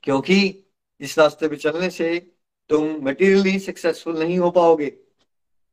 क्योंकि 0.03 0.37
इस 1.01 1.19
रास्ते 1.19 1.49
पे 1.49 1.57
चलने 1.57 1.91
से 1.91 2.19
तुम 2.71 2.85
मटेरियली 3.03 3.59
सक्सेसफुल 3.59 4.19
नहीं 4.19 4.39
हो 4.39 4.51
पाओगे। 4.51 4.93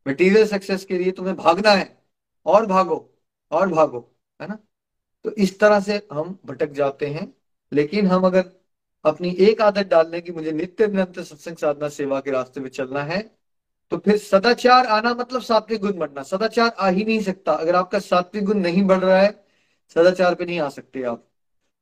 मटेरियल 0.08 0.48
सक्सेस 0.48 0.86
के 0.86 0.98
लिए 0.98 1.12
तुम्हें 1.12 1.36
भागना 1.36 1.72
है। 1.72 2.02
और 2.46 2.66
भागो 2.66 2.98
और 3.52 3.70
भागो, 3.70 4.00
है 4.40 4.48
ना? 4.48 4.58
तो 5.26 5.32
इस 5.32 5.60
तरह 5.60 5.80
से 5.80 6.08
हम 6.14 6.40
भटक 6.46 6.72
जाते 6.72 7.08
हैं। 7.08 7.34
लेकिन 7.72 8.08
हम 8.08 8.26
अगर 8.26 8.52
अपनी 9.06 9.30
एक 9.40 9.62
आदत 9.62 9.88
डालने 9.88 10.22
की 10.22 10.32
मुझे 10.32 10.52
नित्य 10.52 10.88
निरंतर 10.88 11.24
सत्संग 11.24 11.58
साधना 11.58 11.90
सेवा 11.90 12.20
के 12.20 12.32
रास्ते 12.32 12.62
में 12.62 12.70
चलना 12.70 13.04
है 13.04 13.41
तो 13.92 13.98
फिर 13.98 14.18
सदाचार 14.18 14.86
आना 14.86 15.14
मतलब 15.14 15.42
सात्विक 15.42 15.82
गुण 15.82 15.92
बढ़ना 15.92 16.24
सदाचार 16.24 16.76
आ 16.80 16.90
ही 16.90 17.04
नहीं 17.06 17.22
सकता। 17.22 17.54
अगर 17.54 17.76
आपका 17.76 18.00
सात्विक 18.00 18.46
गुण 18.46 18.60
नहीं 18.60 18.84
बढ़ 18.84 19.00
रहा 19.00 19.18
है, 19.18 19.32
सदाचार 19.94 20.36
पे 20.36 20.46
नहीं 20.46 20.60
आ 20.60 20.70
सकते 20.70 21.04
आप। 21.04 21.28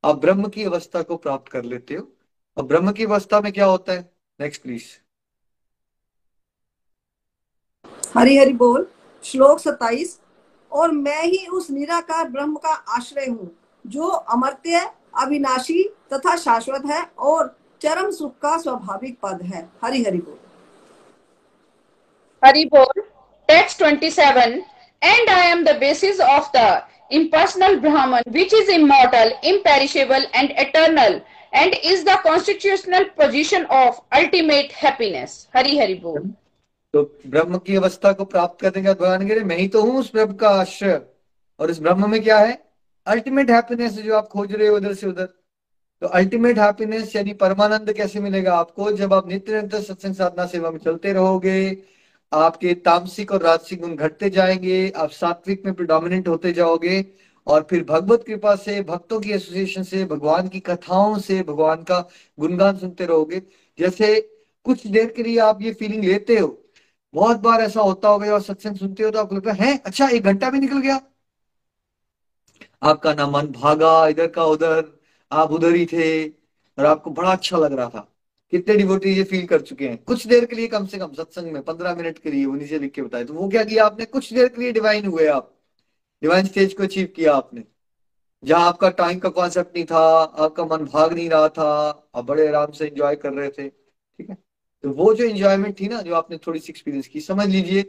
आप 0.04 0.16
ब्रह्म 0.16 0.48
की 0.48 0.64
अवस्था 0.64 1.02
को 1.02 1.18
प्राप्त 1.18 1.52
कर 1.52 1.64
लेते 1.64 1.96
हो। 1.96 2.08
और 2.58 2.64
ब्रह्म 2.64 2.92
की 2.92 3.06
अवस्था 3.06 3.42
में 3.42 3.52
क्या 3.54 3.66
होता 3.66 3.94
है? 3.94 4.12
नेक्स्ट 4.40 4.62
प्लीज़ 4.62 4.84
हरि 8.18 8.38
हरि 8.38 8.54
बोल। 8.54 8.88
श्लोक 9.24 9.60
सताइस 9.60 10.20
और 10.72 10.92
मैं 10.92 11.24
ही 11.24 11.46
उस 11.48 11.72
निराकार 11.72 12.30
ब्रह्म 12.30 12.56
का 12.56 12.70
आश्रय 12.70 13.26
हूँ, 13.26 13.52
जो 13.88 14.08
अमर्त्य, 14.08 14.92
अविनाशी 15.18 15.84
तथा 16.14 16.38
शाश्वत 16.38 16.86
है 16.86 17.04
और 17.20 17.58
चरम 17.82 18.12
सुख 18.12 18.38
का 18.38 18.58
स्वाभाविक 18.58 19.20
पद 19.24 19.42
है। 19.44 19.70
हरि 19.84 20.04
हरि 20.04 20.18
बोल। 20.18 20.49
हरि 22.44 22.66
बोल 22.74 23.02
text 23.50 23.84
27 23.84 24.62
and 25.02 25.30
I 25.30 25.48
am 25.48 25.64
the 25.64 25.76
basis 25.80 26.20
of 26.22 26.50
the 26.56 26.82
impersonal 27.12 27.80
Brahman, 27.80 28.24
which 28.28 28.54
is 28.54 28.70
immortal, 28.70 29.32
imperishable, 29.44 30.26
and 30.34 30.52
eternal, 30.56 31.22
and 31.54 31.76
is 31.84 32.04
the 32.04 32.18
constitutional 32.18 33.06
position 33.12 33.66
of 33.68 34.00
ultimate 34.14 34.72
happiness. 34.74 35.48
Hari 35.54 35.78
Hari 35.78 35.96
Bol. 35.96 36.20
तो 36.94 37.02
ब्रह्म 37.28 37.58
की 37.66 37.76
अवस्था 37.76 38.12
को 38.14 38.26
प्राप्त 38.26 38.62
करने 38.62 38.82
का 38.84 38.94
भगवान 38.94 39.28
कह 39.28 39.34
रहे 39.34 39.44
मैं 39.44 39.58
ही 39.58 39.68
तो 39.68 39.82
हूँ 39.82 39.98
उस 40.00 40.12
ब्रह्म 40.14 40.34
का 40.36 40.50
आश्रय 40.60 41.02
और 41.60 41.72
इस 41.72 41.80
ब्रह्म 41.80 42.10
में 42.12 42.22
क्या 42.24 42.38
है 42.40 42.58
अल्टीमेट 43.08 43.50
हैप्पीनेस 43.52 43.92
जो 43.98 44.16
आप 44.18 44.28
खोज 44.28 44.54
रहे 44.54 44.68
हो 44.68 44.76
उधर 44.78 44.94
से 44.94 45.08
उधर 45.08 45.26
तो 46.02 46.08
अल्टीमेट 46.20 46.60
हैप्पीनेस 46.60 47.16
यानी 47.16 47.34
परमानंद 47.44 47.92
कैसे 47.94 48.20
मिलेगा 48.20 48.56
आपको 48.56 48.92
जब 48.94 49.14
आप 49.14 49.28
नित्य 49.30 49.52
निरंतर 49.52 49.82
सत्संग 49.82 50.16
साधना 50.16 50.46
सेवा 50.56 50.72
में 50.72 50.80
चलते 50.80 51.14
रहोगे 51.14 51.60
आपके 52.32 52.74
तामसिक 52.76 53.32
और 53.32 53.42
राजसिक 53.42 53.82
गुण 53.82 53.96
घटते 53.96 54.30
जाएँगे, 54.30 54.90
आप 54.92 55.10
सात्विक 55.12 55.66
में 55.66 55.74
प्रिडोमिनेंट 55.74 56.28
होते 56.28 56.52
जाओगे 56.54 57.06
और 57.48 57.66
फिर 57.70 57.84
भगवत 57.84 58.24
कृपा 58.28 58.56
से, 58.56 58.82
भक्तों 58.84 59.20
की 59.20 59.32
एसोसिएशन 59.32 59.84
से, 59.84 60.04
भगवान 60.06 60.48
की 60.48 60.60
कथाओं 60.60 61.18
से, 61.20 61.42
भगवान 61.44 61.84
का 61.84 62.00
गुणगान 62.38 62.78
सुनते 62.78 63.06
रहोगे। 63.06 63.42
जैसे 63.80 64.20
कुछ 64.66 64.86
देर 64.88 65.12
के 65.12 65.24
लिए 65.24 65.38
आप 65.40 65.62
ये 65.62 65.74
फीलिंग 65.74 66.04
लेते 66.04 66.38
हो, 66.38 66.48
बहुत 67.14 67.38
बार 67.40 67.62
ऐसा 67.62 67.82
होता 67.82 68.10
होगा 68.10 68.34
और 68.34 68.42
सत्संग 68.42 68.76
सुनते 68.78 69.04
हो 69.04 69.10
तो 69.12 69.20
आपको 69.20 69.36
लगता 69.36 69.54
है 69.54 69.78
अच्छा 69.86 70.08
एक 70.10 70.24
घंटा 70.24 70.50
भी 70.50 70.60
निकल 70.60 70.80
गया। 70.80 71.00
आपका 72.84 73.14
ना 73.14 73.28
मन 73.28 73.48
भागा, 73.52 74.08
इधर 74.08 74.28
का 74.28 74.44
उधर, 74.46 74.84
आप 75.32 75.52
उधर 75.52 75.76
ही 75.76 75.86
थे 75.86 76.28
और 76.28 76.86
आपको 76.86 77.12
बड़ा 77.12 77.32
अच्छा 77.32 77.58
लग 77.58 77.74
रहा 77.74 77.90
था। 77.90 78.08
कितने 78.52 78.76
डिवोटी 78.76 79.10
ये 79.10 79.24
फील 79.24 79.46
कर 79.46 79.62
चुके 79.62 79.90
हैं? 79.90 80.04
कुछ 80.04 80.28
देर 80.28 80.46
के 80.46 80.56
लिए 80.56 80.68
कम 80.68 80.86
से 80.86 80.98
कम, 80.98 81.14
सत्संग 81.14 81.52
में, 81.52 81.62
पंद्रह 81.62 81.96
मिनट 81.96 82.20
के 82.20 82.32
लिए, 82.32 82.46
वो 82.46 82.56
नीचे 82.56 82.80
लिख 82.80 82.92
के 82.92 83.02
बताए। 83.02 83.24
तो 83.24 83.34
वो 83.34 83.50
क्या 83.50 83.64
किया 83.64 83.86
आपने? 83.86 84.06
कुछ 84.06 84.34
देर 84.34 84.48
के 84.48 84.62
लिए 84.62 84.72
डिवाइन 84.72 85.06
हुए 85.06 85.28
आप। 85.28 85.56
डिवाइन 86.22 86.46
स्टेज 86.46 86.74
को 86.74 86.84
अचीव 86.84 87.14
किया 87.16 87.36
आपने। 87.36 87.64
जहाँ 88.44 88.68
आपका 88.68 88.90
टाइम 88.90 89.20
का 89.20 89.30
कॉन्सेप्ट 89.30 89.76
नहीं 89.76 89.86
था, 89.86 90.24
आपका 90.24 90.66
मन 90.66 90.86
भाग 90.86 91.14
नहीं 91.14 91.30
रहा 91.30 91.50
था, 91.50 91.90
आप 92.16 92.26
बड़े 92.26 92.48
आराम 92.48 92.72
से 92.72 92.88
एंजॉय 92.88 93.16
कर 93.16 93.34
रहे 93.34 93.50
थे, 93.50 93.70
ठीक 93.70 94.30
है? 94.30 94.38
तो 94.84 94.90
वो 94.90 95.14
जो 95.14 95.24
एंजॉयमेंट 95.24 95.80
थी 95.80 95.88
ना, 95.88 96.02
जो 96.02 96.16
आपने 96.16 96.38
थोड़ी 96.38 96.60
सी 96.60 96.68
एक्सपीरियंस 96.70 97.08
की, 97.08 97.22
समझ 97.22 97.48
लीजिए 97.48 97.84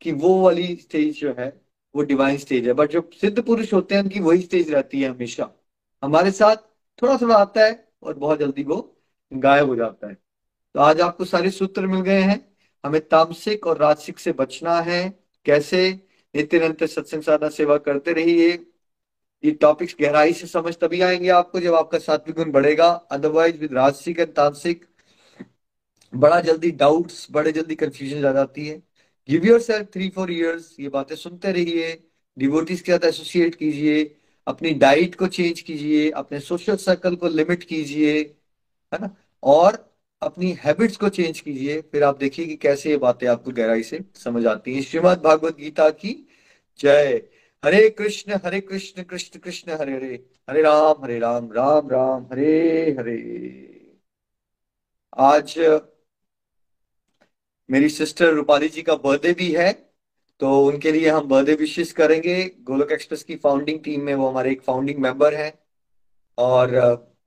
कि 0.00 0.12
वो 0.12 0.42
वाली 0.42 0.76
स्टेज 0.76 1.20
जो 1.20 1.34
है, 1.38 1.60
वो 1.96 2.02
डिवाइन 2.02 2.38
स्टेज 2.38 2.66
है। 2.66 2.72
बट 2.72 2.90
जो 2.90 3.10
सिद्ध 3.20 3.42
पुरुष 3.42 3.72
होते 3.74 3.94
हैं, 3.94 4.02
उनकी 4.02 4.20
वही 4.20 4.40
स्टेज 4.40 4.70
रहती 4.70 5.02
है 5.02 5.08
हमेशा। 5.08 5.50
हमारे 6.02 6.30
साथ 6.30 6.56
थोड़ा 7.02 7.16
थोड़ा 7.16 7.36
आता 7.36 7.64
है 7.64 7.88
और 8.02 8.14
बहुत 8.14 8.38
जल्दी 8.38 8.62
वो 8.62 8.93
गायब 9.32 9.68
हो 9.68 9.76
जाता 9.76 10.08
है। 10.08 10.14
तो 10.74 10.80
आज 10.80 11.00
आपको 11.00 11.24
सारे 11.24 11.50
सूत्र 11.50 11.86
मिल 11.86 12.00
गए 12.00 12.20
हैं। 12.20 12.56
हमें 12.84 13.00
तामसिक 13.00 13.66
और 13.66 13.78
राजसिक 13.78 14.18
से 14.18 14.32
बचना 14.32 14.80
है। 14.80 15.18
कैसे? 15.46 16.00
नित्य 16.34 16.58
निरंतर 16.58 16.86
सत्संग 16.86 17.22
साधना 17.22 17.48
सेवा 17.48 17.76
करते 17.78 18.12
रहिए। 18.12 18.50
ये 19.44 19.50
टॉपिक्स 19.50 19.96
गहराई 20.00 20.32
से 20.32 20.46
समझ 20.46 20.76
तभी 20.76 21.00
आएँगे 21.00 21.28
आपको 21.28 21.60
जब 21.60 21.74
आपका 21.74 21.98
सात्विक 21.98 22.36
गुण 22.36 22.50
बढ़ेगा। 22.52 22.88
अदरवाइज़ 22.88 23.58
विद 23.58 23.72
राजसिक 23.72 24.20
एंड 24.20 24.28
तामसिक, 24.28 24.84
बड़ा 26.12 26.40
जल्दी 26.40 26.70
डाउट्स 26.70 27.26
बड़े 27.30 27.52
जल्दी 27.52 27.74
कंफ्यूजन 27.74 28.26
आ 28.26 28.32
जाती 28.32 28.66
है। 28.66 28.82
Give 29.30 29.44
yourself 29.60 29.86
three 29.92 30.08
four 30.08 30.32
years 30.32 30.76
ये 30.80 30.88
बातें 30.88 31.16
सुनते 31.16 31.52
रहिए। 31.52 32.10
डिवोटीज 32.38 32.80
के 32.80 32.92
साथ 32.92 33.04
एसोसिएट 33.04 33.54
कीजिए। 33.54 34.16
अपनी 34.46 34.70
डाइट 34.70 35.14
को 35.14 35.26
चेंज 35.26 35.60
कीजिए। 35.60 36.10
अपने 36.10 36.40
सोशल 36.40 36.76
सर्कल 36.76 37.16
को 37.16 37.28
लिमिट 37.28 37.64
कीजिए। 37.64 38.24
है 38.94 39.00
ना? 39.00 39.14
और 39.42 39.78
अपनी 40.22 40.50
हैबिट्स 40.60 40.96
को 40.96 41.08
चेंज 41.08 41.40
कीजिए, 41.40 41.80
फिर 41.82 42.02
आप 42.04 42.18
देखिए 42.18 42.46
कि 42.46 42.56
कैसे 42.56 42.90
ये 42.90 42.96
बातें 42.98 43.26
आपको 43.28 43.50
गहराई 43.52 43.82
से 43.82 44.00
समझ 44.14 44.46
आती 44.46 44.74
हैं। 44.74 44.82
श्रीमद 44.82 45.22
भागवत 45.24 45.56
गीता 45.56 45.88
की 45.92 46.16
जय। 46.80 47.22
हरे 47.62 47.88
कृष्ण 47.90 48.38
हरे 48.44 48.60
कृष्ण 48.60 49.02
कृष्ण 49.02 49.38
कृष्ण, 49.38 49.72
हरे 49.72 49.94
हरे 49.94 50.14
हरे 50.50 50.62
राम 50.62 51.04
हरे 51.04 51.18
राम 51.18 51.50
राम 51.52 51.88
राम, 51.90 52.24
हरे 52.32 52.96
हरे। 52.98 53.18
आज 55.18 55.54
मेरी 57.68 57.88
सिस्टर 57.88 58.32
रूपाली 58.34 58.68
जी 58.68 58.82
का 58.82 58.94
बर्थडे 58.96 59.32
भी 59.34 59.50
है 59.52 59.72
तो 60.40 60.64
उनके 60.66 60.92
लिए 60.92 61.08
हम 61.08 61.28
बर्थडे 61.28 61.54
विशेष 61.54 61.92
करेंगे। 61.92 62.44
गोलक 62.62 62.92
एक्सप्रेस 62.92 63.22
की 63.22 63.36
फाउंडिंग 63.36 63.78
टीम 63.84 64.02
में 64.02 64.14
वो 64.14 64.28
हमारे 64.28 64.50
एक 64.52 64.62
फाउंडिंग 64.62 64.98
मेंबर 64.98 65.34
हैं। 65.34 65.52
और 66.38 66.74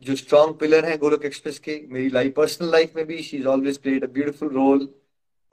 जो 0.06 0.16
स्ट्रॉन्ग 0.16 0.56
पिलर 0.60 0.86
हैं 0.86 0.98
गोलक 1.00 1.26
एक्सप्रेस 1.26 1.60
के 1.60 1.80
मेरी 1.92 2.10
लाइफ 2.10 2.34
पर्सनल 2.36 2.72
लाइफ 2.72 2.96
में 2.96 3.06
भी 3.06 3.22
she 3.24 3.38
is 3.38 3.48
always 3.48 3.78
played 3.78 4.04
a 4.04 4.08
beautiful 4.14 4.50
role 4.54 4.88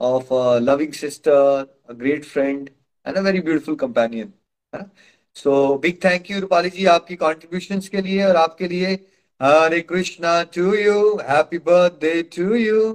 of 0.01 0.33
loving 0.61 0.93
sister 0.93 1.67
a 1.89 1.93
great 1.93 2.25
friend 2.25 2.69
and 3.05 3.17
a 3.17 3.21
very 3.21 3.41
beautiful 3.41 3.75
companion 3.75 4.33
है 4.73 4.81
ना 4.81 4.89
so 5.35 5.77
big 5.83 6.03
thank 6.03 6.31
you 6.31 6.39
Rupali 6.39 6.69
ji 6.69 6.85
आपकी 6.95 7.15
कॉन्ट्रीब्यूशन 7.25 7.79
के 7.91 8.01
लिए 8.01 8.23
और 8.25 8.35
आपके 8.35 8.67
लिए 8.67 8.93
Hare 9.41 9.81
Krishna 9.81 10.41
to 10.55 10.73
you 10.73 11.15
happy 11.29 11.57
birthday 11.69 12.21
to 12.35 12.55
you 12.55 12.89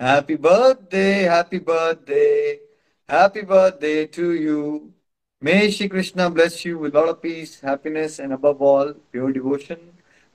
happy 0.00 0.36
birthday 0.48 1.06
happy 1.34 1.58
birthday 1.70 2.26
happy 3.08 3.42
birthday 3.42 4.04
to 4.16 4.32
you 4.32 4.62
May 5.42 5.72
Shri 5.72 5.88
Krishna 5.88 6.30
bless 6.30 6.64
you 6.64 6.78
with 6.78 6.94
a 6.94 7.00
lot 7.00 7.08
of 7.08 7.20
peace, 7.20 7.58
happiness, 7.58 8.20
and 8.20 8.32
above 8.32 8.62
all. 8.62 8.94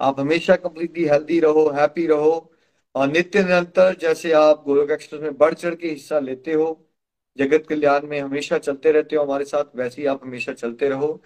आप 0.01 0.19
हमेशा 0.19 0.55
completely 0.55 1.05
healthy 1.05 1.39
रहो 1.39 1.69
happy 1.69 2.07
रहो। 2.07 2.53
और 2.95 3.07
नित्य 3.07 3.43
निरंतर 3.43 3.95
जैसे 4.01 4.31
आप 4.31 4.63
Golok 4.65 4.91
express 4.91 5.21
में 5.21 5.37
बढ़ 5.37 5.53
चढ़ 5.53 5.75
के 5.75 5.89
हिस्सा 5.89 6.19
लेते 6.19 6.53
हो, 6.53 6.89
जगत 7.37 7.65
कल्याण 7.69 8.07
में 8.07 8.19
हमेशा 8.21 8.57
चलते 8.57 8.91
रहते 8.91 9.15
हो 9.15 9.23
हमारे 9.23 9.45
साथ, 9.45 9.63
वैसे 9.75 10.01
ही 10.01 10.07
आप 10.07 10.21
हमेशा 10.23 10.53
चलते 10.53 10.89
रहो। 10.89 11.21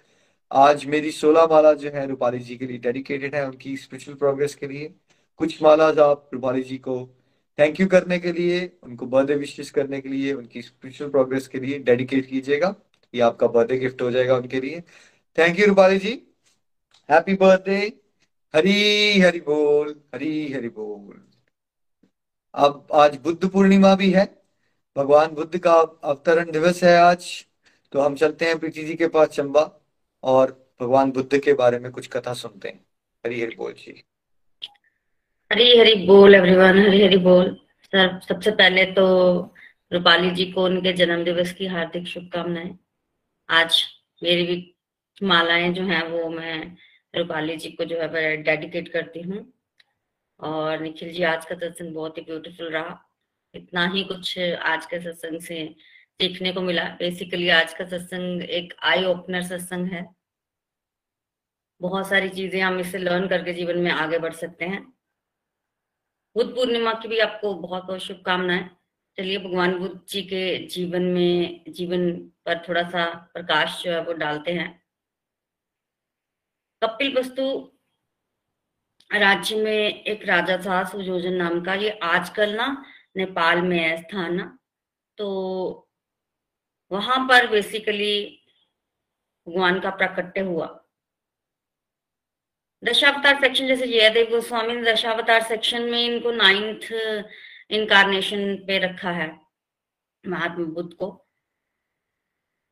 आज 0.52 0.86
मेरी 0.86 1.12
सोलह 1.12 1.46
माला 1.46 1.74
जो 1.74 1.90
है 1.90 2.08
रूपाली 2.08 2.40
जी 2.40 2.56
के 2.58 2.66
लिए 2.66 2.78
डेडिकेटेड 2.78 3.36
है 3.36 3.46
उनकी 3.46 3.78
स्पिरिचुअल 3.78 4.18
प्रोग्रेस 4.18 4.56
के 4.56 4.68
लिए। 4.68 4.94
कुछ 5.38 5.64
माला 5.64 5.86
आप 5.86 6.30
रूपाली 6.34 6.64
जी 6.64 6.78
को 6.78 7.18
थैंक 7.60 7.80
यू 7.80 7.88
करने 7.88 8.20
के 8.20 8.32
लिए, 8.32 8.72
उनको 8.84 9.06
बर्थडे 9.06 9.36
विशेष 9.36 9.70
करने 9.70 10.02
के 10.02 10.10
लिए, 10.10 10.34
उनकी 10.34 10.62
स्पिरिचुअल 10.62 11.10
प्रोग्रेस 11.12 11.48
के 11.48 11.60
लिए 11.60 11.80
डेडिकेट 11.80 12.26
कीजिएगा। 12.26 12.76
ये 13.16 13.22
आपका 13.22 13.48
बर्थडे 13.48 13.78
गिफ्ट 13.78 14.02
हो 14.02 14.12
जाएगा 14.12 14.36
उनके 14.36 14.62
लिए। 14.62 14.84
Thank 15.38 15.60
you 15.60 15.66
Rupali 15.68 16.00
ji. 16.00 16.28
Happy 17.12 17.34
birthday 17.34 18.01
Hari 18.56 19.20
Hari 19.20 19.40
बोल, 19.40 20.02
हरी 20.16 20.54
हरि 20.54 20.70
बोल। 20.70 21.28
अब 22.56 22.88
आज 22.94 23.18
बुद्ध 23.18 23.50
पूर्णिमा 23.50 23.96
भी 23.96 24.12
है। 24.12 24.42
भगवान 24.98 25.28
बुद्ध 25.28 25.58
का 25.58 25.74
अवतरण 26.04 26.52
दिवस 26.52 26.84
है 26.84 26.98
आज। 26.98 27.46
तो 27.92 28.02
हम 28.02 28.16
चलते 28.16 28.46
हैं 28.46 28.60
प्रीति 28.60 28.84
जी 28.84 28.96
के 28.96 29.08
पास 29.08 29.28
चंबा 29.28 29.82
और 30.24 30.74
भगवान 30.82 31.12
बुद्ध 31.12 31.38
के 31.38 31.54
बारे 31.54 31.80
में 31.80 31.92
कुछ 31.92 32.08
कथा 32.08 32.34
सुनते 32.34 32.70
हैं। 32.70 32.86
हरी 33.26 33.42
हरि 33.42 33.56
बोल 33.56 33.74
जी। 33.74 34.04
हरी 35.52 35.78
हरी 35.78 35.96
बोल 36.08 36.36
एवरीवन 36.36 36.80
हरी 36.80 37.04
हरी 37.04 37.18
बोल। 37.18 37.58
सर, 37.84 38.20
सबसे 38.20 38.52
पहले 38.52 38.86
तो 38.86 39.06
रूपाली 39.94 40.32
जी 40.32 40.46
को 40.46 40.64
उनके 40.64 40.94
जन्म 40.94 41.24
दिवस 41.24 41.54
की 41.54 41.66
हार्दिक 41.66 42.08
शुभकामनाएँ। 42.08 42.78
आज 43.50 43.84
मेरी 44.24 44.44
भी 44.44 44.76
मालाएँ 45.24 45.74
जो 45.74 45.84
हैं 45.84 46.08
वो 46.08 46.30
मैं 46.30 46.78
रूपाली 47.16 47.56
जी 47.58 47.72
को 47.72 47.86
जो 47.86 48.00
है 48.00 48.14
मैं 48.14 48.44
डेडिकेट 48.44 48.88
करती 48.88 49.22
हूँ। 49.22 49.54
और 50.40 50.80
निखिल 50.80 51.14
जी, 51.14 51.24
आज 51.24 51.46
का 51.46 51.56
सत्संग 51.56 51.94
बहुत 51.94 52.18
ही 52.18 52.22
ब्यूटीफुल 52.22 52.70
रहा। 52.70 53.08
इतना 53.54 53.88
ही 53.88 54.04
कुछ 54.04 54.40
आज 54.40 54.86
के 54.86 55.00
सत्संग 55.02 55.42
से 55.42 55.76
सीखने 56.22 56.54
को 56.54 56.62
मिला। 56.62 56.84
बेसिकली 56.84 57.50
आज 57.50 57.74
का 57.74 57.86
सत्संग 57.86 58.44
एक 58.44 58.74
आई 58.84 59.06
ओपनर 59.06 59.42
सत्संग 59.42 59.88
है। 59.88 60.16
बहुत 61.82 62.10
सारी 62.10 62.30
चीज़ें 62.30 62.62
हम 62.62 62.80
इससे 62.80 62.98
लर्न 62.98 63.28
करके 63.28 63.54
जीवन 63.54 63.78
में 63.78 63.92
आगे 63.92 64.20
बढ़ 64.20 64.34
सकते 64.34 64.66
हैं। 64.66 64.94
बुद्ध 66.36 66.56
पूर्णिमा 66.56 66.94
की 66.94 67.08
भी 67.08 67.20
आपको 67.20 67.54
बहुत 67.54 67.84
बहुत 67.84 68.00
शुभकामनाएँ। 68.00 68.70
चलिए, 69.18 69.38
भगवान 69.38 69.80
बुद्ध 69.80 70.02
जी 70.10 70.22
के 70.22 70.68
जीवन 70.68 71.02
में, 71.02 71.64
जीवन 71.70 72.12
पर 72.46 72.64
थोड़ा 72.70 72.90
सा 72.90 73.30
प्रकाश 73.34 73.84
जो 73.84 73.92
है 73.92 74.04
वो 74.04 74.14
डालते 74.14 74.52
हैं। 74.52 74.81
कपिल 76.82 77.18
वस्तु 77.18 77.44
राज्य 79.12 79.56
में 79.56 80.04
एक 80.04 80.24
राजा 80.28 80.58
था 80.58 80.84
सुयोजन 80.90 81.34
नाम 81.34 81.62
का। 81.64 81.74
ये 81.76 81.90
आजकल 82.04 82.54
ना 82.56 82.68
नेपाल 83.18 83.62
में 83.62 83.78
है, 83.80 83.98
स्थान 83.98 84.40
तो 85.18 85.28
वहाँ 86.92 87.18
पर 87.28 87.48
बेसिकली 87.48 88.16
भगवान 89.48 89.80
का 89.80 89.90
प्राकट्य 89.92 90.42
हुआ। 90.42 90.68
दशावतार 92.84 93.40
सेक्शन 93.42 93.68
जैसे 93.68 93.88
जयदेव 93.88 94.30
गोस्वामी 94.30 94.74
ने 94.76 94.92
दशावतार 94.92 95.44
सेक्शन 95.44 95.84
में 95.84 96.00
इनको 96.00 96.32
नाइन्थ 96.32 96.92
इनकारनेशन 97.72 98.56
पे 98.68 98.78
रखा 98.80 99.12
है, 99.12 99.30
महात्मा 100.24 100.66
बुद्ध 100.68 100.94
को। 100.94 101.12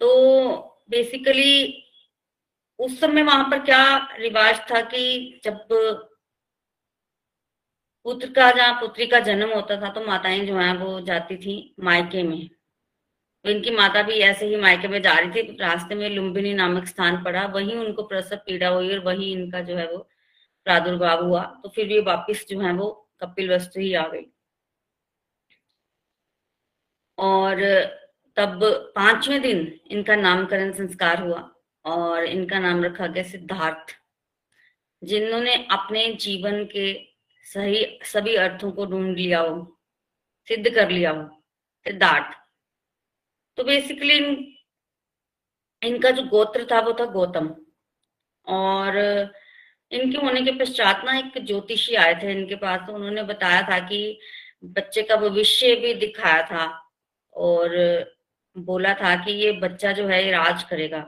तो 0.01 0.09
बेसिकली 0.89 1.85
उस 2.79 2.99
समय 2.99 3.23
वहाँ 3.23 3.43
पर 3.51 3.59
क्या 3.65 3.81
रिवाज 4.19 4.59
था 4.71 4.81
कि 4.81 5.41
जब 5.43 5.67
पुत्र 8.05 8.31
का 8.33 8.51
जहाँ 8.51 8.73
पुत्री 8.81 9.05
का 9.07 9.19
जन्म 9.19 9.53
होता 9.53 9.79
था 9.81 9.89
तो 9.93 10.05
माताएँ 10.05 10.45
जो 10.47 10.57
है 10.57 10.75
वो 10.77 10.99
जाती 11.01 11.37
थी 11.37 11.55
मायके 11.79 12.23
में। 12.23 12.47
तो 13.45 13.49
इनकी 13.49 13.71
माता 13.71 14.01
भी 14.03 14.19
ऐसे 14.21 14.45
ही 14.45 14.55
मायके 14.57 14.87
में 14.87 15.01
जा 15.01 15.13
रही 15.13 15.29
थी, 15.31 15.57
रास्ते 15.57 15.95
में 15.95 16.09
लुम्बिनी 16.09 16.53
नामक 16.53 16.85
स्थान 16.87 17.23
पड़ा, 17.23 17.45
वहीं 17.45 17.75
उनको 17.77 18.03
प्रसव 18.03 18.37
पीड़ा 18.45 18.67
हुई 18.69 18.91
और 18.93 19.03
वहीं 19.05 19.31
इनका 19.33 19.61
जो 19.61 19.75
है 19.77 19.87
वो 19.91 19.97
प्रादुर्भाव 20.65 21.25
हुआ 21.25 21.43
तो 21.63 21.69
फिर 21.69 21.91
ये 21.91 21.99
वापिस 22.01 22.47
जो 22.49 22.59
है 22.61 22.73
वो 22.73 22.89
कपिल 23.21 23.51
वस्तु 23.53 23.79
ही 23.79 23.93
आ 23.93 24.07
गई। 24.07 24.25
और 27.17 27.61
तब 28.37 28.59
पाँचवें 28.95 29.41
दिन 29.41 29.79
इनका 29.91 30.15
नामकरण 30.15 30.71
संस्कार 30.73 31.21
हुआ। 31.21 31.49
और 31.89 32.25
इनका 32.25 32.59
नाम 32.59 32.83
रखा 32.83 33.07
गया 33.07 33.23
सिद्धार्थ 33.23 33.95
जिन्होंने 35.01 35.53
अपने 35.71 36.07
जीवन 36.21 36.63
के 36.65 36.93
सही 37.45 37.85
सभी 38.03 38.35
अर्थों 38.35 38.71
को 38.71 38.85
ढूंढ 38.85 39.17
लिया 39.17 39.39
हो 39.39 39.79
सिद्ध 40.47 40.73
कर 40.75 40.89
लिया 40.89 41.11
हो 41.11 41.23
सिद्धार्थ। 41.85 42.37
तो 43.57 43.63
बेसिकली 43.63 44.17
इन, 44.17 44.55
इनका 45.81 46.11
जो 46.11 46.23
गोत्र 46.23 46.67
था 46.71 46.79
वो 46.79 46.93
था 46.99 47.05
गौतम। 47.05 47.55
और 48.47 48.97
इनके 49.91 50.17
होने 50.17 50.41
के 50.41 50.51
पश्चात 50.59 51.03
ना 51.05 51.17
एक 51.17 51.37
ज्योतिषी 51.37 51.95
आए 51.95 52.13
थे 52.23 52.31
इनके 52.31 52.55
पास 52.55 52.81
तो 52.87 52.93
उन्होंने 52.93 53.23
बताया 53.23 53.61
था 53.61 53.79
कि 53.79 54.19
बच्चे 54.63 55.01
का 55.01 55.15
भविष्य 55.15 55.75
भी 55.75 55.93
दिखाया 55.93 56.41
था 56.43 56.65
और 57.33 57.75
बोला 58.55 58.93
था 58.93 59.15
कि 59.15 59.31
ये 59.31 59.51
बच्चा 59.59 59.91
जो 59.91 60.07
है 60.07 60.23
ये 60.25 60.31
राज 60.31 60.63
करेगा। 60.63 61.01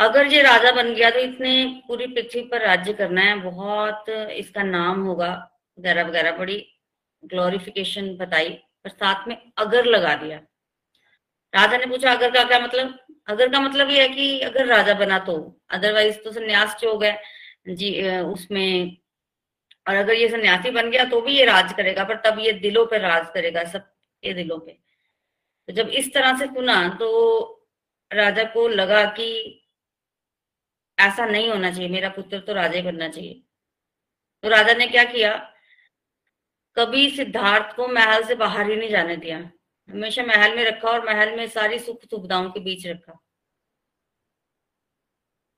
अगर 0.00 0.26
ये 0.26 0.42
राजा 0.42 0.70
बन 0.72 0.92
गया 0.94 1.10
तो 1.10 1.18
इसने 1.20 1.52
पूरी 1.88 2.06
पृथ्वी 2.08 2.42
पर 2.42 2.62
राज्य 2.62 2.92
करना 2.92 3.20
है। 3.22 3.34
बहुत 3.40 4.08
इसका 4.08 4.62
नाम 4.64 5.02
होगा, 5.02 5.30
वगैरह 5.78 6.04
वगैरह, 6.04 6.36
बड़ी 6.38 6.56
ग्लोरिफिकेशन 7.22 8.16
बताई, 8.16 8.48
पर 8.84 8.90
साथ 8.90 9.28
में 9.28 9.36
अगर 9.58 9.84
लगा 9.86 10.14
दिया। 10.16 10.38
राजा 11.54 11.76
ने 11.78 11.86
पूछा, 11.86 12.12
अगर 12.12 12.30
का 12.30 12.44
क्या 12.44 12.58
मतलब? 12.60 12.98
अगर 13.28 13.48
का 13.48 13.60
मतलब 13.60 13.90
ये 13.90 14.02
है 14.02 14.08
कि 14.08 14.40
अगर 14.40 14.66
राजा 14.66 14.94
बना 14.94 15.18
तो 15.20 15.34
अदरवाइज़ 15.70 16.16
तो 16.24 16.32
संन्यास 16.32 16.76
जो 16.80 16.94
हो 16.94 17.12
जी 17.70 18.20
उसमें, 18.20 18.96
और 19.86 19.96
अगर 19.96 20.14
ये 20.14 20.28
सन्यासी 20.28 20.70
बन 20.70 20.90
गया 20.90 21.04
तो 21.06 21.20
भी 21.20 21.36
ये 21.36 21.44
राज 21.44 21.72
करेगा, 21.72 22.04
पर 22.04 22.16
तब 22.24 22.38
ये 22.38 22.52
दिलों 22.54 22.86
पर 22.86 23.00
राज 23.00 23.26
करेगा, 23.34 23.64
सब 23.66 23.90
ये 24.22 24.32
दिलों 24.34 24.58
पे। 24.58 24.72
तो 25.68 25.72
जब 25.74 25.88
इस 25.90 26.12
तरह 26.14 26.38
से 26.38 26.46
सुना 26.46 26.88
तो 27.00 27.08
राजा 28.10 28.44
को 28.52 28.68
लगा 28.70 29.04
कि 29.10 29.59
ऐसा 31.00 31.26
नहीं 31.26 31.48
होना 31.50 31.70
चाहिए, 31.70 31.88
मेरा 31.88 32.08
पुत्र 32.08 32.40
तो 32.40 32.52
राजा 32.52 32.82
बनना 32.82 33.08
चाहिए। 33.08 33.42
तो 34.42 34.48
राजा 34.48 34.74
ने 34.74 34.86
क्या 34.86 35.04
किया? 35.04 35.32
कभी 36.76 37.10
सिद्धार्थ 37.10 37.76
को 37.76 37.88
महल 37.88 38.22
से 38.22 38.34
बाहर 38.34 38.70
ही 38.70 38.76
नहीं 38.76 38.90
जाने 38.90 39.16
दिया। 39.16 39.38
हमेशा 39.88 40.22
महल 40.22 40.56
में 40.56 40.64
रखा 40.64 40.88
और 40.88 41.04
महल 41.06 41.36
में 41.36 41.46
सारी 41.48 41.78
सुख 41.78 42.04
सुविधाओं 42.04 42.50
के 42.50 42.60
बीच 42.60 42.86
रखा। 42.86 43.18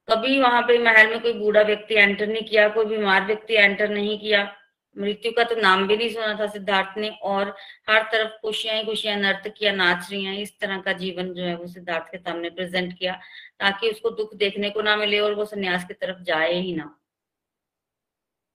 कभी 0.09 0.41
वहाँ 0.41 0.63
पे 0.63 0.79
महल 0.79 1.11
में 1.11 1.21
कोई 1.21 1.33
बूढ़ा 1.33 1.63
व्यक्ति 1.63 1.95
एंटर 1.95 2.27
नहीं 2.27 2.43
किया, 2.43 2.69
कोई 2.69 2.85
बीमार 2.85 3.27
व्यक्ति 3.27 3.55
एंटर 3.55 3.89
नहीं 3.89 4.19
किया। 4.21 4.57
मृत्यु 4.99 5.33
का 5.33 5.45
तो 5.45 5.55
नाम 5.55 5.87
भी 5.89 5.97
नहीं 5.97 6.09
सुना 6.11 6.35
था 6.41 6.47
सिद्धार्थ 6.47 6.99
ने 6.99 7.09
और 7.23 7.55
हर 7.91 8.03
तरफ़ 8.03 8.33
खुशियाँ 8.43 8.77
ही 8.77 8.85
खुशियाँ 8.85 9.17
नृत्य 9.17 9.51
किया 9.51 9.73
नाच 9.73 10.09
रही 10.11 10.25
हैं। 10.25 10.39
इस 10.39 10.59
तरह 10.61 10.81
का 10.81 10.93
जीवन 10.93 11.33
जो 11.35 11.43
है 11.43 11.57
वो 11.57 11.67
सिद्धार्थ 11.67 12.11
के 12.13 12.19
सामने 12.19 12.51
प्रेजेंट 12.51 12.99
किया। 12.99 13.21
ताकि 13.63 13.91
उसको 13.91 14.11
दुख 14.13 14.35
देखने 14.37 14.71
को 14.71 14.83
ना 14.83 14.97
मिले 14.97 15.19
और 15.21 15.35
वो 15.35 15.45
संन्यास 15.47 15.85
की 15.85 15.95
तरफ़ 15.95 16.23
जाए 16.25 16.53
ही 16.55 16.75
ना। 16.75 16.95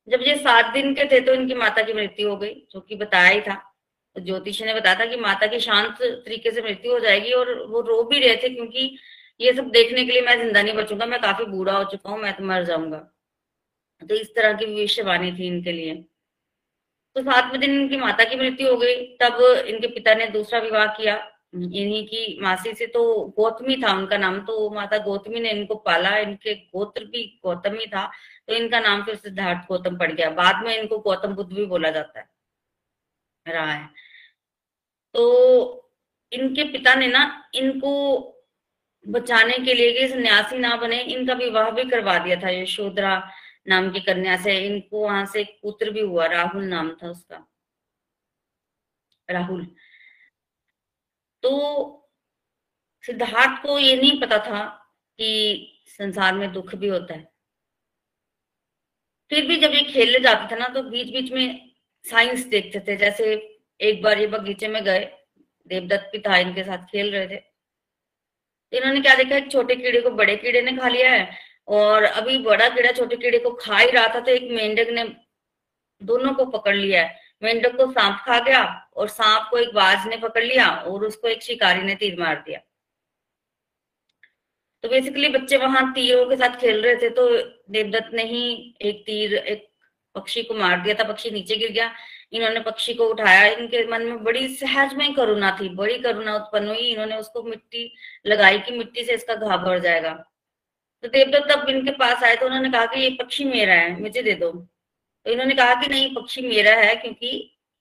जब 0.08 0.22
ये 0.22 0.36
सात 0.38 0.74
दिन 0.74 0.94
के 0.96 1.06
थे 1.06 1.20
तो 1.22 1.34
इनकी 1.34 1.54
माता 1.56 1.82
की 1.84 1.94
मृत्यु 1.94 2.30
हो 2.30 2.36
गई, 2.38 2.54
जो 2.72 2.80
कि 2.82 2.96
बताया 2.96 3.30
ही 3.30 3.42
था। 3.42 3.56
तो 4.16 4.22
ज्योतिष 4.22 4.62
ने 4.62 4.74
बताया 4.74 5.00
था 5.00 5.06
कि 5.06 5.16
माता 5.18 5.48
की 5.48 5.60
शांत 5.60 6.02
तरीके 6.02 6.52
से 6.52 6.62
मृत्यु 6.62 6.92
हो 6.94 7.00
जाएगी 7.00 7.32
और 7.34 7.54
वो 7.68 7.82
रो 7.82 8.02
भी 8.04 8.20
रहे 8.20 8.36
थे 8.36 8.50
क्योंकि 8.50 8.98
ये 9.40 9.54
सब 9.54 9.70
देखने 9.72 10.06
के 10.06 10.12
लिए 10.12 10.22
मैं 10.22 10.38
ज़िंदा 10.38 10.62
नहीं 10.62 10.74
बचूँगा 10.74 11.06
मैं 11.06 11.20
काफ़ी 11.22 11.46
बूढ़ा 11.46 11.78
हो 11.78 11.84
चुका 11.92 12.10
हूँ, 12.10 12.20
मैं 12.20 12.34
तो 12.38 12.44
मर 12.44 12.64
जाऊँगा। 12.64 12.98
तो 14.02 14.16
इस 14.16 14.34
तरह 14.36 14.54
की 14.54 14.66
भविष्यवाणी 14.66 15.32
थी 15.32 15.48
इनके 15.48 15.72
लिए। 15.72 15.96
तो 17.16 17.22
सातवें 17.24 17.60
दिन 17.62 17.74
इनकी 17.74 17.98
माता 17.98 18.24
की 18.24 18.36
मृत्यु 18.36 18.70
हो 18.70 18.78
गई, 18.78 18.96
तब 19.18 19.42
इनके 19.68 19.88
पिता 19.88 20.14
ने 20.14 20.28
दूसरा 20.30 20.60
विवाह 20.60 20.86
किया। 20.96 21.16
इन्हीं 21.54 22.06
की 22.08 22.40
मासी 22.42 22.74
से 22.74 22.86
तो 22.88 23.04
गौतमी 23.38 23.76
था, 23.84 23.92
उनका 23.94 24.18
नाम 24.18 24.40
तो 24.46 24.70
माता 24.72 24.98
गौतमी 25.04 25.40
ने 25.40 25.52
इनको 25.52 25.76
पाला, 25.78 26.18
इनके 26.18 26.54
गोत्र 26.56 27.06
भी 27.06 27.24
गौतमी 27.44 27.86
था 27.88 28.06
तो 28.48 28.54
इनका 28.54 28.80
नाम 28.80 29.04
फिर 29.04 29.16
सिद्धार्थ 29.18 29.68
गौतम 29.68 29.98
पड़ 29.98 30.12
गया। 30.12 30.30
बाद 30.32 30.64
में 30.66 30.76
इनको 30.78 31.00
गौतम 31.00 31.36
बुद्ध 31.36 31.52
भी 31.54 31.66
बोला 31.66 31.90
जाता 31.92 32.20
है 32.20 32.26
रहा 33.46 33.72
है 33.74 33.88
तो 35.16 35.84
इनके 36.32 36.64
पिता 36.72 36.94
ने 36.96 37.08
ना 37.08 37.24
इनको 37.56 37.94
बचाने 39.06 39.58
के 39.58 39.74
लिए 39.74 39.92
कि 39.94 40.08
सन्यासी 40.08 40.58
ना 40.60 40.76
बने, 40.76 41.02
इनका 41.02 41.34
विवाह 41.36 41.70
भी 41.72 41.84
करवा 41.90 42.18
दिया 42.20 42.36
था, 42.42 42.50
यशोधरा 42.52 43.18
नाम 43.68 43.90
की 43.92 44.00
कन्या 44.00 44.36
से, 44.38 44.58
इनको 44.66 45.04
वहाँ 45.04 45.26
से 45.26 45.42
एक 45.42 45.58
पुत्र 45.64 45.92
भी 45.92 46.02
हुआ, 46.02 46.26
राहुल 46.26 46.64
नाम 46.66 46.92
था 47.04 47.10
उसका। 47.10 47.46
राहुल। 49.30 49.66
तो 51.48 52.10
सिद्धार्थ 53.04 53.62
को 53.64 53.78
ये 53.80 53.96
नहीं 53.96 54.20
पता 54.22 54.38
था 54.38 54.64
कि 55.20 55.84
संसार 55.90 56.34
में 56.36 56.52
दुख 56.54 56.74
भी 56.76 56.88
होता 56.88 57.14
है। 57.14 57.28
फिर 59.32 59.46
भी 59.48 59.56
जब 59.60 59.72
ये 59.72 59.82
खेलने 59.84 60.20
जाते 60.20 60.56
थे 60.56 60.60
ना 60.60 60.68
तो 60.68 60.82
बीच 60.84 61.12
बीच 61.14 61.32
में 61.32 61.72
साइंस 62.06 62.46
देखते 62.46 62.80
थे, 62.80 62.96
जैसे 62.96 63.34
एक 63.80 64.02
बार 64.04 64.20
ये 64.20 64.28
बगीचे 64.28 64.68
में 64.68 64.84
गए, 64.84 65.06
देवदत्त 65.68 66.10
भी 66.12 66.20
था 66.20 66.38
इनके 66.38 66.64
साथ 66.64 66.86
खेल 66.86 67.12
रहे 67.12 67.28
थे। 67.28 67.42
इन्होंने 68.74 69.02
क्या 69.02 69.16
देखा, 69.16 69.36
एक 69.36 69.52
छोटे 69.52 69.76
कीड़े 69.76 70.02
को, 70.02 70.10
बड़े 70.12 70.36
कीड़े 70.36 70.62
ने 70.62 70.76
खा 70.78 70.88
लिया 70.90 71.12
है, 71.12 71.30
और 71.68 72.04
अभी 72.04 72.38
बड़ा 72.40 72.70
कीड़ा 72.70 72.92
छोटे 72.92 73.16
कीड़े 73.16 73.40
को 73.40 73.52
खा 73.56 73.78
ही 73.78 73.90
रहा 73.92 74.08
था 74.16 74.20
तो 74.20 74.32
एक 74.32 74.52
मेंढक 74.52 74.90
ने 74.92 75.04
दोनों 76.02 76.34
को 76.34 76.46
पकड़ 76.48 76.76
लिया 76.76 77.04
है। 77.04 77.27
मेंढक 77.42 77.76
को 77.78 77.92
सांप 77.92 78.24
खा 78.26 78.40
गया 78.40 78.64
और 78.96 79.08
सांप 79.08 79.48
को 79.52 79.58
एक 79.58 79.74
बाज 79.74 80.08
ने 80.08 80.18
पकड़ 80.18 80.44
लिया 80.44 80.70
और 80.70 81.06
उसको 81.06 81.28
एक 81.28 81.44
शिकारी 81.44 81.84
ने 81.84 81.96
तीर 81.96 82.20
मार 82.20 82.44
दिया। 82.46 82.60
तो 84.84 84.90
बेसिकली 84.90 85.30
बच्चे 85.30 85.58
वहाँ 85.58 85.92
तीरों 85.94 86.26
के 86.26 86.36
साथ 86.36 86.60
खेल 86.60 86.82
रहे 86.82 86.96
थे 86.96 87.10
तो 87.10 87.30
देवदत्त 87.72 88.14
ने 88.14 88.24
ही 88.24 88.76
एक 88.82 89.02
तीर, 89.06 89.34
एक 89.34 89.68
पक्षी 90.16 90.44
को 90.44 90.54
मार 90.54 90.82
दिया 90.82 90.96
था। 90.96 91.04
पक्षी 91.04 91.30
नीचे 91.32 91.56
गिर 91.56 91.72
गया। 91.72 91.92
इन्होंने 92.34 92.60
पक्षी 92.60 92.94
को 92.94 93.08
उठाया। 93.10 93.46
इनके 93.48 93.86
मन 93.88 94.02
में 94.02 94.24
बड़ी 94.24 94.48
सहज 94.56 94.94
में 94.94 95.14
करुणा 95.14 95.52
थी, 95.60 95.70
बड़ी 95.70 95.98
करुणा 96.00 96.36
उत्पन्न 96.36 96.68
हुई। 96.68 96.90
इन्होंने 96.90 97.18
उसको 97.18 97.44
मिट्टी 97.44 97.92
लगाई 98.28 98.60
कि 98.60 98.72
मिट्टी 98.72 99.04
से 99.04 99.14
इसका 99.14 99.36
घा 99.36 99.58
भर 99.58 99.80
जाएगा। 99.80 100.14
तो 101.04 101.08
देवदत्त 101.08 101.52
तब 101.52 101.70
इनके 101.70 101.92
पास 101.92 102.24
आए 102.24 102.36
तो 102.36 102.46
उन्होंने 102.46 102.72
कहा 102.72 102.86
कि 102.86 103.00
ये 103.02 103.10
पक्षी 103.22 103.44
मेरा 103.44 103.74
है, 103.74 104.02
मुझे 104.02 104.22
दे 104.22 104.34
दो। 104.36 104.52
तो 105.28 105.32
इन्होंने 105.32 105.56
कहा 105.56 105.74
कि 105.82 105.88
नहीं 105.90 106.14
पक्षी 106.16 106.42
मेरा 106.42 106.76
है 106.76 106.96
क्योंकि 106.96 107.30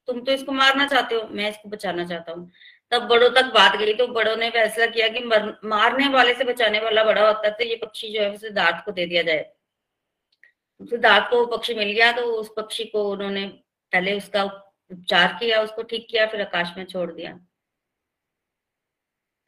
तुम 0.09 0.21
तो 0.21 0.33
इसको 0.33 0.53
मारना 0.53 0.87
चाहते 0.87 1.15
हो 1.15 1.29
मैं 1.31 1.49
इसको 1.51 1.69
बचाना 1.69 2.05
चाहता 2.07 2.33
हूँ। 2.33 2.51
तब 2.93 3.03
बड़ों 3.09 3.29
तक 3.33 3.53
बात 3.55 3.77
गई 3.77 3.93
तो 3.95 4.07
बड़ों 4.09 4.35
ने 4.37 4.49
फैसला 4.51 4.87
किया 4.87 5.09
कि 5.09 5.21
मर, 5.25 5.59
मारने 5.65 6.09
वाले 6.09 6.35
से 6.35 6.45
बचाने 6.45 6.81
वाला 6.81 7.05
बड़ा 7.05 7.27
होता 7.27 7.47
है 7.49 7.53
तो 7.55 7.65
ये 7.65 7.77
पक्षी 7.77 8.13
जो 8.15 8.23
है 8.23 8.37
सिद्धार्थ 8.37 8.85
को 8.85 8.93
दे 8.93 9.07
दिया 9.07 9.23
जाए। 9.23 9.45
सिद्धार्थ 10.81 11.31
को 11.31 11.45
पक्षी 11.47 11.75
मिल 11.75 11.93
गया 11.93 12.11
तो 12.13 12.23
उस 12.33 12.53
पक्षी 12.57 12.85
को 12.87 13.09
उन्होंने 13.11 13.47
पहले 13.93 14.17
उसका 14.17 14.43
उपचार 14.45 15.37
किया 15.41 15.63
उसको 15.63 15.83
ठीक 15.85 16.07
किया 16.11 16.27
फिर 16.27 16.41
आकाश 16.43 16.75
में 16.79 16.85
छोड़ 16.87 17.11
दिया। 17.13 17.39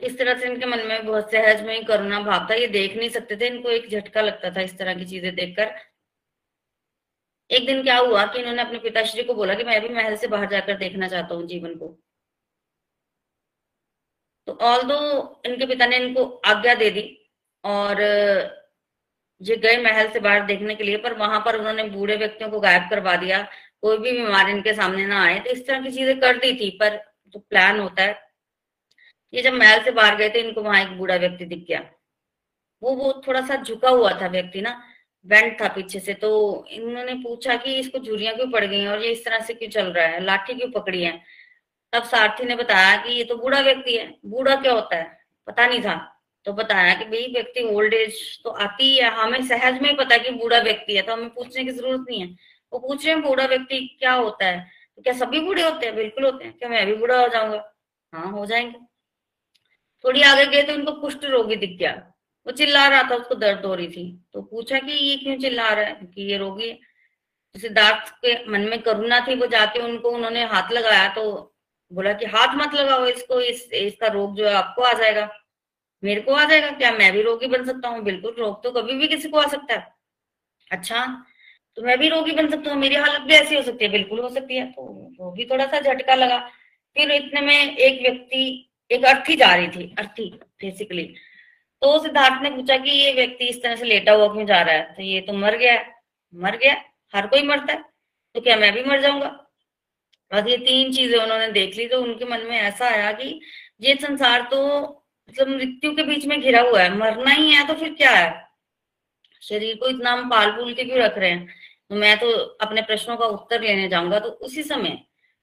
इस 0.00 0.18
तरह 0.18 0.38
से 0.40 0.46
इनके 0.46 0.66
मन 0.66 0.86
में 0.86 1.06
बहुत 1.06 1.30
सहज 1.32 1.62
में 1.66 1.84
करुणा 1.84 2.20
भाव 2.22 2.46
था 2.50 2.54
ये 2.54 2.66
देख 2.68 2.96
नहीं 2.96 3.08
सकते 3.10 3.36
थे 3.36 3.46
इनको 3.46 3.70
एक 3.70 3.88
झटका 3.90 4.20
लगता 4.22 4.50
था 4.56 4.60
इस 4.62 4.76
तरह 4.78 4.94
की 4.94 5.04
चीज़ें 5.06 5.34
देखकर। 5.34 5.74
एक 7.50 7.66
दिन 7.66 7.82
क्या 7.82 7.96
हुआ 7.98 8.24
कि 8.26 8.38
इन्होंने 8.38 8.62
अपने 8.62 8.78
पिताश्री 8.78 9.22
को 9.24 9.34
बोला 9.34 9.54
कि 9.54 9.64
मैं 9.64 9.80
भी 9.82 9.88
महल 9.94 10.16
से 10.16 10.26
बाहर 10.28 10.48
जाकर 10.48 10.76
देखना 10.78 11.08
चाहता 11.08 11.34
हूँ 11.34 11.46
जीवन 11.46 11.74
को। 11.76 11.88
तो 14.48 14.52
ऑल 14.64 14.82
दो 14.82 14.98
इनके 15.46 15.66
पिता 15.66 15.86
ने 15.86 15.96
इनको 15.98 16.24
आज्ञा 16.46 16.74
दे 16.74 16.90
दी 16.90 17.02
और 17.64 18.00
ये 19.40 19.56
गए 19.56 19.76
महल 19.82 20.08
से 20.12 20.20
बाहर 20.20 20.44
देखने 20.46 20.74
के 20.74 20.84
लिए, 20.84 20.96
पर 20.96 21.14
वहाँ 21.14 21.40
पर 21.40 21.58
उन्होंने 21.58 21.82
बूढ़े 21.90 22.16
व्यक्तियों 22.16 22.50
को 22.50 22.60
गायब 22.60 22.88
करवा 22.90 23.16
दिया, 23.16 23.42
कोई 23.82 23.98
भी 23.98 24.12
बीमार 24.12 24.48
इनके 24.50 24.72
सामने 24.74 25.06
ना 25.06 25.22
आए 25.24 25.38
तो 25.40 25.50
इस 25.50 25.66
तरह 25.66 25.82
की 25.82 25.90
चीज़ें 25.90 26.18
कर 26.20 26.38
दी 26.38 26.52
थी, 26.60 26.70
पर 26.72 26.96
जो 27.34 27.38
प्लान 27.40 27.80
होता 27.80 28.02
है, 28.02 28.18
ये 29.32 29.42
जब 29.42 29.52
महल 29.54 29.82
से 29.84 29.90
बाहर 29.92 30.16
गए 30.16 30.28
थे, 30.30 30.40
इनको 30.40 30.62
वहाँ 30.62 30.80
एक 30.82 30.96
बूढ़ा 30.98 31.16
व्यक्ति 31.16 31.44
दिख 31.46 31.64
गया। 31.68 31.80
वो 32.82 32.94
वो 32.96 33.12
थोड़ा 33.26 33.40
सा 33.46 33.56
झुका 33.56 33.90
हुआ 33.90 34.10
था 34.20 34.26
व्यक्ति 34.28 34.60
ना 34.60 34.70
बेंट 35.28 35.60
था 35.62 35.68
पीछे 35.68 36.00
से 36.00 36.14
तो 36.14 36.30
इन्होंने 36.70 37.14
पूछा 37.14 37.56
कि 37.56 37.74
इसको 37.74 37.98
झुरियाँ 37.98 38.34
क्यों 38.36 38.50
पड़ 38.50 38.64
गई 38.64 38.86
और 38.86 39.02
ये 39.04 39.10
इस 39.12 39.24
तरह 39.24 39.40
से 39.40 39.54
क्यों 39.54 39.70
चल 39.70 39.86
रहा 39.92 40.06
है? 40.06 40.24
लाठी 40.24 40.54
क्यों 40.54 40.70
पकड़ी 40.70 41.02
है? 41.02 41.22
तब 41.92 42.04
सारथी 42.04 42.44
ने 42.44 42.56
बताया 42.56 42.96
कि 42.96 43.12
ये 43.12 43.24
तो 43.24 43.36
बूढ़ा 43.36 43.60
व्यक्ति 43.60 43.96
है। 43.96 44.14
बूढ़ा 44.26 44.56
क्या 44.56 44.72
होता 44.72 44.96
है? 44.96 45.18
पता 45.46 45.66
नहीं 45.66 45.82
था। 45.82 45.96
तो 46.44 46.52
बताया 46.52 46.94
कि 46.94 47.04
भाई, 47.04 47.26
व्यक्ति 47.32 47.62
ओल्ड 47.64 47.94
एज 47.94 48.42
तो 48.44 48.50
आती 48.50 48.84
ही 48.84 48.96
है। 48.98 49.10
हमें 49.10 49.42
सहज 49.48 49.82
में 49.82 49.90
ही 49.90 49.96
पता 49.96 50.14
है 50.14 50.20
कि 50.20 50.30
बूढ़ा 50.30 50.58
व्यक्ति 50.58 50.96
है 50.96 51.02
तो 51.02 51.12
हमें 51.12 51.28
पूछने 51.30 51.64
की 51.64 51.70
ज़रूरत 51.70 52.06
नहीं 52.10 52.20
है। 52.20 52.28
वो 52.72 52.78
पूछ 52.78 53.06
रहे 53.06 53.14
हैं, 53.14 53.24
बूढ़ा 53.24 53.46
व्यक्ति 53.46 53.96
क्या 53.98 54.12
होता 54.12 54.46
है? 54.46 54.60
तो 54.96 55.02
क्या 55.02 55.12
सभी 55.14 55.40
बूढ़े 55.40 55.62
होते 55.62 55.86
हैं? 55.86 55.96
बिल्कुल 55.96 56.24
होते 56.24 56.44
हैं। 56.44 56.58
क्या 56.58 56.68
मैं 56.68 56.86
भी 56.86 56.94
बूढ़ा 56.94 57.20
हो 57.22 57.28
जाऊँगा? 57.28 57.74
हाँ 58.12 58.30
हो 58.32 58.46
जाएँगे। 58.46 58.78
थोड़ी 60.04 60.22
आगे 60.22 60.46
गए 60.46 60.62
तो 60.62 60.72
उनको 60.74 60.92
कुष्ठ 60.92 61.24
रोगी 61.24 61.56
दिख 61.56 61.78
गया। 61.78 62.07
वो 62.48 62.52
चिल्ला 62.52 62.86
रहा 62.88 63.02
था, 63.02 63.14
उसको 63.14 63.34
दर्द 63.34 63.64
हो 63.66 63.74
रही 63.74 63.88
थी। 63.88 64.04
तो 64.32 64.42
पूछा 64.42 64.78
कि 64.78 64.92
ये 64.92 65.16
क्यों 65.16 65.36
चिल्ला 65.38 65.68
रहा 65.70 65.84
है? 65.84 65.92
क्योंकि 65.92 66.22
ये 66.22 66.36
रोगी 66.38 66.72
सिद्धार्थ 67.54 68.12
के 68.24 68.34
मन 68.50 68.60
में 68.60 68.82
करुणा 68.82 69.20
थी, 69.20 69.34
वो 69.34 69.46
जाके 69.46 69.80
उनको, 69.80 70.10
उन्होंने 70.10 70.44
हाथ 70.44 70.72
लगाया 70.72 71.08
तो 71.14 71.54
बोला 71.92 72.12
कि 72.12 72.26
हाथ 72.26 72.54
मत 72.56 72.74
लगाओ 72.74 73.06
इसको, 73.06 73.40
इस, 73.40 73.72
इसका 73.72 74.06
रोग 74.06 74.36
जो 74.36 74.46
है 74.48 74.54
आपको 74.54 74.82
आ 74.82 74.92
जाएगा। 74.92 75.28
मेरे 76.02 76.20
को 76.20 76.32
आ 76.32 76.44
जाएगा 76.44 76.70
क्या? 76.70 76.92
मैं 76.92 77.12
भी 77.12 77.22
रोगी 77.22 77.46
बन 77.46 77.64
सकता 77.64 77.88
हूँ? 77.88 78.02
बिल्कुल, 78.04 78.34
रोग 78.38 78.62
तो 78.64 78.70
कभी 78.72 78.94
भी 78.94 79.08
किसी 79.08 79.28
को 79.28 79.38
आ 79.38 79.46
सकता 79.46 79.74
है। 79.74 79.86
अच्छा 80.70 81.24
तो 81.76 81.82
मैं 81.82 81.98
भी 81.98 82.08
रोगी 82.08 82.32
बन 82.32 82.50
सकता 82.50 82.70
हूँ, 82.70 82.78
मेरी 82.80 82.94
हालत 82.94 83.20
भी 83.20 83.34
ऐसी 83.34 83.56
हो 83.56 83.62
सकती 83.62 83.84
है? 83.84 83.90
बिल्कुल 83.90 84.20
हो 84.20 84.28
सकती 84.28 84.56
है। 84.56 84.66
तो 84.72 84.82
वो 85.18 85.30
भी 85.32 85.44
थोड़ा 85.44 85.66
सा 85.66 85.80
झटका 85.80 86.14
लगा। 86.14 86.38
फिर 86.96 87.10
इतने 87.12 87.40
में 87.40 87.76
एक 87.76 88.02
व्यक्ति, 88.02 88.70
एक 88.90 89.04
अर्थी 89.04 89.36
जा 89.36 89.54
रही 89.54 89.68
थी, 89.68 89.94
अर्थी 89.98 90.30
बेसिकली 90.60 91.14
तो 91.82 91.98
सिद्धार्थ 92.02 92.42
ने 92.42 92.50
पूछा 92.50 92.76
कि 92.76 92.90
ये 92.90 93.12
व्यक्ति 93.12 93.44
इस 93.46 93.62
तरह 93.62 93.76
से 93.76 93.84
लेटा 93.84 94.12
हुआ 94.12 94.26
क्यों 94.28 94.46
जा 94.46 94.60
रहा 94.62 94.74
है? 94.74 94.94
तो 94.94 95.02
ये 95.02 95.20
तो 95.20 95.32
मर 95.34 95.56
गया 95.56 95.74
मर 96.34 96.56
गया 96.56 96.74
हर 97.14 97.26
कोई 97.26 97.42
मरता 97.42 97.72
है। 97.72 97.82
तो 98.34 98.40
क्या 98.40 98.56
मैं 98.56 98.72
भी 98.74 98.82
मर 98.84 99.00
जाऊँगा? 99.00 99.28
और 100.30 100.48
ये 100.48 100.56
तीन 100.58 100.92
चीज़ें 100.92 101.18
उन्होंने 101.18 101.48
देख 101.52 101.76
ली 101.76 101.86
तो 101.88 102.00
उनके 102.02 102.24
मन 102.24 102.46
में 102.48 102.56
ऐसा 102.58 102.86
आया 102.86 103.12
कि 103.12 103.40
ये 103.80 103.94
संसार 103.96 104.42
तो 104.50 104.58
मतलब 105.28 105.48
मृत्यु 105.48 105.94
के 105.96 106.02
बीच 106.02 106.26
में 106.26 106.40
घिरा 106.40 106.60
हुआ 106.62 106.82
है। 106.82 106.96
मरना 106.96 107.30
ही 107.30 107.50
है 107.52 107.66
तो 107.68 107.74
फिर 107.74 107.94
क्या 107.94 108.10
है? 108.10 108.30
शरीर 109.42 109.76
को 109.76 109.88
इतना 109.88 110.12
हम 110.12 110.28
पाल 110.30 110.50
पूल 110.52 110.72
के 110.74 110.84
क्यों 110.84 110.98
रख 110.98 111.18
रहे 111.18 111.30
हैं? 111.30 111.46
तो 111.90 111.96
मैं 111.96 112.16
तो 112.18 112.32
अपने 112.60 112.82
प्रश्नों 112.82 113.16
का 113.16 113.26
उत्तर 113.26 113.60
लेने 113.62 113.88
जाऊँगा। 113.88 114.18
तो 114.18 114.28
उसी 114.28 114.62
समय 114.62 114.98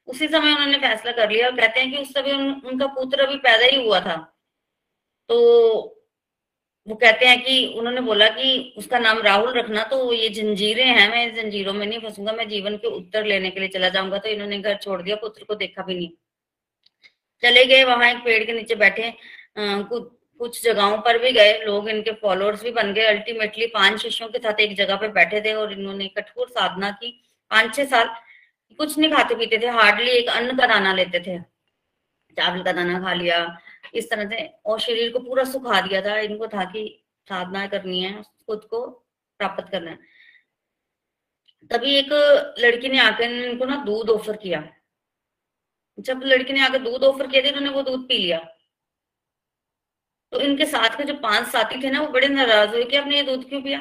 उसी 0.07 0.27
समय 0.27 0.51
उन्होंने 0.51 0.77
फैसला 0.79 1.11
कर 1.11 1.29
लिया 1.31 1.47
और 1.47 1.55
कहते 1.55 1.79
हैं 1.79 1.91
कि 1.91 1.97
उस 1.97 2.13
समय 2.13 2.31
उन, 2.31 2.49
उनका 2.65 2.87
पुत्र 2.87 3.21
अभी 3.21 3.35
पैदा 3.37 3.65
ही 3.65 3.85
हुआ 3.85 3.99
था। 3.99 4.15
तो 5.29 6.04
वो 6.87 6.95
कहते 6.95 7.25
हैं 7.25 7.41
कि 7.43 7.65
उन्होंने 7.77 8.01
बोला 8.01 8.27
कि 8.29 8.73
उसका 8.77 8.99
नाम 8.99 9.19
राहुल 9.21 9.53
रखना 9.53 9.83
तो 9.85 10.11
ये 10.13 10.29
जंजीरें 10.31 10.85
हैं, 10.85 11.09
मैं 11.11 11.35
जंजीरों 11.35 11.73
में 11.73 11.85
नहीं 11.85 11.99
फंसूँगा, 11.99 12.31
मैं 12.31 12.47
जीवन 12.49 12.75
के 12.77 12.87
उत्तर 12.89 13.25
लेने 13.25 13.49
के 13.51 13.59
लिए 13.59 13.69
चला 13.69 13.89
जाऊँगा 13.89 14.17
तो 14.17 14.29
इन्होंने 14.29 14.59
घर 14.59 14.75
छोड़ 14.77 15.01
दिया, 15.01 15.15
पुत्र 15.15 15.43
को 15.43 15.55
देखा 15.55 15.83
भी 15.83 15.95
नहीं। 15.95 16.09
चले 17.43 17.65
गए 17.65 17.83
वहाँ 17.85 18.09
एक 18.11 18.17
पेड़ 18.25 18.43
के 18.43 18.53
नीचे 18.53 18.75
बैठे 18.75 19.13
कुछ 19.57 20.11
कुछ 20.39 20.63
जगहों 20.63 20.97
पर 21.01 21.17
भी 21.19 21.31
गए, 21.31 21.51
लोग 21.65 21.89
इनके 21.89 22.11
फॉलोअर्स 22.13 22.63
भी 22.63 22.71
बन 22.71 22.93
गए 22.93 23.03
अल्टीमेटली 23.07 23.65
पाँच 23.73 24.01
शिष्यों 24.01 24.27
के 24.29 24.39
साथ 24.39 24.59
एक 24.61 24.75
जगह 24.77 24.95
पे 24.95 25.07
बैठे 25.09 25.41
थे 25.41 25.53
और 25.53 25.71
इन्होंने 25.73 26.07
कठोर 26.17 26.47
साधना 26.49 26.89
की, 26.91 27.11
पाँच 27.51 27.75
छह 27.75 27.85
साल 27.85 28.09
कुछ 28.79 28.97
नहीं 28.97 29.11
खाते 29.11 29.35
पीते 29.35 29.57
थे 29.57 29.67
हार्डली 29.71 30.11
एक 30.11 30.29
अन्न 30.29 30.57
का 30.57 30.67
दाना 30.67 30.93
लेते 30.93 31.19
थे। 31.19 31.37
चावल 32.37 32.63
का 32.63 32.71
दाना 32.71 32.99
खा 32.99 33.13
लिया 33.13 33.37
इस 33.93 34.09
तरह 34.09 34.29
से, 34.29 34.45
और 34.65 34.79
शरीर 34.79 35.11
को 35.11 35.19
पूरा 35.19 35.43
सुखा 35.43 35.81
दिया 35.81 36.01
था, 36.01 36.17
इनको 36.17 36.47
था 36.47 36.63
कि 36.63 37.03
साधना 37.27 37.67
करनी 37.67 38.01
है, 38.03 38.23
खुद 38.23 38.63
को 38.65 38.85
प्राप्त 39.39 39.69
करना 39.71 39.91
है। 39.91 39.99
तभी 41.71 41.95
एक 41.95 42.09
लड़की 42.59 42.89
ने 42.89 42.99
आकर 42.99 43.31
इनको 43.31 43.65
ना 43.65 43.75
दूध 43.75 44.09
ऑफ़र 44.09 44.37
किया। 44.37 44.69
जब 45.99 46.21
लड़की 46.23 46.53
ने 46.53 46.61
आकर 46.61 46.77
दूध 46.77 47.03
ऑफ़र 47.03 47.27
किया 47.27 47.43
था 47.43 47.47
इन्होंने 47.47 47.69
वो 47.69 47.81
दूध 47.81 48.07
पी 48.07 48.17
लिया। 48.17 48.39
तो 50.31 50.39
इनके 50.39 50.65
साथ 50.65 50.97
के 50.97 51.03
जो 51.03 51.13
पाँच 51.13 51.47
साथी 51.47 51.83
थे 51.83 51.89
ना, 51.89 52.01
वो 52.01 52.07
बड़े 52.07 52.27
नाराज़ 52.27 52.69
हुए 52.69 52.83
कि 52.85 52.97
आपने 52.97 53.15
ये 53.15 53.23
दूध 53.23 53.49
क्यों 53.49 53.61
पिया? 53.61 53.79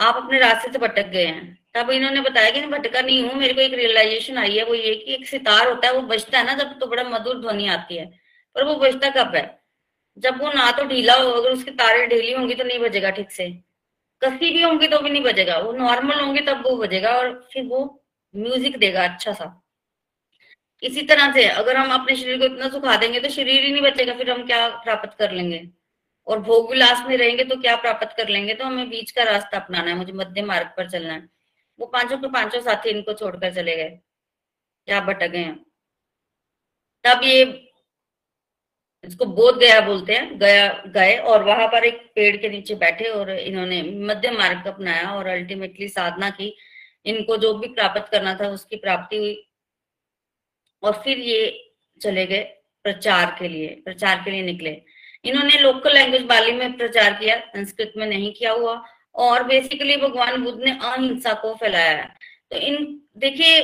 आप 0.00 0.16
अपने 0.16 0.38
रास्ते 0.38 0.72
से 0.72 0.78
भटक 0.78 1.08
गए 1.08 1.26
हैं। 1.26 1.56
तब 1.74 1.90
इन्होंने 1.90 2.20
बताया 2.20 2.50
कि 2.50 2.60
भटका 2.68 3.00
नहीं 3.00 3.22
हूँ, 3.22 3.34
मेरे 3.34 3.54
को 3.54 3.60
एक 3.60 3.74
रियलाइजेशन 3.74 4.38
आई 4.38 4.56
है, 4.56 4.64
वो 4.64 4.74
ये 4.74 4.94
कि 4.96 5.14
एक 5.14 5.26
सितार 5.26 5.68
होता 5.68 5.88
है, 5.88 5.94
वो 5.94 6.02
बजता 6.04 6.38
है 6.38 6.44
ना 6.46 6.54
जब 6.54 6.78
तो 6.80 6.86
बड़ा 6.86 7.02
मधुर 7.04 7.40
ध्वनि 7.40 7.66
आती 7.68 7.96
है, 7.96 8.06
पर 8.56 8.64
वो 8.64 8.74
बजता 8.76 9.10
कब 9.12 9.34
है? 9.36 9.44
जब 10.16 10.40
वो 10.42 10.52
ना 10.52 10.70
तो 10.72 10.84
ढीला 10.84 11.14
हो, 11.14 11.30
अगर 11.30 11.50
उसकी 11.50 11.70
तारे 11.72 12.06
ढीली 12.06 12.32
होंगी 12.32 12.54
तो 12.54 12.64
नहीं 12.64 12.78
बजेगा 12.78 13.10
ठीक 13.10 13.30
से। 13.30 13.50
कसी 14.22 14.50
भी 14.52 14.62
होंगी 14.62 14.88
तो 14.88 15.00
भी 15.00 15.10
नहीं 15.10 15.22
बजेगा, 15.22 15.58
वो 15.58 15.72
नॉर्मल 15.72 16.20
होंगे 16.20 16.40
तब 16.42 16.62
वो 16.66 16.76
बजेगा, 16.76 17.10
और 17.10 17.32
फिर 17.52 17.64
वो 17.66 17.84
म्यूज़िक 18.34 18.78
देगा 18.78 19.04
अच्छा 19.04 19.32
सा। 19.32 19.54
इसी 20.82 21.02
तरह 21.02 21.32
से 21.32 21.44
अगर 21.50 21.76
हम 21.76 21.92
अपने 21.92 22.16
शरीर 22.16 22.38
को 22.38 22.44
इतना 22.44 22.68
सुखा 22.68 22.96
देंगे 22.96 23.20
तो 23.20 23.28
शरीर 23.28 23.64
ही 23.64 23.72
नहीं 23.72 23.82
बचेगा, 23.82 24.14
फिर 24.14 24.30
हम 24.30 24.46
क्या 24.46 24.68
प्राप्त 24.78 25.18
कर 25.18 25.32
लेंगे? 25.32 25.58
और 26.28 26.40
भोग 26.40 26.70
विलास 26.70 27.04
में 27.08 27.16
रहेंगे 27.16 27.44
तो 27.44 27.56
क्या 27.56 27.76
प्राप्त 27.76 28.16
कर 28.16 28.28
लेंगे? 28.28 28.54
तो 28.54 28.64
हमें 28.64 28.88
बीच 28.90 29.10
का 29.10 29.22
रास्ता 29.22 29.58
अपनाना 29.58 29.90
है, 29.90 29.96
मुझे 29.96 30.12
मध्य 30.12 30.42
मार्ग 30.42 30.72
पर 30.76 30.90
चलना 30.90 31.12
है। 31.12 31.28
वो 31.78 31.86
पाँचों 31.86 32.18
के 32.18 32.28
पाँचों 32.28 32.60
साथी 32.60 32.90
इनको 32.90 33.12
छोड़कर 33.12 33.54
चले 33.54 33.76
गए। 33.76 33.98
क्या 34.88 35.00
भटक 35.00 35.28
गए 35.28 35.44
तब 37.04 37.20
ये 37.24 37.42
इसको 39.04 39.24
बोध 39.26 39.58
गया 39.58 39.80
बोलते 39.80 40.12
हैं, 40.12 40.38
गया, 40.38 40.68
गए 40.86 41.16
और 41.16 41.42
वहाँ 41.44 41.66
पर 41.68 41.84
एक 41.84 42.00
पेड़ 42.14 42.36
के 42.36 42.48
नीचे 42.48 42.74
बैठे 42.74 43.04
और 43.04 43.30
इन्होंने 43.30 43.82
मध्य 44.06 44.30
मार्ग 44.30 44.66
अपनाया 44.66 45.10
और 45.10 45.26
अल्टीमेटली 45.26 45.88
साधना 45.88 46.30
की। 46.30 46.54
इनको 47.06 47.36
जो 47.36 47.52
भी 47.54 47.68
प्राप्त 47.68 48.10
करना 48.12 48.34
था 48.34 48.48
उसकी 48.48 48.76
प्राप्ति 48.76 49.16
हुई। 49.16 49.34
और 50.82 51.00
फिर 51.04 51.18
ये 51.18 51.72
चले 52.00 52.26
गए 52.26 52.42
प्रचार 52.84 53.36
के 53.38 53.48
लिए, 53.48 53.68
प्रचार 53.84 54.22
के 54.24 54.30
लिए 54.30 54.42
निकले। 54.42 54.70
इन्होंने 55.24 55.58
लोकल 55.58 55.94
लैंग्वेज 55.94 56.22
बाली 56.22 56.52
में 56.52 56.76
प्रचार 56.76 57.12
किया, 57.12 57.38
संस्कृत 57.38 57.92
में 57.96 58.06
नहीं 58.06 58.32
किया 58.32 58.52
हुआ, 58.52 58.82
और 59.14 59.42
बेसिकली 59.42 59.96
भगवान 59.96 60.42
बुद्ध 60.44 60.60
ने 60.64 60.70
अहिंसा 60.70 61.32
को 61.32 61.54
फैलाया 61.54 61.90
है। 61.90 62.14
तो 62.50 62.56
इन, 62.56 63.00
देखिए, 63.16 63.60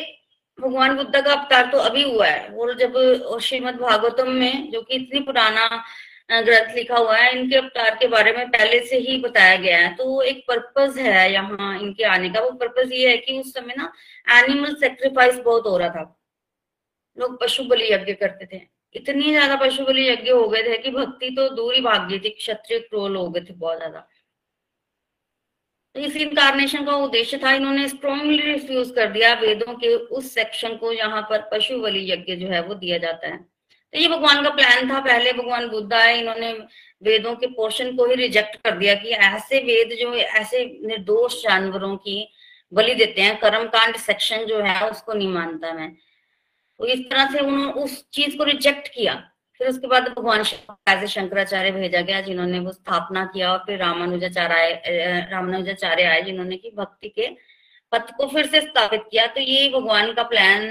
भगवान 0.60 0.96
बुद्ध 0.96 1.20
का 1.24 1.32
अवतार 1.32 1.70
तो 1.70 1.78
अभी 1.78 2.02
हुआ 2.02 2.26
है। 2.26 2.48
और 2.48 2.74
जब 2.76 3.38
श्रीमद 3.42 3.74
भागवतम 3.74 4.30
में, 4.30 4.70
जो 4.70 4.82
कि 4.82 4.94
इतनी 4.94 5.20
पुराना 5.20 5.84
ग्रंथ 6.32 6.74
लिखा 6.74 6.96
हुआ 6.96 7.16
है, 7.16 7.32
इनके 7.38 7.56
अवतार 7.56 7.94
के 7.94 8.06
बारे 8.06 8.32
में 8.32 8.48
पहले 8.50 8.78
से 8.86 8.98
ही 8.98 9.16
बताया 9.18 9.56
गया 9.56 9.78
है। 9.78 9.94
तो 9.96 10.22
एक 10.22 10.44
पर्पज 10.48 10.98
है 10.98 11.32
यहाँ 11.32 11.78
इनके 11.80 12.04
आने 12.04 12.30
का। 12.30 12.40
वो 12.40 12.50
पर्पज 12.50 12.92
ये 12.92 13.10
है 13.10 13.16
कि 13.16 13.38
उस 13.40 13.52
समय 13.54 13.74
ना 13.78 13.92
एनिमल 14.38 14.74
सेक्रीफाइस 14.74 15.38
बहुत 15.38 15.66
हो 15.66 15.76
रहा 15.78 15.88
था। 15.88 16.20
लोग 17.18 17.40
पशु 17.40 17.64
बलि 17.64 17.92
यज्ञ 17.92 18.12
करते 18.12 18.46
थे। 18.46 18.73
इतनी 18.94 19.30
ज़्यादा 19.30 19.56
पशु 19.56 19.84
बलि 19.84 20.08
यज्ञ 20.08 20.30
हो 20.30 20.48
गए 20.48 20.62
थे 20.62 20.76
कि 20.78 20.90
भक्ति 20.92 21.30
तो 21.30 21.48
दूर 21.54 21.74
ही 21.74 21.80
भाग 21.82 22.08
गई 22.08 22.18
थी, 22.18 22.30
क्षत्रिय 22.30 22.78
क्रोल 22.80 23.16
हो 23.16 23.28
गए 23.28 23.40
थे 23.40 23.54
बहुत 23.54 23.78
ज़्यादा। 23.78 24.08
तो 25.96 26.00
इस 26.00 26.16
इनकारनेशन 26.16 26.84
का 26.84 26.92
उद्देश्य 26.98 27.38
था, 27.38 27.52
इन्होंने 27.52 27.88
स्ट्रॉन्गली 27.88 28.42
रिफ्यूज 28.42 28.90
कर 28.90 29.10
दिया 29.12 29.32
वेदों 29.40 29.74
के 29.74 29.94
उस 29.96 30.32
सेक्शन 30.34 30.76
को 30.76 30.94
जहाँ 30.94 31.22
पर 31.30 31.48
पशु 31.52 31.80
बलि 31.80 32.10
यज्ञ 32.12 32.36
जो 32.36 32.48
है 32.48 32.62
वो 32.62 32.74
दिया 32.76 32.98
जाता 32.98 33.28
है। 33.28 33.36
तो 33.38 33.98
ये 33.98 34.08
भगवान 34.08 34.42
का 34.44 34.50
प्लान 34.50 34.90
था, 34.90 35.00
पहले 35.00 35.32
भगवान 35.32 35.68
बुद्ध 35.68 35.92
आए, 35.92 36.18
इन्होंने 36.20 36.52
वेदों 37.02 37.34
के 37.34 37.46
पोर्शन 37.48 37.94
को 37.96 38.06
ही 38.06 38.14
रिजेक्ट 38.14 38.56
कर 38.56 38.76
दिया 38.78 38.94
कि 38.94 39.10
ऐसे 39.10 39.58
वेद 39.62 39.96
जो, 40.00 40.14
ऐसे 40.14 40.64
निर्दोष 40.86 41.42
जानवरों 41.42 41.96
की 41.98 42.26
बलि 42.72 42.94
देते 42.94 43.22
हैं 43.22 43.38
कर्म 43.40 43.64
कांड 43.68 43.96
सेक्शन 43.98 44.44
जो 44.46 44.60
है 44.60 44.90
उसको 44.90 45.12
नहीं 45.12 45.28
मानता 45.28 45.72
मैं। 45.72 45.90
तो 46.80 46.86
इस 46.86 47.00
तरह 47.10 47.30
से 47.32 47.38
उन्होंने 47.40 47.72
उस 47.82 48.04
चीज़ 48.12 48.36
को 48.38 48.44
रिजेक्ट 48.44 48.88
किया। 48.88 49.14
फिर 49.60 49.68
उसके 49.68 49.86
बाद 49.86 50.08
भगवान 50.08 50.40
ऐसे 50.88 51.06
शंकराचार्य 51.08 51.70
भेजा 51.70 52.00
गया 52.00 52.20
जिन्होंने 52.20 52.58
वो 52.60 52.72
स्थापना 52.72 53.24
किया 53.26 53.52
और 53.52 53.58
फिर 53.66 53.78
रामानुजाचार्य 53.78 55.28
रामानुजाचार्य 55.32 56.04
आए 56.04 56.22
जिन्होंने 56.22 56.56
की 56.56 56.70
भक्ति 56.76 57.08
के 57.08 57.28
पथ 57.92 58.10
को 58.16 58.26
फिर 58.28 58.46
से 58.46 58.60
स्थापित 58.60 59.02
किया। 59.10 59.26
तो 59.28 59.40
ये 59.40 59.68
भगवान 59.70 60.12
का 60.12 60.22
प्लान 60.24 60.62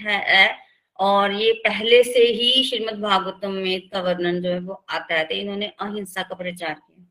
है, 0.00 0.56
और 0.98 1.32
ये 1.32 1.52
पहले 1.64 2.02
से 2.04 2.20
ही 2.20 2.62
श्रीमद 2.64 3.00
भागवतम 3.00 3.52
में 3.52 3.74
इसका 3.76 4.00
वर्णन 4.02 4.40
जो 4.42 4.50
है 4.50 4.58
वो 4.60 4.84
आता 4.90 5.14
है 5.14 5.24
तो 5.24 5.34
इन्होंने 5.34 5.66
अहिंसा 5.80 6.22
का 6.22 6.34
प्रचार 6.34 6.74
किया। 6.74 7.04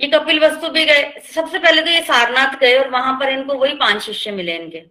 ये 0.00 0.08
कपिल 0.10 0.40
वस्तु 0.40 0.68
भी 0.70 0.84
गए। 0.84 1.20
सबसे 1.34 1.58
पहले 1.58 1.82
तो 1.82 1.90
ये 1.90 2.02
सारनाथ 2.04 2.58
गए 2.60 2.76
और 2.78 2.88
वहाँ 2.90 3.14
पर 3.20 3.28
इनको 3.30 3.54
वही 3.54 3.74
पाँच 3.76 4.02
शिष्य 4.02 4.30
मिले 4.32 4.56
इनके। 4.56 4.82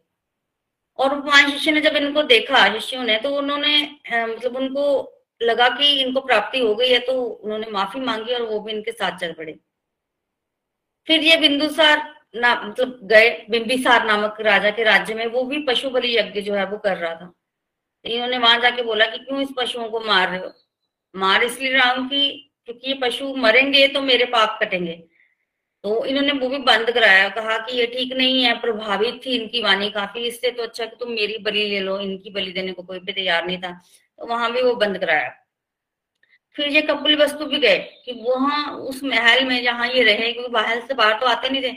और 1.00 1.20
पाँच 1.22 1.52
शिष्य 1.52 1.72
ने 1.72 1.82
जब 1.82 1.96
इनको 1.96 2.24
देखा, 2.24 2.68
शिष्यों 2.74 3.04
ने 3.04 3.18
तो 3.18 3.36
उन्होंने 3.38 3.82
मतलब 4.14 4.56
उनको 4.56 4.86
लगा 5.42 5.68
कि 5.70 5.92
इनको 6.02 6.22
प्राप्ति 6.22 6.60
हो 6.60 6.74
गई 6.76 6.90
है 6.90 7.00
तो 7.00 7.14
उन्होंने 7.24 7.72
माफ़ी 7.72 8.00
मांगी 8.00 8.34
और 8.34 8.42
वो 8.42 8.60
भी 8.60 8.72
इनके 8.72 8.92
साथ 8.92 9.18
चल 9.20 9.34
पड़े। 9.34 9.58
फिर 11.08 11.24
ये 11.24 11.38
बिंदुसार 11.38 12.12
ना 12.36 12.54
मतलब 12.64 13.00
गए, 13.04 13.30
बिंबिसार 13.50 14.06
नामक 14.06 14.38
राजा 14.42 14.70
के 14.72 14.84
राज्य 14.84 15.14
में, 15.14 15.26
वो 15.28 15.44
भी 15.44 15.60
पशु 15.66 15.90
बलि 15.90 16.18
यज्ञ 16.18 16.42
जो 16.42 16.54
है 16.54 16.66
वो 16.66 16.78
कर 16.78 16.98
रहा 16.98 17.14
था। 17.16 17.34
इन्होंने 18.06 18.38
वहाँ 18.38 18.60
जाके 18.62 18.84
बोला 18.84 19.06
कि 19.06 19.18
क्यों 19.18 19.42
इस 19.42 19.50
पशुओं 19.58 19.90
को 19.90 20.00
मार 20.00 20.30
रहे 20.30 20.40
हो? 20.40 20.52
मार 21.16 21.44
इसलिए 21.44 21.74
रहा 21.74 21.92
हूँ 21.92 22.08
कि, 22.10 22.52
क्योंकि 22.66 22.92
ये 22.92 22.98
पशु 23.02 23.34
मरेंगे 23.36 23.88
तो 23.88 24.02
मेरे 24.02 24.26
पाप 24.26 24.58
कटेंगे। 24.62 25.04
तो 25.84 26.06
इन्होंने 26.06 26.32
वो 26.34 26.48
भी 26.50 26.58
बंद 26.60 26.92
कराया, 26.92 27.28
कहा 27.30 27.58
कि 27.60 27.78
ये 27.78 27.86
ठीक 27.88 28.14
नहीं 28.14 28.44
है, 28.44 28.54
प्रभावित 28.62 29.20
थी 29.26 29.36
इनकी 29.36 29.62
वाणी 29.64 29.90
काफ़ी, 29.92 30.26
इससे 30.28 30.52
तो 30.52 30.64
अच्छा 30.64 30.86
कि 30.86 30.96
तुम 31.00 31.12
मेरी 31.12 31.38
बलि 31.44 31.68
ले 31.70 31.80
लो, 31.80 32.00
इनकी 32.00 32.30
बलि 32.32 32.52
देने 32.52 32.72
को 32.74 32.84
कोई 32.84 33.00
भी 33.00 33.14
तैयार 33.14 33.46
नहीं 33.48 33.58
था 33.62 33.72
तो 34.20 34.28
वहाँ 34.28 34.52
भी 34.52 34.62
वो 34.62 34.76
बंद 34.78 34.98
कराया। 34.98 35.30
फिर 36.56 36.68
ये 36.70 36.82
कपिल 36.84 37.16
वस्तु 37.22 37.46
भी 37.46 37.60
गए 37.60 37.78
कि 38.06 38.12
वहाँ 38.22 38.72
उस 38.80 39.04
महल 39.04 39.46
में 39.46 39.64
जहाँ 39.64 39.88
ये 39.90 40.04
रहे, 40.04 40.32
क्योंकि 40.34 40.52
बाहर 40.52 40.82
से 40.88 40.94
बाहर 40.94 41.20
तो 41.20 41.26
आते 41.28 41.50
नहीं 41.50 41.62
थे, 41.64 41.76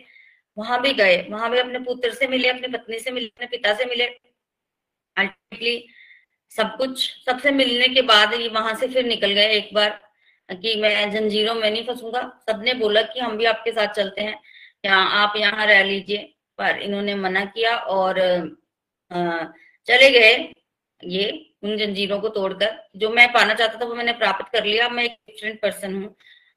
वहाँ 0.56 0.80
भी 0.82 0.92
गए, 0.94 1.16
वहाँ 1.30 1.50
भी 1.50 1.58
अपने 1.58 1.78
पुत्र 1.80 2.12
से 2.14 2.26
मिले, 2.28 2.48
अपनी 2.48 2.68
पत्नी 2.68 2.98
से 2.98 3.10
मिले, 3.10 3.26
अपने 3.26 3.46
पिता 3.48 3.74
से 3.74 3.84
मिले। 3.84 4.04
अल्टीमेटली 5.16 5.86
सब 6.52 6.76
कुछ, 6.78 7.10
सबसे 7.26 7.50
मिलने 7.52 7.88
के 7.88 8.02
बाद 8.04 8.34
ये 8.34 8.48
वहाँ 8.50 8.74
से 8.74 8.88
फिर 8.88 9.06
निकल 9.06 9.32
गए 9.32 9.48
एक 9.52 9.74
बार। 9.74 10.00
कि 10.48 10.74
मैं 10.76 11.10
जंजीरों 11.12 11.54
में 11.54 11.70
नहीं 11.70 11.84
फंसूँगा। 11.86 12.20
सबने 12.50 12.74
बोला 12.74 13.02
कि 13.02 13.20
हम 13.20 13.36
भी 13.36 13.44
आपके 13.44 13.72
साथ 13.72 13.94
चलते 13.94 14.22
हैं। 14.22 14.40
या 14.84 14.96
आप 14.96 15.36
यहाँ 15.36 15.66
रह 15.66 15.82
लीजिए। 15.84 16.18
पर 16.58 16.78
इन्होंने 16.78 17.14
मना 17.14 17.44
किया 17.44 17.76
और 17.76 18.18
चले 19.88 20.10
गए 20.10 20.32
ये 21.00 21.30
उन 21.62 21.76
जंजीरों 21.78 22.18
को 22.20 22.28
तोड़कर। 22.28 22.76
जो 22.96 23.10
मैं 23.10 23.28
पाना 23.32 23.54
चाहता 23.54 23.80
था, 23.80 23.84
वो 23.84 23.94
मैंने 23.94 24.12
प्राप्त 24.12 24.52
कर 24.52 24.64
लिया। 24.64 24.88
मैं 24.88 25.04
एक 25.04 25.18
डिफरेंट 25.28 25.60
पर्सन 25.62 25.94
हूँ। 25.94 26.14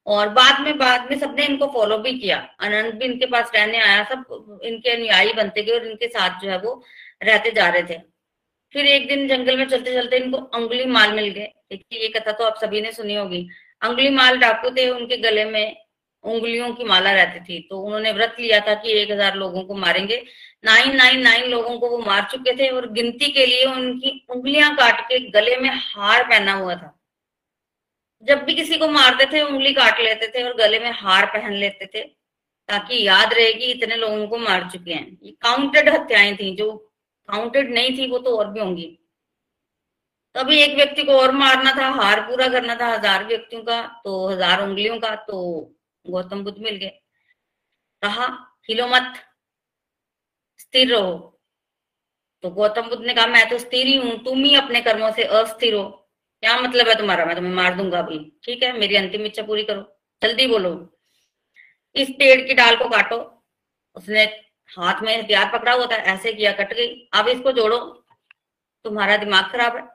और 0.08 0.30
बाद 0.30 0.62
में 0.62 0.78
बाद 0.78 1.10
में 1.12 1.18
सबने 1.20 1.46
इनको 1.46 1.68
फॉलो 1.68 1.98
भी 1.98 2.20
किया। 2.20 2.38
अनंत 2.60 2.94
भी 2.96 3.06
इनके 3.06 3.26
पास 3.26 3.52
रहने 3.56 3.80
आया। 3.80 4.04
सब 4.04 4.60
इनके 4.64 4.92
अनुयायी 4.92 5.34
बनते 5.34 5.64
गए 5.64 5.74
और 5.74 5.88
इनके 5.88 6.08
साथ 6.08 6.40
जो 6.42 6.50
है 6.50 6.58
वो 6.60 6.84
रहते 7.24 7.52
जा 7.52 7.68
रहे 7.70 7.84
थे। 7.84 8.00
फिर 8.74 8.86
एक 8.86 9.08
दिन 9.08 9.28
जंगल 9.28 9.58
में 9.58 9.68
चलते 9.68 9.94
चलते 9.94 10.18
इनको 10.18 10.38
अंगुली 10.38 10.86
माल 10.86 11.14
मिल 11.14 11.28
गए। 11.30 11.52
ये 11.94 12.08
कथा 12.10 12.32
तो 12.32 12.44
आप 12.44 12.58
सभी 12.62 12.82
ने 12.82 12.92
सुनी 12.92 13.16
होगी। 13.16 13.48
अंगुली 13.82 14.10
माल 14.10 14.38
डाकू 14.38 14.70
थे, 14.70 14.90
उनके 14.90 15.18
गले 15.18 15.46
में 15.46 15.78
उंगलियों 16.24 16.74
की 16.74 16.84
माला 16.84 17.12
रहती 17.12 17.40
थी। 17.40 17.68
तो 17.70 17.80
उन्होंने 17.80 18.12
व्रत 18.12 18.36
लिया 18.40 18.60
था 18.60 18.74
कि 18.74 18.92
एक 18.92 19.12
हज़ार 19.12 19.36
लोगों 19.36 19.64
को 19.64 19.76
मारेंगे। 19.76 20.24
नाइन 20.66 20.96
नाइन 20.96 21.22
नाइन 21.22 21.50
लोगों 21.52 21.78
को 21.80 21.90
वो 21.90 21.98
मार 21.98 22.28
चुके 22.32 22.56
थे 22.58 22.70
और 22.70 22.92
गिनती 22.92 23.32
के 23.32 23.46
लिए 23.46 23.66
उनकी 23.66 24.26
उंगलियाँ 24.30 24.76
काट 24.76 25.02
के 25.02 25.20
गले 25.30 25.58
में 25.58 25.70
हार 25.70 26.24
पहना 26.24 26.54
हुआ 26.54 26.76
था। 26.76 26.96
जब 28.24 28.44
भी 28.44 28.54
किसी 28.54 28.78
को 28.78 28.88
मारते 28.88 29.26
थे, 29.26 29.42
उंगली 29.42 29.74
काट 29.74 30.00
लेते 30.00 30.28
थे 30.28 30.44
और 30.44 30.56
गले 30.56 30.80
में 30.80 30.92
हार 30.92 31.26
पहन 31.26 31.54
लेते 31.54 31.86
थे, 31.86 32.02
ताकि 32.70 33.08
याद 33.08 33.34
रहे 33.34 33.54
कि 33.54 33.66
इतने 33.66 33.96
लोगों 33.96 34.28
को 34.28 34.38
मार 34.38 34.70
चुके 34.74 34.94
हैं। 34.94 35.18
ये 35.24 35.32
काउंटेड 35.32 35.90
हत्याएँ 35.90 36.36
थी, 36.36 36.56
जो 36.56 36.72
काउंटेड 37.30 37.72
नहीं 37.74 37.98
थी, 37.98 38.08
वो 38.08 38.18
तो 38.18 38.38
और 38.38 38.52
भी 38.52 38.60
होंगी। 38.60 38.99
तभी 40.36 40.58
एक 40.60 40.76
व्यक्ति 40.76 41.04
को 41.04 41.14
और 41.14 41.32
मारना 41.34 41.72
था, 41.74 41.88
हार 41.92 42.22
पूरा 42.22 42.48
करना 42.48 42.76
था, 42.76 42.88
हज़ार 42.88 43.26
व्यक्तियों 43.26 43.64
का 43.64 43.82
तो 44.04 44.28
हज़ार 44.30 44.62
उंगलियों 44.64 45.00
का 45.00 45.16
तो 45.18 45.40
गौतम 46.06 46.44
बुद्ध 46.44 46.58
मिल 46.60 46.76
गए। 46.76 47.00
कहा, 48.04 48.28
हिलो 48.70 48.88
मत, 48.88 49.14
स्थिर 50.60 50.92
रहो। 50.92 51.14
तो 52.44 52.50
गौतम 52.50 52.90
बुद्ध 52.90 53.04
ने 53.06 53.14
कहा, 53.14 53.28
मैं 53.28 53.50
तो 53.50 53.58
स्थिर 53.58 53.88
ही 53.88 53.96
हूँ, 53.98 54.18
तुम 54.26 54.44
ही 54.44 54.56
अपने 54.56 54.82
कर्मों 54.82 55.12
से 55.12 55.24
अस्थिर 55.24 55.74
हो। 55.76 55.84
क्या 56.44 56.60
मतलब 56.62 56.88
है 56.88 56.96
तुम्हारा? 56.98 57.26
मैं 57.26 57.36
तुम्हें 57.36 57.54
मार 57.54 57.76
दूँगा 57.76 58.00
अभी। 58.00 58.20
ठीक 58.44 58.64
है, 58.64 58.72
मेरी 58.80 58.96
अंतिम 58.96 59.26
इच्छा 59.26 59.44
पूरी 59.44 59.64
करो। 59.64 59.82
जल्दी 60.22 60.48
बोलो। 60.48 60.72
इस 61.96 62.10
पेड़ 62.20 62.42
की 62.48 62.54
डाल 62.54 62.76
को 62.76 62.90
काटो। 62.90 63.18
उसने 63.96 64.24
हाथ 64.70 65.02
में 65.04 65.18
हथियार 65.18 65.52
पकड़ा 65.54 65.72
हुआ 65.74 65.86
था, 65.86 65.96
ऐसे 65.96 66.34
किया, 66.34 66.52
कट 66.54 66.74
गई। 66.74 66.88
अब 67.14 67.28
इसको 67.28 67.52
जोड़ो। 67.52 67.78
तुम्हारा 68.86 69.18
दिमाग 69.18 69.52
खराब 69.52 69.76
है। 69.78 69.88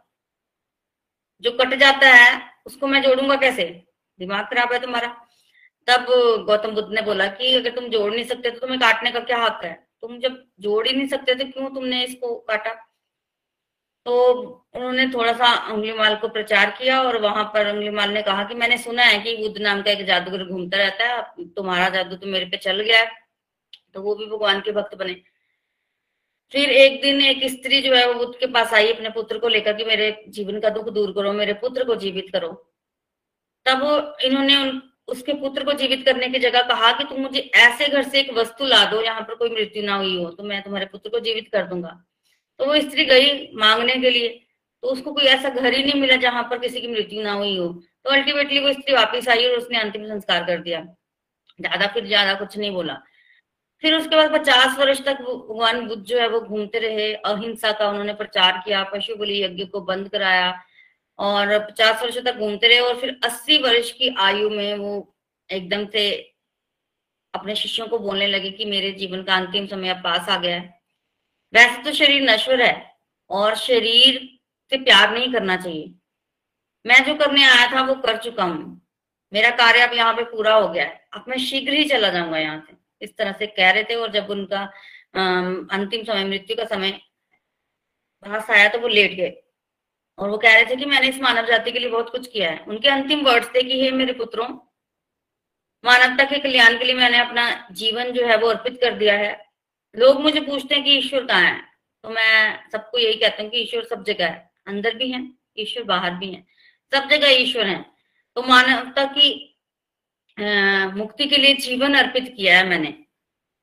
जो 1.45 1.51
कट 1.53 1.75
जाता 1.75 2.09
है, 2.09 2.41
उसको 2.67 2.87
मैं 2.87 3.03
जोड़ूँगा 3.03 3.37
कैसे? 3.37 3.65
दिमाग 4.21 4.45
खराब 4.45 4.73
है 4.73 4.79
तुम्हारा। 4.81 5.09
तब 5.89 6.07
गौतम 6.47 6.75
बुद्ध 6.75 6.89
ने 6.95 7.03
बोला 7.03 7.27
कि 7.29 7.55
अगर 7.55 7.71
तुम 7.71 7.89
जोड़ 7.89 8.11
नहीं 8.13 8.25
सकते 8.25 8.51
तो 8.51 8.59
तुम्हें 8.59 8.81
काटने 8.81 9.11
का 9.11 9.21
क्या 9.21 9.39
हक 9.39 9.61
है? 9.65 9.73
तुम 10.03 10.19
जब 10.19 10.43
जोड़ 10.61 10.87
ही 10.89 10.95
नहीं 10.97 11.09
सकते 11.09 11.35
तो 11.35 11.45
क्यों 11.45 11.69
तुमने 11.75 12.03
इसको 12.05 12.35
काटा? 12.49 12.73
तो 14.07 14.15
उन्होंने 14.75 15.07
थोड़ा 15.09 15.33
सा 15.33 15.53
उंगलीमाल 15.73 16.17
को 16.17 16.29
प्रचार 16.29 16.71
किया 16.71 17.01
और 17.03 17.21
वहाँ 17.21 17.45
पर 17.45 17.71
उंगलीमाल 17.73 18.11
ने 18.11 18.23
कहा 18.23 18.45
कि 18.45 18.55
मैंने 18.55 18.79
सुना 18.79 19.03
है 19.03 19.19
कि 19.19 19.37
बुद्ध 19.37 19.59
नाम 19.59 19.83
का 19.83 19.91
एक 19.91 20.05
जादूगर 20.07 20.45
घूमता 20.45 20.79
रहता 20.79 21.05
है, 21.05 21.23
तुम्हारा 21.49 21.89
जादू 21.89 22.17
तो 22.17 22.27
मेरे 22.27 22.47
पे 22.47 22.57
चल 22.57 22.81
गया 22.81 22.99
है। 23.01 23.11
तो 23.95 24.03
वो 24.03 24.15
भी 24.15 24.27
भगवान 24.27 24.61
के 24.61 24.73
भक्त 24.73 24.95
बने। 24.95 25.15
फिर 26.53 26.71
एक 26.73 27.01
दिन 27.03 27.21
एक 27.23 27.45
स्त्री 27.51 27.81
जो 27.83 27.95
है 27.95 28.07
वो 28.09 28.15
बुद्ध 28.15 28.39
के 28.41 28.47
पास 28.49 28.73
आई 28.75 28.93
अपने 28.93 29.11
पुत्र 29.11 29.39
को 29.39 29.49
लेकर 29.49 29.73
कि 29.73 29.85
मेरे 29.85 30.11
जीवन 30.31 30.61
का 30.61 30.69
दुख 30.71 30.89
दूर 30.91 31.13
करो, 31.13 31.33
मेरे 31.33 31.53
पुत्र 31.55 31.85
को 31.85 31.95
जीवित 31.97 32.31
करो। 32.33 32.49
तब 33.67 34.17
इन्होंने 34.25 34.57
उन, 34.57 34.81
उसके 35.09 35.33
पुत्र 35.35 35.65
को 35.65 35.73
जीवित 35.75 36.05
करने 36.05 36.29
की 36.29 36.39
जगह 36.39 36.63
कहा 36.65 36.91
कि 36.93 37.05
तुम 37.05 37.21
मुझे 37.23 37.41
ऐसे 37.57 37.89
घर 37.89 38.03
से 38.05 38.21
एक 38.21 38.33
वस्तु 38.35 38.67
ला 38.67 38.85
दो, 38.85 39.01
यहाँ 39.03 39.21
पर 39.23 39.35
कोई 39.35 39.51
मृत्यु 39.51 39.83
ना 39.83 39.95
हुई 39.95 40.17
हो 40.17 40.31
तो 40.31 40.43
मैं 40.45 40.63
तुम्हारे 40.63 40.87
पुत्र 40.87 41.11
को 41.11 41.21
जीवित 41.21 41.49
कर 41.53 41.67
दूँगा। 41.67 42.01
तो 42.61 42.67
वो 42.67 42.81
स्त्री 42.81 43.05
गई 43.05 43.33
मांगने 43.57 43.95
के 43.97 44.11
लिए 44.11 44.29
तो 44.83 44.89
उसको 44.89 45.13
कोई 45.13 45.25
ऐसा 45.27 45.49
घर 45.51 45.73
ही 45.75 45.83
नहीं 45.83 46.01
मिला 46.01 46.17
जहाँ 46.19 46.43
पर 46.51 46.59
किसी 46.59 46.81
की 46.81 46.89
मृत्यु 46.89 47.23
ना 47.23 47.33
हुई 47.33 47.57
हो। 47.57 47.69
तो 48.05 48.11
अल्टीमेटली 48.11 48.61
वो 48.61 48.73
स्त्री 48.73 48.95
वापिस 48.95 49.29
आई 49.29 49.47
और 49.47 49.57
उसने 49.59 49.79
अंतिम 49.79 50.07
संस्कार 50.09 50.45
कर 50.47 50.59
दिया। 50.61 50.81
ज़्यादा 51.59 51.87
फिर 51.87 52.07
ज़्यादा 52.07 52.35
कुछ 52.35 52.57
नहीं 52.59 52.71
बोला। 52.73 52.95
फिर 53.83 53.95
उसके 53.95 54.17
बाद 54.17 54.33
पचास 54.33 54.79
वर्ष 54.79 55.01
तक 55.05 55.21
भगवान 55.21 55.87
बुद्ध 55.87 56.03
जो 56.05 56.19
है 56.19 56.29
वो 56.29 56.41
घूमते 56.41 56.79
रहे, 56.79 57.13
अहिंसा 57.15 57.73
का 57.73 57.89
उन्होंने 57.89 58.13
प्रचार 58.15 58.63
किया, 58.65 58.83
पशु 58.85 59.17
बलि 59.17 59.43
यज्ञ 59.43 59.65
को 59.65 59.81
बंद 59.81 60.09
कराया 60.09 60.53
और 61.19 61.59
पचास 61.61 62.03
वर्षों 62.03 62.23
तक 62.23 62.39
घूमते 62.39 62.69
रहे 62.69 62.79
और 62.81 63.01
फिर 63.01 63.19
अस्सी 63.25 63.59
वर्ष 63.63 63.91
की 63.93 64.15
आयु 64.19 64.49
में 64.51 64.77
वो 64.79 65.17
एकदम 65.51 65.87
से 65.87 66.11
अपने 67.35 67.55
शिष्यों 67.57 67.87
को 67.89 67.99
बोलने 67.99 68.27
लगे 68.27 68.51
कि 68.51 68.65
मेरे 68.65 68.91
जीवन 68.93 69.23
का 69.23 69.35
अंतिम 69.37 69.67
समय 69.67 69.89
अब 69.89 69.97
पास 69.97 70.29
आ 70.29 70.37
गया 70.39 70.57
है। 70.57 70.81
वैसे 71.53 71.83
तो 71.83 71.93
शरीर 71.93 72.23
नश्वर 72.23 72.63
है 72.63 72.75
और 73.31 73.55
शरीर 73.57 74.21
से 74.73 74.77
प्यार 74.77 75.13
नहीं 75.13 75.33
करना 75.33 75.57
चाहिए। 75.57 75.95
मैं 76.85 77.05
जो 77.05 77.15
करने 77.15 77.45
आया 77.45 77.67
था 77.73 77.83
वो 77.83 77.95
कर 77.95 78.17
चुका 78.17 78.45
हूँ। 78.45 78.81
मेरा 79.33 79.51
कार्य 79.57 79.81
अब 79.81 79.95
यहाँ 79.95 80.15
पे 80.15 80.25
पूरा 80.25 80.55
हो 80.55 80.69
गया 80.69 80.85
है। 80.85 81.07
अब 81.13 81.25
मैं 81.29 81.39
शीघ्र 81.39 81.73
ही 81.73 81.85
चला 81.85 82.09
जाऊँगा 82.09 82.39
यहाँ 82.39 82.65
से। 82.69 82.77
इस 83.05 83.17
तरह 83.17 83.33
से 83.33 83.47
कह 83.47 83.71
रहे 83.71 83.85
थे 83.85 83.95
और 83.95 84.13
जब 84.13 84.31
उनका 84.31 84.63
अंतिम 85.73 86.05
समय, 86.05 86.25
मृत्यु 86.25 86.57
का 86.57 86.65
समय 86.65 86.91
पास 88.23 88.51
आया 88.51 88.69
तो 88.69 88.79
वो 88.79 88.89
लेट 88.89 89.13
गए। 89.13 89.43
और 90.19 90.31
वो 90.31 90.39
कह 90.39 90.55
रहे 90.55 90.71
थे 90.71 90.77
कि 90.77 90.85
मैंने 90.85 91.09
इस 91.09 91.21
मानव 91.21 91.47
जाति 91.47 91.73
के 91.73 91.79
लिए 91.79 91.89
बहुत 91.89 92.11
कुछ 92.11 92.29
किया 92.33 92.51
है। 92.51 92.59
उनके 92.69 92.89
अंतिम 92.89 93.21
वर्ड्स 93.21 93.49
थे 93.49 93.63
कि, 93.63 93.81
हे 93.83 93.91
मेरे 93.91 94.13
पुत्रों, 94.13 94.49
मानवता 95.85 96.25
के 96.25 96.39
कल्याण 96.39 96.79
के 96.79 96.85
लिए 96.85 96.95
मैंने 96.95 97.19
अपना 97.19 97.69
जीवन 97.73 98.13
जो 98.13 98.27
है 98.27 98.37
वो 98.37 98.49
अर्पित 98.49 98.81
कर 98.81 98.95
दिया 98.95 99.15
है। 99.19 99.47
लोग 99.97 100.21
मुझे 100.21 100.41
पूछते 100.41 100.75
हैं 100.75 100.85
कि 100.85 100.91
ईश्वर 100.91 101.25
कहाँ 101.27 101.43
है? 101.43 101.63
तो 102.03 102.11
मैं 102.11 102.71
सबको 102.71 102.99
यही 102.99 103.15
कहता 103.15 103.43
हूँ 103.43 103.51
कि 103.51 103.59
ईश्वर 103.59 103.85
सब 103.85 104.05
जगह 104.05 104.27
है। 104.27 104.51
अंदर 104.67 104.95
भी 104.95 105.11
है, 105.13 105.29
ईश्वर 105.59 105.85
बाहर 105.85 106.11
भी 106.11 106.33
है। 106.33 106.47
सब 106.95 107.09
जगह 107.09 107.29
ईश्वर 107.29 107.67
है। 107.67 107.85
तो 108.35 108.43
मानवता 108.43 109.05
की 109.05 109.54
मुक्ति 110.39 111.25
के 111.25 111.37
लिए 111.37 111.55
जीवन 111.55 111.95
अर्पित 111.95 112.33
किया 112.37 112.59
है 112.59 112.69
मैंने। 112.69 112.95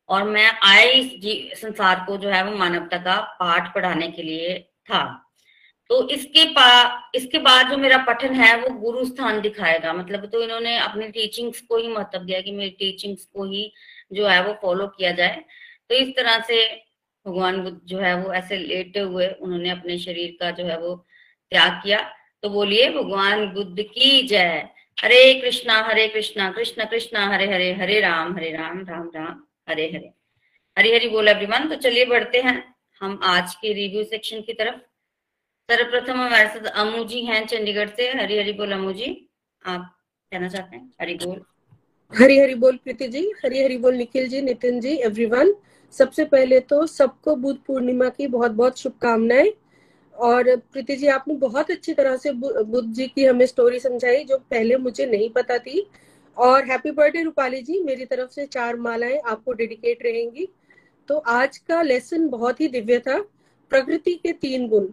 और 0.09 0.23
मैं 0.23 0.51
आए 0.63 0.91
इस 0.91 1.61
संसार 1.61 2.03
को 2.07 2.17
जो 2.17 2.29
है 2.29 2.43
वो 2.45 2.57
मानवता 2.57 2.97
का 2.97 3.19
पाठ 3.39 3.73
पढ़ाने 3.75 4.07
के 4.07 4.23
लिए 4.23 4.57
था। 4.59 5.03
तो 5.89 6.07
इसके 6.09 6.45
पा, 6.45 7.11
इसके 7.15 7.39
बाद 7.39 7.69
जो 7.69 7.77
मेरा 7.77 7.97
पठन 7.97 8.33
है 8.33 8.55
वो 8.61 8.69
गुरु 8.79 9.05
स्थान 9.05 9.41
दिखाएगा। 9.41 9.93
मतलब 9.93 10.25
तो 10.25 10.43
इन्होंने 10.43 10.77
अपनी 10.77 11.07
टीचिंग्स 11.07 11.61
को 11.61 11.77
ही 11.77 11.87
महत्व 11.87 12.19
दिया 12.19 12.41
कि 12.41 12.51
मेरी 12.51 12.69
टीचिंग्स 12.69 13.25
को 13.25 13.45
ही 13.45 13.71
जो 14.13 14.27
है 14.27 14.43
वो 14.43 14.53
फॉलो 14.61 14.87
किया 14.87 15.11
जाए। 15.11 15.43
तो 15.89 15.95
इस 15.95 16.09
तरह 16.09 16.39
से 16.39 16.65
भगवान 17.25 17.61
बुद्ध 17.61 17.79
जो 17.85 17.99
है 17.99 18.13
वो 18.15 18.33
ऐसे 18.33 18.57
लेटे 18.57 18.99
हुए 18.99 19.27
उन्होंने 19.27 19.69
अपने 19.69 19.97
शरीर 19.99 20.37
का 20.39 20.51
जो 20.51 20.65
है 20.65 20.77
वो 20.79 20.95
त्याग 21.51 21.81
किया। 21.83 21.99
तो 22.43 22.49
बोलिए, 22.49 22.89
भगवान 22.89 23.45
बुद्ध 23.53 23.81
की 23.81 24.21
जय। 24.27 24.69
हरे 24.97 25.33
कृष्णा 25.33 25.73
हरे 25.81 26.07
कृष्णा, 26.07 26.49
कृष्ण 26.51 26.85
कृष्णा, 26.85 27.25
हरे 27.27 27.45
हरे 27.45 27.71
हरे 27.73 27.99
राम 27.99 28.35
हरे 28.35 28.51
राम 28.51 28.85
राम 28.89 29.09
राम, 29.15 29.43
हरे 29.69 29.85
हरे। 29.85 30.11
हरी 30.77 30.91
हरी 30.93 31.07
बोल 31.09 31.27
एवरीवन 31.27 31.67
तो 31.69 31.75
चलिए 31.75 32.05
बढ़ते 32.05 32.41
हैं। 32.41 32.75
हम 33.01 33.19
आज 33.23 33.55
के 33.55 33.73
रिव्यू 33.73 34.03
सेक्शन 34.03 34.41
की 34.41 34.53
तरफ़। 34.53 34.75
सर्वप्रथम 35.69 36.21
हमारे 36.21 36.47
साथ 36.49 36.65
अमू 36.75 37.03
जी 37.03 37.21
हैं, 37.21 37.45
चंडीगढ़ 37.47 37.89
से। 37.89 38.07
हरी 38.11 38.37
हरी 38.37 38.53
बोल 38.53 38.71
अमू 38.71 38.91
जी, 38.91 39.29
आप 39.65 39.95
कहना 40.31 40.47
चाहते 40.47 40.75
हैं? 40.75 40.93
हरी 41.01 41.15
बोल। 41.15 41.41
हरी 42.13 42.39
हरी 42.39 42.55
बोल 42.55 42.77
प्रीति 42.77 43.07
जी 43.07 43.31
हरी 43.45 43.63
हरी 43.63 43.77
बोल 43.77 43.95
निखिल 43.95 44.27
जी, 44.27 44.41
नितिन 44.41 44.79
जी 44.79 44.95
एवरीवन 44.95 45.53
सबसे 45.93 46.25
पहले 46.25 46.59
तो 46.59 46.85
सबको 46.87 47.35
बुद्ध 47.35 47.59
पूर्णिमा 47.67 48.09
की 48.09 48.27
बहुत 48.27 48.51
बहुत 48.51 48.79
शुभकामनाएँ। 48.79 49.51
और 50.21 50.55
प्रीति 50.55 50.95
जी, 50.95 51.07
आपने 51.07 51.33
बहुत 51.33 51.71
अच्छी 51.71 51.93
तरह 51.93 52.17
से 52.17 52.31
बुद्ध 52.31 52.93
जी 52.93 53.07
की 53.07 53.25
हमें 53.25 53.45
स्टोरी 53.45 53.79
समझाई 53.79 54.23
जो 54.23 54.37
पहले 54.37 54.77
मुझे 54.77 55.05
नहीं 55.05 55.29
पता 55.29 55.57
थी। 55.57 55.87
और 56.37 56.65
हैप्पी 56.65 56.91
बर्थडे 56.91 57.23
रूपाली 57.23 57.61
जी, 57.61 57.79
मेरी 57.83 58.05
तरफ़ 58.05 58.29
से 58.31 58.45
चार 58.45 58.75
मालाएँ 58.75 59.19
आपको 59.25 59.53
डेडिकेट 59.53 60.03
रहेंगी। 60.03 60.47
तो 61.07 61.17
आज 61.17 61.57
का 61.57 61.81
लेसन 61.81 62.27
बहुत 62.29 62.61
ही 62.61 62.67
दिव्य 62.67 62.99
था। 62.99 63.19
प्रकृति 63.69 64.13
के 64.13 64.31
तीन 64.31 64.67
गुण। 64.67 64.87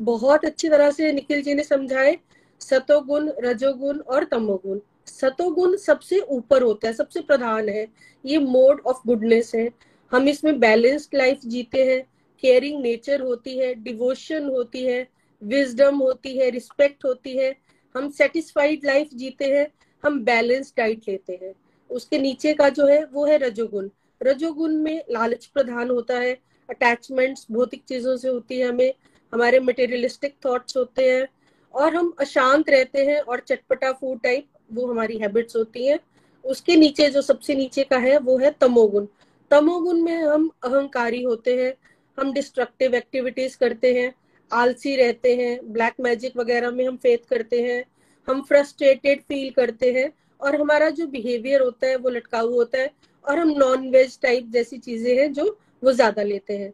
बहुत 0.00 0.44
अच्छी 0.44 0.68
तरह 0.68 0.90
से 0.90 1.12
निखिल 1.12 1.42
जी 1.42 1.54
ने 1.54 1.62
समझाए। 1.62 2.18
सतोगुण, 2.60 3.30
रजोगुण 3.38 3.98
और 3.98 4.24
तमोगुण। 4.24 4.78
सतोगुण 5.06 5.76
सबसे 5.76 6.20
ऊपर 6.20 6.62
होता 6.62 6.88
है, 6.88 6.94
सबसे 6.94 7.20
प्रधान 7.20 7.68
है। 7.68 7.86
ये 8.26 8.38
मोड 8.38 8.82
ऑफ़ 8.86 8.96
गुडनेस 9.06 9.54
है। 9.54 9.70
हम 10.12 10.28
इसमें 10.28 10.60
बैलेंस्ड 10.60 11.14
लाइफ 11.14 11.40
जीते 11.46 11.84
हैं। 11.84 12.13
केयरिंग 12.44 12.80
नेचर 12.82 13.20
होती 13.20 13.58
है 13.58 13.74
डिवोशन 13.74 14.48
होती 14.48 14.84
है 14.84 15.06
विजडम 15.42 15.98
होती 15.98 16.36
है 16.38 16.48
रिस्पेक्ट 16.50 17.04
होती 17.04 17.36
है, 17.36 17.54
हम 17.94 18.08
सेटिस्फाइड 18.10 18.84
लाइफ 18.84 19.08
जीते 19.14 19.44
हैं, 19.44 19.66
हम 20.04 20.18
बैलेंस्ड 20.24 20.74
डाइट 20.76 21.08
लेते 21.08 21.38
हैं। 21.42 21.54
उसके 21.90 22.18
नीचे 22.18 22.54
का 22.54 22.68
जो 22.68 22.86
है, 22.86 23.04
वो 23.04 23.26
है 23.26 23.36
रजोगुण। 23.38 23.88
रजोगुण 24.20 24.76
में 24.76 25.04
लालच 25.10 25.46
प्रधान 25.46 25.90
होता 25.90 26.18
है 26.18 26.32
अटैचमेंट्स 26.68 27.46
भौतिक 27.52 27.82
चीज़ों 27.88 28.16
से 28.16 28.28
होती 28.28 28.58
है 28.58 28.68
हमें, 28.68 28.92
हमारे 29.32 29.60
मटेरियलिस्टिक 29.60 30.34
थॉट्स 30.46 30.76
होते 30.76 31.10
हैं, 31.10 31.26
और 31.74 31.94
हम 31.94 32.12
अशांत 32.20 32.70
रहते 32.70 33.04
हैं 33.04 33.20
और 33.20 33.40
चटपटा 33.40 33.92
फ़ूड 33.92 34.20
टाइप 34.22 34.46
वो 34.72 34.86
हमारी 34.86 35.18
हैबिट्स 35.18 35.56
होती 35.56 35.86
हैं। 35.86 35.98
उसके 36.44 36.76
नीचे, 36.76 37.08
जो 37.10 37.22
सबसे 37.22 37.54
नीचे 37.54 37.84
का 37.84 37.98
है, 37.98 38.18
वो 38.18 38.38
है 38.38 38.50
तमोगुण। 38.60 39.06
तमोगुण 39.50 40.00
में 40.00 40.16
हम 40.16 40.50
अहंकारी 40.64 41.22
होते 41.22 41.56
हैं 41.62 41.74
हम 42.18 42.32
डिस्ट्रक्टिव 42.32 42.94
एक्टिविटीज़ 42.94 43.56
करते 43.58 43.92
हैं, 43.94 44.12
आलसी 44.50 44.94
रहते 44.96 45.34
हैं 45.36 45.72
ब्लैक 45.72 45.94
मैजिक 46.00 46.36
वगैरह 46.36 46.70
में 46.70 46.86
हम 46.86 46.96
फेथ 46.96 47.28
करते 47.30 47.62
हैं, 47.62 47.84
हम 48.28 48.42
फ्रस्ट्रेटेड 48.42 49.22
फील 49.22 49.50
करते 49.52 49.92
हैं 49.92 50.12
और 50.40 50.60
हमारा 50.60 50.88
जो 50.90 51.06
बिहेवियर 51.08 51.60
होता 51.60 51.86
है 51.86 51.96
वो 51.96 52.10
लटकाऊ 52.10 52.52
होता 52.52 52.78
है 52.78 52.90
और 53.24 53.38
हम 53.38 53.48
नॉन 53.58 53.88
वेज 53.90 54.18
टाइप 54.22 54.50
जैसी 54.52 54.78
चीज़ें 54.78 55.16
हैं 55.16 55.32
जो 55.32 55.44
वो 55.82 55.92
ज़्यादा 55.92 56.22
लेते 56.22 56.56
हैं। 56.56 56.72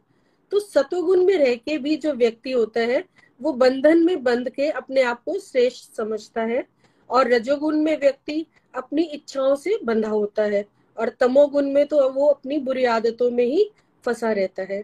तो 0.51 0.59
सतोगुण 0.59 1.23
में 1.25 1.37
रह 1.37 1.55
के 1.55 1.77
भी 1.77 1.95
जो 1.97 2.13
व्यक्ति 2.13 2.51
होता 2.51 2.79
है, 2.81 3.03
वो 3.39 3.51
बंधन 3.53 4.03
में 4.05 4.23
बंध 4.23 4.49
के 4.49 4.69
अपने 4.69 5.01
आप 5.03 5.23
को 5.23 5.37
श्रेष्ठ 5.39 5.95
समझता 5.97 6.41
है 6.43 6.63
और 7.09 7.27
रजोगुण 7.27 7.75
में 7.75 7.97
व्यक्ति 7.99 8.45
अपनी 8.73 9.03
इच्छाओं 9.03 9.55
से 9.55 9.77
बंधा 9.83 10.09
होता 10.09 10.43
है 10.45 10.65
और 10.97 11.09
तमोगुण 11.19 11.71
में 11.73 11.85
तो 11.85 12.09
वो 12.09 12.27
अपनी 12.27 12.57
बुरी 12.59 12.85
आदतों 12.87 13.29
में 13.31 13.45
ही 13.45 13.69
फंसा 14.03 14.31
रहता 14.31 14.63
है। 14.63 14.83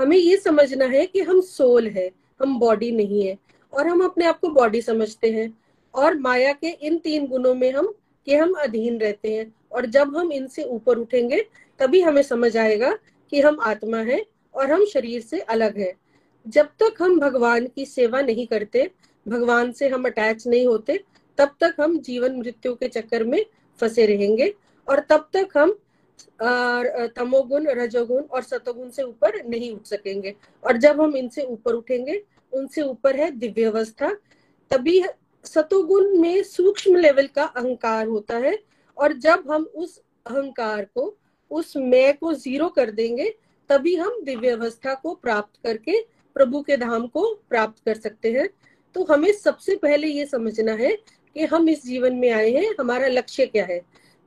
हमें 0.00 0.16
ये 0.16 0.36
समझना 0.36 0.84
है 0.84 1.06
कि 1.06 1.20
हम 1.20 1.40
सोल 1.40 1.86
है, 1.86 2.10
हम 2.42 2.58
बॉडी 2.58 2.90
नहीं 2.90 3.26
है, 3.26 3.38
और 3.72 3.86
हम 3.86 4.04
अपने 4.04 4.24
आप 4.24 4.40
को 4.40 4.48
बॉडी 4.48 4.82
समझते 4.82 5.30
हैं। 5.30 5.58
और 5.94 6.18
माया 6.18 6.52
के 6.52 6.68
इन 6.68 6.98
तीन 6.98 7.26
गुणों 7.26 7.54
में 7.54 7.72
हम, 7.72 7.94
कि 8.26 8.34
हम 8.34 8.52
अधीन 8.52 8.98
रहते 8.98 9.34
हैं, 9.34 9.54
और 9.72 9.86
जब 9.86 10.16
हम 10.16 10.32
इनसे 10.32 10.62
ऊपर 10.62 10.98
उठेंगे, 10.98 11.46
तभी 11.78 12.00
हमें 12.00 12.22
समझ 12.22 12.56
आएगा 12.56 12.98
कि 13.30 13.40
हम 13.40 13.60
आत्मा 13.60 13.98
है 13.98 14.26
और 14.54 14.72
हम 14.72 14.84
शरीर 14.84 15.20
से 15.20 15.40
अलग 15.40 15.78
है। 15.78 15.94
जब 16.48 16.66
तक 16.66 16.94
हम 17.02 17.20
भगवान 17.20 17.66
की 17.66 17.86
सेवा 17.86 18.20
नहीं 18.20 18.46
करते, 18.46 18.90
भगवान 19.28 19.72
से 19.72 19.88
हम 19.88 20.04
अटैच 20.04 20.46
नहीं 20.46 20.66
होते, 20.66 21.00
तब 21.38 21.54
तक 21.60 21.74
हम 21.80 21.98
जीवन 21.98 22.36
मृत्यु 22.36 22.74
के 22.74 22.88
चक्कर 22.88 23.24
में 23.24 23.46
फंसे 23.80 24.06
रहेंगे, 24.06 24.54
और 24.88 25.00
तब 25.00 25.28
तक 25.32 25.48
हम 25.56 25.78
तमोगुण, 26.42 27.66
रजोगुण 27.66 28.22
और 28.22 28.42
सतोगुण 28.42 28.90
से 28.90 29.02
ऊपर 29.02 29.44
नहीं 29.46 29.72
उठ 29.72 29.86
सकेंगे। 29.86 30.34
और 30.66 30.76
जब 30.76 31.00
हम 31.00 31.16
इनसे 31.16 31.42
ऊपर 31.42 31.74
उठेंगे, 31.74 32.22
उनसे 32.52 32.82
ऊपर 32.82 33.16
है 33.16 33.30
दिव्य 33.30 33.64
अवस्था 33.64 34.12
तभी 34.70 35.02
सतोगुण 35.44 36.16
में 36.18 36.42
सूक्ष्म 36.42 36.96
लेवल 36.96 37.26
का 37.26 37.44
अहंकार 37.44 38.06
होता 38.06 38.36
है। 38.36 38.58
और 38.96 39.12
जब 39.12 39.50
हम 39.50 39.64
उस 39.64 39.98
अहंकार 40.26 40.84
को, 40.84 41.16
उस 41.50 41.76
मैं 41.76 42.16
को 42.18 42.32
ज़ीरो 42.34 42.68
कर 42.68 42.90
देंगे, 42.90 43.34
तभी 43.70 43.94
हम 43.96 44.20
दिव्य 44.22 44.50
अवस्था 44.50 44.94
को 44.94 45.14
प्राप्त 45.14 45.60
करके, 45.64 46.00
प्रभु 46.36 46.62
के 46.62 46.76
धाम 46.76 47.06
को 47.06 47.22
प्राप्त 47.48 47.84
कर 47.84 47.94
सकते 47.94 48.32
हैं। 48.32 48.48
तो 48.94 49.04
हमें 49.04 49.32
सबसे 49.32 49.76
पहले 49.76 50.06
ये 50.06 50.26
समझना 50.26 50.72
है 50.72 50.94
कि 51.34 51.44
हम 51.44 51.68
इस 51.68 51.84
जीवन 51.86 52.14
में 52.14 52.30
आए 52.30 52.50
हैं, 52.50 52.74
हमारा 52.80 53.08
लक्ष्य 53.08 53.46
क्या 53.46 53.64
है? 53.64 53.80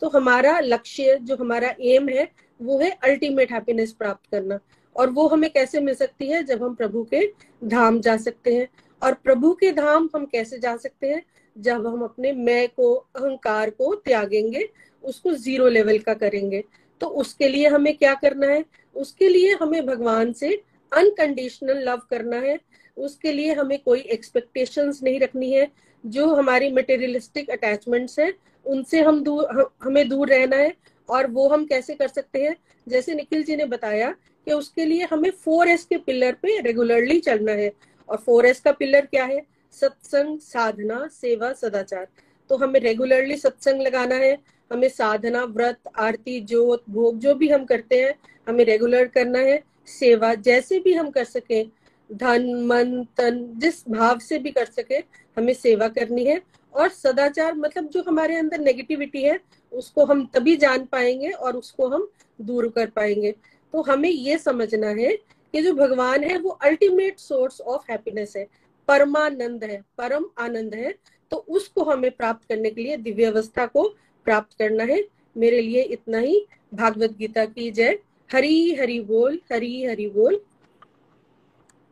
तो 0.03 0.09
हमारा 0.09 0.59
लक्ष्य, 0.59 1.19
जो 1.21 1.35
हमारा 1.35 1.75
एम 1.81 2.09
है, 2.09 2.31
वो 2.61 2.80
है 2.80 2.89
अल्टीमेट 2.89 3.51
हैप्पीनेस 3.51 3.91
प्राप्त 3.91 4.31
करना। 4.31 4.59
और 4.95 5.09
वो 5.09 5.27
हमें 5.27 5.49
कैसे 5.49 5.80
मिल 5.80 5.95
सकती 5.95 6.27
है? 6.27 6.43
जब 6.43 6.63
हम 6.63 6.75
प्रभु 6.75 7.03
के 7.03 7.34
धाम 7.63 8.01
जा 8.01 8.17
सकते 8.17 8.55
हैं। 8.55 8.67
और 9.03 9.13
प्रभु 9.13 9.53
के 9.53 9.71
धाम 9.71 10.09
हम 10.15 10.25
कैसे 10.25 10.59
जा 10.59 10.77
सकते 10.77 11.07
हैं? 11.07 11.23
जब 11.57 11.88
हम 11.88 12.01
अपने 12.01 12.31
मैं 12.31 12.67
को, 12.67 12.93
अहंकार 12.93 13.69
को 13.69 13.95
त्यागेंगे, 13.95 14.69
उसको 15.03 15.31
ज़ीरो 15.31 15.67
लेवल 15.67 15.99
का 15.99 16.13
करेंगे। 16.13 16.63
तो 17.01 17.07
उसके 17.07 17.47
लिए 17.47 17.67
हमें 17.67 17.97
क्या 17.97 18.13
करना 18.13 18.47
है? 18.47 18.65
उसके 18.95 19.30
लिए 19.30 19.55
हमें 19.61 19.85
भगवान 19.85 20.34
से 20.34 20.63
अनकंडीशनल 20.93 21.89
लव 21.89 22.01
करना 22.09 22.38
है। 22.38 22.59
उसके 22.97 23.31
लिए 23.31 23.53
हमें 23.53 23.80
कोई 23.80 23.99
एक्सपेक्टेशंस 23.99 25.03
नहीं 25.03 25.19
रखनी 25.19 25.51
है। 25.51 25.67
जो 26.05 26.35
हमारी 26.35 26.71
मटेरियलिस्टिक 26.71 27.49
अटैचमेंट्स 27.49 28.19
है 28.19 28.52
उनसे 28.65 29.02
हम 29.02 29.23
दूर 29.23 29.73
हमें 29.84 30.10
दूर 30.10 30.30
रहना 30.30 30.56
है 30.56 30.73
और 31.10 31.27
वो 31.27 31.49
हम 31.49 31.65
कैसे 31.65 31.94
कर 31.94 32.07
सकते 32.07 32.44
हैं? 32.44 32.56
जैसे 32.88 33.14
निखिल 33.14 33.44
जी 33.44 33.56
ने 33.56 33.65
बताया 33.65 34.11
कि 34.45 34.53
उसके 34.53 34.85
लिए 34.85 35.03
हमें 35.03 35.31
फोर 35.31 35.68
एस 35.68 35.85
के 35.85 35.98
पिलर 35.98 36.34
पे 36.34 36.61
रेगुलरली 36.61 37.19
चलना 37.19 37.52
है। 37.52 37.72
और 38.10 38.18
फोर 38.18 38.45
एस 38.45 38.60
का 38.60 38.72
पिलर 38.72 39.06
क्या 39.06 39.26
है? 39.26 39.41
सत्संग, 39.72 40.40
साधना, 40.40 41.07
सेवा, 41.07 41.53
सदाचार। 41.53 42.07
तो 42.49 42.57
हमें 42.57 42.80
रेगुलरली 42.80 43.38
सत्संग 43.38 43.81
लगाना 43.81 44.15
है। 44.15 44.38
हमें 44.72 44.90
साधना, 44.90 45.44
व्रत, 45.44 45.80
आरती, 45.99 46.40
जोत, 46.40 46.84
भोग, 46.90 47.19
जो 47.19 47.35
भी 47.35 47.49
हम 47.49 47.65
करते 47.65 48.02
हैं, 48.02 48.15
हमें 48.49 48.65
रेगुलर 48.65 49.06
करना 49.06 49.40
है। 49.40 49.64
सेवा, 49.88 50.34
जैसे 50.34 50.80
भी 50.80 50.94
हम 50.94 51.10
कर 51.10 51.23
सके, 51.23 51.64
धन, 52.11 52.64
मन, 52.64 53.03
तन, 53.18 53.53
जिस 53.57 53.90
भाव 53.90 54.19
से 54.19 54.40
भी 54.40 54.52
कर 54.52 54.65
सके, 54.65 54.95
हमें 55.38 55.53
सेवा 55.53 55.88
करनी 55.88 56.26
है। 56.26 56.41
और 56.75 56.89
सदाचार 56.89 57.53
मतलब 57.53 57.89
जो 57.89 58.03
हमारे 58.07 58.35
अंदर 58.35 58.59
नेगेटिविटी 58.59 59.23
है, 59.23 59.39
उसको 59.71 60.05
हम 60.05 60.25
तभी 60.25 60.55
जान 60.57 60.85
पाएँगे 60.85 61.29
और 61.29 61.57
उसको 61.57 61.87
हम 61.87 62.09
दूर 62.41 62.69
कर 62.69 62.89
पाएँगे। 62.89 63.31
तो 63.73 63.81
हमें 63.81 64.09
ये 64.09 64.37
समझना 64.37 64.87
है 64.87 65.15
कि 65.51 65.61
जो 65.61 65.73
भगवान 65.73 66.23
है, 66.23 66.37
वो 66.37 66.49
अल्टीमेट 66.49 67.19
सोर्स 67.19 67.61
ऑफ़ 67.61 67.91
हैप्पीनेस 67.91 68.33
है। 68.37 68.47
परमानंद 68.87 69.63
है, 69.63 69.81
परम 69.97 70.25
आनंद 70.37 70.75
है। 70.75 70.95
तो 71.31 71.37
उसको 71.37 71.83
हमें 71.83 72.11
प्राप्त 72.11 72.47
करने 72.47 72.69
के 72.69 72.81
लिए 72.81 72.97
दिव्य 72.97 73.25
अवस्था 73.25 73.65
को 73.65 73.83
प्राप्त 74.25 74.57
करना 74.57 74.83
है। 74.83 75.03
मेरे 75.37 75.61
लिए 75.61 75.81
इतना 75.81 76.17
ही। 76.17 76.47
भागवत 76.73 77.11
गीता 77.11 77.45
की 77.45 77.71
जय। 77.71 77.99
हरी 78.31 78.75
हरि 78.75 78.99
बोल, 78.99 79.39
हरी 79.51 79.85
हरि 79.85 80.07
बोल। 80.07 80.41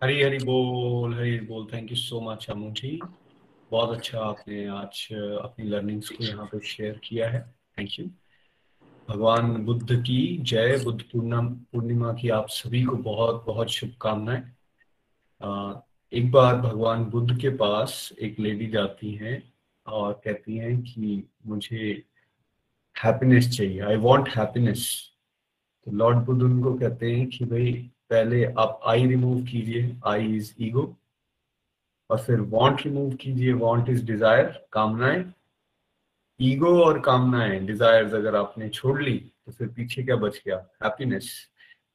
हरी 0.03 0.23
हरी 0.23 0.37
बोल 0.37 1.13
हरी 1.13 1.39
बोल। 1.39 1.67
Thank 1.73 1.91
you 1.91 1.97
so 1.97 2.21
much 2.21 2.47
Amu 2.49 2.71
ji. 2.71 3.01
बहुत 3.71 3.95
अच्छा 3.97 4.19
आपने 4.19 4.65
आज 4.67 5.07
अपनी 5.13 5.65
लर्निंग्स 5.65 6.09
को 6.09 6.23
यहाँ 6.23 6.45
पे 6.45 6.59
शेयर 6.67 6.99
किया 7.03 7.29
है। 7.29 7.39
थैंक 7.77 7.89
यू 7.99 8.05
भगवान 9.09 9.53
बुद्ध 9.65 9.95
की 9.97 10.37
जय, 10.41 10.77
बुद्ध 10.83 11.01
पूर्णिमा 11.01 11.41
पूर्णिमा 11.71 12.11
की 12.13 12.29
आप 12.29 12.47
सभी 12.49 12.83
को 12.83 12.95
बहुत 12.97 13.43
बहुत 13.47 13.69
शुभकामनाएँ। 13.69 14.41
एक 16.13 16.31
बार 16.31 16.55
भगवान 16.57 17.05
बुद्ध 17.05 17.39
के 17.41 17.49
पास 17.57 18.11
एक 18.21 18.39
लेडी 18.39 18.67
जाती 18.67 19.13
हैं 19.15 19.41
और 19.85 20.13
कहती 20.25 20.57
हैं 20.57 20.81
कि 20.81 21.23
मुझे 21.47 22.03
हैप्पीनेस 22.95 23.49
चाहिए। 23.57 23.79
आई 23.79 23.97
वांट 23.97 24.29
हैप्पीनेस 24.29 24.87
तो 25.87 25.91
लॉर्ड 25.91 26.17
बुद्ध 26.17 26.41
उनको 26.43 26.73
कहते 26.73 27.11
हैं 27.11 27.27
कि 27.29 27.45
भाई, 27.45 27.71
पहले 28.09 28.43
आप 28.45 28.79
आई 28.87 29.05
रिमूव 29.07 29.43
कीजिए 29.45 29.95
आई 30.07 30.35
इज़ 30.35 30.53
ईगो 30.61 30.83
और 32.11 32.19
फिर 32.19 32.39
वांट 32.49 32.81
रिमूव 32.85 33.13
कीजिए 33.15 33.53
वांट 33.55 33.89
इज़ 33.89 34.05
डिज़ायर 34.05 34.45
कामनाएँ। 34.73 35.23
ईगो 36.39 36.73
और 36.83 36.99
कामनाएँ 36.99 37.59
डिजायर्स 37.65 38.13
अगर 38.13 38.35
आपने 38.35 38.69
छोड़ 38.69 39.01
ली 39.01 39.17
तो 39.45 39.51
फिर 39.51 39.67
पीछे 39.67 40.03
क्या 40.03 40.15
बच 40.15 40.41
गया? 40.45 40.55
हैप्पीनेस 40.83 41.31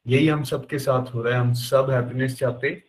यही 0.06 0.28
हम 0.28 0.42
सबके 0.44 0.78
साथ 0.78 1.14
हो 1.14 1.22
रहा 1.22 1.34
है, 1.34 1.40
हम 1.40 1.52
सब 1.54 1.90
हैप्पीनेस 1.90 2.38
चाहते। 2.38 2.82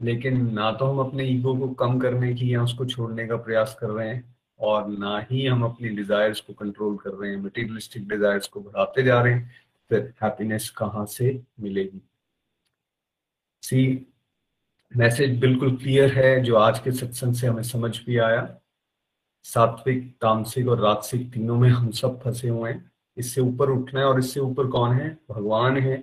लेकिन 0.00 0.52
ना 0.54 0.70
तो 0.72 0.86
हम 0.86 0.98
अपने 1.00 1.24
ईगो 1.24 1.54
को 1.58 1.68
कम 1.76 1.98
करने 2.00 2.32
की 2.34 2.52
या 2.54 2.62
उसको 2.62 2.84
छोड़ने 2.86 3.26
का 3.26 3.36
प्रयास 3.38 3.76
कर 3.80 3.88
रहे 3.88 4.08
हैं, 4.08 4.34
और 4.60 4.88
ना 4.88 5.18
ही 5.30 5.46
हम 5.46 5.62
अपनी 5.64 5.88
डिजायर्स 5.96 6.40
को 6.40 6.52
कंट्रोल 6.54 6.96
कर 6.96 7.10
रहे 7.10 7.30
हैं 7.30 7.36
मटीरियलिस्टिक 7.38 8.08
डिजायर्स 8.08 8.46
को 8.48 8.60
बढ़ाते 8.60 9.02
जा 9.02 9.20
रहे 9.22 9.32
हैं, 9.32 9.50
फिर 9.90 10.12
हैप्पीनेस 10.22 10.68
कहाँ 10.70 11.04
से 11.06 11.40
मिलेगी? 11.60 12.00
सी 13.62 14.06
मैसेज 14.96 15.38
बिल्कुल 15.40 15.76
क्लियर 15.76 16.12
है 16.12 16.40
जो 16.40 16.56
आज 16.56 16.78
के 16.78 16.92
सत्संग 16.92 17.34
से 17.34 17.46
हमें 17.46 17.62
समझ 17.62 17.98
भी 18.06 18.16
आया। 18.18 18.58
सात्विक, 19.44 20.16
तामसिक 20.20 20.68
और 20.68 20.80
राजसिक 20.80 21.32
तीनों 21.32 21.56
में 21.56 21.68
हम 21.68 21.90
सब 21.90 22.20
फंसे 22.22 22.48
हुए 22.48 22.70
हैं। 22.70 22.90
इससे 23.16 23.40
ऊपर 23.40 23.70
उठना 23.70 24.00
है 24.00 24.06
और 24.06 24.18
इससे 24.18 24.40
ऊपर 24.40 24.66
कौन 24.66 24.92
है? 24.92 25.18
भगवान 25.30 25.78
है। 25.78 26.02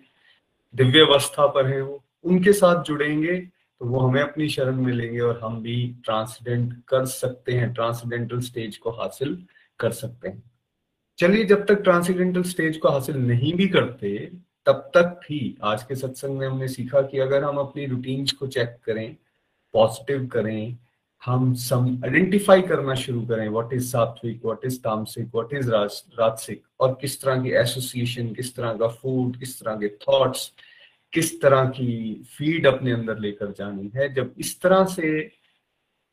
दिव्य 0.76 1.00
अवस्था 1.00 1.48
पर 1.48 1.68
है 1.68 1.82
वो। 1.82 2.04
उनके 2.24 2.54
साथ 2.54 2.84
जुड़ेंगे 2.84 3.38
तो 3.38 3.86
वो 3.86 4.00
हमें 4.00 4.22
अपनी 4.22 4.50
शरण 4.50 4.76
में 4.76 4.94
लेंगे 4.94 5.20
और 5.20 5.40
हम 5.44 5.62
भी 5.62 5.96
ट्रांसडेंट 6.06 6.74
कर 6.88 7.06
सकते 7.06 7.54
हैं। 7.54 7.74
ट्रांसडेंटल 7.74 8.40
स्टेज 8.40 8.78
को 8.78 8.92
हासिल 8.92 9.46
कर 9.80 9.92
सकते 9.92 10.30
हैं। 10.30 10.44
चलिए 11.18 11.44
जब 11.46 11.66
तक 11.66 11.82
ट्रांसडेंटल 11.82 12.44
स्टेज 12.44 12.78
को 12.78 12.90
हासिल 12.90 13.18
नहीं 13.18 13.54
भी 13.54 13.68
करते 13.68 14.32
तब 14.70 14.90
तक 14.96 15.20
भी 15.24 15.58
आज 15.66 15.84
के 15.84 15.96
सत्संग 15.96 16.38
में 16.38 16.46
हमने 16.48 16.68
सीखा 16.68 17.02
कि 17.02 17.20
अगर 17.20 17.44
हम 17.44 17.58
अपनी 17.58 17.86
रूटीन्स 17.86 18.32
को 18.32 18.48
चेक 18.48 18.78
करें 18.86 19.16
पॉजिटिव 19.74 20.26
करें, 20.28 20.78
हम 21.22 21.54
सम 21.56 21.88
आइडेंटिफाई 22.06 22.62
करना 22.62 22.96
शुरू 22.96 23.22
करें 23.28 23.48
व्हाट 23.50 23.74
इज़ 23.74 23.88
सात्विक 23.92 24.46
व्हाट 24.46 24.66
इज़ 24.66 24.80
तामसिक 24.82 25.26
व्हाट 25.36 25.54
इज़ 25.54 25.70
राजसिक, 25.70 26.62
और 26.80 26.98
किस 27.02 27.22
तरह 27.22 27.42
की 27.44 27.52
एसोसिएशन 27.62 28.34
किस 28.34 28.56
तरह 28.56 28.74
का 28.74 28.88
फ़ूड 28.90 29.38
किस 29.40 29.60
तरह 29.60 29.76
के 29.76 29.88
थॉट्स 30.06 30.52
किस 31.14 31.42
तरह 31.42 31.66
की 31.70 32.14
फ़ीड 32.38 32.68
अपने 32.68 32.92
अंदर 32.92 33.20
लेकर 33.20 33.52
जानी 33.60 33.92
है। 33.96 34.14
जब 34.14 34.34
इस 34.40 34.60
तरह 34.62 34.86
से 34.86 35.10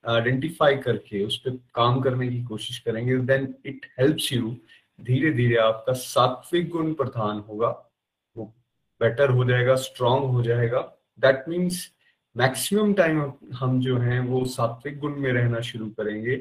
आइडेंटिफाई 0.05 0.77
करके 0.77 1.25
उस 1.25 1.39
पर 1.47 1.59
काम 1.75 2.01
करने 2.01 2.29
की 2.29 2.43
कोशिश 2.45 2.79
करेंगे 2.79 3.17
देन 3.31 3.55
इट 3.67 3.87
हेल्प्स 3.99 4.33
यू 4.33 4.57
धीरे 4.99 5.31
धीरे 5.33 5.57
आपका 5.63 5.93
सात्विक 5.93 6.69
गुण 6.71 6.93
प्रधान 6.95 7.45
होगा। 7.49 7.83
बेटर 9.01 9.31
हो 9.31 9.45
जाएगा 9.45 9.75
स्ट्रांग 9.75 10.25
हो 10.25 10.43
जाएगा। 10.43 10.81
दैट 11.19 11.45
मीन्स 11.49 11.93
मैक्सिमम 12.37 12.95
टाइम 12.95 13.33
हम 13.55 13.81
जो 13.81 13.99
हैं, 13.99 14.21
वो 14.21 14.45
सात्विक 14.45 14.99
गुण 14.99 15.17
में 15.17 15.33
रहना 15.33 15.61
शुरू 15.61 15.89
करेंगे 15.91 16.37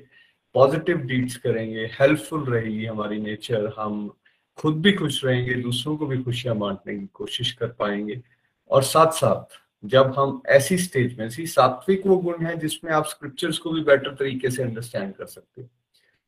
पॉजिटिव 0.54 0.98
डीड्स 0.98 1.36
करेंगे 1.38 1.86
हेल्पफुल 1.86 2.44
रहेगी 2.44 2.86
हमारी 2.86 3.18
नेचर 3.20 3.74
हम 3.80 4.14
खुद 4.58 4.82
भी 4.82 4.94
खुश 4.94 5.26
रहेंगे, 5.26 5.54
दूसरों 5.54 5.98
को 5.98 6.06
भी 6.06 6.24
खुशियाँ 6.24 6.56
बांटने 6.56 7.00
की 7.00 7.08
कोशिश 7.14 7.52
कर 7.52 7.68
पाएँगे। 7.68 8.22
और 8.70 8.84
साथ 8.84 9.12
साथ 9.12 9.56
जब 9.86 10.14
हम 10.18 10.42
ऐसी 10.46 10.78
स्टेज 10.78 11.20
में 11.20 11.30
सी 11.30 11.48
सात्विक 11.48 12.08
वो 12.08 12.18
गुण 12.18 12.46
है 12.46 12.58
जिसमें 12.58 12.92
आप 12.92 13.06
स्क्रिप्चर्स 13.06 13.58
को 13.58 13.72
भी 13.72 13.82
बेटर 13.82 14.16
तरीके 14.16 14.50
से 14.50 14.64
अंडरस्टैंड 14.64 15.14
कर 15.14 15.26
सकते 15.26 15.62
हो। 15.62 15.68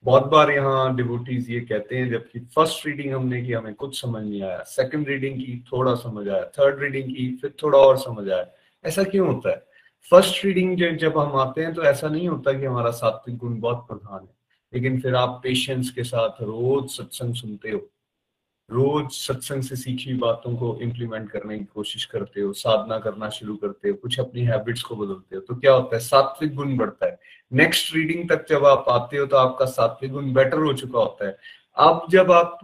बहुत 0.03 0.25
बार 0.25 0.51
यहाँ 0.51 0.95
डिवोटीज 0.95 1.49
ये 1.51 1.59
कहते 1.59 1.97
हैं, 1.97 2.09
जबकि 2.09 2.39
फ़र्स्ट 2.39 2.85
रीडिंग 2.87 3.13
हमने 3.13 3.41
की, 3.41 3.53
हमें 3.53 3.73
कुछ 3.73 4.01
समझ 4.01 4.23
नहीं 4.23 4.41
आया। 4.41 4.63
सेकंड 4.63 5.07
रीडिंग 5.07 5.35
की 5.35 5.63
थोड़ा 5.73 5.95
समझ 5.95 6.27
आया 6.29 6.43
थर्ड 6.45 6.79
रीडिंग 6.79 7.15
की 7.15 7.37
फिर 7.41 7.53
थोड़ा 7.63 7.79
और 7.79 7.97
समझ 7.97 8.29
आया। 8.29 8.45
ऐसा 8.85 9.03
क्यों 9.03 9.27
होता 9.27 9.49
है? 9.49 9.65
फ़र्स्ट 10.11 10.45
रीडिंग 10.45 10.97
जब 10.97 11.17
हम 11.17 11.35
आते 11.35 11.61
हैं 11.61 11.73
तो 11.73 11.83
ऐसा 11.83 12.07
नहीं 12.07 12.27
होता 12.27 12.53
कि 12.53 12.65
हमारा 12.65 12.91
सात्विक 12.91 13.37
गुण 13.37 13.59
बहुत 13.59 13.77
प्रधान 13.77 14.19
है। 14.21 14.35
लेकिन 14.73 14.99
फिर 15.01 15.15
आप 15.15 15.39
पेशेंस 15.43 15.91
के 15.91 16.03
साथ 16.03 16.41
रोज 16.41 16.89
सत्संग 16.89 17.33
सुनते 17.33 17.69
हो। 17.69 17.89
रोज 18.69 19.11
सत्संग 19.11 19.63
से 19.63 19.75
सीखी 19.75 20.13
बातों 20.13 20.55
को 20.57 20.77
इम्प्लीमेंट 20.81 21.29
करने 21.31 21.57
की 21.59 21.65
कोशिश 21.65 22.05
करते 22.05 22.41
हो, 22.41 22.51
साधना 22.53 22.97
करना 22.99 23.29
शुरू 23.29 23.55
करते 23.55 23.89
हो, 23.89 23.95
कुछ 23.95 24.19
अपनी 24.19 24.41
हैबिट्स 24.41 24.81
को 24.83 24.95
बदलते 24.95 25.35
हो 25.35 25.41
तो 25.41 25.55
क्या 25.55 25.73
होता 25.73 25.95
है? 25.95 26.01
सात्विक 26.01 26.55
गुण 26.55 26.75
बढ़ता 26.77 27.05
है। 27.05 27.19
नेक्स्ट 27.51 27.93
रीडिंग 27.95 28.29
तक 28.29 28.45
जब 28.49 28.65
आप 28.65 28.85
आते 28.89 29.17
हो 29.17 29.25
तो 29.25 29.37
आपका 29.37 29.65
सात्विक 29.67 30.11
गुण 30.11 30.33
बेटर 30.33 30.57
हो 30.57 30.73
चुका 30.73 30.99
होता 30.99 31.27
है। 31.27 31.37
अब 31.77 32.05
जब 32.11 32.31
आप 32.31 32.59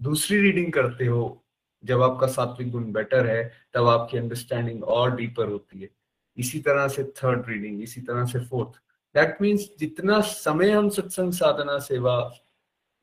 दूसरी 0.00 0.40
रीडिंग 0.40 0.72
करते 0.72 1.06
हो, 1.06 1.44
जब 1.84 2.02
आपका 2.02 2.26
सात्विक 2.26 2.70
गुण 2.70 2.92
बेटर 2.92 3.26
है, 3.26 3.52
तब 3.74 3.86
आपकी 3.88 4.18
अंडरस्टैंडिंग 4.18 4.84
और 4.84 5.14
डीपर 5.16 5.48
होती 5.48 5.80
है। 5.80 5.88
इसी 6.36 6.60
तरह 6.60 6.88
से 6.88 7.04
थर्ड 7.16 7.48
रीडिंग 7.48 7.82
इसी 7.82 8.00
तरह 8.00 8.24
से 8.24 8.40
फोर्थ 8.40 8.80
दैट 9.14 9.38
मीन्स 9.42 9.68
जितना 9.78 10.20
समय 10.20 10.70
हम 10.70 10.88
सत्संग, 10.88 11.32
साधना, 11.32 11.78
सेवा 11.78 12.20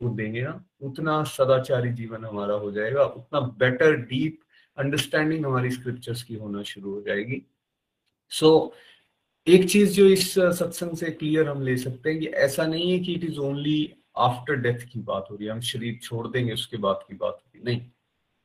वो 0.01 0.09
देंगे 0.09 0.41
ना 0.41 0.65
उतना 0.81 1.23
सदाचारी 1.23 1.93
जीवन 1.93 2.25
हमारा 2.25 2.55
हो 2.55 2.71
जाएगा 2.71 3.03
उतना 3.03 3.39
बेटर 3.39 3.95
डीप 3.95 4.39
अंडरस्टैंडिंग 4.77 5.45
हमारी 5.45 5.71
स्क्रिप्चर्स 5.71 6.23
की 6.23 6.35
होना 6.35 6.63
शुरू 6.63 6.93
हो 6.93 7.01
जाएगी। 7.01 7.41
सो 8.29 8.73
so, 8.75 9.49
एक 9.49 9.69
चीज़ 9.69 9.93
जो 9.93 10.05
इस 10.05 10.33
सत्संग 10.39 10.97
से 10.97 11.11
क्लियर 11.11 11.49
हम 11.49 11.61
ले 11.61 11.77
सकते 11.77 12.09
हैं 12.09 12.19
कि 12.19 12.25
ऐसा 12.25 12.65
नहीं 12.65 12.91
है 12.91 12.99
कि 12.99 13.13
it 13.13 13.23
is 13.23 13.39
only 13.39 13.93
after 14.17 14.55
death 14.55 14.79
की 14.79 14.99
बात 14.99 15.27
हो 15.31 15.35
रही 15.35 15.45
है 15.45 15.51
हम 15.51 15.59
शरीर 15.59 15.99
छोड़ 16.03 16.27
देंगे 16.27 16.53
उसके 16.53 16.77
बाद 16.77 16.99
की 17.09 17.15
बात 17.15 17.41
होगी। 17.45 17.61
नहीं। 17.63 17.81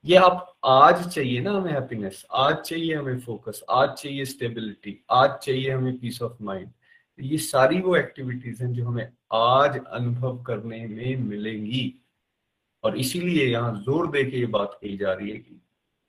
ये 0.05 0.17
आप 0.17 0.59
आज 0.65 1.09
चाहिए 1.09 1.41
ना 1.41 1.51
हमें 1.51 1.73
हैप्पीनेस 1.73 2.27
आज 2.33 2.57
चाहिए 2.57 2.95
हमें 2.95 3.21
फोकस 3.21 3.63
आज 3.71 3.89
चाहिए 3.91 4.25
स्टेबिलिटी 4.25 5.05
आज 5.11 5.31
चाहिए 5.31 5.71
हमें 5.71 5.99
पीस 5.99 6.23
ऑफ़ 6.23 6.43
माइंड 6.43 6.69
ये 7.23 7.39
सारी 7.39 7.81
वो 7.81 7.97
एक्टिविटीज़ 7.97 8.63
हैं 8.63 8.73
जो 8.73 8.85
हमें 8.85 9.09
आज 9.33 9.79
अनुभव 9.79 10.43
करने 10.43 10.87
में 10.87 11.17
मिलेंगी। 11.19 11.95
और 12.85 12.97
इसीलिए 12.99 13.47
यहाँ 13.47 13.73
ज़ोर 13.83 14.11
दे 14.11 14.25
के 14.25 14.39
ये 14.39 14.47
बात 14.49 14.79
कही 14.83 14.97
जा 14.97 15.13
रही 15.13 15.31
है 15.31 15.37
कि 15.39 15.61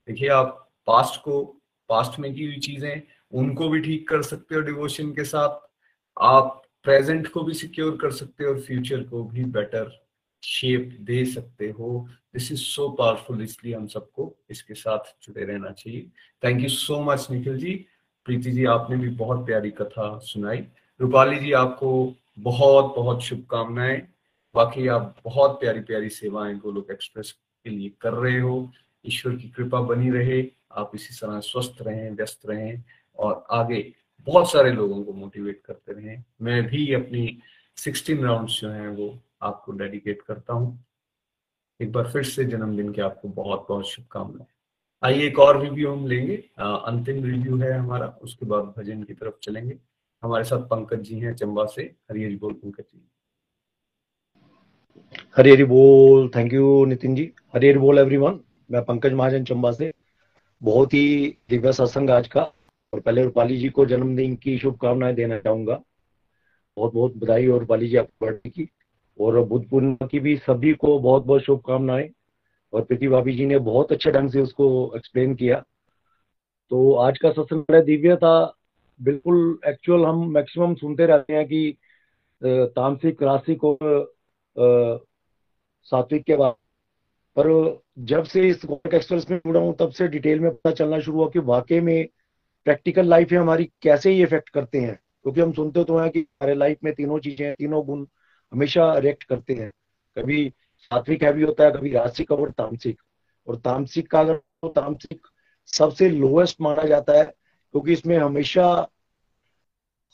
देखिए 0.08 0.28
आप 0.30 0.58
पास्ट 0.86 1.20
को 1.22 1.42
पास्ट 1.90 2.18
में 2.18 2.32
की 2.34 2.44
हुई 2.44 2.56
चीज़ें, 2.56 3.02
उनको 3.32 3.68
भी 3.68 3.80
ठीक 3.80 4.08
कर 4.08 4.22
सकते 4.22 4.54
हो 4.54 4.60
डिवोशन 4.60 5.12
के 5.12 5.24
साथ, 5.24 5.58
आप 6.16 6.62
प्रेजेंट 6.84 7.28
को 7.28 7.42
भी 7.42 7.54
सिक्योर 7.54 7.96
कर 7.96 8.10
सकते 8.12 8.44
हो 8.44 8.50
और 8.50 8.60
फ्यूचर 8.60 9.02
को 9.02 9.22
भी 9.24 9.44
बेटर 9.46 9.90
शेप 10.42 10.96
दे 11.00 11.24
सकते 11.24 11.68
हो। 11.70 12.08
दिस 12.34 12.50
इज़ 12.52 12.60
सो 12.60 12.88
पावरफुल 12.90 13.42
इसलिए 13.42 13.74
हम 13.74 13.86
सबको 13.86 14.34
इसके 14.50 14.74
साथ 14.74 15.14
जुड़े 15.22 15.44
रहना 15.44 15.70
चाहिए। 15.70 16.10
Thank 16.42 16.62
you 16.62 16.68
so 16.68 17.00
much 17.02 17.26
Nikhil 17.30 17.58
ji. 17.58 17.74
Preeti 18.26 18.50
ji, 18.50 18.64
आपने 18.64 18.96
भी 18.96 19.08
बहुत 19.10 19.44
प्यारी 19.46 19.70
कथा 19.70 20.18
सुनाई। 20.18 20.66
रूपाली 21.02 21.38
जी, 21.38 21.52
आपको 21.52 22.14
बहुत 22.38 22.94
बहुत 22.96 23.22
शुभकामनाएँ। 23.22 24.00
बाकी 24.54 24.86
आप 24.88 25.16
बहुत 25.24 25.50
प्यारी 25.60 25.80
प्यारी 25.80 26.08
सेवाएँ 26.08 26.54
गोलोक 26.58 26.90
एक्सप्रेस 26.90 27.30
के 27.32 27.70
लिए 27.70 27.92
कर 28.00 28.12
रहे 28.12 28.38
हो। 28.40 28.70
ईश्वर 29.06 29.36
की 29.36 29.48
कृपा 29.48 29.80
बनी 29.80 30.10
रहे। 30.10 30.42
आप 30.72 30.92
इसी 30.94 31.14
तरह 31.14 31.40
स्वस्थ 31.40 31.82
रहें, 31.82 32.10
व्यस्त 32.10 32.40
रहें 32.46 32.82
और 33.18 33.44
आगे 33.50 33.92
बहुत 34.26 34.50
सारे 34.52 34.72
लोगों 34.72 35.02
को 35.04 35.12
मोटिवेट 35.12 35.60
करते 35.66 35.92
रहें। 35.92 36.24
मैं 36.42 36.62
भी 36.66 36.92
अपनी 36.94 37.38
16 37.76 38.22
राउंड्स 38.22 38.60
जो 38.60 38.68
हैं 38.70 38.88
वो 38.88 39.18
आपको 39.42 39.72
डेडिकेट 39.72 40.22
करता 40.22 40.52
हूँ। 40.52 40.84
एक 41.80 41.92
बार 41.92 42.10
फिर 42.10 42.22
से 42.24 42.44
जन्मदिन 42.44 42.92
के 42.92 43.02
आपको 43.02 43.28
बहुत 43.28 43.66
बहुत 43.68 43.88
शुभकामनाएँ। 43.88 44.46
आइए 45.02 45.26
एक 45.26 45.38
और 45.38 45.62
रिव्यू 45.62 45.92
हम 45.92 46.06
लेंगे। 46.06 46.36
अंतिम 46.60 47.24
रिव्यू 47.24 47.56
है 47.56 47.72
हमारा। 47.72 48.06
उसके 48.22 48.46
बाद 48.46 48.74
भजन 48.78 49.02
की 49.02 49.14
तरफ़ 49.14 49.34
चलेंगे। 49.42 49.78
हमारे 50.22 50.44
साथ 50.44 50.58
पंकज 50.58 51.00
जी 51.00 51.18
हैं, 51.18 51.34
चंबा 51.34 51.64
से। 51.64 51.82
हरी 51.82 52.24
हरी 52.24 52.36
बोल, 52.36 52.52
पंकज 52.52 52.84
जी। 52.94 53.08
हरी 55.36 55.50
हरी 55.50 55.64
बोल 55.64 56.28
थैंक 56.28 56.52
यू 56.52 56.84
नितिन 56.84 57.14
जी। 57.14 57.32
हरी 57.54 57.68
हरी 57.68 57.78
बोल 57.78 57.98
एवरीवन 57.98 58.40
मैं 58.70 58.84
पंकज 58.84 59.12
महाजन, 59.12 59.44
चंबा 59.44 59.72
से। 59.72 59.92
बहुत 60.62 60.94
ही 60.94 61.36
दिव्य 61.48 61.72
सत्संग 61.72 62.10
आज 62.10 62.28
का। 62.28 62.42
और 62.92 63.00
पहले 63.00 63.22
रूपाली 63.22 63.56
जी 63.56 63.68
को 63.68 63.86
जन्मदिन 63.86 64.36
की 64.36 64.58
शुभकामनाएँ 64.58 65.14
देना 65.14 65.38
चाहूँगा। 65.38 65.82
बहुत 66.76 66.94
बहुत 66.94 67.16
बधाई 67.16 67.46
और 67.46 67.60
रूपाली 67.60 67.88
जी 67.88 67.96
आपको 67.96 68.26
बर्थडे 68.26 68.50
की। 68.50 68.68
और 69.20 69.44
बुद्ध 69.44 69.68
पूर्णिमा 69.68 70.06
की 70.06 70.20
भी 70.20 70.36
सभी 70.36 70.72
को 70.72 70.98
बहुत 70.98 71.24
बहुत 71.24 71.42
शुभकामनाएँ। 71.42 72.10
और 72.72 72.84
प्रीति 72.84 73.08
भाभी 73.08 73.36
जी 73.36 73.46
ने 73.46 73.58
बहुत 73.58 73.92
अच्छे 73.92 74.10
ढंग 74.10 74.30
से 74.30 74.40
उसको 74.40 74.92
एक्सप्लेन 74.96 75.34
किया। 75.34 75.64
तो 76.70 76.94
आज 76.94 77.18
का 77.18 77.30
सत्संग 77.30 77.62
बड़ा 77.62 77.80
दिव्य 77.80 78.16
था 78.16 78.58
बिल्कुल 79.00 79.58
एक्चुअल 79.66 80.04
हम 80.06 80.26
मैक्सिमम 80.34 80.74
सुनते 80.74 81.06
रहते 81.06 81.32
हैं 81.32 81.46
कि 81.46 81.76
तामसिक 82.42 83.22
रासिक 83.22 83.64
और 83.64 83.78
सात्विक 85.92 86.24
के 86.24 86.36
बाद। 86.36 86.54
पर 87.36 87.48
जब 88.06 88.24
से 88.24 88.48
इस 88.48 88.64
गोलक 88.64 88.94
एक्सप्रेस 88.94 89.26
में 89.30 89.36
जुड़ा 89.38 89.60
हूँ, 89.60 89.74
तब 89.80 89.90
से 89.90 90.08
डिटेल 90.08 90.40
में 90.40 90.50
पता 90.50 90.70
चलना 90.70 90.98
शुरू 91.00 91.18
हुआ 91.18 91.28
कि 91.30 91.38
वाकई 91.38 91.80
में 91.80 92.08
प्रैक्टिकल 92.66 93.06
लाइफ 93.06 93.32
है 93.32 93.38
हमारी 93.38 93.64
कैसे 93.82 94.10
ही 94.10 94.22
इफ़ेक्ट 94.22 94.48
करते 94.48 94.80
हैं। 94.80 94.94
क्योंकि 95.22 95.40
हम 95.40 95.52
सुनते 95.52 95.84
तो 95.84 95.98
हैं 95.98 96.10
कि 96.10 96.20
हमारे 96.20 96.54
लाइफ 96.54 96.78
में 96.84 96.92
तीनों 96.94 97.18
चीज़ें 97.18 97.54
तीनों 97.54 97.84
गुण 97.86 98.06
हमेशा 98.52 98.92
रिएक्ट 98.98 99.24
करते 99.24 99.54
हैं। 99.54 99.70
कभी 100.16 100.48
सात्विक 100.80 101.22
हैवी 101.24 101.42
होता 101.42 101.64
है, 101.64 101.70
कभी 101.72 101.90
रासिक 101.92 102.32
और 102.32 102.50
तामसिक। 102.50 103.02
और 103.48 103.56
तामसिक 103.56 104.10
का 104.10 104.20
अगर 104.20 104.34
तो 104.34 104.68
तामसिक 104.68 105.26
सबसे 105.72 106.08
लोएस्ट 106.08 106.60
माना 106.60 106.82
जाता 106.84 107.18
है 107.18 107.32
क्योंकि 107.72 107.92
इसमें 107.92 108.18
हमेशा 108.18 108.88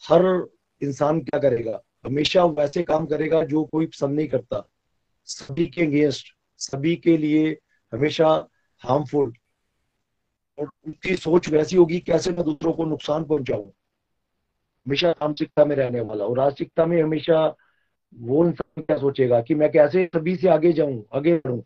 हर 0.05 0.49
इंसान 0.83 1.21
क्या 1.21 1.41
करेगा? 1.41 1.81
हमेशा 2.07 2.45
वैसे 2.45 2.83
काम 2.83 3.07
करेगा 3.07 3.45
जो 3.45 3.65
कोई 3.65 3.87
पसंद 3.87 4.17
नहीं 4.17 4.29
करता। 4.29 4.69
सभी 5.25 5.67
के 5.67 5.83
अगेंस्ट 5.83 6.27
सभी 6.59 6.97
के 6.97 7.17
लिए 7.17 7.59
हमेशा 7.93 8.49
हार्मफुल 8.83 9.33
और 10.59 10.71
उनकी 10.87 11.17
सोच 11.17 11.49
वैसी 11.49 11.77
होगी 11.77 12.01
कैसे 12.01 12.31
मैं 12.31 12.45
दूसरों 12.45 12.73
को 12.73 12.85
नुकसान 12.85 13.25
पहुंचाऊं? 13.25 13.71
हमेशा 14.87 15.13
तामसिकता 15.13 15.65
में 15.65 15.77
रहने 15.77 16.01
वाला। 16.01 16.25
और 16.25 16.39
राजसिकता 16.39 16.87
में 16.87 17.03
हमेशा 17.03 17.57
वो 18.15 18.47
इंसान 18.47 18.83
क्या 18.83 18.99
सोचेगा 18.99 19.41
कि 19.41 19.55
मैं 19.55 19.71
कैसे 19.73 20.05
सभी 20.07 20.37
से 20.37 20.49
आगे 20.49 20.73
जाऊँ, 20.73 21.05
आगे 21.15 21.37
बढ़ूं? 21.37 21.63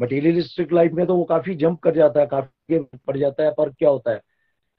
मटीरियलिस्टिक 0.00 0.72
लाइफ 0.72 0.92
में 0.92 1.06
तो 1.06 1.16
वो 1.16 1.24
काफ़ी 1.24 1.54
जंप 1.54 1.80
कर 1.80 1.94
जाता 1.94 2.20
है, 2.20 2.26
काफ़ी 2.26 2.78
पड़ 2.78 3.16
जाता 3.16 3.42
है, 3.42 3.50
पर 3.50 3.70
क्या 3.70 3.90
होता 3.90 4.10
है? 4.10 4.20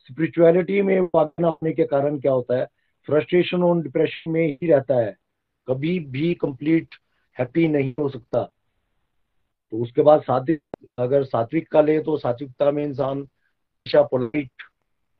स्पिरिचुअलिटी 0.01 0.81
में 0.81 0.99
आगे 1.15 1.43
होने 1.43 1.73
के 1.73 1.83
कारण 1.83 2.19
क्या 2.19 2.31
होता 2.31 2.57
है? 2.57 2.65
फ्रस्ट्रेशन 3.05 3.63
और 3.63 3.81
डिप्रेशन 3.81 4.31
में 4.31 4.57
ही 4.61 4.67
रहता 4.67 4.95
है। 4.95 5.17
कभी 5.67 5.99
भी 5.99 6.33
कंप्लीट 6.33 6.95
हैप्पी 7.39 7.67
नहीं 7.67 7.93
हो 7.99 8.09
सकता। 8.09 8.43
तो 9.71 9.81
उसके 9.81 10.01
बाद 10.01 10.21
सात्विक, 10.21 10.61
अगर 10.97 11.23
सात्विक 11.23 11.71
का 11.71 11.81
ले 11.81 11.99
तो 11.99 12.17
सात्विकता 12.17 12.71
में 12.71 12.83
इंसान 12.83 13.17
हमेशा 13.17 14.01
पोलाइट 14.01 14.51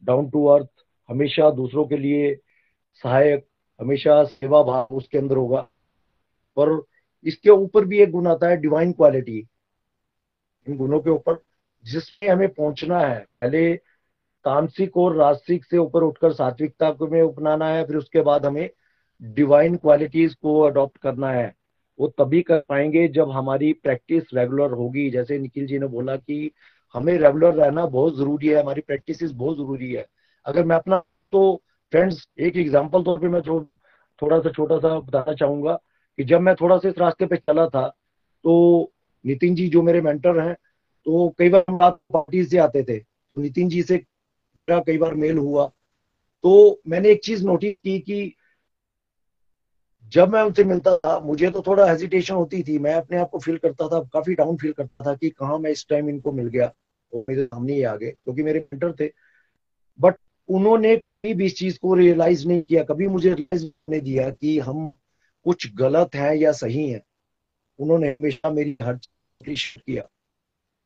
डाउन 0.03 0.29
टू 0.29 0.45
अर्थ 0.45 0.67
हमेशा 1.09 1.49
दूसरों 1.49 1.85
के 1.85 1.97
लिए 1.97 2.35
सहायक, 2.93 3.47
हमेशा 3.79 4.23
सेवा 4.23 4.63
भाव 4.63 4.87
उसके 4.91 5.17
अंदर 5.17 5.35
होगा। 5.35 5.61
पर 6.59 6.81
इसके 7.23 7.49
ऊपर 7.49 7.85
भी 7.85 8.01
एक 8.01 8.11
गुण 8.11 8.27
आता 8.27 8.47
है 8.47 8.57
डिवाइन 8.57 8.91
क्वालिटी 8.91 9.47
इन 10.67 10.77
गुणों 10.77 10.99
के 10.99 11.09
ऊपर 11.09 11.41
जिसमें 11.85 12.29
हमें 12.29 12.49
पहुँचना 12.49 12.99
है, 12.99 13.19
पहले 13.41 13.79
तामसिक 14.45 14.97
और 14.97 15.15
राजसिक 15.15 15.65
से 15.65 15.77
ऊपर 15.77 16.03
उठकर 16.03 16.33
सात्विकता 16.33 16.91
को 16.91 17.07
में 17.07 17.21
अपनाना 17.21 17.67
है 17.67 17.83
फिर 17.85 17.95
उसके 17.97 18.21
बाद 18.21 18.45
हमें 18.45 18.69
डिवाइन 19.21 19.75
क्वालिटीज 19.75 20.33
को 20.33 20.59
अडॉप्ट 20.61 20.97
करना 20.97 21.31
है। 21.31 21.53
वो 21.99 22.07
तभी 22.09 22.41
कर 22.41 22.59
पाएँगे 22.69 23.07
जब 23.09 23.31
हमारी 23.31 23.71
प्रैक्टिस 23.73 24.23
रेगुलर 24.33 24.71
होगी। 24.73 25.09
जैसे 25.11 25.37
निखिल 25.39 25.67
जी 25.67 25.79
ने 25.79 25.87
बोला 25.87 26.15
कि 26.15 26.51
हमें 26.95 27.13
रेगुलर 27.13 27.53
रहना 27.55 27.85
बहुत 27.87 28.17
ज़रूरी 28.17 28.47
है 28.47 28.61
हमारी 28.61 28.81
प्रैक्टिस 28.81 29.31
बहुत 29.31 29.57
ज़रूरी 29.57 29.91
है। 29.93 30.05
अगर 30.45 30.65
मैं 30.65 30.75
अपना 30.75 31.03
तो 31.33 31.61
फ्रेंड्स 31.93 32.27
एक 32.39 32.57
एग्ज़ाम्पल 32.57 33.03
तौर 33.03 33.19
पर 33.19 33.29
मैं 33.29 33.41
थो, 33.41 33.59
थोड़ा 34.21 34.39
सा 34.39 34.49
छोटा 34.49 34.77
सा 34.79 34.99
बताना 34.99 35.33
चाहूँगा 35.33 35.73
कि 36.17 36.23
जब 36.23 36.41
मैं 36.41 36.55
थोड़ा 36.55 36.77
सा 36.77 36.89
इस 36.89 36.97
रास्ते 36.99 37.25
पे 37.25 37.37
चला 37.37 37.67
था 37.67 37.87
तो 38.45 38.91
नितिन 39.25 39.55
जी 39.55 39.67
जो 39.69 39.81
मेरे 39.81 40.01
मेंटर 40.01 40.39
हैं 40.39 40.53
तो 41.05 41.27
कई 41.39 41.49
बार 41.49 41.63
हम 41.69 41.77
बात 41.77 41.99
पार्टी 42.13 42.43
से 42.43 42.57
आते 42.57 42.83
थे। 42.83 42.97
तो 42.99 43.41
नितिन 43.41 43.69
जी 43.69 43.81
से 43.83 43.97
कई 44.69 44.97
बार 44.97 45.13
मेल 45.13 45.37
हुआ। 45.37 45.71
तो 46.43 46.81
मैंने 46.87 47.09
एक 47.09 47.23
चीज़ 47.23 47.45
नोटिस 47.45 47.73
की 47.73 47.99
कि 47.99 48.35
जब 50.07 50.29
मैं 50.29 50.41
उनसे 50.41 50.63
मिलता 50.63 50.97
था, 50.97 51.19
मुझे 51.19 51.49
तो 51.49 51.63
थोड़ा 51.67 51.91
हेजिटेशन 51.91 52.33
होती 52.33 52.63
थी। 52.63 52.79
मैं 52.79 52.93
अपने 52.93 53.17
आप 53.17 53.29
को 53.29 53.39
फील 53.39 53.57
करता 53.57 53.87
था, 53.87 54.09
काफ़ी 54.13 54.33
डाउन 54.35 54.57
फील 54.57 54.71
करता 54.71 55.05
था 55.05 55.15
कि 55.15 55.29
कहा 55.29 55.57
मैं 55.57 55.71
इस 55.71 55.87
टाइम 55.89 56.09
इनको 56.09 56.31
मिल 56.31 56.47
गया। 56.47 56.67
तो 57.11 57.25
मेरे 57.29 57.45
सामने 57.45 57.73
ही 57.73 57.83
आ 57.83 57.95
गए, 57.95 58.11
क्योंकि 58.11 58.43
मेरे 58.43 58.67
मेंटर 58.73 59.05
थे। 59.05 59.11
बट 59.99 60.15
उन्होंने 60.49 60.97
कभी 60.97 61.33
भी 61.33 61.45
इस 61.45 61.57
चीज़ 61.57 61.79
को 61.79 61.93
रियलाइज़ 61.93 62.47
नहीं 62.47 62.61
किया। 62.61 62.83
कभी 62.83 63.07
मुझे 63.07 63.33
रियलाइज़ 63.33 63.71
नहीं 63.89 64.01
दिया 64.01 64.29
कि 64.29 64.59
हम 64.59 64.89
कुछ 65.43 65.75
गलत 65.75 66.15
है 66.15 66.39
या 66.39 66.51
सही 66.51 66.89
है। 66.89 67.01
उन्होंने 67.79 68.09
हमेशा 68.09 68.49
मेरी 68.49 68.77
हर 68.81 68.93
अप्रिशिएट 68.93 69.83
किया। 69.85 70.09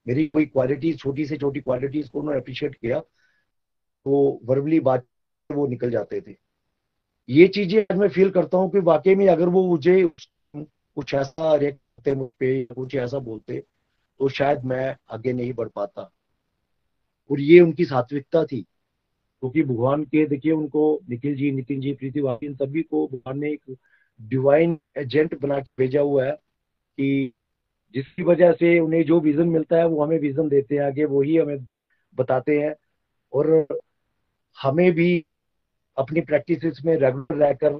मेरी 0.07 0.27
कोई 0.27 0.45
क्वालिटी 0.45 0.93
छोटी 0.93 1.25
से 1.25 1.37
छोटी 1.37 1.59
क्वालिटीज 1.59 2.09
को 2.09 2.19
उन्होंने 2.19 2.41
अप्रिशिएट 2.41 2.75
किया। 2.75 3.01
तो 4.05 4.41
वर्बली 4.45 4.79
बात 4.79 5.05
वो 5.51 5.67
निकल 5.67 5.91
जाते 5.91 6.21
थे। 6.21 6.35
ये 7.29 7.47
चीज़ें 7.47 7.81
आज 7.81 7.97
मैं 7.97 8.09
फील 8.09 8.29
करता 8.29 8.57
हूँ 8.57 8.71
कि 8.71 8.79
वाकई 8.79 9.15
में 9.15 9.27
अगर 9.27 9.49
वो 9.49 9.67
मुझे 9.67 10.09
कुछ 10.55 11.13
ऐसा 11.13 11.55
रिएक्ट 11.55 11.79
करते 11.79 12.15
मुझ 12.15 12.29
कुछ 12.75 12.95
ऐसा 12.95 13.19
बोलते 13.19 13.63
तो 14.19 14.29
शायद 14.29 14.63
मैं 14.63 14.95
आगे 15.11 15.33
नहीं 15.33 15.53
बढ़ 15.53 15.67
पाता। 15.67 16.11
और 17.31 17.39
ये 17.39 17.59
उनकी 17.59 17.85
सात्विकता 17.85 18.45
थी। 18.45 18.61
क्योंकि 19.41 19.63
तो 19.63 19.69
भगवान 19.69 20.03
के, 20.03 20.25
देखिए, 20.25 20.51
उनको 20.51 20.99
निखिल 21.09 21.35
जी, 21.35 21.51
नितिन 21.51 21.81
जी, 21.81 21.93
प्रीति 21.93 22.21
वाकी 22.21 22.53
सभी 22.53 22.81
को 22.81 23.07
भगवान 23.07 23.39
ने 23.39 23.51
एक 23.51 23.75
डिवाइन 24.21 24.79
एजेंट 24.97 25.41
बना 25.41 25.59
के 25.59 25.83
भेजा 25.83 26.01
हुआ 26.01 26.25
है 26.25 26.31
कि 26.31 27.33
जिसकी 27.95 28.23
वजह 28.23 28.51
से 28.51 28.79
उन्हें 28.79 29.03
जो 29.05 29.19
विजन 29.19 29.47
मिलता 29.47 29.77
है, 29.77 29.87
वो 29.87 30.03
हमें 30.03 30.19
विजन 30.19 30.49
देते 30.49 30.75
हैं, 30.75 30.83
आगे 30.83 31.05
वही 31.05 31.37
हमें 31.37 31.65
बताते 32.15 32.59
हैं। 32.61 32.75
और 33.33 33.67
हमें 34.57 34.91
भी 34.91 35.25
अपनी 35.97 36.21
प्रैक्टिस 36.21 36.85
में 36.85 36.95
रेगुलर 36.95 37.37
रहकर 37.37 37.79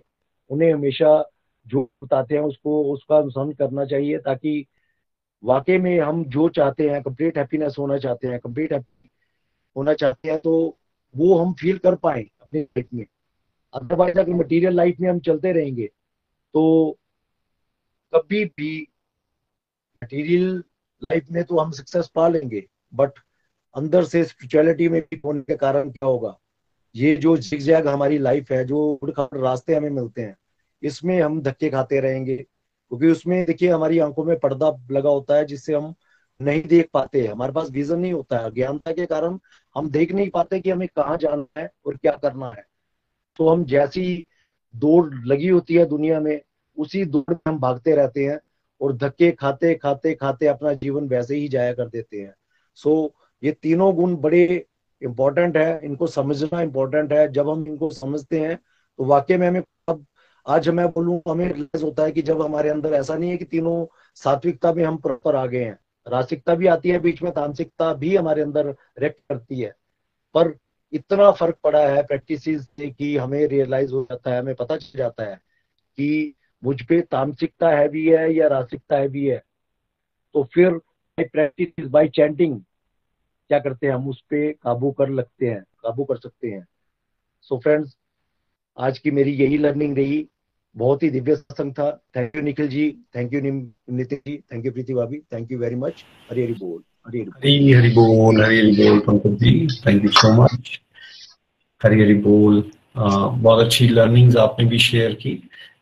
उन्हें 0.50 0.74
हमेशा 0.74 1.32
जो 1.68 1.90
बताते 2.04 2.36
हैं, 2.36 2.42
उसको, 2.42 2.84
उसका 2.94 3.18
अनुसरण 3.18 3.52
करना 3.52 3.86
चाहिए 3.86 4.18
ताकि 4.18 4.66
वाकई 5.44 5.78
में 5.78 6.00
हम 6.00 6.24
जो 6.26 6.48
चाहते 6.50 6.90
हैं 6.90 7.02
कंप्लीट 7.04 7.38
हैप्पीनेस 7.38 7.76
होना 7.80 7.98
चाहते 7.98 8.28
हैं 8.28 8.40
कंप्लीट 8.40 8.74
होना 9.76 9.94
चाहते 9.94 10.30
हैं 10.30 10.40
तो 10.40 10.78
वो 11.16 11.38
हम 11.38 11.54
फील 11.54 11.78
कर 11.78 11.96
पाए 11.96 12.22
अपनी 12.42 12.62
लाइफ 12.62 12.88
में। 12.94 13.06
अदरवाइज़ 13.74 14.20
अगर 14.20 14.34
मटेरियल 14.34 14.74
लाइफ 14.74 15.00
में 15.00 15.10
हम 15.10 15.20
चलते 15.20 15.52
रहेंगे 15.52 15.88
तो 16.54 16.98
कभी 18.14 18.46
भी 18.46 18.88
मटेरियल 20.04 20.58
लाइफ 21.02 21.28
में 21.32 21.44
तो 21.44 21.58
हम 21.60 21.72
सक्सेस 21.72 22.08
पा 22.16 22.28
लेंगे 22.28 22.64
बट 22.94 23.12
अंदर 23.76 24.04
से 24.04 24.24
स्पिरिचुअलिटी 24.24 24.90
में 24.90 25.02
भी 25.02 25.22
होने 25.26 25.42
के 25.42 25.56
कारण 25.56 25.90
क्या 25.90 26.08
होगा? 26.08 26.38
ये 26.96 27.16
जो 27.16 27.38
जिगजैग 27.38 27.88
हमारी 27.88 28.18
लाइफ 28.18 28.52
है, 28.52 28.66
जो 28.66 29.00
रास्ते 29.20 29.76
हमें 29.76 29.90
मिलते 29.90 30.22
हैं, 30.22 30.38
इसमें 30.84 31.22
हम 31.22 31.42
धक्के 31.42 31.70
खाते 31.70 32.00
रहेंगे। 32.00 32.38
क्योंकि 32.38 33.08
उसमें 33.08 33.46
देखिए 33.46 33.70
हमारी 33.70 34.00
आँखों 34.00 34.24
में 34.24 34.40
पर्दा 34.40 34.78
लगा 34.92 35.10
होता 35.10 35.36
है, 35.36 35.46
जिससे 35.46 35.74
हम 35.74 35.94
नहीं 36.42 36.64
देख 36.64 36.90
पाते 36.94 37.28
हमारे 37.28 37.54
पास 37.54 37.70
विजन 37.70 38.00
नहीं 38.00 38.14
होता 38.14 38.38
है। 38.38 38.52
ज्ञानता 38.52 38.92
के 38.92 39.06
कारण 39.06 39.40
हम 39.76 39.90
देख 39.90 40.12
नहीं 40.12 40.30
पाते 40.30 40.60
कि 40.60 40.70
हमें 40.70 40.88
कहाँ 40.88 41.18
जाना 41.18 41.62
है 41.62 41.72
और 41.86 41.98
क्या 41.98 42.12
करना 42.12 42.50
है। 42.50 42.66
तो 43.38 43.50
हम 43.50 43.66
जैसी 43.66 44.26
दौड़ 44.76 45.14
लगी 45.26 45.48
होती 45.48 45.74
है 45.74 45.86
दुनिया 45.86 46.20
में, 46.20 46.42
उसी 46.78 47.06
दौड़ 47.06 47.34
में 47.34 47.40
हम 47.48 47.60
भागते 47.60 47.96
रहते 47.96 48.26
हैं 48.26 48.40
और 48.82 48.98
धक्के 48.98 49.32
खाते 49.32 49.76
खाते 49.76 50.14
खाते 50.14 50.48
अपना 50.48 50.74
जीवन 50.74 51.08
वैसे 51.08 51.36
ही 51.36 51.48
जाया 51.48 51.74
कर 51.74 51.90
देते 51.90 52.22
हैं। 52.22 52.36
सो 52.76 53.16
ये 53.44 53.52
तीनों 53.52 53.96
गुण 53.96 54.16
बड़े 54.16 54.66
इंपॉर्टेंट 55.06 55.58
है, 55.58 55.80
इनको 55.84 56.08
समझना 56.08 56.62
इम्पोर्टेंट 56.62 57.14
है। 57.14 57.28
जब 57.32 57.50
हम 57.50 57.66
इनको 57.68 57.90
समझते 57.92 58.40
हैं 58.40 58.58
तो 59.00 59.06
वाकई 59.06 59.38
में 59.38 59.48
हमें 59.48 59.62
अब, 59.90 60.06
आज 60.46 60.70
मैं 60.70 60.88
बोलूँ, 60.88 61.22
हमें 61.30 61.46
रियलाइज़ 61.46 61.84
होता 61.84 62.04
है 62.04 62.12
कि 62.12 62.22
जब 62.22 62.42
हमारे 62.42 62.70
अंदर 62.70 62.94
ऐसा 62.94 63.16
नहीं 63.16 63.30
है 63.30 63.38
कि 63.38 63.46
तीनों 63.46 63.86
सात्विकता 64.18 64.74
में 64.74 64.84
हम 64.84 64.98
प्रॉपर 64.98 65.36
आ 65.36 65.46
गए 65.46 65.64
हैं। 65.64 65.78
रासिकता 66.08 66.56
भी 66.56 66.68
आती 66.68 66.90
है 66.90 67.00
बीच 67.00 67.22
में, 67.24 67.32
तांत्रिकता 67.34 67.94
भी 67.94 68.16
हमारे 68.16 68.42
अंदर 68.42 68.76
रेक्ट 69.00 69.20
करती 69.30 69.60
है। 69.60 69.74
पर 70.36 70.54
इतना 70.94 71.32
फ़र्क 71.32 71.58
पड़ा 71.64 71.80
है 71.88 72.04
प्रैक्टिस 72.04 72.44
से 72.46 72.90
कि 72.90 73.16
हमें 73.18 73.46
रियलाइज़ 73.48 73.94
हो 73.94 74.02
जाता 74.04 74.32
है, 74.32 74.40
हमें 74.40 74.56
पता 74.56 74.78
चल 74.78 74.98
जाता 74.98 75.24
है 75.24 75.36
कि 75.98 76.36
मुझ 76.64 76.82
पे 76.82 77.02
तामसिकता 77.02 77.70
है 77.70 77.88
भी 77.90 78.08
है 78.10 78.34
या 78.34 78.48
रासिकता 78.48 78.98
है 78.98 79.08
भी 79.08 79.26
है। 79.28 79.42
तो 80.36 80.44
फिर 80.54 80.80
प्रैक्टिस 81.18 81.88
बाय 81.88 82.08
चैंटिंग 82.08 82.60
क्या 83.50 83.60
करते 83.60 83.88
हैं, 83.88 83.94
हम 83.94 84.08
उस 84.10 84.22
पर 84.22 84.52
काबू 84.64 84.92
कर 84.92 85.10
लगते 85.10 85.46
हैं, 85.46 85.62
काबू 85.84 86.04
कर 86.04 86.18
सकते 86.18 86.48
हैं। 86.48 86.66
सो 87.42 87.56
so 87.56 87.62
फ्रेंड्स 87.62 87.96
आज 88.78 89.00
की 89.00 89.12
मेरी 89.12 89.32
यही 89.32 89.58
लर्निंग 89.58 89.98
रही। 89.98 90.28
बहुत 90.76 91.04
ही 91.04 91.10
दिव्य 91.10 91.36
सत्संग 91.36 91.74
था। 91.74 91.90
Thank 92.16 92.36
you 92.36 92.42
Nikhil 92.42 92.68
ji. 92.68 92.90
Thank 93.16 93.34
you 93.34 93.42
Nitin 93.42 94.20
ji. 94.28 94.38
Thank 94.52 94.66
you 94.66 94.72
Preeti 94.72 94.94
भाभी 94.94 95.20
thank 95.34 95.52
you 95.52 95.60
very 95.60 95.76
much 95.76 96.04
Hari 96.32 96.44
Hari 96.44 96.54
बोल 96.54 96.82
हरी 97.08 97.22
हरी 97.22 97.72
हरी 97.72 97.90
बोल 97.90 98.42
हरी 98.44 98.60
हरी 98.60 98.72
बोल 98.78 99.00
Pankaj 99.00 99.38
ji 99.44 99.68
thank 99.86 100.04
you 100.04 100.10
so 100.10 100.34
much 100.34 100.80
Hari 101.84 102.02
Hari 102.02 102.14
बोल 102.14 102.62
बहुत 102.96 103.66
अच्छी 103.66 103.88
लर्निंग्स 103.88 104.36
आपने 104.38 104.66
भी 104.66 104.80
शेयर 104.80 105.14
की। 105.14 105.32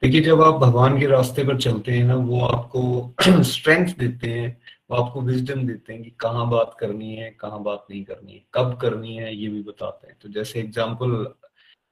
देखिए, 0.04 0.22
जब 0.22 0.42
आप 0.42 0.54
भगवान 0.62 1.00
के 1.00 1.08
रास्ते 1.08 1.44
पर 1.44 1.58
चलते 1.62 1.92
हैं 1.92 2.04
ना, 2.04 2.16
वो 2.16 2.40
आपको 2.42 3.44
स्ट्रेंथ 3.44 3.94
देते 4.00 4.30
हैं, 4.30 4.58
वो 4.92 4.98
आपको 4.98 5.22
विजडम 5.22 5.66
देते 5.68 5.94
हैं 5.94 6.02
कि 6.04 6.10
कहाँ 6.20 6.50
बात 6.50 6.76
करनी 6.80 7.16
है, 7.16 7.30
कहाँ 7.40 7.62
बात 7.64 7.86
नहीं 7.92 8.04
करनी 8.04 8.34
है, 8.34 8.42
कब 8.54 8.78
करनी 8.82 9.16
है, 9.16 9.36
ये 9.36 9.48
भी 9.50 9.62
बताते 9.64 10.08
हैं। 10.08 10.18
तो 10.22 10.30
जैसे 10.30 10.60
एग्ज़ाम्पल 10.60 11.34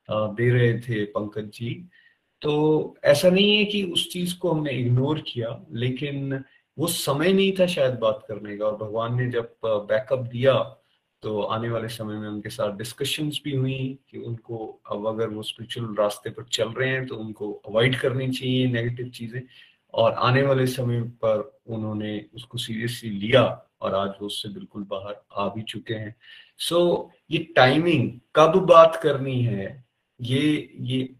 दे 0.09 0.49
रहे 0.49 0.73
थे 0.79 1.03
पंकज 1.05 1.49
जी 1.53 1.73
तो 2.41 2.53
ऐसा 3.03 3.29
नहीं 3.29 3.57
है 3.57 3.65
कि 3.65 3.83
उस 3.83 4.07
चीज़ 4.11 4.37
को 4.39 4.51
हमने 4.51 4.71
इग्नोर 4.71 5.19
किया, 5.27 5.59
लेकिन 5.71 6.43
वो 6.77 6.87
समय 6.87 7.33
नहीं 7.33 7.51
था 7.59 7.65
शायद 7.67 7.93
बात 7.99 8.23
करने 8.27 8.57
का, 8.57 8.65
और 8.65 8.75
भगवान 8.77 9.15
ने 9.15 9.29
जब 9.31 9.51
बैकअप 9.65 10.19
दिया 10.19 10.53
तो 11.23 11.41
आने 11.41 11.69
वाले 11.69 11.87
समय 11.87 12.15
में 12.15 12.27
उनके 12.29 12.49
साथ 12.49 12.77
डिस्कशंस 12.77 13.41
भी 13.43 13.55
हुई 13.55 13.99
कि 14.09 14.17
उनको 14.17 14.57
अब 14.91 15.07
अगर 15.07 15.27
वो 15.27 15.43
स्पिरिचुअल 15.43 15.95
रास्ते 15.95 16.29
पर 16.29 16.43
चल 16.43 16.69
रहे 16.69 16.89
हैं 16.89 17.05
तो 17.07 17.15
उनको 17.15 17.51
अवॉइड 17.67 17.99
करनी 17.99 18.29
चाहिए 18.29 18.67
नेगेटिव 18.67 19.09
चीज़ें। 19.09 19.41
और 19.93 20.13
आने 20.13 20.41
वाले 20.41 20.65
समय 20.67 21.01
पर 21.01 21.59
उन्होंने 21.67 22.25
उसको 22.35 22.57
सीरियसली 22.57 23.09
लिया 23.09 23.43
और 23.81 23.95
आज 23.95 24.09
वो 24.21 24.27
उससे 24.27 24.49
बिल्कुल 24.49 24.83
बाहर 24.83 25.21
आ 25.37 25.47
भी 25.47 25.61
चुके 25.61 25.93
हैं। 25.93 26.15
सो 26.57 27.09
so, 27.09 27.23
ये 27.31 27.37
टाइमिंग 27.55 28.19
कब 28.35 28.57
बात 28.65 28.99
करनी 29.03 29.41
है? 29.41 29.85
ये 30.21 30.73
ये 30.79 31.15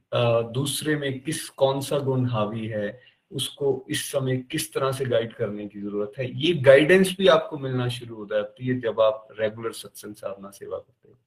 दूसरे 0.53 0.95
में 0.95 1.19
किस 1.19 1.49
कौन 1.49 1.82
सा 1.82 1.99
गुण 1.99 2.26
हावी 2.26 2.68
है? 2.68 2.99
उसको 3.31 3.85
इस 3.89 4.03
समय 4.11 4.37
किस 4.51 4.71
तरह 4.73 4.91
से 4.91 5.05
गाइड 5.05 5.33
करने 5.33 5.67
की 5.67 5.81
ज़रूरत 5.81 6.13
है? 6.17 6.29
ये 6.37 6.53
गाइडेंस 6.61 7.15
भी 7.17 7.27
आपको 7.27 7.57
मिलना 7.57 7.87
शुरू 7.89 8.15
हो 8.15 8.25
जाती 8.25 8.67
है 8.67 8.79
जब 8.79 9.01
आप 9.01 9.27
रेगुलर 9.39 9.71
सत्संग 9.73 10.15
साधना 10.15 10.49
सेवा 10.49 10.77
करते 10.77 11.09
हैं। 11.09 11.17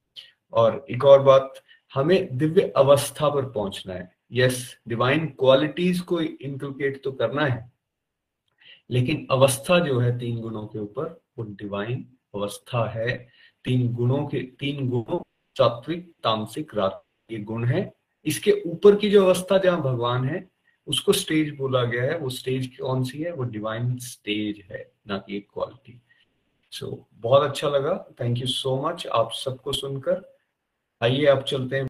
और 0.52 0.84
एक 0.90 1.04
और 1.04 1.22
बात, 1.22 1.54
हमें 1.92 2.36
दिव्य 2.38 2.72
अवस्था 2.76 3.28
पर 3.28 3.50
पहुँचना 3.50 3.94
है। 3.94 4.12
यस 4.32 4.76
डिवाइन 4.88 5.26
क्वालिटीज 5.38 6.00
को 6.00 6.20
इंक्लूकेट 6.20 7.02
तो 7.04 7.12
करना 7.12 7.46
है, 7.46 7.72
लेकिन 8.90 9.26
अवस्था 9.30 9.78
जो 9.78 9.98
है 10.00 10.18
तीन 10.18 10.40
गुणों 10.40 10.66
के 10.66 10.78
ऊपर, 10.78 11.20
वो 11.38 11.44
डिवाइन 11.50 12.06
अवस्था 12.34 12.88
है। 12.90 13.16
तीन 13.64 13.92
गुणों 13.94 14.26
के, 14.26 14.40
तीन 14.58 14.88
गुणों, 14.88 15.18
सात्विक, 15.56 16.10
तामसिक 16.24 16.74
रात 16.74 17.02
ये 17.30 17.38
गुण 17.40 17.64
है। 17.64 17.92
इसके 18.26 18.52
ऊपर 18.66 18.96
की 18.96 19.10
जो 19.10 19.24
अवस्था 19.24 19.58
जहाँ 19.58 19.80
भगवान 19.82 20.24
है 20.24 20.40
उसको 20.86 21.12
स्टेज 21.12 21.54
बोला 21.56 21.82
गया 21.84 22.02
है 22.02 22.18
वो 22.18 22.28
स्टेज 22.30 22.66
कौन 22.76 23.04
सी 23.04 23.18
है? 23.18 23.32
वो 23.32 23.44
डिवाइन 23.44 23.96
स्टेज 23.98 24.62
है 24.70 24.92
ना 25.08 25.18
कि 25.18 25.36
एक 25.36 25.48
क्वालिटी 25.54 26.00
सो 26.72 26.86
so, 26.86 26.98
बहुत 27.14 27.42
अच्छा 27.42 27.68
लगा। 27.68 27.94
थैंक 28.20 28.38
यू 28.38 28.46
सो 28.46 28.76
मच 28.86 29.06
आप 29.06 29.32
सबको 29.32 29.72
सुनकर। 29.72 30.22
आइए 31.02 31.26
आप 31.26 31.44
चलते 31.44 31.76
हैं। 31.76 31.86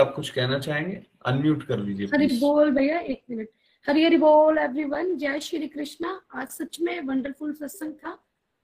आप 0.00 0.12
कुछ 0.14 0.30
कहना 0.30 0.58
चाहेंगे? 0.58 1.02
अनम्यूट 1.26 1.62
कर 1.62 1.78
लीजिए 1.78 2.06
हरी 2.06 2.26
बोल 2.40 2.70
भैया 2.70 2.98
एक 2.98 3.22
मिनट। 3.30 3.48
हरी 3.86 4.04
हरी 4.04 4.16
बोल 4.16 4.58
एवरीवन 4.58 5.16
जय 5.16 5.40
श्री 5.40 5.68
कृष्णा। 5.68 6.20
आज 6.34 6.48
सच 6.48 6.80
में 6.80 7.00
वंडरफुल 7.00 7.52
सत्संग 7.54 7.92
था। 7.94 8.18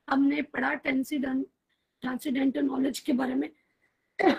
हमने 0.09 0.43
पढ़ा 0.43 0.75
टेंसिडेंट 0.75 1.47
ट्रांसीडेंटल 2.03 2.63
नॉलेज 2.63 2.99
के 2.99 3.13
बारे 3.13 3.35
में। 3.35 3.51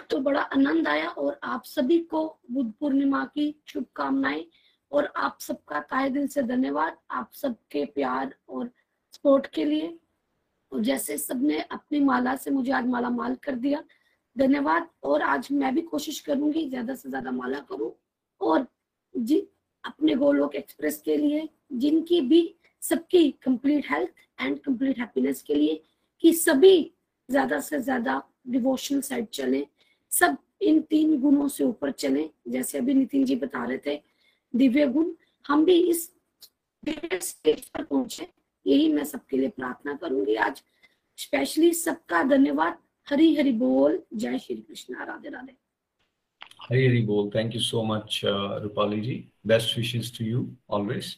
तो 0.10 0.18
बड़ा 0.20 0.42
आनंद 0.42 0.88
आया 0.88 1.10
और 1.10 1.40
आप 1.44 1.64
सभी 1.66 2.00
को 2.00 2.40
बुद्ध 2.52 2.72
पूर्णिमा 2.80 3.24
की 3.26 3.56
शुभकामनाएँ। 3.68 4.46
और 4.92 5.12
आप 5.16 5.38
सबका 5.40 5.80
ताहे 5.82 6.10
दिल 6.10 6.28
से 6.28 6.42
धन्यवाद। 6.44 6.98
आप 7.12 7.32
सबके 7.34 7.84
प्यार 7.86 8.34
और 8.50 8.70
सपोर्ट 9.14 9.48
के 9.48 9.66
लिए। 9.66 9.98
और 10.72 10.82
जैसे 10.84 11.18
सबने 11.18 11.60
अपनी 11.62 12.00
माला 12.00 12.36
से 12.36 12.52
मुझे 12.52 12.72
आज 12.72 12.86
माला 12.88 13.10
माल 13.10 13.36
कर 13.44 13.56
दिया, 13.56 13.84
धन्यवाद। 14.36 14.90
और 15.04 15.22
आज 15.22 15.48
मैं 15.52 15.74
भी 15.76 15.82
कोशिश 15.84 16.20
करूँगी 16.20 16.68
ज़्यादा 16.70 16.96
से 16.96 17.10
ज़्यादा 17.10 17.32
माला 17.32 17.60
करूँ। 17.70 17.92
और 18.42 18.68
जी, 19.16 19.48
अपने 19.84 20.16
गोलोक 20.16 20.56
एक्सप्रेस 20.56 21.02
के 21.02 21.16
लिए, 21.18 21.48
जिनकी 21.74 22.22
भी 22.22 22.56
सबकी 22.82 23.30
complete 23.44 23.86
health 23.92 24.10
and 24.42 24.60
complete 24.60 25.00
happiness 25.00 25.42
के 25.42 25.56
लिए, 25.56 25.82
कि 26.24 26.34
सभी 26.34 26.92
ज़्यादा 27.30 27.60
से 27.60 27.80
ज़्यादा 27.82 28.22
डिवोशनल 28.48 29.02
साइड 29.02 29.28
चलें, 29.28 29.66
सब 30.12 30.38
इन 30.62 30.80
तीन 30.82 31.20
गुणों 31.22 31.48
से 31.48 31.64
ऊपर 31.64 31.92
चलें। 31.92 32.30
जैसे 32.48 32.78
अभी 32.78 32.94
नितिन 32.94 33.26
जी 33.26 33.36
बता 33.36 33.64
रहे 33.66 33.78
थे 33.78 33.96
दिव्य 34.56 34.88
गुण। 34.88 35.12
हम 35.48 35.66
भी 35.66 35.74
इस 35.74 36.12
स्टेज 37.22 37.70
पर 37.70 37.84
पहुँचे। 37.84 38.28
यही 38.68 38.94
मैं 38.94 39.04
सबके 39.04 39.38
लिए 39.38 39.50
प्रार्थना 39.50 39.94
करूँगी 39.94 40.36
आज। 40.36 40.64
स्पेशली 41.18 41.72
सबका 41.74 42.24
धन्यवाद। 42.24 42.78
हरी 43.10 43.36
हरि 43.36 43.52
बोल। 43.52 44.02
जय 44.14 44.40
श्री 44.40 44.56
कृष्ण। 44.56 44.96
राधे 45.06 45.30
राधे। 45.30 45.54
हरी 46.70 46.88
हरी 46.88 47.02
बोल। 47.02 47.30
Thank 47.36 47.56
you 47.56 47.62
so 47.62 47.84
much 47.84 48.22
Rupali 48.26 49.02
ji. 49.02 49.26
Best 49.48 49.78
wishes 49.78 50.18
to 50.20 50.26
you 50.26 50.56
always 50.70 51.18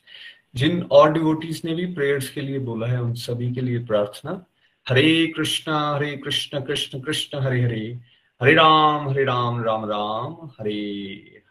जिन 0.56 0.84
और 0.84 1.14
डिवोटीज 1.14 1.62
ने 1.66 1.76
भी 1.76 1.86
प्रेयर्स 1.86 2.30
के 2.30 2.42
लिए 2.42 2.60
बोला 2.60 2.88
है, 2.88 3.02
उन 3.02 3.14
सभी 3.14 3.52
के 3.52 3.62
लिए 3.62 3.80
प्रार्थना। 3.80 4.46
हरे 4.90 5.28
कृष्णा, 5.28 5.96
हरे 5.96 6.18
कृष्ण 6.18 6.66
कृष्ण 6.66 7.00
कृष्ण, 7.02 7.40
हरे 7.40 7.62
हरे। 7.62 8.00
हरे 8.42 8.54
राम 8.54 9.10
हरे 9.10 9.24
राम 9.24 9.64
राम 9.64 9.86
राम। 9.86 10.50
हरे 10.60 10.82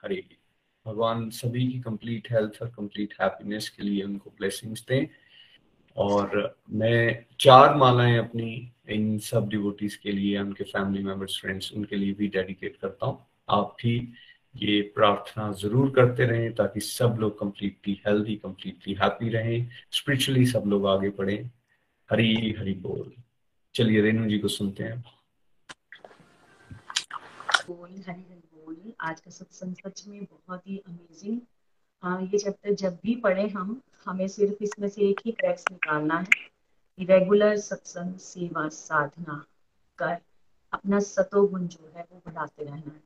हरे। 0.04 0.39
भगवान 0.86 1.28
सभी 1.30 1.66
की 1.66 1.78
कंप्लीट 1.80 2.30
हेल्थ 2.32 2.62
और 2.62 2.68
कंप्लीट 2.68 3.14
हैप्पीनेस 3.20 3.68
के 3.68 3.82
लिए 3.82 4.02
उनको 4.02 4.30
ब्लेसिंग्स 4.30 4.84
दें। 4.88 5.06
और 5.96 6.56
मैं 6.72 7.24
चार 7.40 7.74
मालाएँ 7.76 8.16
अपनी 8.18 8.50
इन 8.88 9.18
सब 9.18 9.48
डिवोटीज 9.48 9.94
के 9.96 10.12
लिए 10.12 10.38
उनके 10.38 10.64
फैमिली 10.64 11.02
मेंबर्स 11.04 11.38
फ्रेंड्स 11.40 11.72
उनके 11.72 11.96
लिए 11.96 12.12
भी 12.12 12.28
डेडिकेट 12.28 12.76
करता 12.76 13.06
हूँ। 13.06 13.18
आप 13.48 13.76
भी 13.82 13.96
ये 14.54 14.80
प्रार्थना 14.94 15.50
ज़रूर 15.52 15.90
करते 15.96 16.24
रहें 16.26 16.52
ताकि 16.54 16.80
सब 16.80 17.16
लोग 17.20 17.38
कंप्लीटली 17.40 18.00
हेल्थी 18.06 18.36
कंप्लीटली 18.36 18.94
हैप्पी 19.02 19.28
रहें 19.28 19.68
स्पिरिचुअली 19.92 20.46
सब 20.46 20.62
लोग 20.66 20.86
आगे 20.86 21.08
बढ़े। 21.18 21.36
हरी 22.10 22.54
हरी 22.58 22.74
बोल। 22.82 23.12
चलिए 23.74 24.00
रेणु 24.00 24.28
जी 24.28 24.38
को 24.38 24.48
सुनते 24.48 24.84
हैं। 24.84 25.00
बोल, 27.68 27.90
हरी 27.90 28.22
हरी 28.22 28.42
बोल 28.80 28.92
आज 29.00 29.20
का 29.20 29.30
सत्संग 29.30 29.74
सच 29.74 30.04
में 30.08 30.24
बहुत 30.24 30.66
ही 30.66 30.78
अमेजिंग 30.78 31.40
हाँ 32.02 32.22
ये 32.22 32.38
चैप्टर 32.38 32.74
जब 32.74 32.98
भी 33.02 33.14
पढ़े 33.16 33.48
हम, 33.48 33.80
हमें 34.04 34.28
सिर्फ़ 34.28 34.62
इसमें 34.62 34.88
से 34.88 35.02
एक 35.02 35.20
ही 35.26 35.32
क्रैक्स 35.32 35.64
निकालना 35.72 36.18
है। 36.18 36.28
रेगुलर 36.98 37.56
सत्संग, 37.56 38.16
सेवा, 38.16 38.68
साधना, 38.68 39.44
कर। 39.98 40.16
अपना 40.72 41.00
सतो 41.00 41.46
गुण 41.46 41.66
जो 41.66 41.92
है, 41.96 42.06
वो 42.12 42.22
बढ़ाते 42.26 42.64
रहना 42.64 42.90
है। 42.90 43.02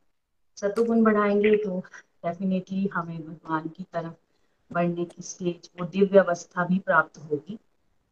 सतुगुण 0.56 1.02
बढ़ाएँगे 1.02 1.56
तो 1.56 1.80
डेफिनेटली 2.24 2.86
हमें 2.86 3.26
भगवान 3.26 3.68
की 3.68 3.82
तरफ़ 3.82 4.74
बढ़ने 4.74 5.05
की 5.05 5.22
स्टेज 5.22 5.70
वो 5.80 5.86
दिव्य 5.86 6.18
अवस्था 6.18 6.64
भी 6.64 6.78
प्राप्त 6.78 7.18
होगी। 7.18 7.59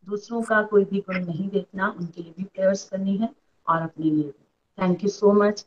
दूसरों 0.07 0.43
का 0.43 0.63
कोई 0.63 0.85
भी 0.85 1.01
गुण 1.01 1.25
नहीं 1.25 1.49
देखना, 1.49 1.89
उनके 1.91 2.23
लिए 2.23 2.35
भी 2.37 2.45
प्रेयर्स 2.45 2.89
करनी 2.89 3.17
है 3.17 3.29
और 3.67 3.83
अपने 3.83 4.11
लिए 4.11 4.31
थैंक 4.79 5.05
यू 5.05 5.11
सो 5.11 5.33
मच 5.33 5.67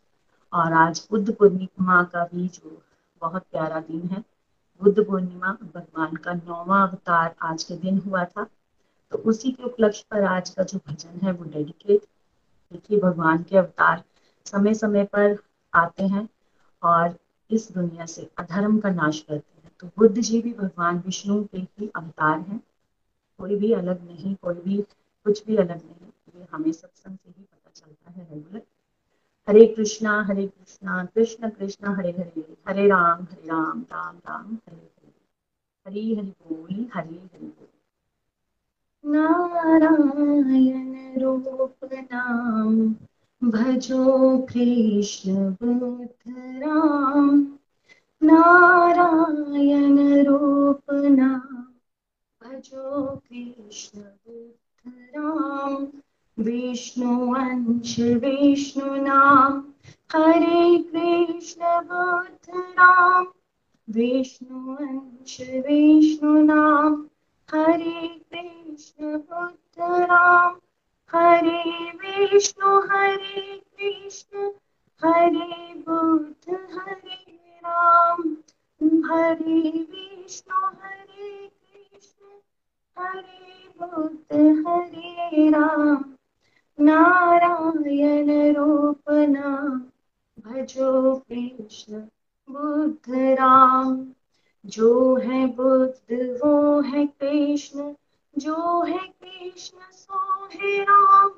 और 0.56 0.73
आज 0.73 1.07
बुद्ध 1.11 1.34
पूर्णिमा 1.36 2.03
का 2.03 2.23
भी 2.26 2.48
जो 2.48 2.82
बहुत 3.22 3.44
प्यारा 3.44 3.80
दिन 3.80 4.07
है, 4.07 4.23
बुद्ध 4.82 5.06
पूर्णिमा 5.06 5.57
भगवान 5.76 6.15
का 6.15 6.34
नौवा 6.34 6.84
अवतार 6.84 7.36
आज 7.41 7.64
के 7.64 7.76
दिन 7.76 7.98
हुआ 7.98 8.23
था। 8.26 8.44
तो 9.11 9.18
उसी 9.18 9.52
के 9.52 9.64
उपलक्ष्य 9.64 10.06
पर 10.11 10.23
आज 10.23 10.49
का 10.49 10.64
जो 10.64 10.80
भजन 10.88 11.19
है, 11.23 11.32
वो 11.32 11.44
डेडिकेट 11.44 12.02
देखिए, 12.72 12.99
भगवान 12.99 13.44
के 13.44 13.57
अवतार 13.57 14.03
समय 14.45 14.73
समय 14.73 15.03
पर 15.03 15.38
आते 15.73 16.03
हैं 16.03 16.30
और 16.84 17.18
इस 17.52 17.72
दुनिया 17.72 18.06
से 18.06 18.30
अधर्म 18.38 18.80
का 18.80 18.90
नाश 18.90 19.19
करते 19.19 19.61
हैं। 19.64 19.72
तो 19.80 19.88
बुद्ध 19.88 20.22
जी 20.22 20.41
भी 20.41 20.53
भगवान 20.53 20.99
विष्णु 20.99 21.44
के 21.44 21.57
ही 21.57 21.91
अवतार 21.95 22.40
हैं। 22.40 22.61
कोई 23.40 23.56
भी 23.56 23.73
अलग 23.73 24.07
नहीं, 24.07 24.36
कोई 24.36 24.56
भी 24.56 24.82
कुछ 25.26 25.45
भी 25.45 25.56
अलग 25.56 25.86
नहीं। 25.86 26.40
ये 26.40 26.48
हमें 26.52 26.72
सत्संग 26.72 27.18
से 27.18 27.30
ही 27.30 27.44
पता 27.44 27.72
चलता 27.76 28.11
है 28.11 28.27
रेगुलर 28.32 28.61
हरे 29.49 29.65
कृष्णा 29.65 30.23
हरे 30.23 30.47
कृष्णा, 30.47 31.05
कृष्ण 31.05 31.49
कृष्ण, 31.49 31.88
हरे 31.88 32.11
हरे 32.11 32.57
हरे 32.67 32.88
राम 32.88 33.23
हरे 33.23 33.47
राम 33.47 33.81
राम 33.81 34.17
राम, 34.17 34.53
हरे 34.53 34.76
हरे। 34.76 35.11
हरि 35.88 36.15
हरि 36.15 36.27
बोल, 36.27 36.89
हरे 36.93 37.09
हरि 37.09 37.45
बोल। 37.45 39.11
नारायण 39.11 41.22
रूप 41.22 41.89
नाम 41.93 42.95
भजो 43.49 44.38
कृष्ण 44.38 45.51
बुद्ध 45.51 46.63
राम। 46.63 47.57
नारायण 48.23 50.26
रूप 50.26 50.91
नाम 50.91 51.73
भजो 52.43 53.15
कृष्ण 53.15 53.99
बुद्ध 53.99 54.93
राम। 55.15 55.88
विष्णु 56.40 57.34
अंश 57.36 57.99
विष्णु 57.99 58.95
नाम, 58.95 59.64
हरे 60.14 60.78
कृष्ण 60.78 61.62
बुद्ध 61.64 62.57
राम 62.57 63.28
विष्णु 63.90 64.76
अंश 64.76 65.38
विष्णु 65.41 66.44
नाम, 66.44 67.07
हरे 67.53 68.07
कृष्ण 68.07 69.18
बुद्ध 69.18 69.80
राम 69.80 70.56
हरे 71.16 71.91
विष्णु, 71.91 72.80
हरे 72.80 73.57
कृष्ण, 73.57 74.52
हरे 75.03 75.74
बुद्ध, 75.78 76.53
हरे 76.53 77.57
राम। 77.57 78.38
हरे 79.06 79.70
विष्णु, 79.70 80.68
हरे 80.68 81.48
कृष्ण, 81.48 82.26
हरे 82.98 83.70
बुद्ध, 83.82 84.36
हरे 84.68 85.49
राम। 85.49 86.16
नारायण 86.80 88.56
रूप 88.56 89.02
नाम 89.10 89.81
भजो 90.39 91.15
कृष्ण, 91.15 91.99
बुद्ध 92.49 93.15
राम। 93.15 94.07
जो 94.65 95.15
है 95.15 95.47
बुद्ध, 95.47 96.39
वो 96.43 96.81
है 96.81 97.06
कृष्ण। 97.06 97.93
जो 98.38 98.84
है 98.84 98.97
कृष्ण, 98.97 99.77
सो 99.91 100.45
है 100.45 100.84
राम। 100.84 101.31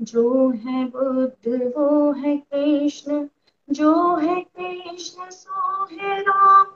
जो 0.00 0.50
है 0.50 0.84
बुद्ध, 0.84 1.72
वो 1.76 2.12
है 2.12 2.36
कृष्ण। 2.36 3.28
जो 3.70 4.16
है 4.16 4.40
कृष्ण, 4.40 5.30
सो 5.30 5.84
है 5.84 6.20
राम। 6.20 6.66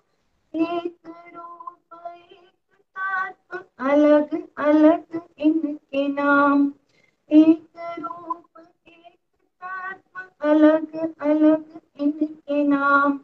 एक 0.55 0.97
रूप, 1.09 2.01
एक 2.17 2.51
तत्व, 2.97 3.65
अलग 3.79 4.47
अलग 4.57 5.21
इनके 5.39 6.09
नाम। 6.09 6.73
एक 7.33 7.69
रूप, 7.99 8.67
एक 8.89 9.19
तत्व 9.63 10.49
अलग 10.49 11.19
अलग 11.21 11.65
इनके 12.01 12.65
नाम। 12.65 13.21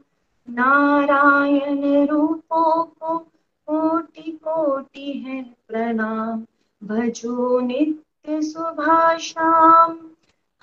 नारायण 0.50 2.06
रूपों 2.06 2.84
को 2.84 3.18
कोटि 3.66 4.32
कोटि 4.32 5.12
है 5.12 5.42
प्रणाम। 5.42 6.44
भजो 6.84 7.60
नित्य 7.60 8.42
सुभाषाम। 8.42 10.10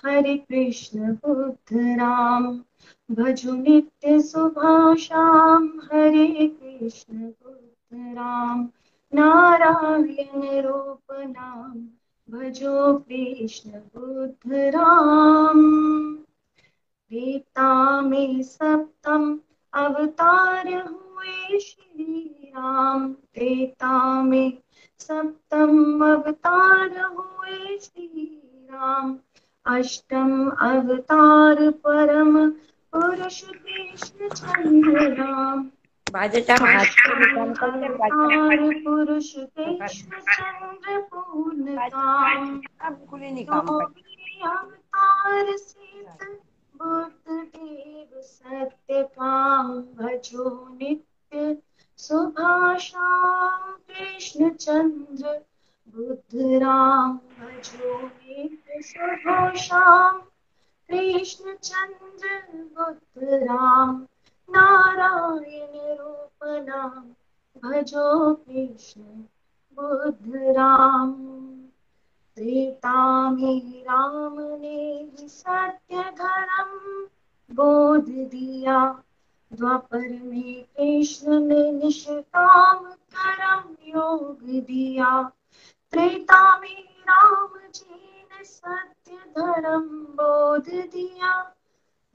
हरे 0.06 0.38
कृष्ण 0.38 1.14
बुद्ध 1.14 1.78
राम। 1.78 2.64
भजो 3.12 3.54
नित्य 3.54 4.22
सुभाषाम। 4.22 5.68
हरे 5.68 6.48
कृष्ण 6.48 7.18
बुद्ध 7.18 8.18
राम। 8.18 8.70
नारायण 9.14 10.62
रूप 10.62 11.00
नाम। 11.12 11.95
भजो 12.32 13.06
कृष्ण 13.12 13.70
बुद्ध 13.70 14.54
राम। 14.54 16.16
त्रेता 17.10 18.02
में 18.02 18.44
सप्तम 18.44 19.40
अवतार 19.74 20.74
हुए 20.74 21.60
श्री 21.60 22.48
राम। 22.50 23.14
त्रेता 23.14 24.24
में 24.24 24.54
सप्तम 25.00 26.06
अवतार 26.14 27.02
हुए 27.02 27.78
श्री 27.78 28.42
राम। 28.72 29.18
अष्टम 29.66 30.50
अवतार 30.50 31.72
परम 31.72 32.50
पुरुष 32.96 33.42
कृष्ण 33.42 34.30
चंद्र 34.30 35.14
राम। 35.14 35.70
अवतार 37.68 38.62
पुरुष 38.84 39.32
कृष्ण 39.36 40.20
चंद्र 40.22 41.00
पूर्ण 41.12 41.78
काम। 41.90 42.62
अवतार 44.42 45.56
सीत 45.58 46.24
बुद्ध 46.76 47.32
देव 47.32 48.22
सत्य 48.22 49.04
काम 49.04 49.72
भजो 50.00 50.50
नित्य 50.74 51.56
सुभाषाम 52.00 53.72
कृष्ण 53.90 54.50
चंद्र 54.56 55.38
बुद्ध 55.96 56.62
राम 56.64 57.18
भजो 57.40 57.98
नित्य 58.02 58.82
सुभाषाम 58.84 60.20
कृष्ण 60.90 61.54
चंद्र 61.64 62.40
बुद्ध 62.76 63.30
राम 63.44 64.06
नारायण 64.50 65.98
रूप 65.98 66.44
नाम, 66.44 67.06
भजो 67.64 68.34
कृष्ण 68.34 69.02
बुद्ध 69.76 70.36
राम। 70.36 71.14
त्रेता 72.36 73.30
में 73.32 73.84
राम 73.84 74.36
ने 74.40 75.08
सत्य 75.28 76.02
धर्म 76.02 77.08
बोध 77.56 78.06
दिया। 78.06 79.04
द्वापर 79.54 80.22
में 80.24 80.64
कृष्ण 80.64 81.40
ने 81.40 81.72
निष्काम 81.72 82.78
कर्म 82.84 83.76
योग 83.88 84.40
दिया। 84.42 85.32
त्रेता 85.92 86.60
में 86.60 86.84
राम 86.84 87.48
जी 87.76 88.28
ने 88.32 88.44
सत्य 88.44 89.12
धर्म 89.12 89.88
बोध 89.90 90.70
दिया। 90.70 91.56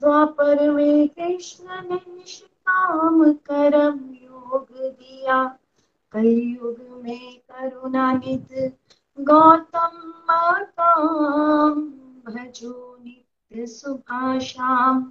द्वापर 0.01 0.71
में 0.71 1.07
कृष्ण 1.07 1.65
ने 1.89 1.95
निष्काम 1.95 3.33
कर्म 3.33 3.99
योग 3.99 4.67
दिया। 4.79 5.57
कलयुग 6.11 7.03
में 7.03 7.39
करुणा 7.39 8.13
निध 8.13 8.73
गौतम 9.19 10.11
काम 10.79 11.81
भजो 12.27 12.97
नित्य 13.05 13.67
सुभाषाम। 13.67 15.03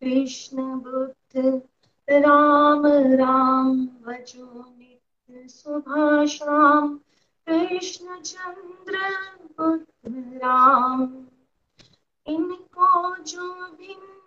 कृष्ण 0.00 0.62
बुद्ध 0.62 1.62
राम 2.10 2.86
राम, 2.86 3.86
भजो 3.86 4.74
नित्य 4.78 5.48
सुभाषाम। 5.48 7.00
कृष्ण 7.48 8.20
चंद्र 8.20 8.98
बुद्ध 9.58 10.32
राम। 10.36 11.02
इनको 12.26 13.16
जो 13.16 13.54
भिन्न 13.54 14.21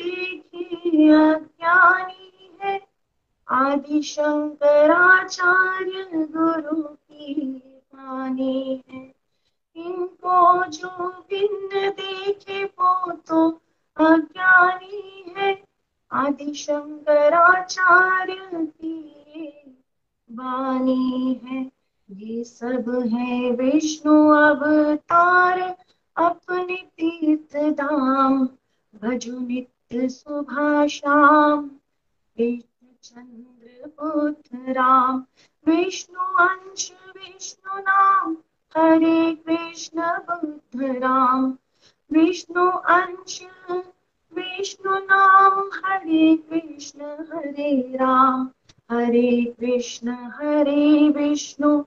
देखे 0.00 1.12
अज्ञानी 1.12 2.58
है। 2.62 2.80
आदि 3.48 4.02
शंकराचार्य 4.02 6.08
गुरु 6.12 6.82
की 6.82 7.62
वाणी 7.94 8.84
है। 8.90 9.14
इनको 9.76 10.66
जो 10.66 11.08
भिन्न 11.08 11.90
देखे 11.90 12.64
वो 12.64 13.12
तो 13.12 13.60
अज्ञानी 13.96 15.34
है। 15.36 15.64
आदि 16.12 16.54
शंकराचार्य 16.54 18.48
की 18.52 19.14
वाणी 20.32 21.40
है। 21.44 21.70
ये 22.10 22.44
सब 22.44 23.08
है 23.12 23.50
विष्णु 23.50 24.28
अवतार। 24.28 25.76
अपने 26.16 26.74
तीर्थ 26.74 27.76
धाम, 27.76 28.48
भजो 29.02 29.38
नित्य 29.38 29.77
सुभाषाम 29.92 31.70
राम 34.68 35.24
विष्णु 35.66 36.44
अंश, 36.44 36.92
विष्णु 37.16 37.80
नाम, 37.80 38.36
हरे 38.76 39.34
कृष्ण 39.34 40.00
बुद्ध 40.00 40.82
राम 40.82 41.58
विष्णु 42.12 42.70
अंश, 42.70 43.42
विष्णु 44.34 44.98
नाम, 44.98 45.70
हरे 45.84 46.36
कृष्ण 46.36 47.00
हरे 47.04 47.80
राम। 47.80 48.50
हरे 48.90 49.54
कृष्ण 49.60 50.08
हरे 50.08 51.08
विष्णु, 51.08 51.84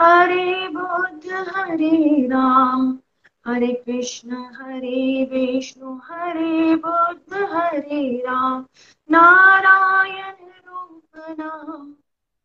हरे 0.00 0.68
बुद्ध 0.68 1.32
हरे 1.32 2.26
राम। 2.26 2.98
हरे 3.46 3.82
कृष्ण, 3.86 4.30
हरे 4.36 5.24
विष्णु, 5.24 6.00
हरे 6.04 6.76
बुद्ध, 6.76 7.32
हरे 7.32 8.18
राम। 8.18 8.66
नारायण 9.10 10.34
रूप 10.68 11.02
नाम, 11.16 11.94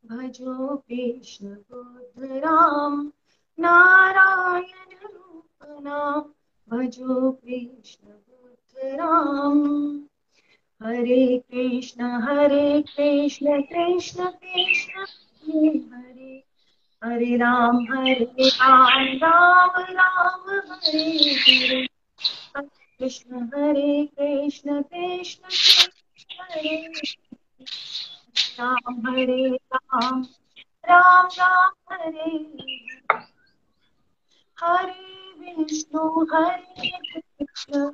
भजो 0.10 0.78
कृष्ण 0.78 1.48
बुद्ध 1.48 2.32
राम। 2.32 3.12
नारायण 3.60 5.14
रूप 5.14 5.80
नाम, 5.82 6.22
भजो 6.70 7.32
कृष्ण 7.32 8.08
बुद्ध 8.08 8.86
राम। 8.86 10.00
हरे 10.84 11.44
कृष्ण 11.52 12.02
हरे 12.02 12.82
कृष्ण 12.82 13.62
कृष्ण 13.62 14.26
कृष्ण, 14.26 15.02
हरे 15.94 16.07
हरे 17.04 17.36
राम 17.38 17.78
हरे 17.78 18.24
राम 18.48 19.08
राम 19.18 19.70
राम, 19.90 20.50
हरे 20.50 21.34
हरे 21.34 21.88
कृष्ण 23.00 23.42
हरे 23.44 24.06
कृष्ण 24.06 24.82
कृष्ण 24.82 25.42
कृष्ण 25.42 26.42
हरे 26.42 26.88
राम 28.60 29.08
हरे 29.08 29.50
राम 29.50 30.24
राम 30.90 31.28
राम, 31.40 31.72
हरे 31.92 32.32
हरे 34.58 35.08
विष्णु, 35.40 36.26
हरे 36.34 36.90
कृष्ण, 37.14 37.92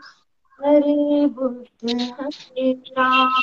हरे 0.59 1.25
बुद्ध, 1.27 2.01
हरे 2.19 2.71
राम। 2.71 3.41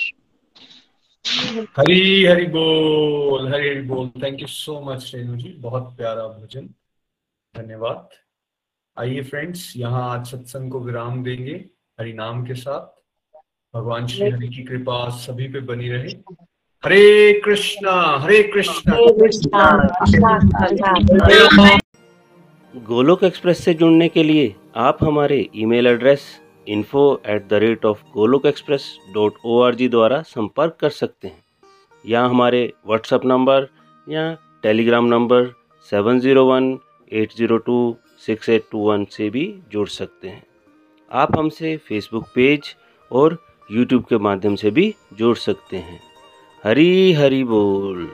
हरी 1.79 2.25
हरी 2.27 2.47
बोल 2.47 3.53
हरी 3.55 3.69
हरी 3.69 3.83
बोल। 3.83 4.09
Thank 4.23 4.41
you 4.41 4.47
so 4.47 4.81
much 4.81 5.13
Renu 5.15 5.37
ji. 5.37 5.49
बहुत 5.59 5.97
प्यारा 5.97 6.27
भजन। 6.27 6.67
धन्यवाद। 7.55 8.09
आइए 8.97 9.23
फ्रेंड्स 9.23 9.73
यहाँ 9.77 10.03
आज 10.11 10.27
सत्संग 10.27 10.71
को 10.73 10.81
विराम 10.81 11.23
देंगे 11.25 11.55
हरि 12.01 12.13
नाम 12.13 12.45
के 12.47 12.55
साथ। 12.55 13.39
भगवान 13.75 14.07
श्री 14.07 14.31
हरि 14.31 14.49
की 14.49 14.63
कृपा 14.63 15.09
सभी 15.09 15.49
पे 15.49 15.61
बनी 15.61 15.89
रहे। 15.89 16.13
हरे 16.85 17.41
कृष्णा। 17.45 17.93
हरे 18.19 18.43
कृष्णा। 18.43 18.97
गोलोक 22.75 23.25
एक्सप्रेस 23.25 23.65
से 23.65 23.75
जुड़ने 23.75 24.09
के 24.09 24.23
लिए 24.23 24.55
आप 24.77 24.99
हमारे 25.05 25.49
email 25.57 25.87
address 25.87 26.21
info 26.71 27.21
at 27.27 27.47
the 27.49 27.55
rate 27.55 27.85
of 27.85 28.03
Golok 28.15 28.47
express 28.47 28.85
dot 29.15 29.35
O 29.45 29.61
R 29.61 29.75
G 29.75 29.89
द्वारा 29.89 30.21
संपर्क 30.23 30.77
कर 30.81 30.91
सकते 30.91 31.29
हैं। 31.29 31.43
या 32.05 32.25
हमारे 32.25 32.73
व्हाट्सएप 32.87 33.25
नंबर 33.25 33.69
या 34.07 34.33
Telegram 34.63 35.05
number 35.05 35.47
seven 35.93 36.21
zero 36.21 36.45
one 36.47 36.79
eight 37.13 37.33
zero 37.33 37.57
two 37.59 37.97
six 38.27 38.49
eight 38.49 38.65
two 38.73 38.79
one 38.79 39.05
से 39.11 39.31
भी 39.31 39.45
जुड़ 39.73 39.89
सकते 39.89 40.29
हैं। 40.29 40.43
आप 41.11 41.39
हमसे 41.39 41.77
फेसबुक 41.77 42.27
पेज 42.35 42.75
और 43.11 43.39
यूट्यूब 43.71 44.05
के 44.05 44.19
माध्यम 44.19 44.55
से 44.57 44.71
भी 44.71 44.95
जुड़ 45.13 45.37
सकते 45.37 45.77
हैं। 45.77 46.01
हरी 46.65 47.13
हरी 47.13 47.45
बोल। 47.45 48.09